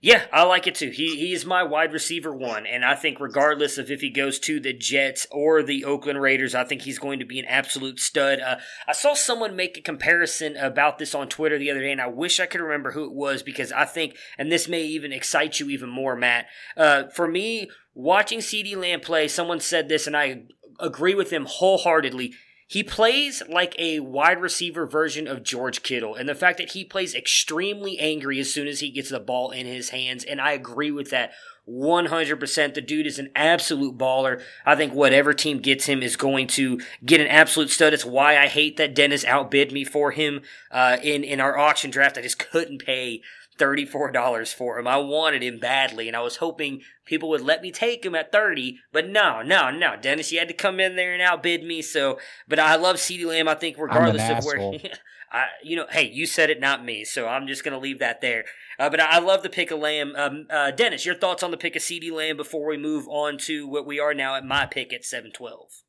Yeah, 0.01 0.23
I 0.31 0.43
like 0.43 0.65
it 0.65 0.75
too. 0.75 0.91
He 0.91 1.17
he 1.17 1.33
is 1.33 1.45
my 1.45 1.61
wide 1.61 1.91
receiver 1.91 2.33
one, 2.33 2.65
and 2.65 2.85
I 2.85 2.95
think 2.95 3.19
regardless 3.19 3.77
of 3.77 3.91
if 3.91 3.99
he 3.99 4.09
goes 4.09 4.39
to 4.39 4.57
the 4.61 4.71
Jets 4.71 5.27
or 5.29 5.61
the 5.61 5.83
Oakland 5.83 6.21
Raiders, 6.21 6.55
I 6.55 6.63
think 6.63 6.83
he's 6.83 6.99
going 6.99 7.19
to 7.19 7.25
be 7.25 7.37
an 7.37 7.45
absolute 7.45 7.99
stud. 7.99 8.39
Uh, 8.39 8.59
I 8.87 8.93
saw 8.93 9.13
someone 9.13 9.57
make 9.57 9.77
a 9.77 9.81
comparison 9.81 10.55
about 10.55 10.99
this 10.99 11.13
on 11.13 11.27
Twitter 11.27 11.59
the 11.59 11.69
other 11.69 11.81
day, 11.81 11.91
and 11.91 11.99
I 11.99 12.07
wish 12.07 12.39
I 12.39 12.45
could 12.45 12.61
remember 12.61 12.91
who 12.91 13.03
it 13.03 13.13
was 13.13 13.43
because 13.43 13.73
I 13.73 13.83
think, 13.83 14.15
and 14.37 14.49
this 14.49 14.69
may 14.69 14.83
even 14.83 15.11
excite 15.11 15.59
you 15.59 15.69
even 15.69 15.89
more, 15.89 16.15
Matt. 16.15 16.45
Uh, 16.77 17.09
for 17.09 17.27
me, 17.27 17.69
watching 17.93 18.39
CeeDee 18.39 18.77
Lamb 18.77 19.01
play, 19.01 19.27
someone 19.27 19.59
said 19.59 19.89
this, 19.89 20.07
and 20.07 20.15
I 20.15 20.43
agree 20.79 21.13
with 21.13 21.29
him 21.29 21.45
wholeheartedly. 21.45 22.33
He 22.69 22.83
plays 22.83 23.41
like 23.49 23.73
a 23.79 23.99
wide 23.99 24.39
receiver 24.39 24.85
version 24.85 25.27
of 25.27 25.41
George 25.41 25.81
Kittle, 25.81 26.13
and 26.13 26.29
the 26.29 26.35
fact 26.35 26.59
that 26.59 26.73
he 26.73 26.85
plays 26.85 27.15
extremely 27.15 27.97
angry 27.97 28.39
as 28.39 28.53
soon 28.53 28.67
as 28.67 28.79
he 28.79 28.91
gets 28.91 29.09
the 29.09 29.19
ball 29.19 29.49
in 29.49 29.65
his 29.65 29.89
hands, 29.89 30.23
and 30.23 30.39
I 30.39 30.51
agree 30.51 30.91
with 30.91 31.09
that 31.09 31.31
100%. 31.67 32.73
The 32.75 32.81
dude 32.81 33.07
is 33.07 33.17
an 33.17 33.31
absolute 33.35 33.97
baller. 33.97 34.43
I 34.67 34.75
think 34.75 34.93
whatever 34.93 35.33
team 35.33 35.61
gets 35.61 35.87
him 35.87 36.03
is 36.03 36.15
going 36.15 36.45
to 36.49 36.79
get 37.03 37.19
an 37.19 37.27
absolute 37.27 37.71
stud. 37.71 37.91
It's 37.91 38.05
why 38.05 38.37
I 38.37 38.45
hate 38.45 38.77
that 38.77 38.93
Dennis 38.93 39.25
outbid 39.25 39.71
me 39.71 39.83
for 39.83 40.11
him 40.11 40.41
uh, 40.69 40.97
in, 41.01 41.23
in 41.23 41.39
our 41.39 41.57
auction 41.57 41.89
draft. 41.89 42.19
I 42.19 42.21
just 42.21 42.37
couldn't 42.37 42.85
pay 42.85 43.23
$34 43.59 44.53
for 44.53 44.79
him. 44.79 44.87
I 44.87 44.97
wanted 44.97 45.43
him 45.43 45.59
badly, 45.59 46.07
and 46.07 46.15
I 46.15 46.21
was 46.21 46.37
hoping 46.37 46.81
people 47.05 47.29
would 47.29 47.41
let 47.41 47.61
me 47.61 47.71
take 47.71 48.05
him 48.05 48.15
at 48.15 48.31
30, 48.31 48.79
but 48.91 49.07
no, 49.07 49.41
no, 49.41 49.69
no. 49.69 49.95
Dennis, 50.01 50.31
you 50.31 50.39
had 50.39 50.47
to 50.47 50.53
come 50.53 50.79
in 50.79 50.95
there 50.95 51.13
and 51.13 51.21
outbid 51.21 51.63
me, 51.63 51.81
so, 51.81 52.17
but 52.47 52.59
I 52.59 52.75
love 52.75 52.95
CeeDee 52.95 53.25
Lamb. 53.25 53.47
I 53.47 53.55
think 53.55 53.77
regardless 53.77 54.29
of 54.29 54.45
where, 54.45 54.79
I, 55.31 55.45
you 55.63 55.75
know, 55.75 55.85
hey, 55.89 56.09
you 56.09 56.25
said 56.25 56.49
it, 56.49 56.59
not 56.59 56.83
me, 56.83 57.03
so 57.03 57.27
I'm 57.27 57.47
just 57.47 57.63
going 57.63 57.73
to 57.73 57.79
leave 57.79 57.99
that 57.99 58.21
there. 58.21 58.45
Uh, 58.79 58.89
but 58.89 58.99
I, 58.99 59.17
I, 59.17 59.19
love 59.19 59.43
the 59.43 59.49
pick 59.49 59.71
of 59.71 59.79
Lamb. 59.79 60.13
Um, 60.15 60.47
uh, 60.49 60.71
Dennis, 60.71 61.05
your 61.05 61.15
thoughts 61.15 61.43
on 61.43 61.51
the 61.51 61.57
pick 61.57 61.75
of 61.75 61.81
CeeDee 61.81 62.11
Lamb 62.11 62.37
before 62.37 62.67
we 62.67 62.77
move 62.77 63.07
on 63.09 63.37
to 63.39 63.67
what 63.67 63.85
we 63.85 63.99
are 63.99 64.13
now 64.13 64.35
at 64.35 64.45
my 64.45 64.65
pick 64.65 64.93
at 64.93 65.05
712? 65.05 65.83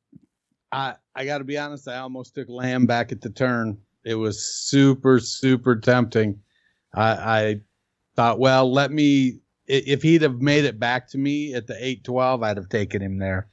I, 0.73 0.95
I 1.15 1.25
got 1.25 1.39
to 1.39 1.45
be 1.45 1.57
honest, 1.57 1.89
I 1.89 1.99
almost 1.99 2.35
took 2.35 2.49
Lamb 2.49 2.87
back 2.87 3.13
at 3.13 3.21
the 3.21 3.31
turn. 3.31 3.79
It 4.05 4.15
was 4.15 4.43
super, 4.43 5.21
super 5.21 5.77
tempting. 5.77 6.41
I, 6.95 7.11
I 7.11 7.61
thought, 8.17 8.39
well, 8.39 8.73
let 8.73 8.91
me. 8.91 9.41
If 9.67 10.03
he'd 10.03 10.23
have 10.23 10.41
made 10.41 10.65
it 10.65 10.81
back 10.81 11.09
to 11.11 11.19
me 11.19 11.55
at 11.55 11.69
the 11.69 11.77
eight 11.85 12.03
twelve, 12.03 12.43
I'd 12.43 12.57
have 12.57 12.69
taken 12.69 13.01
him 13.01 13.19
there. 13.19 13.49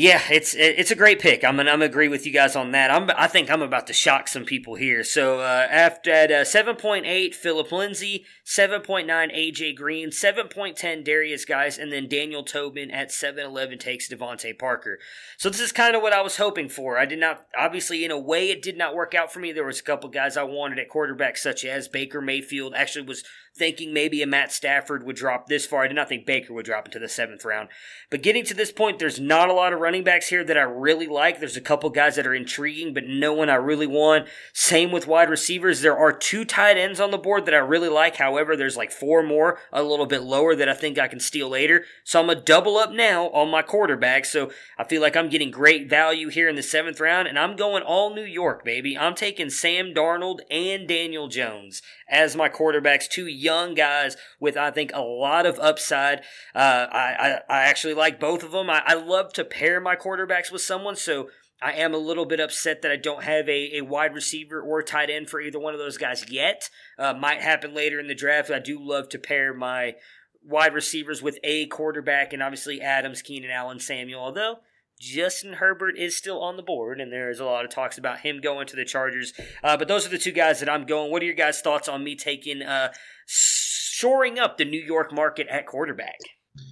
Yeah, 0.00 0.22
it's 0.30 0.54
it's 0.54 0.90
a 0.90 0.94
great 0.94 1.20
pick. 1.20 1.44
I'm 1.44 1.56
gonna, 1.56 1.70
I'm 1.70 1.80
gonna 1.80 1.84
agree 1.84 2.08
with 2.08 2.24
you 2.24 2.32
guys 2.32 2.56
on 2.56 2.70
that. 2.70 2.90
I'm 2.90 3.10
I 3.18 3.26
think 3.26 3.50
I'm 3.50 3.60
about 3.60 3.86
to 3.88 3.92
shock 3.92 4.28
some 4.28 4.46
people 4.46 4.76
here. 4.76 5.04
So 5.04 5.40
uh, 5.40 5.68
after 5.70 6.10
at 6.10 6.32
uh, 6.32 6.44
7.8, 6.44 7.34
Philip 7.34 7.70
Lindsay, 7.70 8.24
7.9, 8.46 9.06
AJ 9.06 9.76
Green, 9.76 10.08
7.10, 10.08 11.06
Derrius 11.06 11.46
Guice, 11.46 11.76
and 11.76 11.92
then 11.92 12.08
Daniel 12.08 12.42
Tobin 12.42 12.90
at 12.90 13.10
7.11 13.10 13.78
takes 13.78 14.08
DeVante 14.08 14.58
Parker. 14.58 14.98
So 15.36 15.50
this 15.50 15.60
is 15.60 15.70
kind 15.70 15.94
of 15.94 16.00
what 16.00 16.14
I 16.14 16.22
was 16.22 16.38
hoping 16.38 16.70
for. 16.70 16.96
I 16.96 17.04
did 17.04 17.20
not 17.20 17.44
obviously 17.54 18.02
in 18.02 18.10
a 18.10 18.18
way 18.18 18.48
it 18.48 18.62
did 18.62 18.78
not 18.78 18.94
work 18.94 19.14
out 19.14 19.30
for 19.30 19.40
me. 19.40 19.52
There 19.52 19.66
was 19.66 19.80
a 19.80 19.82
couple 19.84 20.08
guys 20.08 20.38
I 20.38 20.44
wanted 20.44 20.78
at 20.78 20.88
quarterback, 20.88 21.36
such 21.36 21.62
as 21.62 21.88
Baker 21.88 22.22
Mayfield. 22.22 22.72
Actually, 22.74 23.04
was 23.04 23.22
thinking 23.56 23.92
maybe 23.92 24.22
a 24.22 24.26
Matt 24.26 24.52
Stafford 24.52 25.04
would 25.04 25.16
drop 25.16 25.46
this 25.46 25.66
far. 25.66 25.84
I 25.84 25.88
did 25.88 25.94
not 25.94 26.08
think 26.08 26.24
Baker 26.24 26.54
would 26.54 26.66
drop 26.66 26.86
into 26.86 26.98
the 26.98 27.08
seventh 27.08 27.44
round. 27.44 27.68
But 28.10 28.22
getting 28.22 28.44
to 28.46 28.54
this 28.54 28.72
point, 28.72 28.98
there's 28.98 29.20
not 29.20 29.48
a 29.48 29.52
lot 29.52 29.72
of 29.72 29.80
running 29.80 30.04
backs 30.04 30.28
here 30.28 30.44
that 30.44 30.56
I 30.56 30.62
really 30.62 31.06
like. 31.06 31.38
There's 31.38 31.56
a 31.56 31.60
couple 31.60 31.90
guys 31.90 32.16
that 32.16 32.26
are 32.26 32.34
intriguing, 32.34 32.94
but 32.94 33.06
no 33.06 33.32
one 33.32 33.50
I 33.50 33.56
really 33.56 33.86
want. 33.86 34.28
Same 34.52 34.92
with 34.92 35.06
wide 35.06 35.28
receivers. 35.28 35.80
There 35.80 35.98
are 35.98 36.12
two 36.12 36.44
tight 36.44 36.76
ends 36.76 37.00
on 37.00 37.10
the 37.10 37.18
board 37.18 37.44
that 37.46 37.54
I 37.54 37.58
really 37.58 37.88
like. 37.88 38.16
However, 38.16 38.56
there's 38.56 38.76
like 38.76 38.92
four 38.92 39.22
more 39.22 39.58
a 39.72 39.82
little 39.82 40.06
bit 40.06 40.22
lower 40.22 40.54
that 40.54 40.68
I 40.68 40.74
think 40.74 40.98
I 40.98 41.08
can 41.08 41.20
steal 41.20 41.48
later. 41.48 41.84
So 42.04 42.20
I'm 42.20 42.26
gonna 42.26 42.40
double 42.40 42.78
up 42.78 42.92
now 42.92 43.28
on 43.30 43.50
my 43.50 43.62
quarterback. 43.62 44.24
So 44.24 44.50
I 44.78 44.84
feel 44.84 45.02
like 45.02 45.16
I'm 45.16 45.28
getting 45.28 45.50
great 45.50 45.90
value 45.90 46.28
here 46.28 46.48
in 46.48 46.56
the 46.56 46.62
seventh 46.62 47.00
round, 47.00 47.28
and 47.28 47.38
I'm 47.38 47.56
going 47.56 47.82
all 47.82 48.14
New 48.14 48.24
York, 48.24 48.64
baby. 48.64 48.96
I'm 48.96 49.14
taking 49.14 49.50
Sam 49.50 49.92
Darnold 49.94 50.40
and 50.50 50.86
Daniel 50.86 51.28
Jones 51.28 51.82
as 52.08 52.36
my 52.36 52.48
quarterbacks. 52.48 53.08
Two 53.08 53.26
young 53.40 53.74
guys 53.74 54.16
with 54.38 54.56
I 54.56 54.70
think 54.70 54.92
a 54.94 55.00
lot 55.00 55.46
of 55.46 55.58
upside. 55.58 56.20
Uh, 56.54 56.86
I, 56.90 57.14
I, 57.18 57.40
I 57.48 57.62
actually 57.62 57.94
like 57.94 58.20
both 58.20 58.42
of 58.42 58.52
them. 58.52 58.70
I, 58.70 58.82
I 58.86 58.94
love 58.94 59.32
to 59.34 59.44
pair 59.44 59.80
my 59.80 59.96
quarterbacks 59.96 60.52
with 60.52 60.62
someone, 60.62 60.96
so 60.96 61.28
I 61.62 61.72
am 61.72 61.92
a 61.92 61.98
little 61.98 62.24
bit 62.24 62.40
upset 62.40 62.82
that 62.82 62.90
I 62.90 62.96
don't 62.96 63.24
have 63.24 63.48
a, 63.48 63.78
a 63.78 63.80
wide 63.82 64.14
receiver 64.14 64.60
or 64.60 64.82
tight 64.82 65.10
end 65.10 65.28
for 65.28 65.40
either 65.40 65.58
one 65.58 65.74
of 65.74 65.80
those 65.80 65.98
guys 65.98 66.30
yet. 66.30 66.70
Uh, 66.98 67.12
might 67.12 67.42
happen 67.42 67.74
later 67.74 68.00
in 68.00 68.08
the 68.08 68.14
draft. 68.14 68.50
I 68.50 68.60
do 68.60 68.78
love 68.80 69.08
to 69.10 69.18
pair 69.18 69.52
my 69.52 69.96
wide 70.42 70.72
receivers 70.72 71.22
with 71.22 71.38
a 71.44 71.66
quarterback, 71.66 72.32
and 72.32 72.42
obviously 72.42 72.80
Adams, 72.80 73.20
Keenan 73.20 73.50
and 73.50 73.58
Allen, 73.58 73.78
Samuel. 73.78 74.22
Although 74.22 74.60
Justin 75.00 75.54
Herbert 75.54 75.96
is 75.96 76.14
still 76.14 76.42
on 76.42 76.56
the 76.56 76.62
board, 76.62 77.00
and 77.00 77.10
there 77.10 77.30
is 77.30 77.40
a 77.40 77.44
lot 77.46 77.64
of 77.64 77.70
talks 77.70 77.96
about 77.96 78.20
him 78.20 78.40
going 78.40 78.66
to 78.66 78.76
the 78.76 78.84
Chargers. 78.84 79.32
Uh, 79.64 79.76
but 79.78 79.88
those 79.88 80.06
are 80.06 80.10
the 80.10 80.18
two 80.18 80.30
guys 80.30 80.60
that 80.60 80.68
I'm 80.68 80.84
going. 80.84 81.10
What 81.10 81.22
are 81.22 81.24
your 81.24 81.34
guys' 81.34 81.62
thoughts 81.62 81.88
on 81.88 82.04
me 82.04 82.16
taking 82.16 82.60
uh, 82.60 82.92
shoring 83.26 84.38
up 84.38 84.58
the 84.58 84.66
New 84.66 84.80
York 84.80 85.10
market 85.10 85.46
at 85.48 85.66
quarterback? 85.66 86.18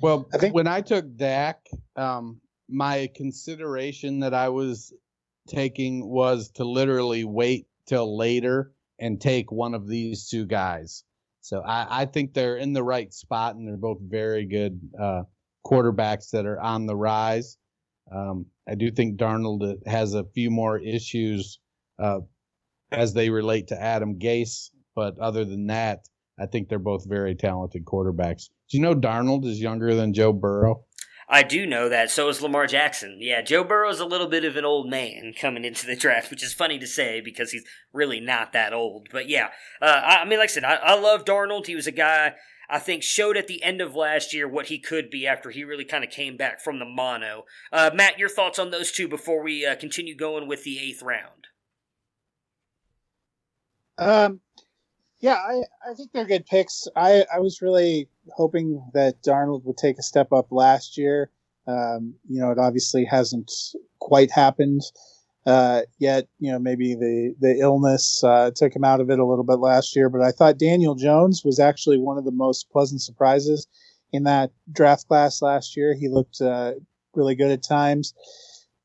Well, 0.03 0.29
I 0.35 0.39
think 0.39 0.55
when 0.55 0.67
I 0.67 0.83
took 0.83 1.17
Dak, 1.17 1.61
um, 1.97 2.41
my 2.69 3.09
consideration 3.17 4.21
that 4.21 4.35
I 4.35 4.51
was 4.51 4.93
taking 5.49 6.07
was 6.07 6.51
to 6.57 6.65
literally 6.65 7.25
wait 7.25 7.67
till 7.87 8.15
later 8.15 8.73
and 8.99 9.19
take 9.19 9.51
one 9.51 9.73
of 9.73 9.89
these 9.89 10.29
two 10.29 10.45
guys. 10.45 11.03
So 11.41 11.63
I, 11.63 12.03
I 12.03 12.05
think 12.05 12.35
they're 12.35 12.59
in 12.59 12.75
the 12.75 12.83
right 12.83 13.11
spot, 13.15 13.55
and 13.55 13.67
they're 13.67 13.79
both 13.79 14.01
very 14.03 14.45
good 14.45 14.79
uh, 15.01 15.23
quarterbacks 15.65 16.31
that 16.33 16.45
are 16.45 16.61
on 16.61 16.85
the 16.85 16.97
rise. 16.97 17.57
Um, 18.15 18.47
I 18.69 18.75
do 18.75 18.91
think 18.91 19.19
Darnold 19.19 19.87
has 19.87 20.15
a 20.15 20.25
few 20.25 20.51
more 20.51 20.79
issues 20.79 21.61
uh, 21.99 22.21
as 22.91 23.13
they 23.15 23.31
relate 23.31 23.69
to 23.69 23.81
Adam 23.81 24.19
Gase, 24.19 24.71
but 24.95 25.19
other 25.19 25.45
than 25.45 25.67
that, 25.67 26.09
I 26.39 26.47
think 26.47 26.69
they're 26.69 26.79
both 26.79 27.09
very 27.09 27.35
talented 27.35 27.85
quarterbacks. 27.85 28.49
Do 28.71 28.77
you 28.77 28.83
know 28.83 28.95
Darnold 28.95 29.45
is 29.45 29.61
younger 29.61 29.95
than 29.95 30.15
Joe 30.15 30.33
Burrow? 30.33 30.85
I 31.31 31.43
do 31.43 31.67
know 31.67 31.91
that. 31.91 32.11
So 32.11 32.29
is 32.29 32.41
Lamar 32.41 32.67
Jackson. 32.67 33.19
Yeah, 33.21 33.43
Joe 33.43 33.63
Burrow's 33.63 34.01
a 34.01 34.07
little 34.07 34.29
bit 34.29 34.45
of 34.45 34.57
an 34.57 34.65
old 34.65 34.89
man 34.89 35.35
coming 35.41 35.65
into 35.65 35.87
the 35.87 35.97
draft, 35.97 36.31
which 36.31 36.43
is 36.43 36.55
funny 36.55 36.79
to 36.79 36.87
say 36.87 37.21
because 37.21 37.51
he's 37.51 37.65
really 37.93 38.21
not 38.21 38.53
that 38.53 38.73
old. 38.73 39.09
But 39.13 39.29
yeah, 39.29 39.49
uh, 39.83 40.01
I, 40.05 40.17
I, 40.19 40.25
mean, 40.25 40.39
like 40.39 40.51
I 40.51 40.53
said, 40.53 40.65
I, 40.65 40.77
I 40.77 40.99
love 40.99 41.25
Darnold. 41.25 41.67
He 41.67 41.75
was 41.75 41.87
a 41.87 41.93
guy 41.93 42.35
I 42.69 42.79
think 42.79 43.03
showed 43.03 43.37
at 43.37 43.47
the 43.47 43.63
end 43.63 43.81
of 43.81 43.95
last 43.95 44.35
year 44.35 44.47
what 44.47 44.67
he 44.67 44.79
could 44.79 45.11
be 45.11 45.27
after 45.27 45.51
he 45.51 45.65
really 45.65 45.85
kind 45.85 46.05
of 46.05 46.11
came 46.11 46.37
back 46.37 46.61
from 46.61 46.79
the 46.79 46.85
mono. 46.85 47.45
Uh, 47.73 47.91
Matt, 47.95 48.19
your 48.19 48.29
thoughts 48.29 48.59
on 48.59 48.71
those 48.71 48.93
two 48.93 49.09
before 49.09 49.43
we 49.43 49.65
uh, 49.65 49.75
continue 49.77 50.15
going 50.17 50.47
with 50.47 50.65
the 50.65 50.79
eighth 50.79 51.03
round? 51.03 51.47
Um, 53.97 54.41
yeah, 55.21 55.35
I, 55.35 55.91
I 55.91 55.95
think 55.95 56.13
they're 56.13 56.25
good 56.25 56.47
picks. 56.47 56.87
I, 56.95 57.25
I 57.35 57.41
was 57.41 57.63
really 57.63 58.09
hoping 58.37 58.83
that 58.95 59.23
Darnold 59.23 59.65
would 59.65 59.77
take 59.77 59.99
a 59.99 60.03
step 60.03 60.33
up 60.33 60.49
last 60.51 60.99
year. 60.99 61.31
Um, 61.67 62.15
you 62.29 62.41
know, 62.41 62.51
it 62.51 62.59
obviously 62.59 63.05
hasn't 63.05 63.51
quite 63.99 64.31
happened 64.31 64.83
uh, 65.47 65.83
yet. 65.99 66.29
You 66.39 66.53
know, 66.53 66.59
maybe 66.59 66.95
the 66.95 67.35
the 67.41 67.59
illness 67.59 68.23
uh, 68.25 68.51
took 68.55 68.75
him 68.75 68.85
out 68.85 69.01
of 69.01 69.11
it 69.11 69.19
a 69.19 69.27
little 69.27 69.45
bit 69.45 69.59
last 69.59 69.97
year. 69.97 70.09
But 70.09 70.23
I 70.23 70.31
thought 70.31 70.59
Daniel 70.59 70.95
Jones 70.95 71.43
was 71.45 71.59
actually 71.59 71.99
one 71.99 72.19
of 72.19 72.25
the 72.25 72.33
most 72.33 72.71
pleasant 72.71 73.03
surprises 73.03 73.67
in 74.13 74.25
that 74.25 74.51
draft 74.73 75.07
class 75.09 75.43
last 75.43 75.77
year. 75.77 75.95
He 75.95 76.09
looked 76.09 76.41
uh, 76.41 76.73
really 77.15 77.35
good 77.35 77.51
at 77.51 77.63
times. 77.63 78.15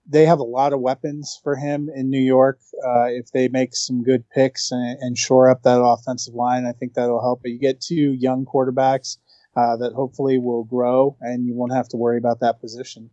They 0.05 0.25
have 0.25 0.39
a 0.39 0.43
lot 0.43 0.73
of 0.73 0.81
weapons 0.81 1.39
for 1.43 1.55
him 1.55 1.89
in 1.93 2.09
New 2.09 2.19
York. 2.19 2.59
Uh, 2.85 3.05
if 3.05 3.31
they 3.31 3.47
make 3.47 3.73
some 3.73 4.03
good 4.03 4.29
picks 4.29 4.69
and, 4.69 4.97
and, 4.99 5.17
shore 5.17 5.49
up 5.49 5.63
that 5.63 5.81
offensive 5.81 6.33
line, 6.33 6.65
I 6.65 6.73
think 6.73 6.93
that'll 6.93 7.21
help. 7.21 7.41
But 7.41 7.51
you 7.51 7.59
get 7.59 7.79
two 7.79 8.11
young 8.11 8.45
quarterbacks 8.45 9.17
uh, 9.55 9.77
that 9.77 9.93
hopefully 9.93 10.37
will 10.39 10.65
grow, 10.65 11.15
and 11.21 11.45
you 11.45 11.55
won't 11.55 11.71
have 11.71 11.87
to 11.89 11.97
worry 11.97 12.17
about 12.17 12.41
that 12.41 12.59
position. 12.59 13.11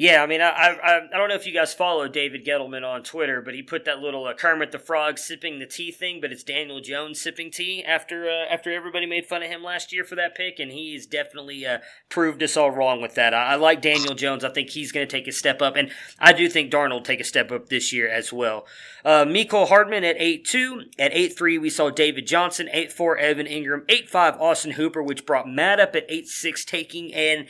Yeah, 0.00 0.22
I 0.22 0.26
mean, 0.26 0.40
I, 0.40 0.48
I 0.48 1.00
I 1.12 1.18
don't 1.18 1.28
know 1.28 1.34
if 1.34 1.46
you 1.46 1.52
guys 1.52 1.74
follow 1.74 2.08
David 2.08 2.42
Gettleman 2.42 2.88
on 2.88 3.02
Twitter, 3.02 3.42
but 3.42 3.52
he 3.52 3.62
put 3.62 3.84
that 3.84 3.98
little 3.98 4.24
uh, 4.24 4.32
Kermit 4.32 4.72
the 4.72 4.78
Frog 4.78 5.18
sipping 5.18 5.58
the 5.58 5.66
tea 5.66 5.92
thing, 5.92 6.22
but 6.22 6.32
it's 6.32 6.42
Daniel 6.42 6.80
Jones 6.80 7.20
sipping 7.20 7.50
tea 7.50 7.84
after 7.84 8.24
uh, 8.24 8.46
after 8.50 8.72
everybody 8.72 9.04
made 9.04 9.26
fun 9.26 9.42
of 9.42 9.50
him 9.50 9.62
last 9.62 9.92
year 9.92 10.02
for 10.02 10.14
that 10.14 10.34
pick, 10.34 10.58
and 10.58 10.72
he's 10.72 11.04
definitely 11.04 11.66
uh, 11.66 11.80
proved 12.08 12.42
us 12.42 12.56
all 12.56 12.70
wrong 12.70 13.02
with 13.02 13.14
that. 13.16 13.34
I, 13.34 13.48
I 13.48 13.54
like 13.56 13.82
Daniel 13.82 14.14
Jones. 14.14 14.42
I 14.42 14.48
think 14.48 14.70
he's 14.70 14.90
going 14.90 15.06
to 15.06 15.10
take 15.16 15.28
a 15.28 15.32
step 15.32 15.60
up, 15.60 15.76
and 15.76 15.90
I 16.18 16.32
do 16.32 16.48
think 16.48 16.72
Darnold 16.72 17.04
take 17.04 17.20
a 17.20 17.24
step 17.24 17.52
up 17.52 17.68
this 17.68 17.92
year 17.92 18.08
as 18.08 18.32
well. 18.32 18.64
Uh, 19.04 19.26
Mecole 19.26 19.68
Hardman 19.68 20.04
at 20.04 20.16
eight 20.18 20.46
two, 20.46 20.84
at 20.98 21.12
eight 21.12 21.36
three 21.36 21.58
we 21.58 21.68
saw 21.68 21.90
David 21.90 22.26
Johnson, 22.26 22.70
eight 22.72 22.90
four 22.90 23.18
Evan 23.18 23.44
Engram, 23.44 23.84
eight 23.90 24.08
five 24.08 24.40
Austin 24.40 24.72
Hooper, 24.72 25.02
which 25.02 25.26
brought 25.26 25.46
Matt 25.46 25.78
up 25.78 25.94
at 25.94 26.06
eight 26.08 26.26
six, 26.26 26.64
taking 26.64 27.12
an 27.12 27.48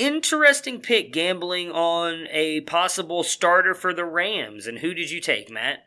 interesting 0.00 0.80
pick 0.80 1.12
gambling 1.12 1.70
on 1.70 2.26
a 2.30 2.62
possible 2.62 3.22
starter 3.22 3.74
for 3.74 3.92
the 3.92 4.04
Rams. 4.04 4.66
And 4.66 4.78
who 4.78 4.94
did 4.94 5.10
you 5.10 5.20
take, 5.20 5.50
Matt? 5.50 5.86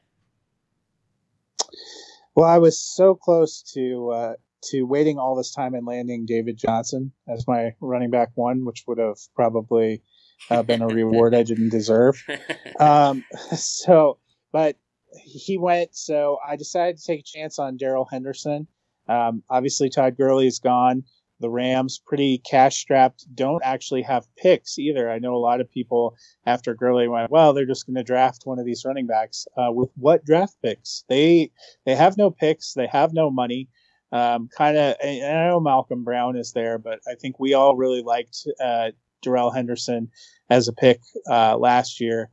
Well, 2.36 2.50
I 2.50 2.60
was 2.60 2.80
so 2.80 3.16
close 3.16 3.62
to 3.74 4.10
uh, 4.12 4.34
to 4.70 4.84
waiting 4.84 5.18
all 5.18 5.36
this 5.36 5.54
time 5.54 5.74
and 5.74 5.86
landing 5.86 6.26
David 6.26 6.58
Johnson 6.58 7.12
as 7.28 7.48
my 7.48 7.76
running 7.82 8.12
back 8.12 8.30
one, 8.36 8.66
which 8.66 8.84
would 8.88 8.98
have 8.98 9.18
probably 9.36 10.02
uh, 10.50 10.64
been 10.64 10.82
a 10.82 10.88
reward 10.88 11.36
I 11.36 11.44
didn't 11.44 11.70
deserve. 11.70 12.24
Um, 12.80 13.24
so, 13.56 14.18
but 14.52 14.78
he 15.24 15.60
went. 15.60 15.96
So 15.96 16.40
I 16.46 16.56
decided 16.56 16.98
to 16.98 17.04
take 17.06 17.20
a 17.20 17.24
chance 17.24 17.60
on 17.60 17.78
Darrell 17.78 18.08
Henderson. 18.10 18.68
Um, 19.08 19.44
obviously, 19.48 19.90
Todd 19.90 20.18
Gurley 20.18 20.48
is 20.48 20.58
gone 20.58 21.04
the 21.44 21.50
Rams, 21.50 22.02
pretty 22.04 22.38
cash 22.38 22.78
strapped, 22.78 23.26
don't 23.36 23.62
actually 23.66 24.02
have 24.04 24.34
picks 24.38 24.80
either. 24.80 25.12
I 25.12 25.20
know 25.20 25.36
a 25.36 25.38
lot 25.38 25.60
of 25.60 25.70
people 25.70 26.16
after 26.46 26.74
Gurley 26.74 27.10
went, 27.10 27.30
well, 27.30 27.52
they're 27.52 27.66
just 27.66 27.86
going 27.86 27.98
to 27.98 28.04
draft 28.04 28.44
one 28.46 28.60
of 28.60 28.66
these 28.66 28.86
running 28.86 29.08
backs. 29.08 29.46
Uh, 29.58 29.70
with 29.74 29.90
what 29.96 30.24
draft 30.24 30.56
picks? 30.64 31.04
They 31.10 31.52
they 31.86 31.96
have 31.96 32.18
no 32.18 32.32
picks. 32.32 32.74
They 32.74 32.88
have 32.88 33.14
no 33.14 33.30
money. 33.30 33.68
Um, 34.14 34.48
kind 34.58 34.78
of, 34.78 34.96
I 35.04 35.20
know 35.20 35.60
Malcolm 35.60 36.06
Brown 36.06 36.38
is 36.38 36.54
there, 36.54 36.78
but 36.78 37.00
I 37.06 37.16
think 37.16 37.40
we 37.40 37.54
all 37.54 37.76
really 37.76 38.04
liked 38.04 38.48
uh, 38.64 38.92
Darrell 39.22 39.52
Henderson 39.52 40.10
as 40.50 40.70
a 40.70 40.74
pick 40.74 41.02
uh, 41.30 41.58
last 41.58 42.00
year. 42.00 42.30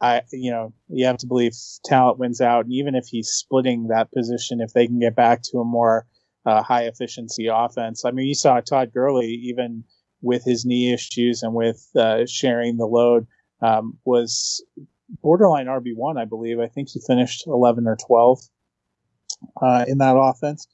I, 0.00 0.22
you 0.32 0.50
know, 0.50 0.72
you 0.88 1.04
have 1.04 1.18
to 1.18 1.26
believe 1.26 1.52
talent 1.84 2.18
wins 2.18 2.40
out, 2.40 2.64
and 2.64 2.72
even 2.72 2.94
if 2.94 3.06
he's 3.06 3.28
splitting 3.28 3.88
that 3.88 4.10
position, 4.12 4.62
if 4.62 4.72
they 4.72 4.86
can 4.86 4.98
get 4.98 5.14
back 5.14 5.42
to 5.42 5.58
a 5.58 5.64
more 5.64 6.06
uh, 6.46 6.62
high 6.62 6.84
efficiency 6.84 7.48
offense. 7.52 8.04
I 8.04 8.10
mean, 8.10 8.26
you 8.26 8.34
saw 8.34 8.60
Todd 8.60 8.92
Gurley 8.92 9.28
even 9.28 9.84
with 10.22 10.44
his 10.44 10.64
knee 10.64 10.92
issues 10.92 11.42
and 11.42 11.54
with 11.54 11.88
uh, 11.96 12.26
sharing 12.26 12.76
the 12.76 12.86
load 12.86 13.26
um, 13.62 13.98
was 14.04 14.64
borderline 15.22 15.66
RB 15.66 15.94
one, 15.94 16.18
I 16.18 16.24
believe. 16.24 16.60
I 16.60 16.68
think 16.68 16.88
he 16.88 17.00
finished 17.06 17.46
eleven 17.46 17.86
or 17.86 17.96
twelve 17.96 18.40
uh, 19.60 19.84
in 19.86 19.98
that 19.98 20.16
offense, 20.16 20.66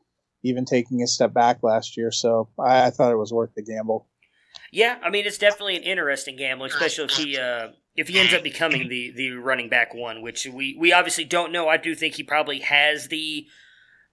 even 0.42 0.64
taking 0.64 1.02
a 1.02 1.06
step 1.06 1.32
back 1.32 1.62
last 1.62 1.96
year. 1.96 2.10
So 2.10 2.48
I, 2.58 2.86
I, 2.86 2.90
thought 2.90 3.12
it 3.12 3.16
was 3.16 3.32
worth 3.32 3.54
the 3.54 3.62
gamble. 3.62 4.08
Yeah, 4.72 4.98
I 5.02 5.10
mean 5.10 5.26
it's 5.26 5.38
definitely 5.38 5.76
an 5.76 5.82
interesting 5.82 6.36
gamble, 6.36 6.66
especially 6.66 7.04
if 7.04 7.10
he 7.12 7.38
uh, 7.38 7.68
if 7.96 8.08
he 8.08 8.18
ends 8.18 8.34
up 8.34 8.42
becoming 8.42 8.88
the 8.88 9.12
the 9.12 9.30
running 9.32 9.68
back 9.68 9.94
one, 9.94 10.22
which 10.22 10.46
we 10.46 10.76
we 10.78 10.92
obviously 10.92 11.24
don't 11.24 11.52
know. 11.52 11.68
I 11.68 11.76
do 11.76 11.94
think 11.94 12.14
he 12.14 12.22
probably 12.22 12.60
has 12.60 13.08
the 13.08 13.46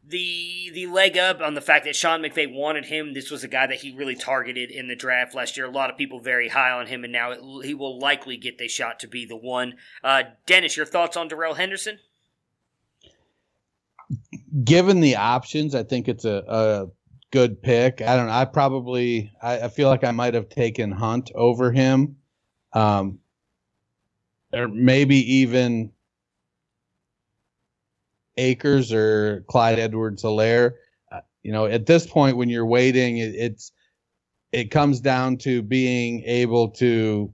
the 0.06 0.70
the 0.74 0.88
leg 0.88 1.18
up 1.18 1.42
on 1.42 1.54
the 1.54 1.62
fact 1.62 1.86
that 1.86 1.96
Sean 1.96 2.22
McVay 2.22 2.52
wanted 2.52 2.86
him. 2.86 3.14
This 3.14 3.32
was 3.32 3.44
a 3.44 3.48
guy 3.48 3.68
that 3.68 3.78
he 3.78 3.96
really 3.96 4.16
targeted 4.16 4.70
in 4.70 4.88
the 4.88 4.96
draft 4.96 5.34
last 5.34 5.56
year. 5.56 5.66
A 5.66 5.72
lot 5.72 5.90
of 5.90 5.98
people 5.98 6.20
very 6.20 6.50
high 6.50 6.72
on 6.72 6.88
him, 6.88 7.04
and 7.04 7.14
now 7.14 7.32
it, 7.32 7.40
he 7.66 7.74
will 7.74 7.98
likely 8.00 8.38
get 8.38 8.58
the 8.58 8.68
shot 8.68 9.00
to 9.00 9.08
be 9.08 9.26
the 9.26 9.38
one. 9.38 9.76
Uh, 10.04 10.24
Dennis, 10.46 10.76
your 10.76 10.86
thoughts 10.86 11.16
on 11.16 11.28
Darrell 11.28 11.54
Henderson? 11.54 12.00
Given 14.64 15.00
the 15.00 15.16
options, 15.16 15.74
I 15.74 15.84
think 15.84 16.08
it's 16.08 16.26
a, 16.26 16.44
a 16.48 16.88
good 17.32 17.62
pick. 17.62 18.02
I 18.02 18.16
don't 18.18 18.28
know. 18.28 18.34
I 18.34 18.46
probably 18.46 19.32
I, 19.42 19.62
I 19.62 19.68
feel 19.70 19.88
like 19.88 20.04
I 20.04 20.12
might 20.12 20.34
have 20.34 20.50
taken 20.50 20.92
Hunt 20.92 21.32
over 21.34 21.72
him, 21.72 22.18
um, 22.74 23.20
or 24.52 24.68
maybe 24.68 25.16
even 25.36 25.94
Akers 28.38 28.92
or 28.92 29.44
Clyde 29.48 29.80
Edwards 29.80 30.24
Helaire. 30.24 30.74
Uh, 31.12 31.22
you 31.44 31.52
know, 31.52 31.66
at 31.66 31.86
this 31.86 32.06
point, 32.06 32.38
when 32.38 32.50
you're 32.50 32.66
waiting, 32.66 33.18
it, 33.18 33.36
it's 33.36 33.72
it 34.52 34.72
comes 34.72 35.00
down 35.00 35.38
to 35.38 35.62
being 35.62 36.24
able 36.24 36.70
to 36.70 37.34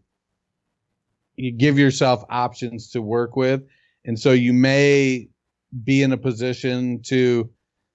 you 1.35 1.51
give 1.51 1.80
yourself 1.80 2.23
options 2.30 2.91
to 2.91 3.01
work 3.01 3.35
with, 3.35 3.63
and 4.05 4.19
so 4.19 4.31
you 4.31 4.53
may 4.53 5.30
be 5.84 6.01
in 6.01 6.11
a 6.11 6.17
position 6.17 7.01
to 7.03 7.49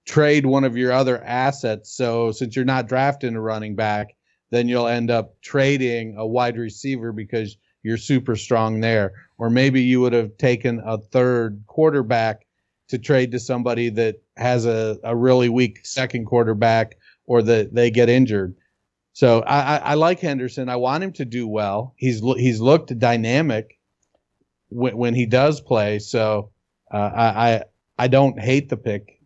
trade 0.05 0.45
one 0.45 0.63
of 0.63 0.77
your 0.77 0.91
other 0.91 1.23
assets. 1.23 1.91
So 1.91 2.31
since 2.31 2.55
you're 2.55 2.65
not 2.65 2.87
drafting 2.87 3.35
a 3.35 3.41
running 3.41 3.75
back, 3.75 4.15
then 4.51 4.69
you'll 4.69 4.87
end 4.87 5.11
up 5.11 5.41
trading 5.41 6.15
a 6.17 6.25
wide 6.25 6.57
receiver 6.57 7.11
because 7.11 7.57
you're 7.83 7.97
super 7.97 8.35
strong 8.35 8.79
there. 8.79 9.13
Or 9.37 9.49
maybe 9.49 9.81
you 9.81 10.01
would 10.01 10.13
have 10.13 10.37
taken 10.37 10.81
a 10.85 10.97
third 10.97 11.63
quarterback 11.67 12.44
to 12.89 12.97
trade 12.97 13.31
to 13.31 13.39
somebody 13.39 13.89
that 13.89 14.21
has 14.37 14.65
a, 14.65 14.97
a 15.03 15.15
really 15.15 15.49
weak 15.49 15.85
second 15.85 16.25
quarterback 16.25 16.97
or 17.25 17.41
that 17.41 17.73
they 17.73 17.89
get 17.89 18.09
injured. 18.09 18.55
So 19.13 19.41
I, 19.41 19.77
I, 19.77 19.77
I 19.77 19.93
like 19.93 20.19
Henderson. 20.19 20.69
I 20.69 20.75
want 20.75 21.03
him 21.03 21.13
to 21.13 21.25
do 21.25 21.47
well. 21.47 21.93
He's 21.95 22.19
he's 22.19 22.59
looked 22.59 22.97
dynamic 22.99 23.79
when, 24.69 24.97
when 24.97 25.13
he 25.15 25.25
does 25.25 25.61
play. 25.61 25.99
So 25.99 26.51
uh, 26.91 26.97
I, 26.97 27.53
I 27.53 27.63
I 27.97 28.07
don't 28.07 28.39
hate 28.39 28.69
the 28.69 28.77
pick. 28.77 29.21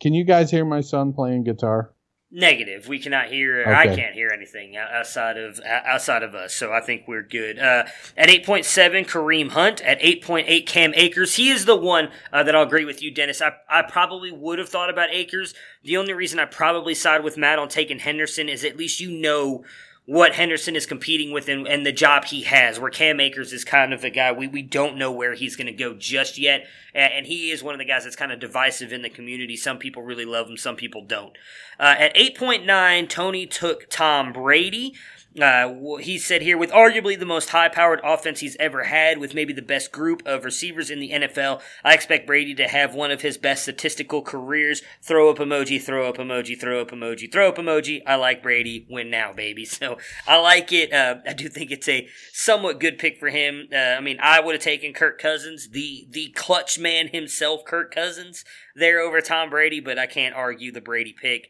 Can 0.00 0.14
you 0.14 0.24
guys 0.24 0.50
hear 0.50 0.64
my 0.64 0.80
son 0.80 1.12
playing 1.12 1.44
guitar? 1.44 1.92
Negative. 2.30 2.86
We 2.86 2.98
cannot 2.98 3.28
hear. 3.28 3.62
Okay. 3.62 3.72
I 3.72 3.86
can't 3.86 4.14
hear 4.14 4.28
anything 4.28 4.76
outside 4.76 5.38
of 5.38 5.58
outside 5.64 6.22
of 6.22 6.34
us. 6.34 6.54
So 6.54 6.70
I 6.74 6.82
think 6.82 7.08
we're 7.08 7.22
good. 7.22 7.58
Uh, 7.58 7.84
at 8.18 8.28
eight 8.28 8.44
point 8.44 8.66
seven, 8.66 9.06
Kareem 9.06 9.48
Hunt. 9.52 9.80
At 9.80 9.96
eight 10.02 10.22
point 10.22 10.46
eight, 10.46 10.66
Cam 10.66 10.92
Akers. 10.94 11.36
He 11.36 11.48
is 11.48 11.64
the 11.64 11.74
one 11.74 12.10
uh, 12.30 12.42
that 12.42 12.54
I'll 12.54 12.64
agree 12.64 12.84
with 12.84 13.02
you, 13.02 13.10
Dennis. 13.10 13.40
I 13.40 13.52
I 13.66 13.80
probably 13.80 14.30
would 14.30 14.58
have 14.58 14.68
thought 14.68 14.90
about 14.90 15.08
Akers. 15.10 15.54
The 15.82 15.96
only 15.96 16.12
reason 16.12 16.38
I 16.38 16.44
probably 16.44 16.94
side 16.94 17.24
with 17.24 17.38
Matt 17.38 17.58
on 17.58 17.70
taking 17.70 18.00
Henderson 18.00 18.50
is 18.50 18.62
at 18.62 18.76
least 18.76 19.00
you 19.00 19.10
know 19.10 19.64
what 20.08 20.36
Henderson 20.36 20.74
is 20.74 20.86
competing 20.86 21.32
with 21.32 21.50
and, 21.50 21.68
and, 21.68 21.84
the 21.84 21.92
job 21.92 22.24
he 22.24 22.40
has, 22.44 22.80
where 22.80 22.90
Cam 22.90 23.20
Akers 23.20 23.52
is 23.52 23.62
kind 23.62 23.92
of 23.92 24.00
the 24.00 24.08
guy 24.08 24.32
we, 24.32 24.46
we 24.46 24.62
don't 24.62 24.96
know 24.96 25.12
where 25.12 25.34
he's 25.34 25.54
going 25.54 25.66
to 25.66 25.72
go 25.72 25.92
just 25.92 26.38
yet. 26.38 26.66
And, 26.94 27.12
and, 27.12 27.26
he 27.26 27.50
is 27.50 27.62
one 27.62 27.74
of 27.74 27.78
the 27.78 27.84
guys 27.84 28.04
that's 28.04 28.16
kind 28.16 28.32
of 28.32 28.40
divisive 28.40 28.90
in 28.90 29.02
the 29.02 29.10
community. 29.10 29.54
Some 29.54 29.76
people 29.76 30.02
really 30.02 30.24
love 30.24 30.48
him, 30.48 30.56
some 30.56 30.76
people 30.76 31.04
don't. 31.04 31.36
Uh, 31.78 31.94
at 31.98 32.16
8.9, 32.16 33.06
Tony 33.10 33.46
took 33.46 33.90
Tom 33.90 34.32
Brady. 34.32 34.94
Uh, 35.40 35.96
he 35.96 36.18
said 36.18 36.42
here, 36.42 36.58
with 36.58 36.70
arguably 36.70 37.18
the 37.18 37.26
most 37.26 37.50
high 37.50 37.68
powered 37.68 38.00
offense 38.02 38.40
he's 38.40 38.56
ever 38.58 38.84
had, 38.84 39.18
with 39.18 39.34
maybe 39.34 39.52
the 39.52 39.62
best 39.62 39.92
group 39.92 40.22
of 40.26 40.44
receivers 40.44 40.90
in 40.90 41.00
the 41.00 41.10
NFL, 41.10 41.60
I 41.84 41.94
expect 41.94 42.26
Brady 42.26 42.54
to 42.56 42.68
have 42.68 42.94
one 42.94 43.10
of 43.10 43.22
his 43.22 43.38
best 43.38 43.62
statistical 43.62 44.22
careers. 44.22 44.82
Throw 45.02 45.30
up 45.30 45.38
emoji, 45.38 45.80
throw 45.80 46.08
up 46.08 46.16
emoji, 46.16 46.58
throw 46.58 46.80
up 46.80 46.90
emoji, 46.90 47.30
throw 47.30 47.48
up 47.48 47.56
emoji. 47.56 48.02
I 48.06 48.16
like 48.16 48.42
Brady. 48.42 48.86
Win 48.88 49.10
now, 49.10 49.32
baby. 49.32 49.66
So 49.78 49.98
I 50.26 50.38
like 50.38 50.72
it. 50.72 50.92
Uh, 50.92 51.16
I 51.24 51.34
do 51.34 51.48
think 51.48 51.70
it's 51.70 51.88
a 51.88 52.08
somewhat 52.32 52.80
good 52.80 52.98
pick 52.98 53.16
for 53.20 53.28
him. 53.28 53.68
Uh, 53.72 53.76
I 53.76 54.00
mean, 54.00 54.18
I 54.20 54.40
would 54.40 54.56
have 54.56 54.62
taken 54.62 54.92
Kirk 54.92 55.20
Cousins, 55.20 55.68
the, 55.68 56.08
the 56.10 56.30
clutch 56.30 56.80
man 56.80 57.08
himself, 57.08 57.64
Kirk 57.64 57.94
Cousins, 57.94 58.44
there 58.74 58.98
over 58.98 59.20
Tom 59.20 59.50
Brady, 59.50 59.78
but 59.78 59.98
I 59.98 60.06
can't 60.06 60.34
argue 60.34 60.72
the 60.72 60.80
Brady 60.80 61.12
pick. 61.12 61.48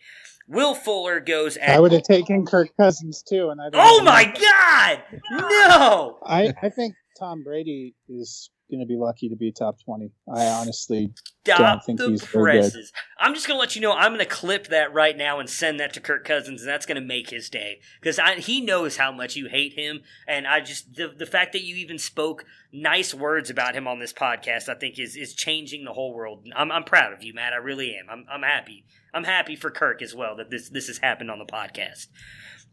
Will 0.49 0.75
Fuller 0.75 1.21
goes 1.21 1.57
at. 1.59 1.77
I 1.77 1.81
would 1.81 1.93
have 1.93 2.05
taken 2.05 2.47
Kirk 2.47 2.71
Cousins 2.77 3.23
too, 3.23 3.51
and 3.51 3.61
I. 3.61 3.69
Oh 3.75 4.03
my 4.03 4.25
God! 4.25 5.03
No. 5.31 6.19
I 6.25 6.55
I 6.63 6.71
think 6.71 6.95
Tom 7.19 7.43
Brady 7.45 7.95
is 8.09 8.51
going 8.71 8.81
to 8.81 8.87
be 8.87 8.97
lucky 8.97 9.29
to 9.29 9.37
be 9.37 9.53
top 9.53 9.83
20. 9.85 10.11
I 10.35 10.47
honestly 10.47 11.13
Stop 11.45 11.59
don't 11.59 11.85
think 11.85 11.99
the 11.99 12.11
he's 12.11 12.25
presses. 12.25 12.73
very 12.73 12.83
good. 12.83 12.91
I'm 13.19 13.35
just 13.35 13.47
going 13.47 13.57
to 13.57 13.61
let 13.61 13.75
you 13.75 13.83
know 13.83 13.93
I'm 13.93 14.13
going 14.13 14.19
to 14.19 14.27
clip 14.27 14.69
that 14.69 14.93
right 14.93 15.17
now 15.17 15.41
and 15.41 15.49
send 15.49 15.81
that 15.81 15.93
to 15.95 16.01
Kirk 16.01 16.25
Cousins, 16.25 16.63
and 16.63 16.69
that's 16.69 16.87
going 16.87 17.01
to 17.01 17.07
make 17.07 17.31
his 17.31 17.49
day 17.49 17.81
because 18.01 18.21
he 18.39 18.61
knows 18.61 18.97
how 18.97 19.11
much 19.11 19.37
you 19.37 19.49
hate 19.49 19.73
him, 19.75 20.01
and 20.27 20.47
I 20.47 20.61
just 20.61 20.95
the 20.95 21.09
the 21.09 21.27
fact 21.27 21.53
that 21.53 21.65
you 21.65 21.77
even 21.77 21.99
spoke 21.99 22.45
nice 22.73 23.15
words 23.15 23.51
about 23.51 23.75
him 23.75 23.89
on 23.89 23.99
this 23.99 24.13
podcast, 24.13 24.69
I 24.69 24.75
think 24.75 24.99
is 24.99 25.17
is 25.17 25.35
changing 25.35 25.85
the 25.85 25.93
whole 25.93 26.15
world. 26.15 26.47
I'm 26.55 26.71
I'm 26.71 26.85
proud 26.85 27.13
of 27.13 27.23
you, 27.23 27.35
Matt. 27.35 27.53
I 27.53 27.57
really 27.57 27.97
am. 27.97 28.07
I'm 28.11 28.27
I'm 28.31 28.43
happy. 28.43 28.85
I'm 29.15 29.25
happy 29.25 29.57
for 29.57 29.71
Kirk 29.71 30.03
as 30.03 30.15
well 30.15 30.37
that 30.37 30.51
this 30.51 30.69
this 30.69 30.87
has 30.89 30.99
happened 30.99 31.31
on 31.31 31.39
the 31.39 31.47
podcast. 31.47 32.09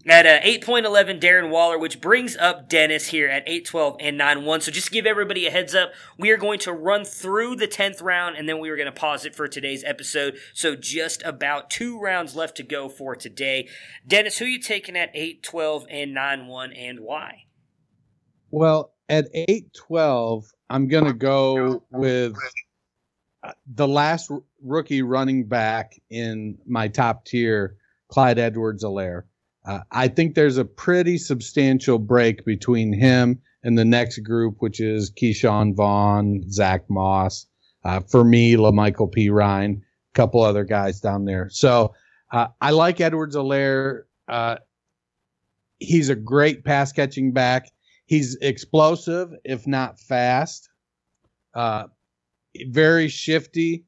At 0.07 0.27
uh, 0.27 0.39
8.11, 0.41 1.19
Darren 1.19 1.49
Waller, 1.49 1.79
which 1.79 1.99
brings 1.99 2.37
up 2.37 2.69
Dennis 2.69 3.07
here 3.07 3.27
at 3.27 3.47
8.12 3.47 3.97
and 3.99 4.19
9.1. 4.19 4.61
So 4.61 4.71
just 4.71 4.91
give 4.91 5.07
everybody 5.07 5.47
a 5.47 5.51
heads 5.51 5.73
up. 5.73 5.93
We 6.19 6.29
are 6.29 6.37
going 6.37 6.59
to 6.59 6.73
run 6.73 7.05
through 7.05 7.55
the 7.55 7.67
10th 7.67 8.03
round 8.03 8.35
and 8.37 8.47
then 8.47 8.59
we 8.59 8.69
are 8.69 8.75
going 8.75 8.85
to 8.85 8.91
pause 8.91 9.25
it 9.25 9.33
for 9.33 9.47
today's 9.47 9.83
episode. 9.83 10.37
So 10.53 10.75
just 10.75 11.23
about 11.23 11.71
two 11.71 11.99
rounds 11.99 12.35
left 12.35 12.55
to 12.57 12.63
go 12.63 12.87
for 12.87 13.15
today. 13.15 13.67
Dennis, 14.05 14.37
who 14.37 14.45
are 14.45 14.49
you 14.49 14.61
taking 14.61 14.95
at 14.95 15.13
8.12 15.15 15.87
and 15.89 16.15
9.1 16.15 16.77
and 16.77 16.99
why? 16.99 17.45
Well, 18.51 18.93
at 19.09 19.33
8.12, 19.33 20.45
I'm 20.69 20.87
going 20.87 21.05
to 21.05 21.13
go 21.13 21.83
with 21.89 22.35
uh, 23.43 23.53
the 23.65 23.87
last 23.87 24.31
rookie 24.61 25.01
running 25.01 25.47
back 25.47 25.99
in 26.11 26.59
my 26.67 26.89
top 26.89 27.25
tier, 27.25 27.77
Clyde 28.07 28.37
Edwards-Helaire. 28.37 29.23
Uh, 29.65 29.79
I 29.91 30.07
think 30.07 30.35
there's 30.35 30.57
a 30.57 30.65
pretty 30.65 31.17
substantial 31.17 31.97
break 31.97 32.45
between 32.45 32.93
him 32.93 33.41
and 33.63 33.77
the 33.77 33.85
next 33.85 34.19
group, 34.19 34.57
which 34.59 34.79
is 34.79 35.11
Ke'Shawn 35.11 35.75
Vaughn, 35.75 36.43
Zach 36.51 36.87
Moss, 36.89 37.47
uh, 37.83 37.99
for 38.01 38.23
me, 38.23 38.55
La'Mical 38.55 39.11
Perine, 39.11 39.77
a 39.77 39.81
couple 40.13 40.41
other 40.41 40.63
guys 40.63 40.99
down 40.99 41.25
there. 41.25 41.49
So 41.49 41.95
uh, 42.31 42.47
I 42.61 42.71
like 42.71 43.01
Edwards-Helaire. 43.01 44.03
Uh, 44.27 44.57
he's 45.79 46.09
a 46.09 46.15
great 46.15 46.63
pass 46.63 46.91
catching 46.91 47.31
back. 47.31 47.71
He's 48.05 48.35
explosive, 48.35 49.31
if 49.43 49.65
not 49.65 49.99
fast. 49.99 50.69
Uh, 51.55 51.85
very 52.67 53.07
shifty. 53.07 53.85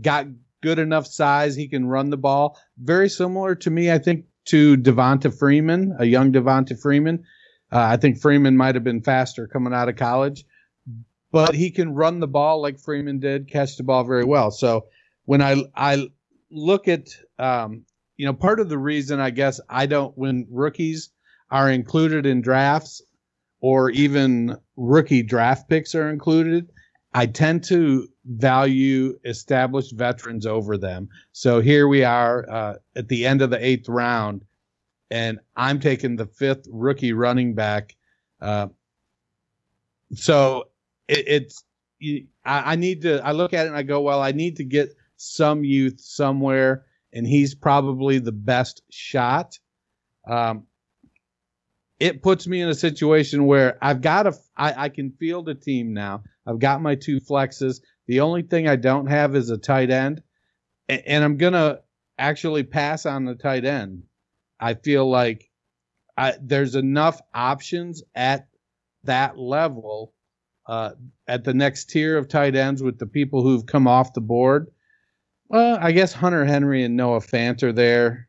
Got 0.00 0.28
good 0.62 0.78
enough 0.78 1.06
size. 1.06 1.54
He 1.54 1.68
can 1.68 1.86
run 1.86 2.08
the 2.08 2.16
ball. 2.16 2.58
Very 2.78 3.10
similar 3.10 3.54
to 3.56 3.70
me, 3.70 3.92
I 3.92 3.98
think, 3.98 4.24
to 4.46 4.76
Devonta 4.76 5.36
Freeman, 5.36 5.96
a 5.98 6.04
young 6.04 6.32
Devonta 6.32 6.78
Freeman. 6.78 7.24
Uh, 7.72 7.80
I 7.80 7.96
think 7.96 8.20
Freeman 8.20 8.56
might 8.56 8.74
have 8.74 8.84
been 8.84 9.02
faster 9.02 9.46
coming 9.46 9.72
out 9.72 9.88
of 9.88 9.96
college, 9.96 10.44
but 11.32 11.54
he 11.54 11.70
can 11.70 11.94
run 11.94 12.20
the 12.20 12.28
ball 12.28 12.60
like 12.62 12.78
Freeman 12.78 13.18
did, 13.18 13.48
catch 13.48 13.76
the 13.76 13.82
ball 13.82 14.04
very 14.04 14.24
well. 14.24 14.50
So 14.50 14.86
when 15.24 15.42
I 15.42 15.56
I 15.74 16.08
look 16.50 16.88
at 16.88 17.08
um, 17.38 17.84
you 18.16 18.26
know 18.26 18.32
part 18.32 18.60
of 18.60 18.68
the 18.68 18.78
reason 18.78 19.18
I 19.20 19.30
guess 19.30 19.60
I 19.68 19.86
don't 19.86 20.16
when 20.16 20.46
rookies 20.50 21.10
are 21.50 21.70
included 21.70 22.26
in 22.26 22.42
drafts 22.42 23.02
or 23.60 23.90
even 23.90 24.56
rookie 24.76 25.22
draft 25.22 25.68
picks 25.68 25.94
are 25.94 26.10
included, 26.10 26.70
I 27.14 27.26
tend 27.26 27.62
to 27.64 28.08
value 28.26 29.16
established 29.24 29.92
veterans 29.92 30.46
over 30.46 30.76
them. 30.76 31.08
So 31.32 31.60
here 31.60 31.86
we 31.86 32.02
are 32.02 32.50
uh, 32.50 32.74
at 32.96 33.08
the 33.08 33.24
end 33.24 33.40
of 33.40 33.50
the 33.50 33.64
eighth 33.64 33.88
round, 33.88 34.44
and 35.10 35.38
I'm 35.56 35.78
taking 35.78 36.16
the 36.16 36.26
fifth 36.26 36.66
rookie 36.70 37.12
running 37.12 37.54
back. 37.54 37.94
Uh, 38.40 38.68
so 40.12 40.64
it, 41.06 41.24
it's 41.28 41.64
I, 42.44 42.72
I, 42.72 42.76
need 42.76 43.02
to. 43.02 43.24
I 43.24 43.30
look 43.30 43.54
at 43.54 43.66
it 43.66 43.68
and 43.68 43.76
I 43.76 43.84
go, 43.84 44.00
well, 44.00 44.20
I 44.20 44.32
need 44.32 44.56
to 44.56 44.64
get 44.64 44.96
some 45.16 45.62
youth 45.62 46.00
somewhere, 46.00 46.84
and 47.12 47.24
he's 47.24 47.54
probably 47.54 48.18
the 48.18 48.32
best 48.32 48.82
shot. 48.90 49.58
Um, 50.28 50.64
it 52.00 52.22
puts 52.22 52.48
me 52.48 52.60
in 52.60 52.68
a 52.68 52.74
situation 52.74 53.46
where 53.46 53.78
I've 53.80 54.00
got 54.00 54.26
a, 54.26 54.34
I, 54.56 54.84
I 54.84 54.88
can 54.88 55.12
field 55.12 55.48
a 55.48 55.54
team 55.54 55.94
now. 55.94 56.24
I've 56.46 56.58
got 56.58 56.82
my 56.82 56.94
two 56.94 57.20
flexes. 57.20 57.80
The 58.06 58.20
only 58.20 58.42
thing 58.42 58.68
I 58.68 58.76
don't 58.76 59.06
have 59.06 59.34
is 59.34 59.50
a 59.50 59.58
tight 59.58 59.90
end, 59.90 60.22
and, 60.88 61.24
I'm 61.24 61.36
gonna 61.36 61.80
actually 62.18 62.62
pass 62.62 63.06
on 63.06 63.24
the 63.24 63.34
tight 63.34 63.64
end. 63.64 64.04
I 64.60 64.74
feel 64.74 65.08
like 65.08 65.50
I, 66.16 66.34
there's 66.40 66.74
enough 66.74 67.20
options 67.32 68.02
at 68.14 68.48
that 69.04 69.38
level, 69.38 70.12
uh, 70.66 70.92
at 71.26 71.44
the 71.44 71.54
next 71.54 71.90
tier 71.90 72.16
of 72.16 72.28
tight 72.28 72.54
ends 72.54 72.82
with 72.82 72.98
the 72.98 73.06
people 73.06 73.42
who've 73.42 73.66
come 73.66 73.86
off 73.86 74.12
the 74.12 74.20
board. 74.20 74.68
Well, 75.48 75.78
I 75.80 75.92
guess 75.92 76.12
Hunter 76.12 76.44
Henry 76.44 76.84
and 76.84 76.96
Noah 76.96 77.20
Fant 77.20 77.62
are 77.62 77.72
there. 77.72 78.28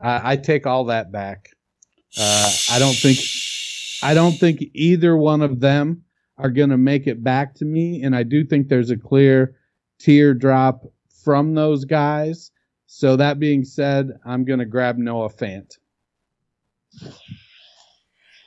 I 0.00 0.36
take 0.36 0.66
all 0.66 0.86
that 0.86 1.12
back. 1.12 1.48
Uh, 2.18 2.52
I 2.70 2.78
don't 2.78 2.94
think 2.94 3.18
I 4.02 4.12
don't 4.12 4.38
think 4.38 4.62
either 4.74 5.16
one 5.16 5.40
of 5.40 5.60
them 5.60 6.04
are 6.38 6.50
going 6.50 6.70
to 6.70 6.78
make 6.78 7.06
it 7.06 7.22
back 7.22 7.54
to 7.56 7.64
me. 7.64 8.02
And 8.02 8.14
I 8.14 8.22
do 8.22 8.44
think 8.44 8.68
there's 8.68 8.90
a 8.90 8.96
clear 8.96 9.56
teardrop 9.98 10.84
from 11.24 11.54
those 11.54 11.84
guys. 11.84 12.50
So 12.86 13.16
that 13.16 13.38
being 13.38 13.64
said, 13.64 14.10
I'm 14.24 14.44
going 14.44 14.58
to 14.58 14.64
grab 14.64 14.98
Noah 14.98 15.30
Fant. 15.30 15.78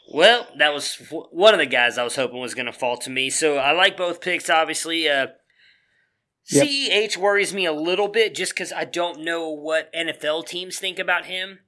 Well, 0.10 0.48
that 0.58 0.74
was 0.74 0.96
one 1.32 1.54
of 1.54 1.60
the 1.60 1.66
guys 1.66 1.98
I 1.98 2.04
was 2.04 2.16
hoping 2.16 2.40
was 2.40 2.54
going 2.54 2.66
to 2.66 2.74
fall 2.74 2.98
to 2.98 3.10
me. 3.10 3.30
So 3.30 3.58
I 3.58 3.72
like 3.74 3.98
both 3.98 4.22
picks, 4.22 4.50
obviously. 4.50 5.10
Uh, 5.10 5.28
yep. 6.50 6.68
CEH 6.68 7.18
worries 7.18 7.54
me 7.54 7.66
a 7.66 7.74
little 7.74 8.08
bit 8.08 8.34
just 8.34 8.54
because 8.54 8.72
I 8.72 8.86
don't 8.86 9.26
know 9.26 9.50
what 9.50 9.94
NFL 9.94 10.48
teams 10.48 10.80
think 10.80 10.98
about 10.98 11.26
him. 11.26 11.60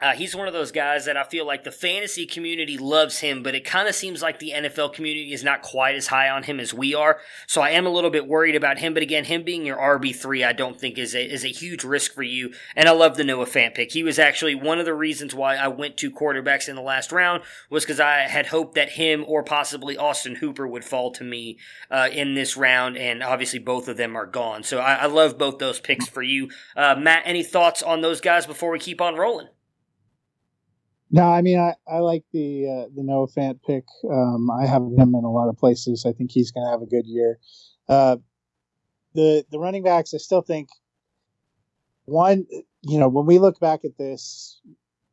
Uh, 0.00 0.12
he's 0.12 0.34
one 0.34 0.48
of 0.48 0.52
those 0.52 0.72
guys 0.72 1.04
that 1.04 1.16
I 1.16 1.22
feel 1.22 1.46
like 1.46 1.62
the 1.62 1.70
fantasy 1.70 2.26
community 2.26 2.76
loves 2.76 3.20
him, 3.20 3.44
but 3.44 3.54
it 3.54 3.64
kind 3.64 3.88
of 3.88 3.94
seems 3.94 4.20
like 4.20 4.40
the 4.40 4.52
NFL 4.52 4.92
community 4.92 5.32
is 5.32 5.44
not 5.44 5.62
quite 5.62 5.94
as 5.94 6.08
high 6.08 6.28
on 6.28 6.42
him 6.42 6.58
as 6.58 6.74
we 6.74 6.96
are. 6.96 7.20
So 7.46 7.62
I 7.62 7.70
am 7.70 7.86
a 7.86 7.90
little 7.90 8.10
bit 8.10 8.26
worried 8.26 8.56
about 8.56 8.78
him. 8.78 8.92
But 8.92 9.04
again, 9.04 9.24
him 9.24 9.44
being 9.44 9.64
your 9.64 9.78
RB 9.78 10.14
three, 10.14 10.42
I 10.42 10.52
don't 10.52 10.80
think 10.80 10.98
is 10.98 11.14
a 11.14 11.24
is 11.24 11.44
a 11.44 11.48
huge 11.48 11.84
risk 11.84 12.12
for 12.12 12.24
you. 12.24 12.52
And 12.74 12.88
I 12.88 12.92
love 12.92 13.16
the 13.16 13.22
Noah 13.22 13.46
Fant 13.46 13.74
pick. 13.74 13.92
He 13.92 14.02
was 14.02 14.18
actually 14.18 14.56
one 14.56 14.80
of 14.80 14.84
the 14.84 14.94
reasons 14.94 15.32
why 15.32 15.54
I 15.54 15.68
went 15.68 15.96
to 15.98 16.10
quarterbacks 16.10 16.68
in 16.68 16.74
the 16.74 16.82
last 16.82 17.12
round 17.12 17.44
was 17.70 17.84
because 17.84 18.00
I 18.00 18.22
had 18.22 18.46
hoped 18.46 18.74
that 18.74 18.90
him 18.90 19.24
or 19.28 19.44
possibly 19.44 19.96
Austin 19.96 20.34
Hooper 20.34 20.66
would 20.66 20.84
fall 20.84 21.12
to 21.12 21.22
me 21.22 21.56
uh, 21.88 22.08
in 22.12 22.34
this 22.34 22.56
round, 22.56 22.98
and 22.98 23.22
obviously 23.22 23.60
both 23.60 23.86
of 23.86 23.96
them 23.96 24.16
are 24.16 24.26
gone. 24.26 24.64
So 24.64 24.80
I, 24.80 24.94
I 24.94 25.06
love 25.06 25.38
both 25.38 25.58
those 25.58 25.78
picks 25.78 26.08
for 26.08 26.22
you, 26.22 26.50
uh, 26.76 26.96
Matt. 26.98 27.22
Any 27.24 27.44
thoughts 27.44 27.80
on 27.80 28.00
those 28.00 28.20
guys 28.20 28.44
before 28.44 28.72
we 28.72 28.80
keep 28.80 29.00
on 29.00 29.14
rolling? 29.14 29.48
No, 31.14 31.30
I 31.30 31.42
mean 31.42 31.60
I, 31.60 31.76
I 31.86 31.98
like 31.98 32.24
the 32.32 32.66
uh, 32.66 32.88
the 32.92 33.04
Noah 33.04 33.28
Fant 33.28 33.60
pick. 33.64 33.84
Um, 34.10 34.50
I 34.50 34.66
have 34.66 34.82
him 34.82 35.14
in 35.14 35.22
a 35.22 35.30
lot 35.30 35.48
of 35.48 35.56
places. 35.56 36.04
I 36.04 36.10
think 36.10 36.32
he's 36.32 36.50
going 36.50 36.66
to 36.66 36.70
have 36.72 36.82
a 36.82 36.86
good 36.86 37.06
year. 37.06 37.38
Uh, 37.88 38.16
the 39.14 39.44
the 39.52 39.60
running 39.60 39.84
backs, 39.84 40.12
I 40.12 40.16
still 40.16 40.42
think 40.42 40.70
one. 42.06 42.46
You 42.82 42.98
know, 42.98 43.06
when 43.06 43.26
we 43.26 43.38
look 43.38 43.60
back 43.60 43.84
at 43.84 43.96
this, 43.96 44.60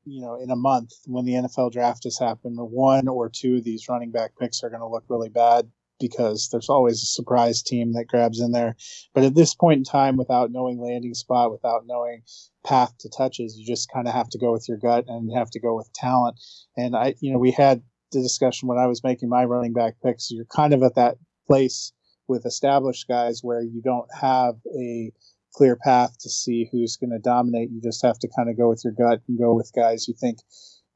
you 0.04 0.22
know, 0.22 0.42
in 0.42 0.50
a 0.50 0.56
month 0.56 0.90
when 1.06 1.26
the 1.26 1.34
NFL 1.34 1.72
draft 1.72 2.06
has 2.06 2.18
happened, 2.18 2.58
one 2.58 3.08
or 3.08 3.30
two 3.30 3.58
of 3.58 3.64
these 3.64 3.88
running 3.88 4.10
back 4.10 4.32
picks 4.40 4.64
are 4.64 4.72
going 4.72 4.82
to 4.82 4.88
look 4.88 5.04
really 5.08 5.30
bad 5.30 5.70
because 6.00 6.50
there's 6.50 6.68
always 6.68 7.04
a 7.04 7.06
surprise 7.06 7.62
team 7.62 7.94
that 7.94 8.08
grabs 8.08 8.40
in 8.40 8.54
there. 8.54 8.76
But 9.14 9.24
at 9.24 9.36
this 9.36 9.54
point 9.54 9.78
in 9.78 9.84
time, 9.84 10.18
without 10.18 10.52
knowing 10.52 10.80
landing 10.80 11.14
spot, 11.14 11.52
without 11.52 11.86
knowing 11.86 12.24
path 12.64 12.94
to 13.00 13.10
touches, 13.10 13.58
you 13.58 13.66
just 13.66 13.92
kind 13.92 14.08
of 14.08 14.14
have 14.14 14.30
to 14.30 14.38
go 14.38 14.52
with 14.52 14.68
your 14.68 14.78
gut 14.78 15.06
and 15.08 15.32
have 15.36 15.50
to 15.52 15.60
go 15.60 15.76
with 15.76 15.92
talent. 15.94 16.40
And 16.78 16.96
I, 16.96 17.16
you 17.20 17.32
know, 17.32 17.40
we 17.40 17.52
had 17.52 17.82
the 18.12 18.22
discussion 18.22 18.68
when 18.68 18.78
I 18.78 18.88
was 18.88 19.04
making 19.04 19.30
my 19.30 19.46
running 19.46 19.74
back 19.74 19.96
picks. 20.04 20.30
You're 20.32 20.46
kind 20.46 20.74
of 20.74 20.84
at 20.84 20.96
that 20.96 21.18
place 21.48 21.94
with 22.28 22.46
established 22.46 23.08
guys 23.08 23.40
where 23.42 23.62
you 23.62 23.82
don't 23.82 24.08
have 24.20 24.56
a 24.78 25.12
clear 25.54 25.76
path 25.76 26.18
to 26.20 26.30
see 26.30 26.70
who's 26.72 26.98
going 26.98 27.12
to 27.12 27.20
dominate. 27.20 27.72
You 27.72 27.82
just 27.82 28.04
have 28.04 28.20
to 28.20 28.30
kind 28.36 28.50
of 28.50 28.58
go 28.58 28.70
with 28.70 28.82
your 28.84 28.94
gut 28.94 29.22
and 29.28 29.38
go 29.38 29.54
with 29.54 29.72
guys 29.76 30.08
you 30.08 30.14
think 30.20 30.40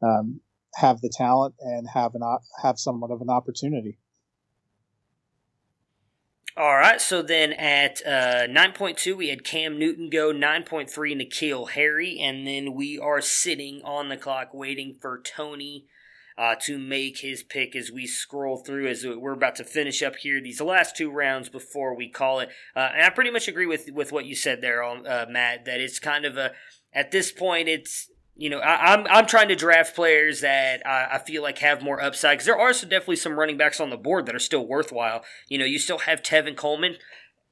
um, 0.02 0.40
have 0.76 1.02
the 1.02 1.12
talent 1.14 1.56
and 1.60 1.88
have 1.94 2.16
an 2.16 2.22
have 2.62 2.78
somewhat 2.78 3.12
of 3.12 3.22
an 3.22 3.30
opportunity. 3.30 3.98
All 6.58 6.76
right, 6.78 7.02
so 7.02 7.22
then 7.22 7.52
at 7.52 8.02
uh, 8.06 8.48
9.2, 8.48 9.18
we 9.18 9.28
had 9.28 9.44
Cam 9.44 9.78
Newton 9.78 10.10
go, 10.10 10.32
9.3, 10.32 10.88
N'Keal 10.90 11.72
Harry, 11.72 12.18
and 12.18 12.48
then 12.48 12.74
we 12.74 12.98
are 12.98 13.20
sitting 13.20 13.82
on 13.84 14.08
the 14.08 14.16
clock 14.16 14.54
waiting 14.54 14.94
for 14.94 15.22
Tony 15.22 15.86
uh, 16.38 16.56
to 16.62 16.78
make 16.78 17.20
his 17.20 17.44
pick 17.44 17.76
as 17.76 17.92
we 17.92 18.08
scroll 18.08 18.56
through 18.56 18.88
as 18.88 19.06
we're 19.06 19.34
about 19.34 19.58
to 19.58 19.66
finish 19.66 20.02
up 20.02 20.16
here 20.16 20.40
these 20.40 20.62
last 20.62 20.96
two 20.96 21.12
rounds 21.12 21.50
before 21.50 21.94
we 21.94 22.08
call 22.08 22.40
it. 22.40 22.48
Uh, 22.74 22.90
and 22.94 23.04
I 23.04 23.10
pretty 23.10 23.32
much 23.32 23.50
agree 23.50 23.66
with, 23.66 23.92
with 23.92 24.14
what 24.14 24.26
you 24.26 24.34
said 24.34 24.62
there, 24.62 24.82
uh, 24.82 25.26
Matt, 25.30 25.66
that 25.66 25.82
it's 25.82 26.00
kind 26.00 26.24
of 26.24 26.38
a, 26.38 26.54
at 26.94 27.12
this 27.12 27.34
point, 27.34 27.68
it's 27.68 28.10
you 28.36 28.50
know, 28.50 28.60
I, 28.60 28.94
am 28.94 29.00
I'm, 29.02 29.08
I'm 29.10 29.26
trying 29.26 29.48
to 29.48 29.56
draft 29.56 29.96
players 29.96 30.42
that 30.42 30.86
I, 30.86 31.16
I 31.16 31.20
feel 31.20 31.42
like 31.42 31.60
have 31.60 31.82
more 31.82 32.02
upside 32.02 32.34
because 32.34 32.46
there 32.46 32.60
are 32.60 32.74
some, 32.74 32.90
definitely 32.90 33.16
some 33.16 33.40
running 33.40 33.58
backs 33.58 33.80
on 33.80 33.90
the 33.90 33.98
board 33.98 34.26
that 34.26 34.36
are 34.36 34.40
still 34.40 34.68
worthwhile. 34.68 35.24
You 35.48 35.58
know, 35.58 35.66
you 35.66 35.80
still 35.80 36.00
have 36.00 36.22
Tevin 36.22 36.58
Coleman. 36.58 36.98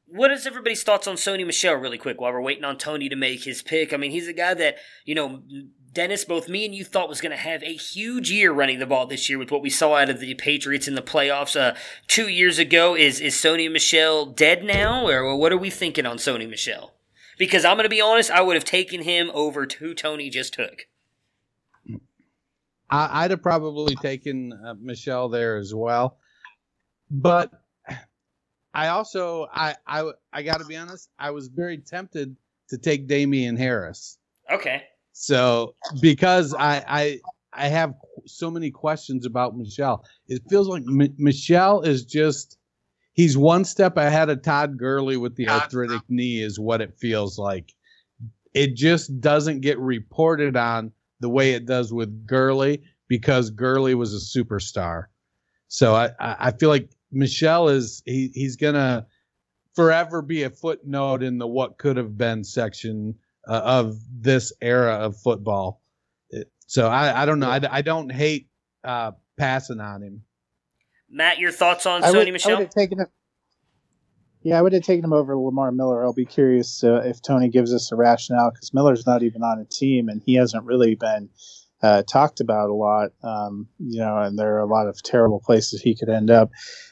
What 0.05 0.31
is 0.31 0.45
everybody's 0.45 0.83
thoughts 0.83 1.07
on 1.07 1.15
Sony 1.15 1.45
Michel, 1.45 1.75
really 1.75 1.97
quick, 1.97 2.19
while 2.19 2.33
we're 2.33 2.41
waiting 2.41 2.65
on 2.65 2.77
Tony 2.77 3.07
to 3.07 3.15
make 3.15 3.45
his 3.45 3.61
pick? 3.61 3.93
I 3.93 3.97
mean, 3.97 4.11
he's 4.11 4.27
a 4.27 4.33
guy 4.33 4.53
that 4.53 4.75
you 5.05 5.15
know, 5.15 5.41
Dennis, 5.93 6.25
both 6.25 6.49
me 6.49 6.65
and 6.65 6.75
you 6.75 6.83
thought 6.83 7.07
was 7.07 7.21
going 7.21 7.31
to 7.31 7.37
have 7.37 7.63
a 7.63 7.73
huge 7.73 8.29
year 8.29 8.51
running 8.51 8.79
the 8.79 8.85
ball 8.85 9.07
this 9.07 9.29
year 9.29 9.39
with 9.39 9.51
what 9.51 9.61
we 9.61 9.69
saw 9.69 9.95
out 9.95 10.09
of 10.09 10.19
the 10.19 10.33
Patriots 10.35 10.87
in 10.87 10.95
the 10.95 11.01
playoffs 11.01 11.59
uh, 11.59 11.75
two 12.07 12.27
years 12.27 12.59
ago. 12.59 12.93
Is 12.93 13.21
is 13.21 13.35
Sony 13.35 13.71
Michel 13.71 14.25
dead 14.25 14.65
now, 14.65 15.07
or 15.07 15.35
what 15.37 15.53
are 15.53 15.57
we 15.57 15.69
thinking 15.69 16.05
on 16.05 16.17
Sony 16.17 16.49
Michel? 16.49 16.93
Because 17.37 17.65
I'm 17.65 17.77
going 17.77 17.85
to 17.85 17.89
be 17.89 18.01
honest, 18.01 18.31
I 18.31 18.41
would 18.41 18.55
have 18.55 18.65
taken 18.65 19.01
him 19.01 19.31
over 19.33 19.65
to 19.65 19.93
Tony 19.93 20.29
just 20.29 20.53
took. 20.53 20.87
I, 22.89 23.23
would 23.23 23.31
have 23.31 23.41
probably 23.41 23.95
taken 23.95 24.53
uh, 24.53 24.75
Michel 24.79 25.27
there 25.29 25.57
as 25.57 25.73
well, 25.73 26.19
but 27.09 27.51
I 28.73 28.89
also 28.89 29.47
I 29.51 29.75
I 29.87 30.11
I 30.31 30.43
got 30.43 30.59
to 30.59 30.65
be 30.65 30.77
honest, 30.77 31.09
I 31.17 31.31
was 31.31 31.47
very 31.47 31.77
tempted 31.77 32.35
to 32.69 32.77
take 32.77 33.07
Damien 33.07 33.55
Harris. 33.55 34.17
Okay. 34.51 34.83
So 35.11 35.75
because 36.01 36.53
I 36.53 36.83
I 36.87 37.19
I 37.53 37.67
have 37.67 37.93
so 38.25 38.49
many 38.49 38.71
questions 38.71 39.25
about 39.25 39.55
Michel, 39.55 40.05
it 40.27 40.41
feels 40.49 40.67
like 40.67 40.83
M- 40.87 41.15
Michel 41.17 41.81
is 41.81 42.03
just 42.05 42.57
he's 43.13 43.37
one 43.37 43.63
step 43.63 43.97
ahead 43.97 44.29
of 44.29 44.41
Todd 44.41 44.77
Gurley 44.77 45.17
with 45.17 45.35
the 45.35 45.47
arthritic 45.47 46.01
knee, 46.09 46.41
is 46.41 46.59
what 46.59 46.81
it 46.81 46.97
feels 46.99 47.37
like. 47.37 47.73
It 48.53 48.75
just 48.75 49.19
doesn't 49.21 49.61
get 49.61 49.79
reported 49.79 50.57
on 50.57 50.91
the 51.19 51.29
way 51.29 51.53
it 51.53 51.65
does 51.65 51.93
with 51.93 52.27
Gurley 52.27 52.83
because 53.07 53.49
Gurley 53.49 53.95
was 53.95 54.13
a 54.13 54.39
superstar. 54.39 55.05
So 55.67 55.95
I, 55.95 56.11
I 56.19 56.51
feel 56.51 56.69
like 56.69 56.89
Michel 57.11 57.69
is 57.69 58.03
he, 58.05 58.31
he's 58.33 58.57
gonna 58.57 59.07
forever 59.75 60.21
be 60.21 60.43
a 60.43 60.49
footnote 60.49 61.23
in 61.23 61.37
the 61.37 61.47
what 61.47 61.77
could 61.77 61.97
have 61.97 62.17
been 62.17 62.43
section 62.43 63.15
uh, 63.47 63.61
of 63.63 63.97
this 64.11 64.53
era 64.61 64.93
of 64.95 65.17
football. 65.17 65.81
So 66.67 66.87
I, 66.87 67.23
I 67.23 67.25
don't 67.25 67.39
know. 67.39 67.49
I, 67.49 67.61
I 67.69 67.81
don't 67.81 68.11
hate 68.11 68.49
uh, 68.83 69.11
passing 69.37 69.79
on 69.79 70.01
him. 70.01 70.23
Matt, 71.13 71.37
your 71.37 71.51
thoughts 71.51 71.85
on 71.85 72.03
I 72.03 72.09
Sony 72.09 72.25
would, 72.25 72.33
Michel? 72.33 72.51
I 72.51 72.55
would 72.55 72.63
have 72.63 72.73
taken. 72.73 73.05
Yeah, 74.41 74.59
I 74.59 74.61
would 74.61 74.73
have 74.73 74.83
taken 74.83 75.05
him 75.05 75.13
over 75.13 75.37
Lamar 75.37 75.71
Miller. 75.71 76.03
I'll 76.03 76.11
be 76.11 76.25
curious 76.25 76.83
uh, 76.83 77.01
if 77.05 77.21
Tony 77.21 77.47
gives 77.47 77.73
us 77.73 77.91
a 77.91 77.95
rationale 77.95 78.51
because 78.51 78.73
Miller's 78.73 79.07
not 79.07 79.23
even 79.23 79.41
on 79.41 79.59
a 79.59 79.65
team 79.65 80.09
and 80.09 80.21
he 80.25 80.33
hasn't 80.33 80.65
really 80.65 80.95
been 80.95 81.29
uh, 81.81 82.03
talked 82.03 82.41
about 82.41 82.69
a 82.69 82.73
lot. 82.73 83.11
Um, 83.23 83.67
you 83.79 83.99
know, 83.99 84.17
and 84.17 84.37
there 84.37 84.55
are 84.55 84.59
a 84.59 84.65
lot 84.65 84.87
of 84.87 85.01
terrible 85.03 85.39
places 85.39 85.81
he 85.81 85.95
could 85.95 86.09
end 86.09 86.29
up. 86.29 86.49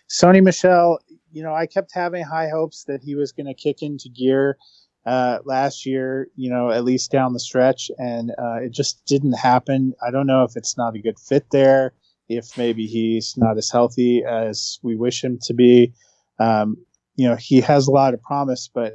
Sony 0.10 0.42
Michel, 0.42 1.00
you 1.32 1.44
know, 1.44 1.54
I 1.54 1.66
kept 1.66 1.92
having 1.94 2.24
high 2.24 2.50
hopes 2.50 2.84
that 2.86 3.02
he 3.02 3.16
was 3.16 3.32
going 3.32 3.48
to 3.48 3.54
kick 3.54 3.82
into 3.82 4.08
gear 4.08 4.58
uh, 5.06 5.40
last 5.44 5.86
year, 5.86 6.28
you 6.36 6.50
know, 6.50 6.70
at 6.70 6.84
least 6.84 7.12
down 7.12 7.34
the 7.34 7.40
stretch, 7.40 7.90
and 7.98 8.32
uh, 8.32 8.62
it 8.62 8.72
just 8.72 9.04
didn't 9.06 9.34
happen. 9.34 9.94
I 10.06 10.12
don't 10.12 10.28
know 10.28 10.44
if 10.44 10.56
it's 10.56 10.78
not 10.78 10.96
a 10.96 11.02
good 11.02 11.18
fit 11.20 11.46
there, 11.52 11.94
if 12.38 12.58
maybe 12.58 12.86
he's 12.86 13.36
not 13.38 13.58
as 13.58 13.70
healthy 13.70 14.24
as 14.24 14.80
we 14.84 14.96
wish 14.96 15.24
him 15.24 15.40
to 15.44 15.54
be. 15.54 15.94
Um, 16.40 16.78
you 17.16 17.28
know, 17.28 17.36
he 17.36 17.62
has 17.62 17.88
a 17.88 17.92
lot 17.92 18.14
of 18.14 18.22
promise, 18.22 18.70
but 18.74 18.94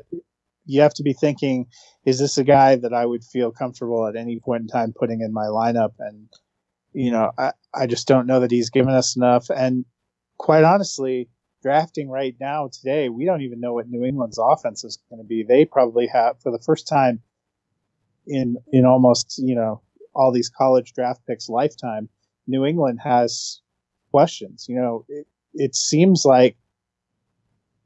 you 0.64 0.80
have 0.80 0.94
to 0.94 1.02
be 1.02 1.12
thinking, 1.12 1.66
is 2.04 2.18
this 2.18 2.38
a 2.38 2.44
guy 2.44 2.76
that 2.76 2.92
I 2.92 3.06
would 3.06 3.22
feel 3.22 3.52
comfortable 3.52 4.06
at 4.06 4.16
any 4.16 4.40
point 4.40 4.62
in 4.62 4.68
time 4.68 4.92
putting 4.96 5.20
in 5.20 5.32
my 5.32 5.44
lineup? 5.44 5.92
And, 5.98 6.28
you 6.92 7.10
know, 7.10 7.30
I, 7.38 7.52
I 7.74 7.86
just 7.86 8.08
don't 8.08 8.26
know 8.26 8.40
that 8.40 8.50
he's 8.50 8.70
given 8.70 8.92
us 8.92 9.16
enough. 9.16 9.48
And 9.50 9.84
quite 10.38 10.64
honestly, 10.64 11.28
drafting 11.62 12.08
right 12.08 12.34
now 12.40 12.68
today, 12.72 13.08
we 13.08 13.24
don't 13.24 13.42
even 13.42 13.60
know 13.60 13.74
what 13.74 13.88
New 13.88 14.04
England's 14.04 14.38
offense 14.38 14.84
is 14.84 14.98
going 15.08 15.22
to 15.22 15.26
be. 15.26 15.42
They 15.42 15.64
probably 15.64 16.06
have, 16.08 16.40
for 16.40 16.50
the 16.50 16.62
first 16.64 16.88
time 16.88 17.22
in 18.26 18.56
in 18.72 18.84
almost 18.84 19.38
you 19.38 19.54
know 19.54 19.80
all 20.14 20.32
these 20.32 20.48
college 20.48 20.92
draft 20.94 21.20
picks 21.26 21.48
lifetime, 21.48 22.08
New 22.47 22.64
England 22.64 23.01
has 23.02 23.60
questions. 24.10 24.66
You 24.68 24.77
know, 24.77 25.05
it, 25.09 25.27
it 25.55 25.74
seems 25.74 26.24
like 26.24 26.56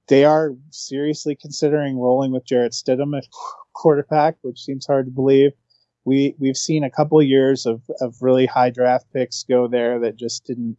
they 0.09 0.25
are 0.25 0.55
seriously 0.71 1.37
considering 1.37 1.99
rolling 1.99 2.33
with 2.33 2.45
Jarrett 2.45 2.73
Stidham 2.73 3.17
at 3.17 3.27
quarterback, 3.75 4.37
which 4.43 4.61
seems 4.61 4.87
hard 4.87 5.07
to 5.07 5.13
believe. 5.13 5.53
We 6.05 6.35
we've 6.39 6.57
seen 6.57 6.83
a 6.83 6.91
couple 6.91 7.21
of 7.21 7.27
years 7.27 7.67
of, 7.67 7.83
of 8.01 8.17
really 8.21 8.47
high 8.47 8.71
draft 8.71 9.07
picks 9.13 9.45
go 9.45 9.69
there 9.69 10.01
that 10.01 10.17
just 10.17 10.45
didn't 10.45 10.77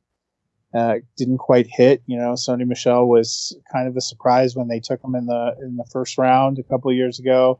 uh, 0.73 0.95
didn't 1.17 1.37
quite 1.37 1.67
hit. 1.69 2.01
You 2.07 2.17
know, 2.17 2.33
Sony 2.33 2.65
Michel 2.65 3.07
was 3.07 3.57
kind 3.71 3.87
of 3.87 3.95
a 3.95 4.01
surprise 4.01 4.55
when 4.55 4.67
they 4.67 4.79
took 4.79 5.03
him 5.03 5.15
in 5.15 5.27
the 5.27 5.55
in 5.61 5.77
the 5.77 5.85
first 5.91 6.17
round 6.17 6.59
a 6.59 6.63
couple 6.63 6.89
of 6.89 6.97
years 6.97 7.19
ago. 7.19 7.59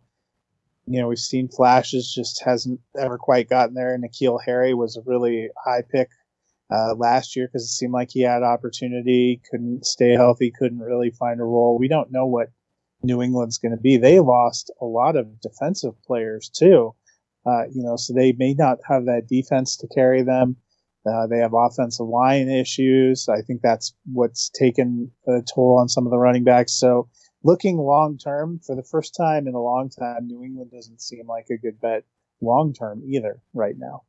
You 0.91 1.01
know, 1.01 1.07
we've 1.07 1.19
seen 1.19 1.47
flashes, 1.47 2.13
just 2.13 2.43
hasn't 2.43 2.79
ever 2.99 3.17
quite 3.17 3.49
gotten 3.49 3.75
there. 3.75 3.97
N'Keal 3.97 4.39
Harry 4.45 4.73
was 4.73 4.97
a 4.97 5.01
really 5.05 5.49
high 5.63 5.83
pick 5.89 6.09
uh, 6.71 6.95
last 6.95 7.35
year 7.35 7.47
because 7.47 7.63
it 7.63 7.69
seemed 7.69 7.93
like 7.93 8.09
he 8.11 8.21
had 8.21 8.43
opportunity, 8.43 9.41
couldn't 9.49 9.85
stay 9.85 10.11
healthy, 10.11 10.51
couldn't 10.51 10.79
really 10.79 11.11
find 11.11 11.39
a 11.39 11.43
role. 11.43 11.77
We 11.77 11.87
don't 11.87 12.11
know 12.11 12.25
what 12.25 12.49
New 13.03 13.21
England's 13.21 13.57
going 13.57 13.75
to 13.75 13.81
be. 13.81 13.97
They 13.97 14.19
lost 14.19 14.71
a 14.81 14.85
lot 14.85 15.15
of 15.15 15.39
defensive 15.41 15.93
players 16.05 16.49
too, 16.49 16.93
uh, 17.45 17.63
you 17.71 17.83
know, 17.83 17.95
so 17.95 18.13
they 18.13 18.33
may 18.33 18.53
not 18.53 18.77
have 18.87 19.05
that 19.05 19.27
defense 19.27 19.75
to 19.77 19.87
carry 19.87 20.23
them. 20.23 20.55
Uh, 21.05 21.25
they 21.25 21.39
have 21.39 21.53
offensive 21.53 22.05
line 22.05 22.47
issues. 22.47 23.27
I 23.27 23.41
think 23.41 23.61
that's 23.61 23.93
what's 24.11 24.49
taken 24.49 25.11
a 25.27 25.41
toll 25.41 25.79
on 25.79 25.89
some 25.89 26.05
of 26.05 26.11
the 26.11 26.19
running 26.19 26.43
backs. 26.43 26.73
So, 26.73 27.09
looking 27.43 27.77
long 27.77 28.17
term, 28.17 28.59
for 28.59 28.75
the 28.75 28.83
first 28.83 29.15
time 29.15 29.47
in 29.47 29.53
a 29.53 29.61
long 29.61 29.89
time, 29.89 30.27
New 30.27 30.43
England 30.43 30.71
doesn't 30.71 31.01
seem 31.01 31.27
like 31.27 31.47
a 31.49 31.57
good 31.57 31.79
bet 31.79 32.03
long 32.41 32.73
term 32.73 33.03
either 33.05 33.41
right 33.53 33.77
now. 33.77 34.03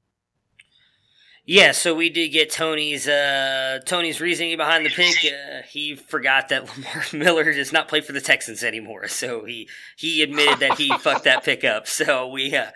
Yeah, 1.44 1.72
so 1.72 1.92
we 1.92 2.08
did 2.08 2.28
get 2.28 2.52
Tony's 2.52 3.08
uh, 3.08 3.80
Tony's 3.84 4.20
reasoning 4.20 4.56
behind 4.56 4.86
the 4.86 4.90
pick. 4.90 5.16
Uh, 5.24 5.62
he 5.68 5.96
forgot 5.96 6.48
that 6.50 6.68
Lamar 6.76 7.04
Miller 7.12 7.52
does 7.52 7.72
not 7.72 7.88
play 7.88 8.00
for 8.00 8.12
the 8.12 8.20
Texans 8.20 8.62
anymore, 8.62 9.08
so 9.08 9.44
he 9.44 9.68
he 9.96 10.22
admitted 10.22 10.60
that 10.60 10.78
he 10.78 10.88
fucked 11.00 11.24
that 11.24 11.42
pick 11.42 11.64
up. 11.64 11.88
So 11.88 12.28
we 12.28 12.54
uh, 12.54 12.70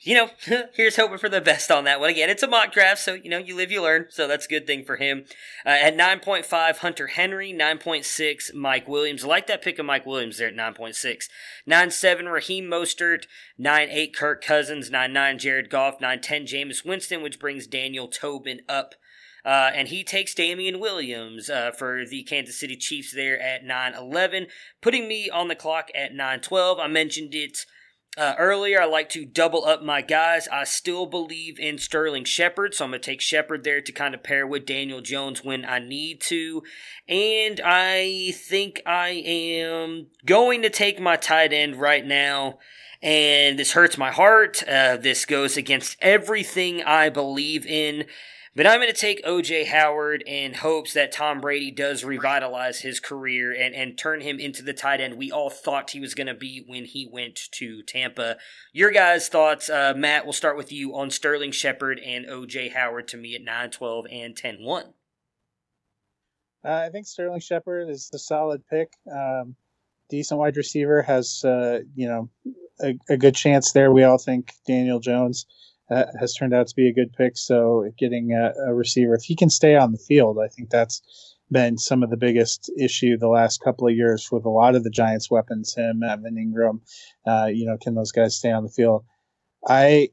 you 0.00 0.14
know, 0.14 0.30
here's 0.74 0.96
hoping 0.96 1.18
for 1.18 1.28
the 1.28 1.40
best 1.40 1.70
on 1.70 1.84
that 1.84 2.00
one. 2.00 2.10
Again, 2.10 2.28
it's 2.28 2.42
a 2.42 2.48
mock 2.48 2.72
draft, 2.72 3.00
so, 3.00 3.14
you 3.14 3.30
know, 3.30 3.38
you 3.38 3.56
live, 3.56 3.70
you 3.70 3.82
learn. 3.82 4.06
So 4.10 4.28
that's 4.28 4.46
a 4.46 4.48
good 4.48 4.66
thing 4.66 4.84
for 4.84 4.96
him. 4.96 5.24
Uh, 5.64 5.70
at 5.70 5.96
9.5, 5.96 6.78
Hunter 6.78 7.06
Henry. 7.08 7.52
9.6, 7.52 8.54
Mike 8.54 8.86
Williams. 8.86 9.24
I 9.24 9.28
like 9.28 9.46
that 9.46 9.62
pick 9.62 9.78
of 9.78 9.86
Mike 9.86 10.06
Williams 10.06 10.38
there 10.38 10.48
at 10.48 10.54
9.6. 10.54 11.28
9.7, 11.68 12.32
Raheem 12.32 12.66
Mostert. 12.66 13.26
9.8, 13.58 14.14
Kirk 14.14 14.44
Cousins. 14.44 14.90
9.9, 14.90 15.38
Jared 15.38 15.70
Goff. 15.70 15.98
9.10, 15.98 16.46
Jameis 16.46 16.84
Winston, 16.84 17.22
which 17.22 17.40
brings 17.40 17.66
Daniel 17.66 18.08
Tobin 18.08 18.60
up. 18.68 18.94
Uh, 19.46 19.70
and 19.72 19.88
he 19.88 20.02
takes 20.02 20.34
Damien 20.34 20.80
Williams 20.80 21.48
uh, 21.48 21.70
for 21.70 22.04
the 22.04 22.24
Kansas 22.24 22.58
City 22.58 22.74
Chiefs 22.74 23.14
there 23.14 23.40
at 23.40 23.64
9-11, 23.64 24.48
putting 24.82 25.06
me 25.06 25.30
on 25.30 25.46
the 25.46 25.54
clock 25.54 25.88
at 25.94 26.12
9-12. 26.12 26.80
I 26.80 26.88
mentioned 26.88 27.32
it 27.32 27.64
uh, 28.16 28.34
earlier, 28.38 28.80
I 28.80 28.86
like 28.86 29.10
to 29.10 29.26
double 29.26 29.66
up 29.66 29.82
my 29.82 30.00
guys. 30.00 30.48
I 30.48 30.64
still 30.64 31.04
believe 31.04 31.58
in 31.60 31.76
Sterling 31.76 32.24
Shepard, 32.24 32.74
so 32.74 32.84
I'm 32.84 32.92
going 32.92 33.02
to 33.02 33.10
take 33.10 33.20
Shepard 33.20 33.62
there 33.62 33.82
to 33.82 33.92
kind 33.92 34.14
of 34.14 34.22
pair 34.22 34.46
with 34.46 34.64
Daniel 34.64 35.02
Jones 35.02 35.44
when 35.44 35.66
I 35.66 35.80
need 35.80 36.22
to. 36.22 36.62
And 37.08 37.60
I 37.62 38.32
think 38.34 38.80
I 38.86 39.10
am 39.10 40.06
going 40.24 40.62
to 40.62 40.70
take 40.70 40.98
my 40.98 41.16
tight 41.16 41.52
end 41.52 41.76
right 41.76 42.06
now. 42.06 42.58
And 43.02 43.58
this 43.58 43.72
hurts 43.72 43.98
my 43.98 44.10
heart. 44.10 44.62
Uh, 44.66 44.96
this 44.96 45.26
goes 45.26 45.58
against 45.58 45.98
everything 46.00 46.82
I 46.82 47.10
believe 47.10 47.66
in. 47.66 48.06
But 48.56 48.66
I'm 48.66 48.80
going 48.80 48.90
to 48.90 48.98
take 48.98 49.22
OJ 49.22 49.66
Howard 49.66 50.24
in 50.26 50.54
hopes 50.54 50.94
that 50.94 51.12
Tom 51.12 51.42
Brady 51.42 51.70
does 51.70 52.04
revitalize 52.04 52.80
his 52.80 53.00
career 53.00 53.52
and, 53.52 53.74
and 53.74 53.98
turn 53.98 54.22
him 54.22 54.40
into 54.40 54.62
the 54.62 54.72
tight 54.72 54.98
end 54.98 55.18
we 55.18 55.30
all 55.30 55.50
thought 55.50 55.90
he 55.90 56.00
was 56.00 56.14
going 56.14 56.26
to 56.26 56.34
be 56.34 56.64
when 56.66 56.86
he 56.86 57.06
went 57.12 57.38
to 57.52 57.82
Tampa. 57.82 58.38
Your 58.72 58.90
guys' 58.90 59.28
thoughts, 59.28 59.68
uh, 59.68 59.92
Matt, 59.94 60.24
we'll 60.24 60.32
start 60.32 60.56
with 60.56 60.72
you 60.72 60.96
on 60.96 61.10
Sterling 61.10 61.52
Shepard 61.52 62.00
and 62.00 62.24
OJ 62.24 62.72
Howard 62.72 63.08
to 63.08 63.18
me 63.18 63.34
at 63.34 63.42
9 63.42 63.72
12 63.72 64.06
and 64.10 64.34
10 64.34 64.56
1. 64.62 64.84
Uh, 66.64 66.68
I 66.68 66.88
think 66.88 67.06
Sterling 67.06 67.40
Shepard 67.40 67.90
is 67.90 68.08
the 68.10 68.18
solid 68.18 68.66
pick. 68.70 68.90
Um, 69.14 69.54
decent 70.08 70.40
wide 70.40 70.56
receiver 70.56 71.02
has, 71.02 71.44
uh, 71.44 71.80
you 71.94 72.08
know, 72.08 72.30
a, 72.80 72.98
a, 73.10 73.18
good 73.18 73.34
chance 73.34 73.72
there. 73.72 73.92
We 73.92 74.04
all 74.04 74.18
think 74.18 74.54
Daniel 74.66 74.98
Jones 74.98 75.44
has 75.88 76.34
turned 76.34 76.54
out 76.54 76.66
to 76.68 76.74
be 76.74 76.88
a 76.88 76.92
good 76.92 77.12
pick. 77.12 77.36
So 77.36 77.88
getting 77.98 78.32
a, 78.32 78.52
a, 78.68 78.74
receiver, 78.74 79.14
if 79.14 79.22
he 79.22 79.36
can 79.36 79.50
stay 79.50 79.76
on 79.76 79.92
the 79.92 79.98
field, 79.98 80.38
I 80.42 80.48
think 80.48 80.70
that's 80.70 81.36
been 81.50 81.78
some 81.78 82.02
of 82.02 82.10
the 82.10 82.16
biggest 82.16 82.70
issue 82.76 83.16
the 83.16 83.28
last 83.28 83.60
couple 83.60 83.86
of 83.86 83.94
years 83.94 84.28
with 84.32 84.44
a 84.44 84.50
lot 84.50 84.74
of 84.74 84.82
the 84.82 84.90
Giants' 84.90 85.30
weapons. 85.30 85.74
Him, 85.74 86.02
Evan 86.02 86.34
Engram, 86.34 86.80
uh, 87.26 87.46
you 87.46 87.66
know, 87.66 87.78
can 87.80 87.94
those 87.94 88.12
guys 88.12 88.36
stay 88.36 88.50
on 88.50 88.64
the 88.64 88.70
field? 88.70 89.04
I 89.66 90.10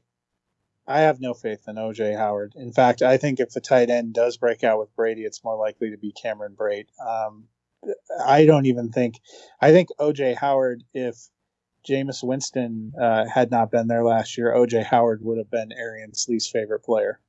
I 0.86 1.00
have 1.00 1.20
no 1.20 1.34
faith 1.34 1.66
in 1.66 1.76
OJ 1.76 2.16
Howard. 2.16 2.54
In 2.56 2.72
fact, 2.72 3.02
I 3.02 3.16
think 3.16 3.40
if 3.40 3.50
the 3.50 3.60
tight 3.60 3.90
end 3.90 4.12
does 4.12 4.36
break 4.36 4.62
out 4.62 4.78
with 4.78 4.94
Brady, 4.94 5.22
it's 5.22 5.42
more 5.42 5.56
likely 5.56 5.90
to 5.90 5.96
be 5.96 6.12
Cameron 6.12 6.54
Brate. 6.56 6.88
Um, 7.04 7.48
I 8.24 8.44
don't 8.46 8.66
even 8.66 8.90
think. 8.90 9.16
I 9.60 9.72
think 9.72 9.88
OJ 9.98 10.36
Howard, 10.36 10.84
if 10.92 11.16
Jameis 11.86 12.22
Winston 12.22 12.92
uh, 13.00 13.26
had 13.26 13.50
not 13.50 13.70
been 13.70 13.88
there 13.88 14.04
last 14.04 14.38
year, 14.38 14.54
OJ 14.54 14.84
Howard 14.84 15.22
would 15.22 15.38
have 15.38 15.50
been 15.50 15.72
Arian's 15.72 16.26
least 16.28 16.50
favorite 16.50 16.82
player. 16.82 17.20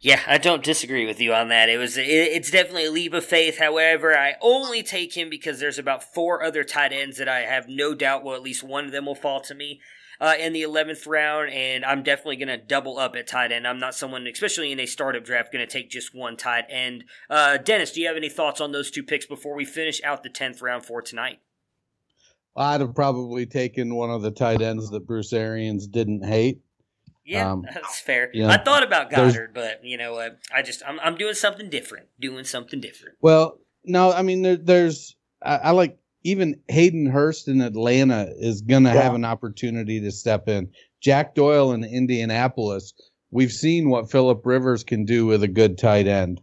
Yeah, 0.00 0.20
I 0.26 0.38
don't 0.38 0.64
disagree 0.64 1.04
with 1.04 1.20
you 1.20 1.34
on 1.34 1.48
that. 1.48 1.68
It 1.68 1.76
was 1.76 1.98
it, 1.98 2.06
it's 2.06 2.50
definitely 2.50 2.86
a 2.86 2.90
leap 2.90 3.12
of 3.12 3.24
faith. 3.24 3.58
However, 3.58 4.16
I 4.16 4.34
only 4.40 4.82
take 4.82 5.14
him 5.14 5.28
because 5.28 5.60
there's 5.60 5.78
about 5.78 6.02
four 6.02 6.42
other 6.42 6.64
tight 6.64 6.92
ends 6.92 7.18
that 7.18 7.28
I 7.28 7.40
have 7.40 7.68
no 7.68 7.94
doubt 7.94 8.24
will 8.24 8.34
at 8.34 8.42
least 8.42 8.62
one 8.62 8.86
of 8.86 8.92
them 8.92 9.04
will 9.04 9.14
fall 9.14 9.42
to 9.42 9.54
me 9.54 9.80
uh, 10.18 10.34
in 10.38 10.54
the 10.54 10.62
eleventh 10.62 11.06
round, 11.06 11.50
and 11.50 11.84
I'm 11.84 12.02
definitely 12.02 12.36
going 12.36 12.48
to 12.48 12.56
double 12.56 12.98
up 12.98 13.14
at 13.14 13.26
tight 13.26 13.52
end. 13.52 13.66
I'm 13.66 13.78
not 13.78 13.94
someone, 13.94 14.26
especially 14.26 14.72
in 14.72 14.80
a 14.80 14.86
startup 14.86 15.24
draft, 15.24 15.52
going 15.52 15.66
to 15.66 15.70
take 15.70 15.90
just 15.90 16.14
one 16.14 16.38
tight 16.38 16.64
end. 16.70 17.04
Uh, 17.28 17.58
Dennis, 17.58 17.92
do 17.92 18.00
you 18.00 18.06
have 18.06 18.16
any 18.16 18.30
thoughts 18.30 18.60
on 18.60 18.72
those 18.72 18.90
two 18.90 19.02
picks 19.02 19.26
before 19.26 19.54
we 19.54 19.66
finish 19.66 20.02
out 20.02 20.22
the 20.22 20.30
tenth 20.30 20.62
round 20.62 20.86
for 20.86 21.02
tonight? 21.02 21.40
I'd 22.56 22.80
have 22.80 22.94
probably 22.94 23.46
taken 23.46 23.94
one 23.94 24.10
of 24.10 24.22
the 24.22 24.30
tight 24.30 24.60
ends 24.60 24.90
that 24.90 25.06
Bruce 25.06 25.32
Arians 25.32 25.86
didn't 25.86 26.24
hate. 26.24 26.60
Yeah, 27.24 27.52
um, 27.52 27.64
that's 27.72 28.00
fair. 28.00 28.32
I 28.44 28.56
thought 28.56 28.82
about 28.82 29.10
Goedert, 29.10 29.54
but 29.54 29.84
you 29.84 29.96
know, 29.96 30.16
uh, 30.16 30.30
I 30.52 30.62
just 30.62 30.82
I'm 30.86 30.98
I'm 31.00 31.16
doing 31.16 31.34
something 31.34 31.70
different. 31.70 32.08
Doing 32.18 32.44
something 32.44 32.80
different. 32.80 33.18
Well, 33.20 33.58
no, 33.84 34.12
I 34.12 34.22
mean 34.22 34.42
there, 34.42 34.56
there's 34.56 35.16
I, 35.40 35.56
I, 35.56 35.70
like 35.70 35.98
even 36.24 36.60
Hayden 36.68 37.06
Hurst 37.06 37.46
in 37.46 37.60
Atlanta 37.60 38.32
is 38.36 38.62
going 38.62 38.84
to 38.84 38.90
yeah. 38.90 39.02
have 39.02 39.14
an 39.14 39.24
opportunity 39.24 40.00
to 40.00 40.10
step 40.10 40.48
in. 40.48 40.70
Jack 41.00 41.34
Doyle 41.34 41.72
in 41.72 41.84
Indianapolis. 41.84 42.94
We've 43.30 43.52
seen 43.52 43.88
what 43.88 44.10
Philip 44.10 44.44
Rivers 44.44 44.82
can 44.82 45.04
do 45.04 45.24
with 45.26 45.44
a 45.44 45.48
good 45.48 45.78
tight 45.78 46.08
end. 46.08 46.40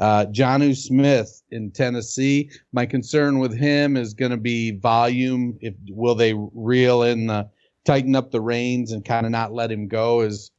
Uh, 0.00 0.24
Jonnu 0.26 0.74
Smith 0.74 1.42
in 1.50 1.70
Tennessee. 1.70 2.50
My 2.72 2.86
concern 2.86 3.38
with 3.38 3.56
him 3.56 3.98
is 3.98 4.14
going 4.14 4.30
to 4.30 4.38
be 4.38 4.72
volume. 4.72 5.58
If 5.60 5.74
will 5.90 6.14
they 6.14 6.34
reel 6.54 7.02
in 7.02 7.26
the 7.26 7.50
tighten 7.84 8.16
up 8.16 8.30
the 8.30 8.40
reins 8.40 8.92
and 8.92 9.04
kind 9.04 9.26
of 9.26 9.32
not 9.32 9.52
let 9.52 9.70
him 9.70 9.88
go 9.88 10.20
as 10.20 10.50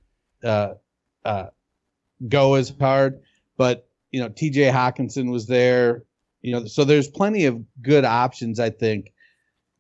uh, 0.43 0.76
uh, 1.26 1.47
go 2.30 2.53
as 2.53 2.72
hard. 2.80 3.22
But 3.57 3.88
you 4.11 4.22
know, 4.22 4.30
T.J. 4.30 4.69
Hockenson 4.69 5.31
was 5.31 5.47
there. 5.47 6.03
You 6.43 6.51
know, 6.51 6.65
so 6.65 6.84
there's 6.84 7.07
plenty 7.07 7.45
of 7.45 7.63
good 7.81 8.05
options. 8.05 8.59
I 8.59 8.69
think 8.69 9.11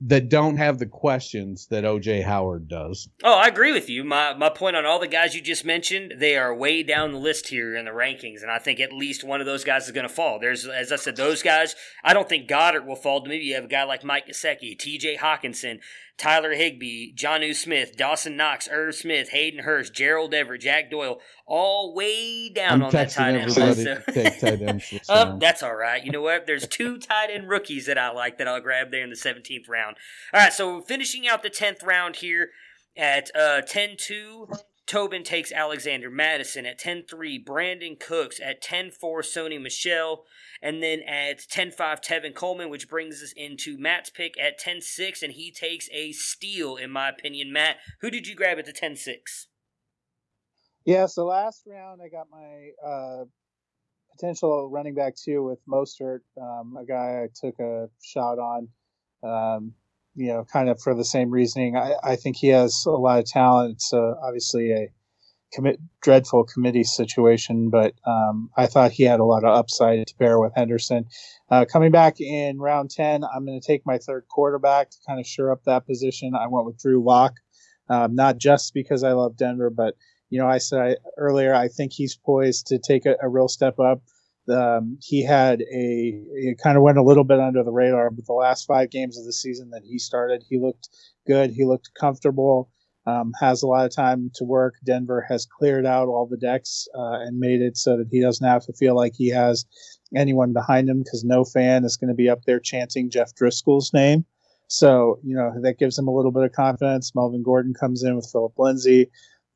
that 0.03 0.29
don't 0.29 0.57
have 0.57 0.79
the 0.79 0.87
questions 0.87 1.67
that 1.67 1.83
OJ 1.83 2.23
Howard 2.23 2.67
does. 2.67 3.07
Oh, 3.23 3.37
I 3.37 3.47
agree 3.47 3.71
with 3.71 3.89
you. 3.89 4.03
My 4.03 4.33
my 4.33 4.49
point 4.49 4.75
on 4.75 4.85
all 4.85 4.99
the 4.99 5.07
guys 5.07 5.35
you 5.35 5.41
just 5.41 5.63
mentioned, 5.63 6.15
they 6.17 6.35
are 6.35 6.53
way 6.53 6.81
down 6.81 7.11
the 7.11 7.19
list 7.19 7.49
here 7.49 7.75
in 7.75 7.85
the 7.85 7.91
rankings, 7.91 8.41
and 8.41 8.49
I 8.49 8.57
think 8.57 8.79
at 8.79 8.91
least 8.91 9.23
one 9.23 9.39
of 9.39 9.45
those 9.45 9.63
guys 9.63 9.85
is 9.85 9.91
going 9.91 10.07
to 10.07 10.13
fall. 10.13 10.39
There's, 10.39 10.65
as 10.67 10.91
I 10.91 10.95
said, 10.95 11.15
those 11.15 11.43
guys. 11.43 11.75
I 12.03 12.13
don't 12.13 12.27
think 12.27 12.49
Goedert 12.49 12.85
will 12.85 12.95
fall. 12.95 13.21
To 13.21 13.29
maybe 13.29 13.45
you 13.45 13.55
have 13.55 13.65
a 13.65 13.67
guy 13.67 13.83
like 13.83 14.03
Mike 14.03 14.27
Gesicki, 14.27 14.77
T.J. 14.77 15.17
Hockenson, 15.17 15.79
Tyler 16.21 16.53
Higbee, 16.53 17.15
Jonnu 17.15 17.55
Smith, 17.55 17.97
Dawson 17.97 18.37
Knox, 18.37 18.69
Irv 18.71 18.93
Smith, 18.93 19.29
Hayden 19.29 19.61
Hurst, 19.61 19.95
Gerald 19.95 20.35
Everett, 20.35 20.61
Jack 20.61 20.91
Doyle, 20.91 21.19
all 21.47 21.95
way 21.95 22.47
down 22.47 22.73
I'm 22.73 22.83
on 22.83 22.91
that 22.91 23.09
tight 23.09 23.33
end 23.33 23.57
list. 23.57 23.83
So. 23.83 23.95
tight 24.57 25.09
um, 25.09 25.39
that's 25.39 25.63
all 25.63 25.75
right. 25.75 26.05
You 26.05 26.11
know 26.11 26.21
what? 26.21 26.45
There's 26.45 26.67
two 26.67 26.99
tight 26.99 27.31
end 27.31 27.49
rookies 27.49 27.87
that 27.87 27.97
I 27.97 28.11
like 28.11 28.37
that 28.37 28.47
I'll 28.47 28.61
grab 28.61 28.91
there 28.91 29.03
in 29.03 29.09
the 29.09 29.15
17th 29.15 29.67
round. 29.67 29.97
All 30.31 30.39
right, 30.39 30.53
so 30.53 30.79
finishing 30.81 31.27
out 31.27 31.41
the 31.41 31.49
10th 31.49 31.83
round 31.83 32.17
here 32.17 32.51
at 32.95 33.31
uh, 33.35 33.61
10 33.61 33.95
2. 33.97 34.47
Tobin 34.85 35.23
takes 35.23 35.51
Alexander 35.51 36.11
Mattison. 36.11 36.67
at 36.67 36.77
10 36.77 37.05
3. 37.09 37.43
Brandin 37.43 37.99
Cooks 37.99 38.39
at 38.39 38.61
10 38.61 38.91
4. 38.91 39.21
Sony 39.23 39.59
Michel. 39.59 40.25
And 40.61 40.83
then 40.83 41.01
at 41.07 41.39
10 41.49 41.71
5, 41.71 42.01
Tevin 42.01 42.35
Coleman, 42.35 42.69
which 42.69 42.87
brings 42.87 43.23
us 43.23 43.33
into 43.35 43.77
Matt's 43.77 44.09
pick 44.09 44.39
at 44.39 44.59
10 44.59 44.81
6. 44.81 45.23
And 45.23 45.33
he 45.33 45.51
takes 45.51 45.89
a 45.91 46.11
steal, 46.11 46.75
in 46.75 46.91
my 46.91 47.09
opinion. 47.09 47.51
Matt, 47.51 47.77
who 48.01 48.09
did 48.09 48.27
you 48.27 48.35
grab 48.35 48.59
at 48.59 48.65
the 48.65 48.73
10 48.73 48.95
6? 48.95 49.47
Yeah, 50.85 51.05
so 51.05 51.25
last 51.25 51.63
round 51.67 52.01
I 52.03 52.09
got 52.09 52.27
my 52.31 52.69
uh, 52.85 53.25
potential 54.11 54.69
running 54.69 54.95
back 54.95 55.15
two 55.15 55.43
with 55.43 55.59
Mostert, 55.67 56.21
um, 56.41 56.75
a 56.77 56.85
guy 56.85 57.23
I 57.23 57.27
took 57.33 57.59
a 57.59 57.89
shot 58.01 58.39
on. 58.39 58.67
Um, 59.23 59.73
you 60.15 60.27
know, 60.27 60.43
kind 60.51 60.69
of 60.69 60.81
for 60.81 60.93
the 60.93 61.05
same 61.05 61.29
reasoning. 61.29 61.77
I, 61.77 61.93
I 62.03 62.15
think 62.17 62.35
he 62.35 62.47
has 62.49 62.83
a 62.85 62.91
lot 62.91 63.19
of 63.19 63.25
talent. 63.25 63.81
Uh, 63.93 64.15
obviously 64.21 64.71
a 64.71 64.87
commit, 65.51 65.79
dreadful 66.01 66.43
committee 66.43 66.83
situation, 66.83 67.69
but 67.69 67.93
um, 68.05 68.49
I 68.57 68.67
thought 68.67 68.91
he 68.91 69.03
had 69.03 69.19
a 69.19 69.25
lot 69.25 69.43
of 69.43 69.55
upside 69.55 70.07
to 70.07 70.17
bear 70.17 70.39
with 70.39 70.53
Henderson. 70.55 71.05
Uh, 71.49 71.65
coming 71.65 71.91
back 71.91 72.19
in 72.19 72.59
round 72.59 72.89
10, 72.91 73.23
I'm 73.23 73.45
going 73.45 73.59
to 73.59 73.65
take 73.65 73.85
my 73.85 73.97
third 73.97 74.25
quarterback 74.29 74.89
to 74.91 74.97
kind 75.07 75.19
of 75.19 75.27
shore 75.27 75.51
up 75.51 75.63
that 75.65 75.85
position. 75.85 76.33
I 76.35 76.47
went 76.47 76.65
with 76.65 76.79
Drew 76.79 77.03
Lock, 77.03 77.33
um, 77.89 78.15
not 78.15 78.37
just 78.37 78.73
because 78.73 79.03
I 79.03 79.11
love 79.11 79.37
Denver, 79.37 79.69
but, 79.69 79.95
you 80.29 80.39
know, 80.39 80.47
I 80.47 80.59
said 80.59 80.97
earlier, 81.17 81.53
I 81.53 81.67
think 81.67 81.91
he's 81.93 82.15
poised 82.15 82.67
to 82.67 82.79
take 82.79 83.05
a, 83.05 83.15
a 83.21 83.29
real 83.29 83.47
step 83.47 83.79
up. 83.79 84.01
Um, 84.49 84.97
he 84.99 85.23
had 85.23 85.61
a 85.61 86.23
it 86.33 86.57
kind 86.61 86.75
of 86.77 86.83
went 86.83 86.97
a 86.97 87.03
little 87.03 87.23
bit 87.23 87.39
under 87.39 87.63
the 87.63 87.71
radar, 87.71 88.09
but 88.09 88.25
the 88.25 88.33
last 88.33 88.65
five 88.65 88.89
games 88.89 89.17
of 89.17 89.25
the 89.25 89.33
season 89.33 89.69
that 89.69 89.83
he 89.85 89.99
started, 89.99 90.43
he 90.49 90.57
looked 90.57 90.89
good. 91.27 91.51
He 91.51 91.63
looked 91.63 91.91
comfortable. 91.93 92.69
Um, 93.07 93.33
has 93.39 93.63
a 93.63 93.67
lot 93.67 93.85
of 93.85 93.95
time 93.95 94.29
to 94.35 94.43
work. 94.43 94.75
Denver 94.83 95.25
has 95.27 95.47
cleared 95.47 95.87
out 95.87 96.07
all 96.07 96.27
the 96.27 96.37
decks 96.37 96.87
uh, 96.95 97.19
and 97.21 97.39
made 97.39 97.59
it 97.59 97.75
so 97.75 97.97
that 97.97 98.07
he 98.11 98.21
doesn't 98.21 98.45
have 98.45 98.63
to 98.67 98.73
feel 98.73 98.95
like 98.95 99.13
he 99.15 99.29
has 99.29 99.65
anyone 100.15 100.53
behind 100.53 100.87
him 100.87 100.99
because 100.99 101.23
no 101.23 101.43
fan 101.43 101.83
is 101.83 101.97
going 101.97 102.09
to 102.09 102.15
be 102.15 102.29
up 102.29 102.43
there 102.45 102.59
chanting 102.59 103.09
Jeff 103.09 103.33
Driskel's 103.33 103.91
name. 103.91 104.23
So, 104.67 105.19
you 105.23 105.35
know, 105.35 105.51
that 105.61 105.79
gives 105.79 105.97
him 105.97 106.07
a 106.07 106.15
little 106.15 106.31
bit 106.31 106.43
of 106.43 106.51
confidence. 106.51 107.13
Melvin 107.15 107.43
Gordon 107.43 107.73
comes 107.73 108.03
in 108.03 108.15
with 108.15 108.29
Philip 108.31 108.53
Lindsay. 108.57 109.09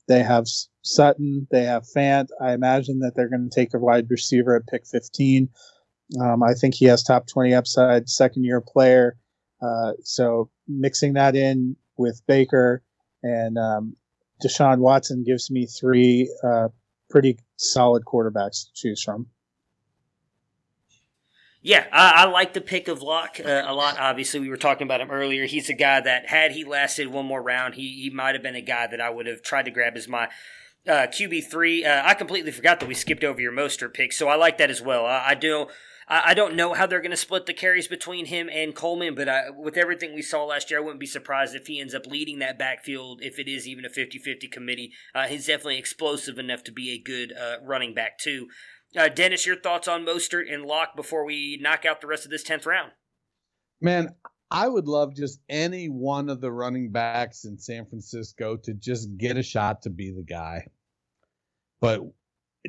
They 0.07 0.21
have 0.23 0.45
Sutton. 0.81 1.47
They 1.51 1.63
have 1.63 1.85
Fant. 1.95 2.27
I 2.41 2.53
imagine 2.53 2.99
that 2.99 3.15
they're 3.15 3.29
going 3.29 3.49
to 3.49 3.55
take 3.55 3.73
a 3.73 3.79
wide 3.79 4.09
receiver 4.09 4.55
at 4.55 4.67
pick 4.67 4.85
15. 4.85 5.49
Um, 6.21 6.43
I 6.43 6.53
think 6.53 6.75
he 6.75 6.85
has 6.85 7.01
top 7.01 7.27
20 7.27 7.53
upside, 7.53 8.09
second 8.09 8.43
year 8.43 8.61
player. 8.61 9.17
Uh, 9.61 9.93
so 10.03 10.49
mixing 10.67 11.13
that 11.13 11.35
in 11.35 11.75
with 11.97 12.21
Baker 12.27 12.83
and 13.25 13.57
um, 13.57 13.95
Deshaun 14.43 14.77
Watson 14.77 15.23
gives 15.23 15.49
me 15.49 15.65
three 15.65 16.31
uh, 16.43 16.67
pretty 17.09 17.39
solid 17.57 18.05
quarterbacks 18.05 18.65
to 18.65 18.73
choose 18.73 19.01
from. 19.01 19.27
Yeah, 21.61 21.87
I, 21.91 22.25
I, 22.25 22.25
like 22.25 22.53
the 22.53 22.61
pick 22.61 22.87
of 22.87 23.01
Lock 23.01 23.39
uh, 23.43 23.63
a 23.65 23.73
lot. 23.73 23.97
Obviously, 23.97 24.39
we 24.39 24.49
were 24.49 24.57
talking 24.57 24.85
about 24.85 25.01
him 25.01 25.09
earlier. 25.09 25.47
He's 25.47 25.67
a 25.67 25.73
guy 25.73 25.99
that, 25.99 26.27
had 26.27 26.51
he 26.51 26.63
lasted 26.63 27.07
one 27.07 27.25
more 27.25 27.41
round, 27.41 27.73
he, 27.73 28.03
he 28.03 28.11
might 28.11 28.35
have 28.35 28.43
been 28.43 28.55
a 28.55 28.61
guy 28.61 28.85
that 28.85 29.01
I 29.01 29.09
would 29.09 29.25
have 29.25 29.41
tried 29.41 29.65
to 29.65 29.71
grab 29.71 29.97
as 29.97 30.07
my 30.07 30.25
uh, 30.87 31.07
QB 31.07 31.49
three. 31.49 31.83
Uh, 31.83 32.03
I 32.05 32.13
completely 32.13 32.51
forgot 32.51 32.79
that 32.81 32.87
we 32.87 32.93
skipped 32.93 33.23
over 33.23 33.41
your 33.41 33.51
Mostert 33.51 33.95
pick, 33.95 34.13
so 34.13 34.27
I 34.27 34.35
like 34.35 34.59
that 34.59 34.69
as 34.69 34.79
well. 34.79 35.07
I, 35.07 35.29
I 35.29 35.33
do. 35.33 35.65
I, 36.07 36.35
don't 36.35 36.55
know 36.55 36.73
how 36.73 36.85
they're 36.85 37.01
going 37.01 37.11
to 37.11 37.17
split 37.17 37.47
the 37.47 37.53
carries 37.53 37.87
between 37.87 38.27
him 38.27 38.47
and 38.51 38.75
Coleman, 38.75 39.15
but 39.15 39.27
I, 39.27 39.49
with 39.49 39.75
everything 39.75 40.13
we 40.13 40.21
saw 40.21 40.45
last 40.45 40.69
year, 40.69 40.79
I 40.79 40.83
wouldn't 40.83 40.99
be 40.99 41.07
surprised 41.07 41.55
if 41.55 41.65
he 41.65 41.79
ends 41.79 41.95
up 41.95 42.05
leading 42.05 42.39
that 42.39 42.59
backfield. 42.59 43.21
If 43.23 43.39
it 43.39 43.47
is 43.47 43.67
even 43.67 43.85
a 43.85 43.89
50-50 43.89 44.51
committee, 44.51 44.91
uh, 45.15 45.25
he's 45.25 45.47
definitely 45.47 45.79
explosive 45.79 46.37
enough 46.37 46.63
to 46.65 46.71
be 46.71 46.91
a 46.91 47.01
good 47.01 47.33
uh, 47.33 47.55
running 47.63 47.95
back 47.95 48.19
too. 48.19 48.47
Uh, 48.95 49.09
Dennis, 49.09 49.45
your 49.45 49.59
thoughts 49.59 49.87
on 49.87 50.05
Mostert 50.05 50.51
and 50.51 50.63
Lock 50.63 50.95
before 50.95 51.25
we 51.25 51.57
knock 51.59 51.85
out 51.85 52.01
the 52.01 52.07
rest 52.07 52.25
of 52.25 52.31
this 52.31 52.43
tenth 52.43 52.65
round? 52.65 52.91
Man, 53.81 54.13
I 54.51 54.67
would 54.67 54.87
love 54.87 55.15
just 55.15 55.39
any 55.49 55.87
one 55.87 56.29
of 56.29 56.39
the 56.39 56.51
running 56.51 56.91
backs 56.91 57.45
in 57.45 57.57
San 57.57 57.85
Francisco 57.87 58.57
to 58.57 58.73
just 58.73 59.17
get 59.17 59.37
a 59.37 59.43
shot 59.43 59.81
to 59.81 59.89
be 59.89 60.11
the 60.11 60.23
guy. 60.23 60.67
But 61.81 62.01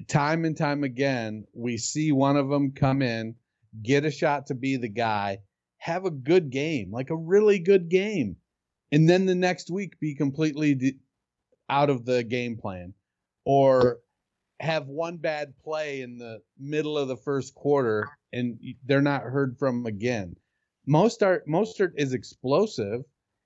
time 0.08 0.44
and 0.44 0.56
time 0.56 0.84
again, 0.84 1.46
we 1.52 1.78
see 1.78 2.12
one 2.12 2.36
of 2.36 2.48
them 2.48 2.72
come 2.72 3.02
in, 3.02 3.34
get 3.82 4.04
a 4.04 4.10
shot 4.10 4.46
to 4.46 4.54
be 4.54 4.76
the 4.76 4.88
guy, 4.88 5.38
have 5.78 6.04
a 6.04 6.10
good 6.10 6.50
game, 6.50 6.90
like 6.92 7.10
a 7.10 7.16
really 7.16 7.58
good 7.58 7.88
game, 7.88 8.36
and 8.92 9.08
then 9.08 9.26
the 9.26 9.34
next 9.34 9.70
week 9.70 9.98
be 10.00 10.14
completely 10.14 10.74
de- 10.74 10.98
out 11.68 11.90
of 11.90 12.04
the 12.04 12.22
game 12.22 12.56
plan 12.56 12.94
or 13.44 13.98
have 14.60 14.86
one 14.86 15.16
bad 15.16 15.54
play 15.58 16.00
in 16.00 16.18
the 16.18 16.40
middle 16.58 16.96
of 16.96 17.08
the 17.08 17.16
first 17.16 17.54
quarter 17.54 18.08
and 18.32 18.58
they're 18.84 19.02
not 19.02 19.22
heard 19.22 19.58
from 19.58 19.86
again. 19.86 20.36
Mostert 20.88 21.40
Mostert 21.48 21.92
is 21.96 22.12
explosive. 22.12 23.02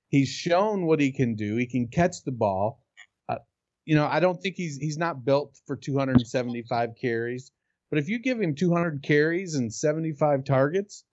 He's 0.09 0.29
shown 0.29 0.87
what 0.87 1.01
he 1.01 1.13
can 1.13 1.37
do. 1.37 1.57
He 1.57 1.67
can 1.67 1.89
catch 1.89 2.23
the 2.25 2.33
ball. 2.33 2.80
You 3.85 3.97
know, 3.97 4.07
I 4.07 4.21
don't 4.21 4.41
think 4.41 4.57
he's 4.57 4.77
he's 4.77 4.99
not 4.99 5.25
built 5.25 5.59
for 5.67 5.77
275 5.77 6.91
carries, 7.01 7.51
but 7.91 7.99
if 7.99 8.09
you 8.09 8.19
give 8.19 8.41
him 8.41 8.55
200 8.55 9.03
carries 9.03 9.55
and 9.55 9.73
75 9.73 10.45
targets, 10.45 11.05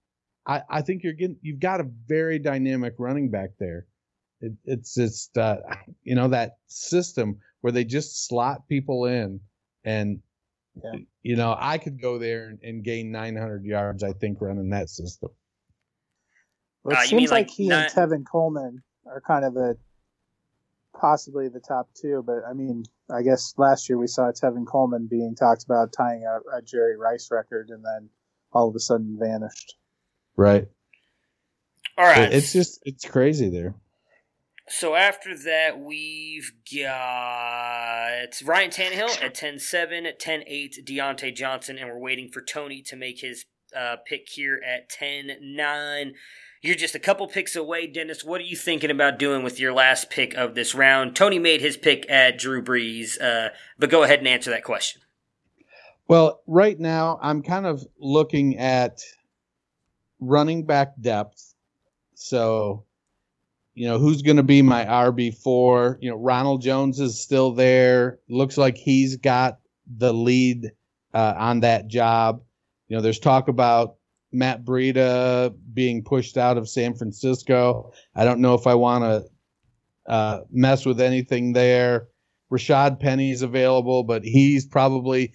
I, 0.46 0.62
I 0.70 0.82
think 0.82 1.04
you're 1.04 1.14
getting 1.14 1.38
you've 1.42 1.60
got 1.60 1.82
a 1.82 1.90
very 2.08 2.40
dynamic 2.40 2.96
running 3.00 3.30
back 3.30 3.52
there. 3.60 3.88
It, 4.42 4.54
it's 4.66 4.94
just 4.94 5.38
uh, 5.38 5.58
you 6.04 6.16
know 6.16 6.28
that 6.30 6.58
system 6.68 7.40
where 7.62 7.72
they 7.72 7.84
just 7.84 8.28
slot 8.28 8.68
people 8.68 9.06
in 9.06 9.40
and 9.84 10.20
yeah. 10.84 11.00
you 11.24 11.36
know, 11.36 11.56
I 11.58 11.78
could 11.78 12.02
go 12.02 12.18
there 12.18 12.50
and, 12.50 12.60
and, 12.62 12.84
gain 12.84 13.12
900 13.12 13.66
yards. 13.66 14.04
I 14.04 14.14
think 14.14 14.40
running 14.42 14.70
that 14.70 14.90
system. 14.90 15.30
Well, 16.84 16.96
it 16.96 17.00
uh, 17.00 17.06
seems 17.06 17.32
like, 17.32 17.48
like, 17.48 17.50
he 17.50 17.68
not... 17.68 17.96
and 17.98 18.12
Tevin 18.12 18.24
Coleman 18.30 18.84
are 19.06 19.22
kind 19.26 19.46
of 19.46 19.54
the 19.54 19.78
possibly 21.00 21.48
the 21.50 21.60
top 21.60 21.90
two. 22.00 22.24
But 22.26 22.40
I 22.50 22.54
mean, 22.54 22.84
I 23.10 23.22
guess 23.22 23.54
last 23.58 23.90
year 23.90 23.98
we 23.98 24.08
saw 24.08 24.32
Tevin 24.32 24.66
Coleman 24.66 25.08
being 25.10 25.36
talked 25.36 25.64
about 25.64 25.94
tying 25.94 26.24
a, 26.24 26.58
a 26.58 26.62
Jerry 26.62 26.98
Rice 26.98 27.30
record, 27.32 27.70
and 27.70 27.84
then 27.84 28.10
all 28.52 28.70
of 28.70 28.76
a 28.76 28.80
sudden 28.80 29.18
vanished. 29.20 29.76
Right. 30.36 30.68
All 31.98 32.06
right. 32.06 32.32
It's 32.32 32.54
just 32.54 32.80
it's 32.86 33.06
crazy 33.06 33.50
there. 33.50 33.76
So 34.70 34.96
after 34.96 35.36
that, 35.46 35.80
we've 35.80 36.52
got 36.76 38.10
it's 38.24 38.44
Ryan 38.44 38.70
Tannehill 38.70 39.24
at 39.24 39.34
10 39.34 39.60
7, 39.60 40.08
10 40.20 40.44
8, 40.46 40.86
Diontae 40.86 41.36
Johnson, 41.36 41.78
and 41.78 41.90
we're 41.90 42.00
waiting 42.00 42.30
for 42.30 42.42
Tony 42.42 42.82
to 42.84 42.96
make 42.98 43.22
his 43.22 43.46
uh, 43.76 43.96
pick 44.06 44.28
here 44.30 44.62
at 44.66 44.90
10 44.90 45.38
9. 45.42 46.14
You're 46.62 46.76
just 46.76 46.96
a 46.96 47.00
couple 47.00 47.28
picks 47.28 47.56
away, 47.56 47.88
Dennis. 47.88 48.24
What 48.24 48.42
are 48.42 48.46
you 48.46 48.56
thinking 48.56 48.92
about 48.92 49.20
doing 49.20 49.44
with 49.44 49.60
your 49.60 49.74
last 49.74 50.10
pick 50.10 50.34
of 50.34 50.56
this 50.56 50.74
round? 50.74 51.16
Tony 51.16 51.40
made 51.40 51.62
his 51.62 51.78
pick 51.78 52.10
at 52.10 52.38
Drew 52.38 52.64
Brees, 52.64 53.22
uh, 53.22 53.50
but 53.78 53.90
go 53.90 54.04
ahead 54.04 54.20
and 54.20 54.28
answer 54.28 54.50
that 54.52 54.64
question. 54.64 55.02
Well, 56.08 56.42
right 56.48 56.80
now, 56.80 57.20
I'm 57.22 57.44
kind 57.44 57.66
of 57.66 57.86
looking 58.00 58.58
at 58.58 59.02
running 60.20 60.66
back 60.66 60.94
depth. 61.00 61.54
So 62.16 62.86
you 63.78 63.88
know, 63.88 64.00
who's 64.00 64.24
going 64.24 64.38
to 64.38 64.44
be 64.44 64.64
my 64.64 64.86
RB4? 64.86 65.98
You 66.02 66.10
know, 66.10 66.18
Ronald 66.18 66.64
Jones 66.64 67.00
is 67.00 67.22
still 67.22 67.52
there. 67.52 68.18
Looks 68.28 68.58
like 68.58 68.76
he's 68.76 69.18
got 69.18 69.60
the 69.86 70.12
lead 70.12 70.72
uh, 71.14 71.36
on 71.38 71.60
that 71.60 71.88
job. 71.88 72.42
You 72.88 72.96
know, 72.96 73.04
there's 73.04 73.20
talk 73.20 73.50
about 73.50 73.97
Matt 74.32 74.66
Breida 74.66 75.56
being 75.74 76.04
pushed 76.04 76.38
out 76.38 76.58
of 76.58 76.70
San 76.70 76.96
Francisco. 76.96 77.92
I 78.16 78.26
don't 78.26 78.42
know 78.42 78.54
if 78.54 78.68
I 78.68 78.76
want 78.76 79.04
to 79.04 80.12
uh, 80.12 80.42
mess 80.52 80.86
with 80.86 81.02
anything 81.02 81.54
there. 81.54 82.08
Rashaad 82.52 83.00
Penny's 83.00 83.42
available, 83.42 84.04
but 84.04 84.24
he's 84.24 84.66
probably 84.66 85.34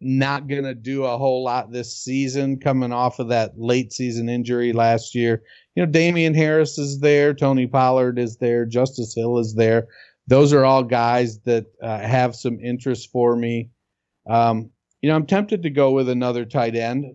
not 0.00 0.46
going 0.46 0.64
to 0.64 0.74
do 0.74 1.04
a 1.04 1.16
whole 1.16 1.42
lot 1.42 1.72
this 1.72 1.96
season 1.96 2.58
coming 2.58 2.92
off 2.92 3.18
of 3.18 3.28
that 3.28 3.52
late 3.58 3.92
season 3.92 4.28
injury 4.28 4.72
last 4.72 5.14
year 5.14 5.42
you 5.76 5.84
know, 5.84 5.92
Damien 5.92 6.34
Harris 6.34 6.78
is 6.78 7.00
there, 7.00 7.34
Tony 7.34 7.66
Pollard 7.66 8.18
is 8.18 8.38
there, 8.38 8.64
Justice 8.64 9.14
Hill 9.14 9.38
is 9.38 9.54
there. 9.54 9.86
Those 10.26 10.52
are 10.52 10.64
all 10.64 10.82
guys 10.82 11.38
that 11.40 11.66
uh, 11.82 11.98
have 11.98 12.34
some 12.34 12.58
interest 12.60 13.10
for 13.12 13.36
me. 13.36 13.70
Um, 14.28 14.70
you 15.02 15.10
know, 15.10 15.14
I'm 15.14 15.26
tempted 15.26 15.62
to 15.62 15.70
go 15.70 15.92
with 15.92 16.08
another 16.08 16.46
tight 16.46 16.74
end. 16.74 17.14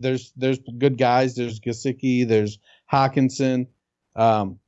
There's 0.00 0.32
there's 0.36 0.58
good 0.78 0.98
guys. 0.98 1.34
There's 1.34 1.60
Gesicki. 1.60 2.26
There's 2.26 2.58
Hockenson, 2.92 3.66
um, 4.16 4.58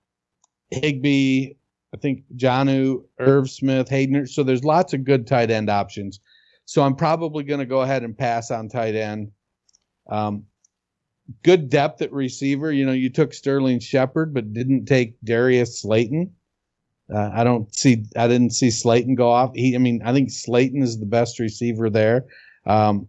Higbee. 0.70 1.54
I 1.94 1.98
think 1.98 2.24
Jonnu, 2.36 3.04
Irv 3.18 3.48
Smith, 3.50 3.88
Hayden. 3.88 4.26
So 4.26 4.42
there's 4.42 4.64
lots 4.64 4.92
of 4.92 5.04
good 5.04 5.26
tight 5.26 5.50
end 5.50 5.70
options. 5.70 6.20
So 6.64 6.82
I'm 6.82 6.96
probably 6.96 7.44
going 7.44 7.60
to 7.60 7.66
go 7.66 7.82
ahead 7.82 8.02
and 8.02 8.16
pass 8.16 8.50
on 8.50 8.68
tight 8.68 8.94
end. 8.94 9.30
Um, 10.10 10.44
good 11.42 11.70
depth 11.70 12.02
at 12.02 12.12
receiver. 12.12 12.72
You 12.72 12.84
know, 12.84 12.92
you 12.92 13.08
took 13.08 13.32
Sterling 13.32 13.80
Shepard, 13.80 14.34
but 14.34 14.52
didn't 14.52 14.86
take 14.86 15.16
Darius 15.24 15.80
Slayton. 15.80 16.32
Uh, 17.12 17.30
I 17.32 17.44
don't 17.44 17.72
see. 17.74 18.04
I 18.16 18.26
didn't 18.26 18.50
see 18.50 18.70
Slayton 18.70 19.14
go 19.14 19.30
off. 19.30 19.52
He, 19.54 19.74
I 19.74 19.78
mean, 19.78 20.02
I 20.04 20.12
think 20.12 20.30
Slayton 20.30 20.82
is 20.82 20.98
the 20.98 21.06
best 21.06 21.38
receiver 21.38 21.88
there. 21.88 22.26
Um, 22.66 23.08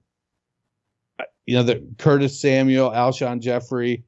you 1.47 1.55
know, 1.55 1.63
the 1.63 1.83
Curtis 1.97 2.39
Samuel, 2.39 2.91
Alshon 2.91 3.39
Jeffery, 3.39 4.03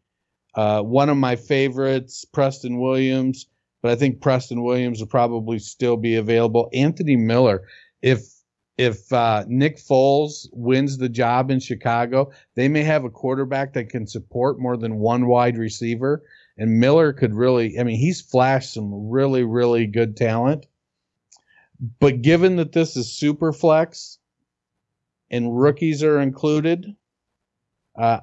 uh, 0.55 0.81
one 0.81 1.09
of 1.09 1.17
my 1.17 1.35
favorites, 1.35 2.25
Preston 2.25 2.79
Williams. 2.79 3.47
But 3.81 3.91
I 3.91 3.95
think 3.95 4.21
Preston 4.21 4.61
Williams 4.61 4.99
will 4.99 5.07
probably 5.07 5.57
still 5.57 5.95
be 5.95 6.15
available. 6.15 6.69
Anthony 6.73 7.15
Miller, 7.15 7.63
if 8.01 8.35
if 8.77 9.11
uh, 9.11 9.45
Nick 9.47 9.77
Foles 9.77 10.47
wins 10.53 10.97
the 10.97 11.09
job 11.09 11.49
in 11.49 11.59
Chicago, 11.59 12.31
they 12.55 12.67
may 12.67 12.83
have 12.83 13.03
a 13.03 13.09
quarterback 13.09 13.73
that 13.73 13.89
can 13.89 14.05
support 14.07 14.59
more 14.59 14.77
than 14.77 14.99
one 14.99 15.27
wide 15.27 15.57
receiver. 15.57 16.23
And 16.57 16.79
Miller 16.79 17.11
could 17.11 17.33
really, 17.33 17.77
I 17.77 17.83
mean, 17.83 17.97
he's 17.97 18.21
flashed 18.21 18.73
some 18.73 19.09
really, 19.09 19.43
really 19.43 19.85
good 19.85 20.15
talent. 20.15 20.65
But 21.99 22.21
given 22.21 22.57
that 22.57 22.71
this 22.73 22.95
is 22.95 23.11
super 23.11 23.51
flex 23.51 24.17
and 25.29 25.57
rookies 25.57 26.01
are 26.01 26.19
included, 26.19 26.95
uh, 27.99 28.19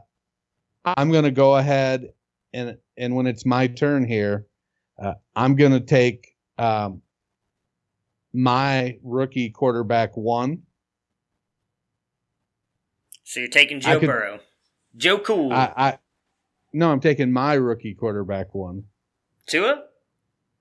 I'm 0.85 1.11
going 1.11 1.25
to 1.25 1.31
go 1.31 1.57
ahead 1.57 2.13
and 2.53 2.79
and 2.97 3.15
when 3.15 3.27
it's 3.27 3.45
my 3.45 3.67
turn 3.67 4.07
here, 4.07 4.47
uh, 4.99 5.15
I'm 5.35 5.55
going 5.55 5.73
to 5.73 5.81
take 5.81 6.35
um, 6.57 7.03
my 8.33 8.99
rookie 9.03 9.51
quarterback 9.51 10.17
one. 10.17 10.63
So 13.25 13.41
you're 13.41 13.51
taking 13.51 13.81
Joe 13.81 14.01
could, 14.01 14.07
Burrow, 14.07 14.41
Joe 14.97 15.19
Cool. 15.19 15.53
I, 15.53 15.73
I 15.77 15.99
no, 16.73 16.91
I'm 16.91 17.01
taking 17.01 17.31
my 17.31 17.55
rookie 17.55 17.95
quarterback 17.95 18.55
one. 18.55 18.85
Tua. 19.47 19.83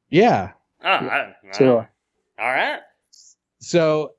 Yeah. 0.09 0.51
Oh, 0.83 0.89
I, 0.89 1.35
Tua. 1.53 1.87
All 2.37 2.51
right. 2.51 2.79
So 3.59 4.15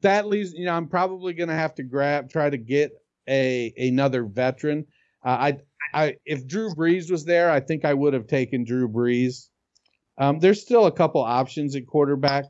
that 0.00 0.26
leaves, 0.26 0.54
you 0.54 0.64
know, 0.64 0.72
I'm 0.72 0.88
probably 0.88 1.34
going 1.34 1.50
to 1.50 1.54
have 1.54 1.74
to 1.74 1.82
grab, 1.82 2.30
try 2.30 2.48
to 2.48 2.56
get 2.56 2.92
a 3.28 3.72
another 3.76 4.24
veteran. 4.24 4.86
Uh, 5.24 5.28
I, 5.28 5.58
I, 5.92 6.16
if 6.24 6.46
Drew 6.46 6.74
Brees 6.74 7.10
was 7.10 7.24
there, 7.24 7.50
I 7.50 7.60
think 7.60 7.84
I 7.84 7.94
would 7.94 8.14
have 8.14 8.26
taken 8.26 8.64
Drew 8.64 8.88
Brees. 8.88 9.48
Um, 10.18 10.38
there's 10.38 10.60
still 10.62 10.86
a 10.86 10.92
couple 10.92 11.22
options 11.22 11.74
at 11.76 11.86
quarterback 11.86 12.44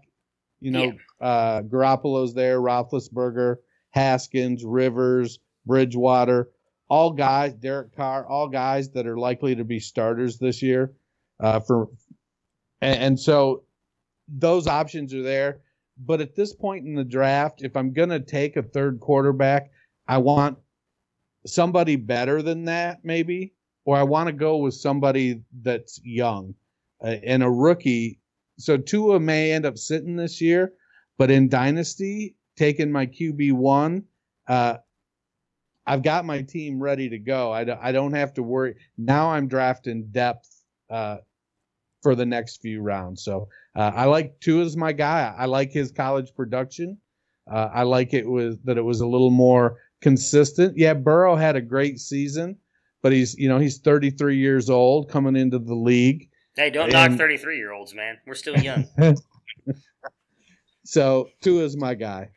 You 0.60 0.70
know, 0.70 0.92
uh, 1.20 1.62
Garoppolo's 1.62 2.34
there, 2.34 2.60
Roethlisberger, 2.60 3.56
Haskins, 3.90 4.64
Rivers, 4.64 5.38
Bridgewater, 5.66 6.50
all 6.88 7.12
guys, 7.12 7.54
Derek 7.54 7.96
Carr, 7.96 8.26
all 8.26 8.48
guys 8.48 8.90
that 8.90 9.06
are 9.06 9.16
likely 9.18 9.54
to 9.54 9.64
be 9.64 9.80
starters 9.80 10.38
this 10.38 10.60
year. 10.62 10.92
Uh, 11.38 11.60
for 11.60 11.88
and, 12.82 13.02
and 13.02 13.20
so 13.20 13.64
those 14.28 14.66
options 14.66 15.14
are 15.14 15.22
there. 15.22 15.60
But 15.98 16.20
at 16.20 16.34
this 16.34 16.54
point 16.54 16.86
in 16.86 16.94
the 16.94 17.04
draft, 17.04 17.62
if 17.62 17.76
I'm 17.76 17.92
gonna 17.92 18.20
take 18.20 18.56
a 18.56 18.62
third 18.62 19.00
quarterback, 19.00 19.70
I 20.10 20.18
want 20.18 20.58
somebody 21.46 21.94
better 21.94 22.42
than 22.42 22.64
that, 22.64 23.04
maybe, 23.04 23.54
or 23.84 23.96
I 23.96 24.02
want 24.02 24.26
to 24.26 24.32
go 24.32 24.56
with 24.56 24.74
somebody 24.74 25.42
that's 25.62 26.00
young 26.02 26.56
uh, 27.00 27.14
and 27.24 27.44
a 27.44 27.48
rookie. 27.48 28.18
So 28.58 28.76
Tua 28.76 29.20
may 29.20 29.52
end 29.52 29.64
up 29.64 29.78
sitting 29.78 30.16
this 30.16 30.40
year, 30.40 30.72
but 31.16 31.30
in 31.30 31.48
Dynasty, 31.48 32.34
taking 32.56 32.90
my 32.90 33.06
QB 33.06 33.52
one, 33.52 34.02
uh, 34.48 34.78
I've 35.86 36.02
got 36.02 36.24
my 36.24 36.42
team 36.42 36.82
ready 36.82 37.08
to 37.10 37.18
go. 37.20 37.52
I, 37.52 37.62
don't- 37.62 37.80
I 37.80 37.92
don't 37.92 38.14
have 38.14 38.34
to 38.34 38.42
worry. 38.42 38.74
Now 38.98 39.30
I'm 39.30 39.46
drafting 39.46 40.08
depth 40.10 40.50
uh, 40.90 41.18
for 42.02 42.16
the 42.16 42.26
next 42.26 42.62
few 42.62 42.82
rounds. 42.82 43.22
So 43.22 43.46
uh, 43.76 43.92
I 43.94 44.06
like 44.06 44.40
Tua's 44.40 44.76
my 44.76 44.90
guy. 44.90 45.32
I 45.38 45.46
like 45.46 45.70
his 45.70 45.92
college 45.92 46.34
production. 46.34 46.98
Uh, 47.48 47.68
I 47.72 47.84
like 47.84 48.12
it 48.12 48.28
was 48.28 48.58
that 48.64 48.76
it 48.76 48.82
was 48.82 49.02
a 49.02 49.06
little 49.06 49.30
more 49.30 49.76
consistent. 50.00 50.76
Yeah, 50.76 50.94
Burrow 50.94 51.36
had 51.36 51.56
a 51.56 51.60
great 51.60 51.98
season, 51.98 52.56
but 53.02 53.12
he's 53.12 53.34
you 53.36 53.48
know 53.48 53.58
he's 53.58 53.78
33 53.78 54.36
years 54.36 54.70
old 54.70 55.08
coming 55.08 55.36
into 55.36 55.58
the 55.58 55.74
league. 55.74 56.28
Hey, 56.56 56.70
don't 56.70 56.92
knock 56.92 57.12
33 57.12 57.56
year 57.56 57.72
olds, 57.72 57.94
man. 57.94 58.18
We're 58.26 58.34
still 58.34 58.56
young. 58.56 58.86
So 60.90 61.28
Tua's 61.40 61.76
my 61.76 61.94
guy. 61.94 62.30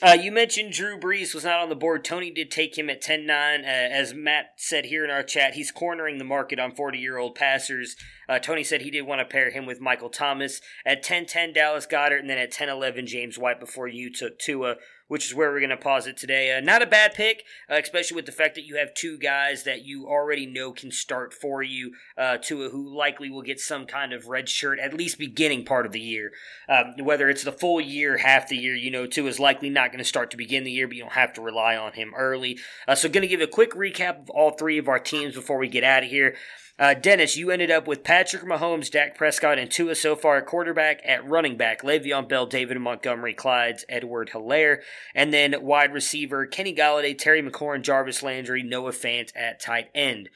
Uh, 0.00 0.16
you 0.20 0.30
mentioned 0.30 0.72
Drew 0.72 0.96
Brees 0.96 1.34
was 1.34 1.42
not 1.42 1.58
on 1.58 1.68
the 1.68 1.74
board. 1.74 2.04
Tony 2.04 2.30
did 2.30 2.52
take 2.52 2.78
him 2.78 2.88
at 2.88 3.00
10 3.00 3.26
9. 3.26 3.60
Uh, 3.60 3.66
as 3.66 4.14
Matt 4.14 4.50
said 4.56 4.84
here 4.84 5.04
in 5.04 5.10
our 5.10 5.24
chat, 5.24 5.54
he's 5.54 5.72
cornering 5.72 6.18
the 6.18 6.24
market 6.24 6.60
on 6.60 6.72
40 6.72 6.98
year 6.98 7.18
old 7.18 7.34
passers. 7.34 7.96
Uh, 8.28 8.38
Tony 8.38 8.62
said 8.62 8.82
he 8.82 8.92
did 8.92 9.02
want 9.02 9.18
to 9.18 9.24
pair 9.24 9.50
him 9.50 9.66
with 9.66 9.80
Michael 9.80 10.10
Thomas. 10.10 10.60
At 10.86 11.02
10 11.02 11.26
10, 11.26 11.52
Dallas 11.52 11.86
Goedert, 11.86 12.20
and 12.20 12.30
then 12.30 12.38
at 12.38 12.52
10 12.52 12.68
11, 12.68 13.08
James 13.08 13.36
White 13.36 13.58
before 13.58 13.88
you 13.88 14.12
took 14.12 14.38
Tua, 14.38 14.76
which 15.08 15.26
is 15.26 15.34
where 15.34 15.50
we're 15.50 15.58
going 15.58 15.70
to 15.70 15.76
pause 15.76 16.06
it 16.06 16.16
today. 16.16 16.56
Uh, 16.56 16.60
not 16.60 16.82
a 16.82 16.86
bad 16.86 17.14
pick, 17.14 17.44
uh, 17.70 17.74
especially 17.74 18.14
with 18.14 18.26
the 18.26 18.32
fact 18.32 18.54
that 18.54 18.64
you 18.64 18.76
have 18.76 18.94
two 18.94 19.18
guys 19.18 19.64
that 19.64 19.84
you 19.84 20.06
already 20.06 20.46
know 20.46 20.70
can 20.72 20.90
start 20.90 21.34
for 21.34 21.62
you. 21.62 21.92
Uh, 22.16 22.36
Tua, 22.36 22.70
who 22.70 22.96
likely 22.96 23.30
will 23.30 23.42
get 23.42 23.58
some 23.58 23.86
kind 23.86 24.12
of 24.12 24.28
red 24.28 24.48
shirt, 24.48 24.78
at 24.78 24.94
least 24.94 25.18
beginning 25.18 25.64
part 25.64 25.86
of 25.86 25.92
the 25.92 26.00
year. 26.00 26.32
Um, 26.68 26.94
whether 27.00 27.28
it's 27.28 27.42
the 27.42 27.52
full 27.52 27.80
year, 27.80 28.18
half 28.18 28.48
the 28.48 28.56
year, 28.56 28.74
you 28.74 28.90
know, 28.90 29.06
Tua 29.06 29.28
is 29.28 29.40
likely 29.40 29.70
not 29.70 29.90
going 29.90 29.98
to 29.98 30.04
start 30.04 30.30
to 30.30 30.36
begin 30.36 30.64
the 30.64 30.72
year, 30.72 30.86
but 30.86 30.96
you 30.96 31.02
don't 31.02 31.12
have 31.12 31.32
to 31.34 31.42
rely 31.42 31.76
on 31.76 31.92
him 31.94 32.12
early. 32.16 32.58
Uh, 32.86 32.94
so, 32.94 33.08
going 33.08 33.22
to 33.22 33.28
give 33.28 33.40
a 33.40 33.46
quick 33.46 33.72
recap 33.72 34.20
of 34.20 34.30
all 34.30 34.50
three 34.50 34.78
of 34.78 34.88
our 34.88 34.98
teams 34.98 35.34
before 35.34 35.58
we 35.58 35.68
get 35.68 35.84
out 35.84 36.02
of 36.02 36.10
here. 36.10 36.36
Uh, 36.78 36.94
Dennis, 36.94 37.36
you 37.36 37.50
ended 37.50 37.72
up 37.72 37.88
with 37.88 38.04
Patrick 38.04 38.44
Mahomes, 38.44 38.88
Dak 38.88 39.16
Prescott, 39.16 39.58
and 39.58 39.68
Tua 39.68 39.96
so 39.96 40.14
far 40.14 40.36
at 40.36 40.46
quarterback. 40.46 41.00
At 41.04 41.28
running 41.28 41.56
back, 41.56 41.82
Le'Veon 41.82 42.28
Bell, 42.28 42.46
David 42.46 42.78
Montgomery, 42.78 43.34
Clyde 43.34 43.78
Edwards-Helaire. 43.88 44.82
And 45.12 45.34
then 45.34 45.56
wide 45.60 45.92
receiver, 45.92 46.46
Kenny 46.46 46.72
Golladay, 46.72 47.18
Terry 47.18 47.42
McLaurin, 47.42 47.82
Jarvis 47.82 48.22
Landry, 48.22 48.62
Noah 48.62 48.92
Fant 48.92 49.32
at 49.34 49.60
tight 49.60 49.90
end. 49.92 50.28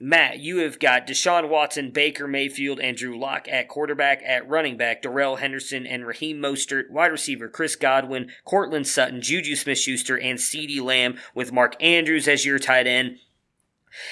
Matt, 0.00 0.40
you 0.40 0.58
have 0.58 0.80
got 0.80 1.06
Deshaun 1.06 1.48
Watson, 1.48 1.92
Baker 1.92 2.26
Mayfield, 2.26 2.80
and 2.80 2.96
Drew 2.96 3.16
Lock 3.16 3.46
at 3.48 3.68
quarterback. 3.68 4.20
At 4.26 4.48
running 4.48 4.76
back, 4.76 5.02
Darrell 5.02 5.36
Henderson 5.36 5.86
and 5.86 6.04
Raheem 6.04 6.38
Mostert. 6.38 6.90
Wide 6.90 7.12
receiver, 7.12 7.48
Chris 7.48 7.76
Godwin, 7.76 8.32
Courtland 8.44 8.88
Sutton, 8.88 9.22
Juju 9.22 9.54
Smith 9.54 9.78
Schuster, 9.78 10.18
and 10.18 10.40
CeeDee 10.40 10.82
Lamb 10.82 11.18
with 11.36 11.52
Mark 11.52 11.80
Andrews 11.80 12.26
as 12.26 12.44
your 12.44 12.58
tight 12.58 12.88
end. 12.88 13.18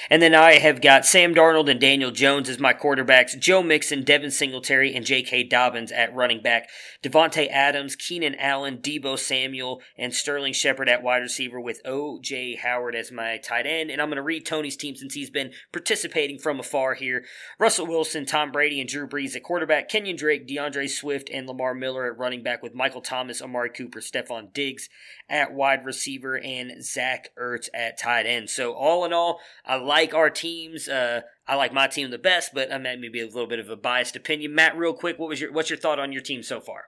And 0.09 0.21
then 0.21 0.35
I 0.35 0.59
have 0.59 0.81
got 0.81 1.05
Sam 1.05 1.33
Darnold 1.33 1.69
and 1.69 1.79
Daniel 1.79 2.11
Jones 2.11 2.49
as 2.49 2.59
my 2.59 2.73
quarterbacks, 2.73 3.37
Joe 3.37 3.63
Mixon, 3.63 4.03
Devin 4.03 4.31
Singletary, 4.31 4.93
and 4.95 5.05
J.K. 5.05 5.43
Dobbins 5.43 5.91
at 5.91 6.13
running 6.13 6.41
back, 6.41 6.69
Davante 7.03 7.49
Adams, 7.49 7.95
Keenan 7.95 8.35
Allen, 8.35 8.77
Deebo 8.77 9.17
Samuel, 9.17 9.81
and 9.97 10.13
Sterling 10.13 10.53
Shepard 10.53 10.89
at 10.89 11.03
wide 11.03 11.17
receiver 11.17 11.59
with 11.59 11.81
O.J. 11.85 12.55
Howard 12.57 12.95
as 12.95 13.11
my 13.11 13.37
tight 13.37 13.65
end. 13.65 13.89
And 13.89 14.01
I'm 14.01 14.09
going 14.09 14.17
to 14.17 14.23
read 14.23 14.45
Tony's 14.45 14.77
team 14.77 14.95
since 14.95 15.13
he's 15.13 15.29
been 15.29 15.51
participating 15.71 16.39
from 16.39 16.59
afar 16.59 16.93
here. 16.93 17.25
Russell 17.59 17.87
Wilson, 17.87 18.25
Tom 18.25 18.51
Brady, 18.51 18.79
and 18.79 18.89
Drew 18.89 19.07
Brees 19.07 19.35
at 19.35 19.43
quarterback, 19.43 19.89
Kenyan 19.89 20.17
Drake, 20.17 20.47
D'Andre 20.47 20.87
Swift, 20.87 21.29
and 21.31 21.47
Lamar 21.47 21.73
Miller 21.73 22.05
at 22.05 22.17
running 22.17 22.43
back 22.43 22.63
with 22.63 22.75
Michael 22.75 23.01
Thomas, 23.01 23.41
Amari 23.41 23.69
Cooper, 23.69 23.99
Stefon 23.99 24.53
Diggs 24.53 24.89
at 25.33 25.51
wide 25.51 25.83
receiver, 25.83 26.37
and 26.37 26.83
Zach 26.83 27.31
Ertz 27.41 27.67
at 27.73 27.99
tight 27.99 28.27
end. 28.27 28.51
So 28.51 28.73
all 28.73 29.03
in 29.03 29.11
all, 29.11 29.39
I 29.65 29.75
like 29.77 30.13
our 30.13 30.29
teams. 30.29 30.87
Uh, 30.87 31.21
I 31.47 31.55
like 31.55 31.73
my 31.73 31.87
team 31.87 32.11
the 32.11 32.19
best, 32.19 32.51
but 32.53 32.71
I 32.71 32.77
mean, 32.77 33.01
maybe 33.01 33.19
a 33.19 33.25
little 33.25 33.47
bit 33.47 33.59
of 33.59 33.67
a 33.67 33.75
biased 33.75 34.15
opinion. 34.15 34.53
Matt, 34.53 34.77
real 34.77 34.93
quick, 34.93 35.17
what 35.17 35.27
was 35.27 35.41
your 35.41 35.51
what's 35.51 35.71
your 35.71 35.79
thought 35.79 35.99
on 35.99 36.13
your 36.13 36.21
team 36.21 36.43
so 36.43 36.61
far? 36.61 36.83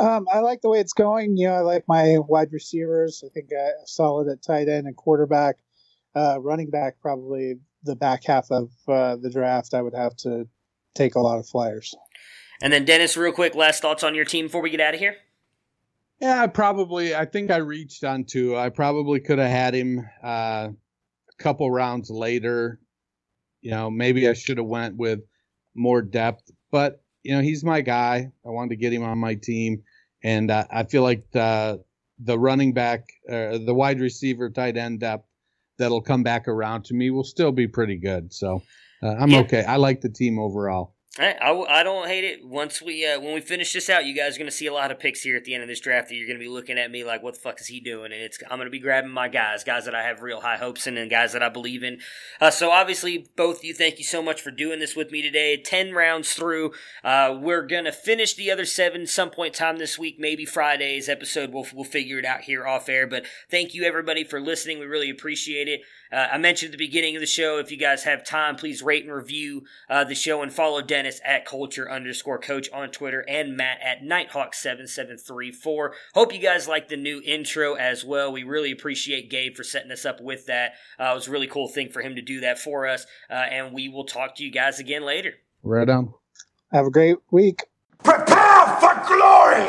Um, 0.00 0.26
I 0.32 0.40
like 0.40 0.60
the 0.60 0.70
way 0.70 0.80
it's 0.80 0.92
going. 0.92 1.36
You 1.36 1.48
know, 1.48 1.54
I 1.54 1.60
like 1.60 1.84
my 1.86 2.18
wide 2.18 2.52
receivers. 2.52 3.22
I 3.24 3.28
think 3.32 3.50
uh, 3.52 3.70
solid 3.86 4.28
at 4.28 4.42
tight 4.42 4.68
end 4.68 4.88
and 4.88 4.96
quarterback. 4.96 5.56
Uh, 6.16 6.38
running 6.40 6.68
back, 6.68 6.96
probably 7.00 7.54
the 7.84 7.94
back 7.94 8.24
half 8.24 8.50
of 8.50 8.70
uh, 8.88 9.16
the 9.16 9.30
draft. 9.30 9.72
I 9.72 9.82
would 9.82 9.94
have 9.94 10.16
to 10.18 10.48
take 10.94 11.14
a 11.14 11.20
lot 11.20 11.38
of 11.38 11.46
flyers. 11.46 11.94
And 12.60 12.72
then 12.72 12.84
Dennis, 12.84 13.16
real 13.16 13.32
quick, 13.32 13.54
last 13.54 13.82
thoughts 13.82 14.02
on 14.02 14.14
your 14.14 14.24
team 14.24 14.46
before 14.46 14.62
we 14.62 14.70
get 14.70 14.80
out 14.80 14.94
of 14.94 15.00
here. 15.00 15.16
Yeah, 16.22 16.40
I 16.40 16.46
probably. 16.46 17.16
I 17.16 17.24
think 17.24 17.50
I 17.50 17.56
reached 17.56 18.04
on 18.04 18.22
Tua. 18.22 18.56
I 18.60 18.68
probably 18.68 19.18
could 19.18 19.40
have 19.40 19.50
had 19.50 19.74
him 19.74 20.08
uh, 20.22 20.68
a 20.70 21.42
couple 21.42 21.68
rounds 21.68 22.10
later. 22.10 22.78
You 23.60 23.72
know, 23.72 23.90
maybe 23.90 24.28
I 24.28 24.32
should 24.34 24.58
have 24.58 24.66
went 24.66 24.96
with 24.96 25.18
more 25.74 26.00
depth, 26.00 26.48
but 26.70 27.02
you 27.24 27.34
know, 27.34 27.42
he's 27.42 27.64
my 27.64 27.80
guy. 27.80 28.30
I 28.46 28.50
wanted 28.50 28.70
to 28.70 28.76
get 28.76 28.92
him 28.92 29.02
on 29.02 29.18
my 29.18 29.34
team, 29.34 29.82
and 30.22 30.48
uh, 30.48 30.64
I 30.70 30.84
feel 30.84 31.02
like 31.02 31.28
the 31.32 31.82
the 32.20 32.38
running 32.38 32.72
back, 32.72 33.08
uh, 33.28 33.58
the 33.58 33.74
wide 33.74 33.98
receiver, 33.98 34.48
tight 34.48 34.76
end 34.76 35.00
depth 35.00 35.26
that'll 35.78 36.02
come 36.02 36.22
back 36.22 36.46
around 36.46 36.84
to 36.84 36.94
me 36.94 37.10
will 37.10 37.24
still 37.24 37.50
be 37.50 37.66
pretty 37.66 37.96
good. 37.96 38.32
So 38.32 38.62
uh, 39.02 39.16
I'm 39.18 39.30
Yeah. 39.30 39.40
okay. 39.40 39.64
I 39.64 39.74
like 39.74 40.02
the 40.02 40.08
team 40.08 40.38
overall. 40.38 40.94
I, 41.18 41.32
I, 41.32 41.80
I 41.80 41.82
don't 41.82 42.08
hate 42.08 42.24
it. 42.24 42.42
Once 42.42 42.80
we 42.80 43.06
uh, 43.06 43.20
when 43.20 43.34
we 43.34 43.42
finish 43.42 43.74
this 43.74 43.90
out, 43.90 44.06
you 44.06 44.16
guys 44.16 44.34
are 44.34 44.38
going 44.38 44.50
to 44.50 44.56
see 44.56 44.66
a 44.66 44.72
lot 44.72 44.90
of 44.90 44.98
picks 44.98 45.20
here 45.20 45.36
at 45.36 45.44
the 45.44 45.52
end 45.52 45.62
of 45.62 45.68
this 45.68 45.80
draft. 45.80 46.08
That 46.08 46.14
you're 46.14 46.26
going 46.26 46.38
to 46.38 46.44
be 46.44 46.48
looking 46.48 46.78
at 46.78 46.90
me 46.90 47.04
like, 47.04 47.22
"What 47.22 47.34
the 47.34 47.40
fuck 47.40 47.60
is 47.60 47.66
he 47.66 47.80
doing?" 47.80 48.12
And 48.12 48.22
it's 48.22 48.38
I'm 48.50 48.56
going 48.56 48.66
to 48.66 48.70
be 48.70 48.78
grabbing 48.78 49.10
my 49.10 49.28
guys, 49.28 49.62
guys 49.62 49.84
that 49.84 49.94
I 49.94 50.04
have 50.04 50.22
real 50.22 50.40
high 50.40 50.56
hopes 50.56 50.86
in, 50.86 50.96
and 50.96 51.10
guys 51.10 51.34
that 51.34 51.42
I 51.42 51.50
believe 51.50 51.82
in. 51.82 51.98
Uh, 52.40 52.50
so 52.50 52.70
obviously, 52.70 53.26
both 53.36 53.58
of 53.58 53.64
you, 53.64 53.74
thank 53.74 53.98
you 53.98 54.04
so 54.04 54.22
much 54.22 54.40
for 54.40 54.50
doing 54.50 54.78
this 54.78 54.96
with 54.96 55.10
me 55.10 55.20
today. 55.20 55.60
Ten 55.60 55.92
rounds 55.92 56.32
through, 56.32 56.72
uh, 57.04 57.36
we're 57.38 57.66
going 57.66 57.84
to 57.84 57.92
finish 57.92 58.32
the 58.32 58.50
other 58.50 58.64
seven 58.64 59.06
some 59.06 59.28
point 59.28 59.52
time 59.52 59.76
this 59.76 59.98
week, 59.98 60.16
maybe 60.18 60.46
Friday's 60.46 61.10
episode. 61.10 61.52
We'll 61.52 61.66
we'll 61.74 61.84
figure 61.84 62.20
it 62.20 62.24
out 62.24 62.40
here 62.42 62.66
off 62.66 62.88
air. 62.88 63.06
But 63.06 63.26
thank 63.50 63.74
you 63.74 63.84
everybody 63.84 64.24
for 64.24 64.40
listening. 64.40 64.78
We 64.78 64.86
really 64.86 65.10
appreciate 65.10 65.68
it. 65.68 65.82
Uh, 66.12 66.28
I 66.32 66.38
mentioned 66.38 66.68
at 66.68 66.78
the 66.78 66.84
beginning 66.84 67.16
of 67.16 67.20
the 67.20 67.26
show, 67.26 67.58
if 67.58 67.70
you 67.70 67.76
guys 67.78 68.04
have 68.04 68.24
time, 68.24 68.56
please 68.56 68.82
rate 68.82 69.04
and 69.04 69.14
review 69.14 69.64
uh, 69.88 70.04
the 70.04 70.14
show 70.14 70.42
and 70.42 70.52
follow 70.52 70.82
Dennis 70.82 71.20
at 71.24 71.46
culture 71.46 71.90
underscore 71.90 72.38
coach 72.38 72.68
on 72.72 72.90
Twitter 72.90 73.24
and 73.28 73.56
Matt 73.56 73.78
at 73.82 74.02
Nighthawk7734. 74.02 75.92
Hope 76.14 76.34
you 76.34 76.40
guys 76.40 76.68
like 76.68 76.88
the 76.88 76.96
new 76.96 77.22
intro 77.24 77.74
as 77.74 78.04
well. 78.04 78.30
We 78.30 78.42
really 78.42 78.70
appreciate 78.72 79.30
Gabe 79.30 79.56
for 79.56 79.64
setting 79.64 79.90
us 79.90 80.04
up 80.04 80.20
with 80.20 80.46
that. 80.46 80.74
Uh, 81.00 81.12
it 81.12 81.14
was 81.14 81.28
a 81.28 81.30
really 81.30 81.46
cool 81.46 81.68
thing 81.68 81.88
for 81.90 82.02
him 82.02 82.14
to 82.16 82.22
do 82.22 82.40
that 82.40 82.58
for 82.58 82.86
us. 82.86 83.06
Uh, 83.30 83.34
and 83.34 83.72
we 83.72 83.88
will 83.88 84.04
talk 84.04 84.36
to 84.36 84.44
you 84.44 84.50
guys 84.50 84.78
again 84.78 85.04
later. 85.04 85.34
Right 85.62 85.88
on. 85.88 86.12
Have 86.72 86.86
a 86.86 86.90
great 86.90 87.18
week. 87.30 87.64
Prepare 88.02 88.66
for 88.80 89.02
glory! 89.06 89.68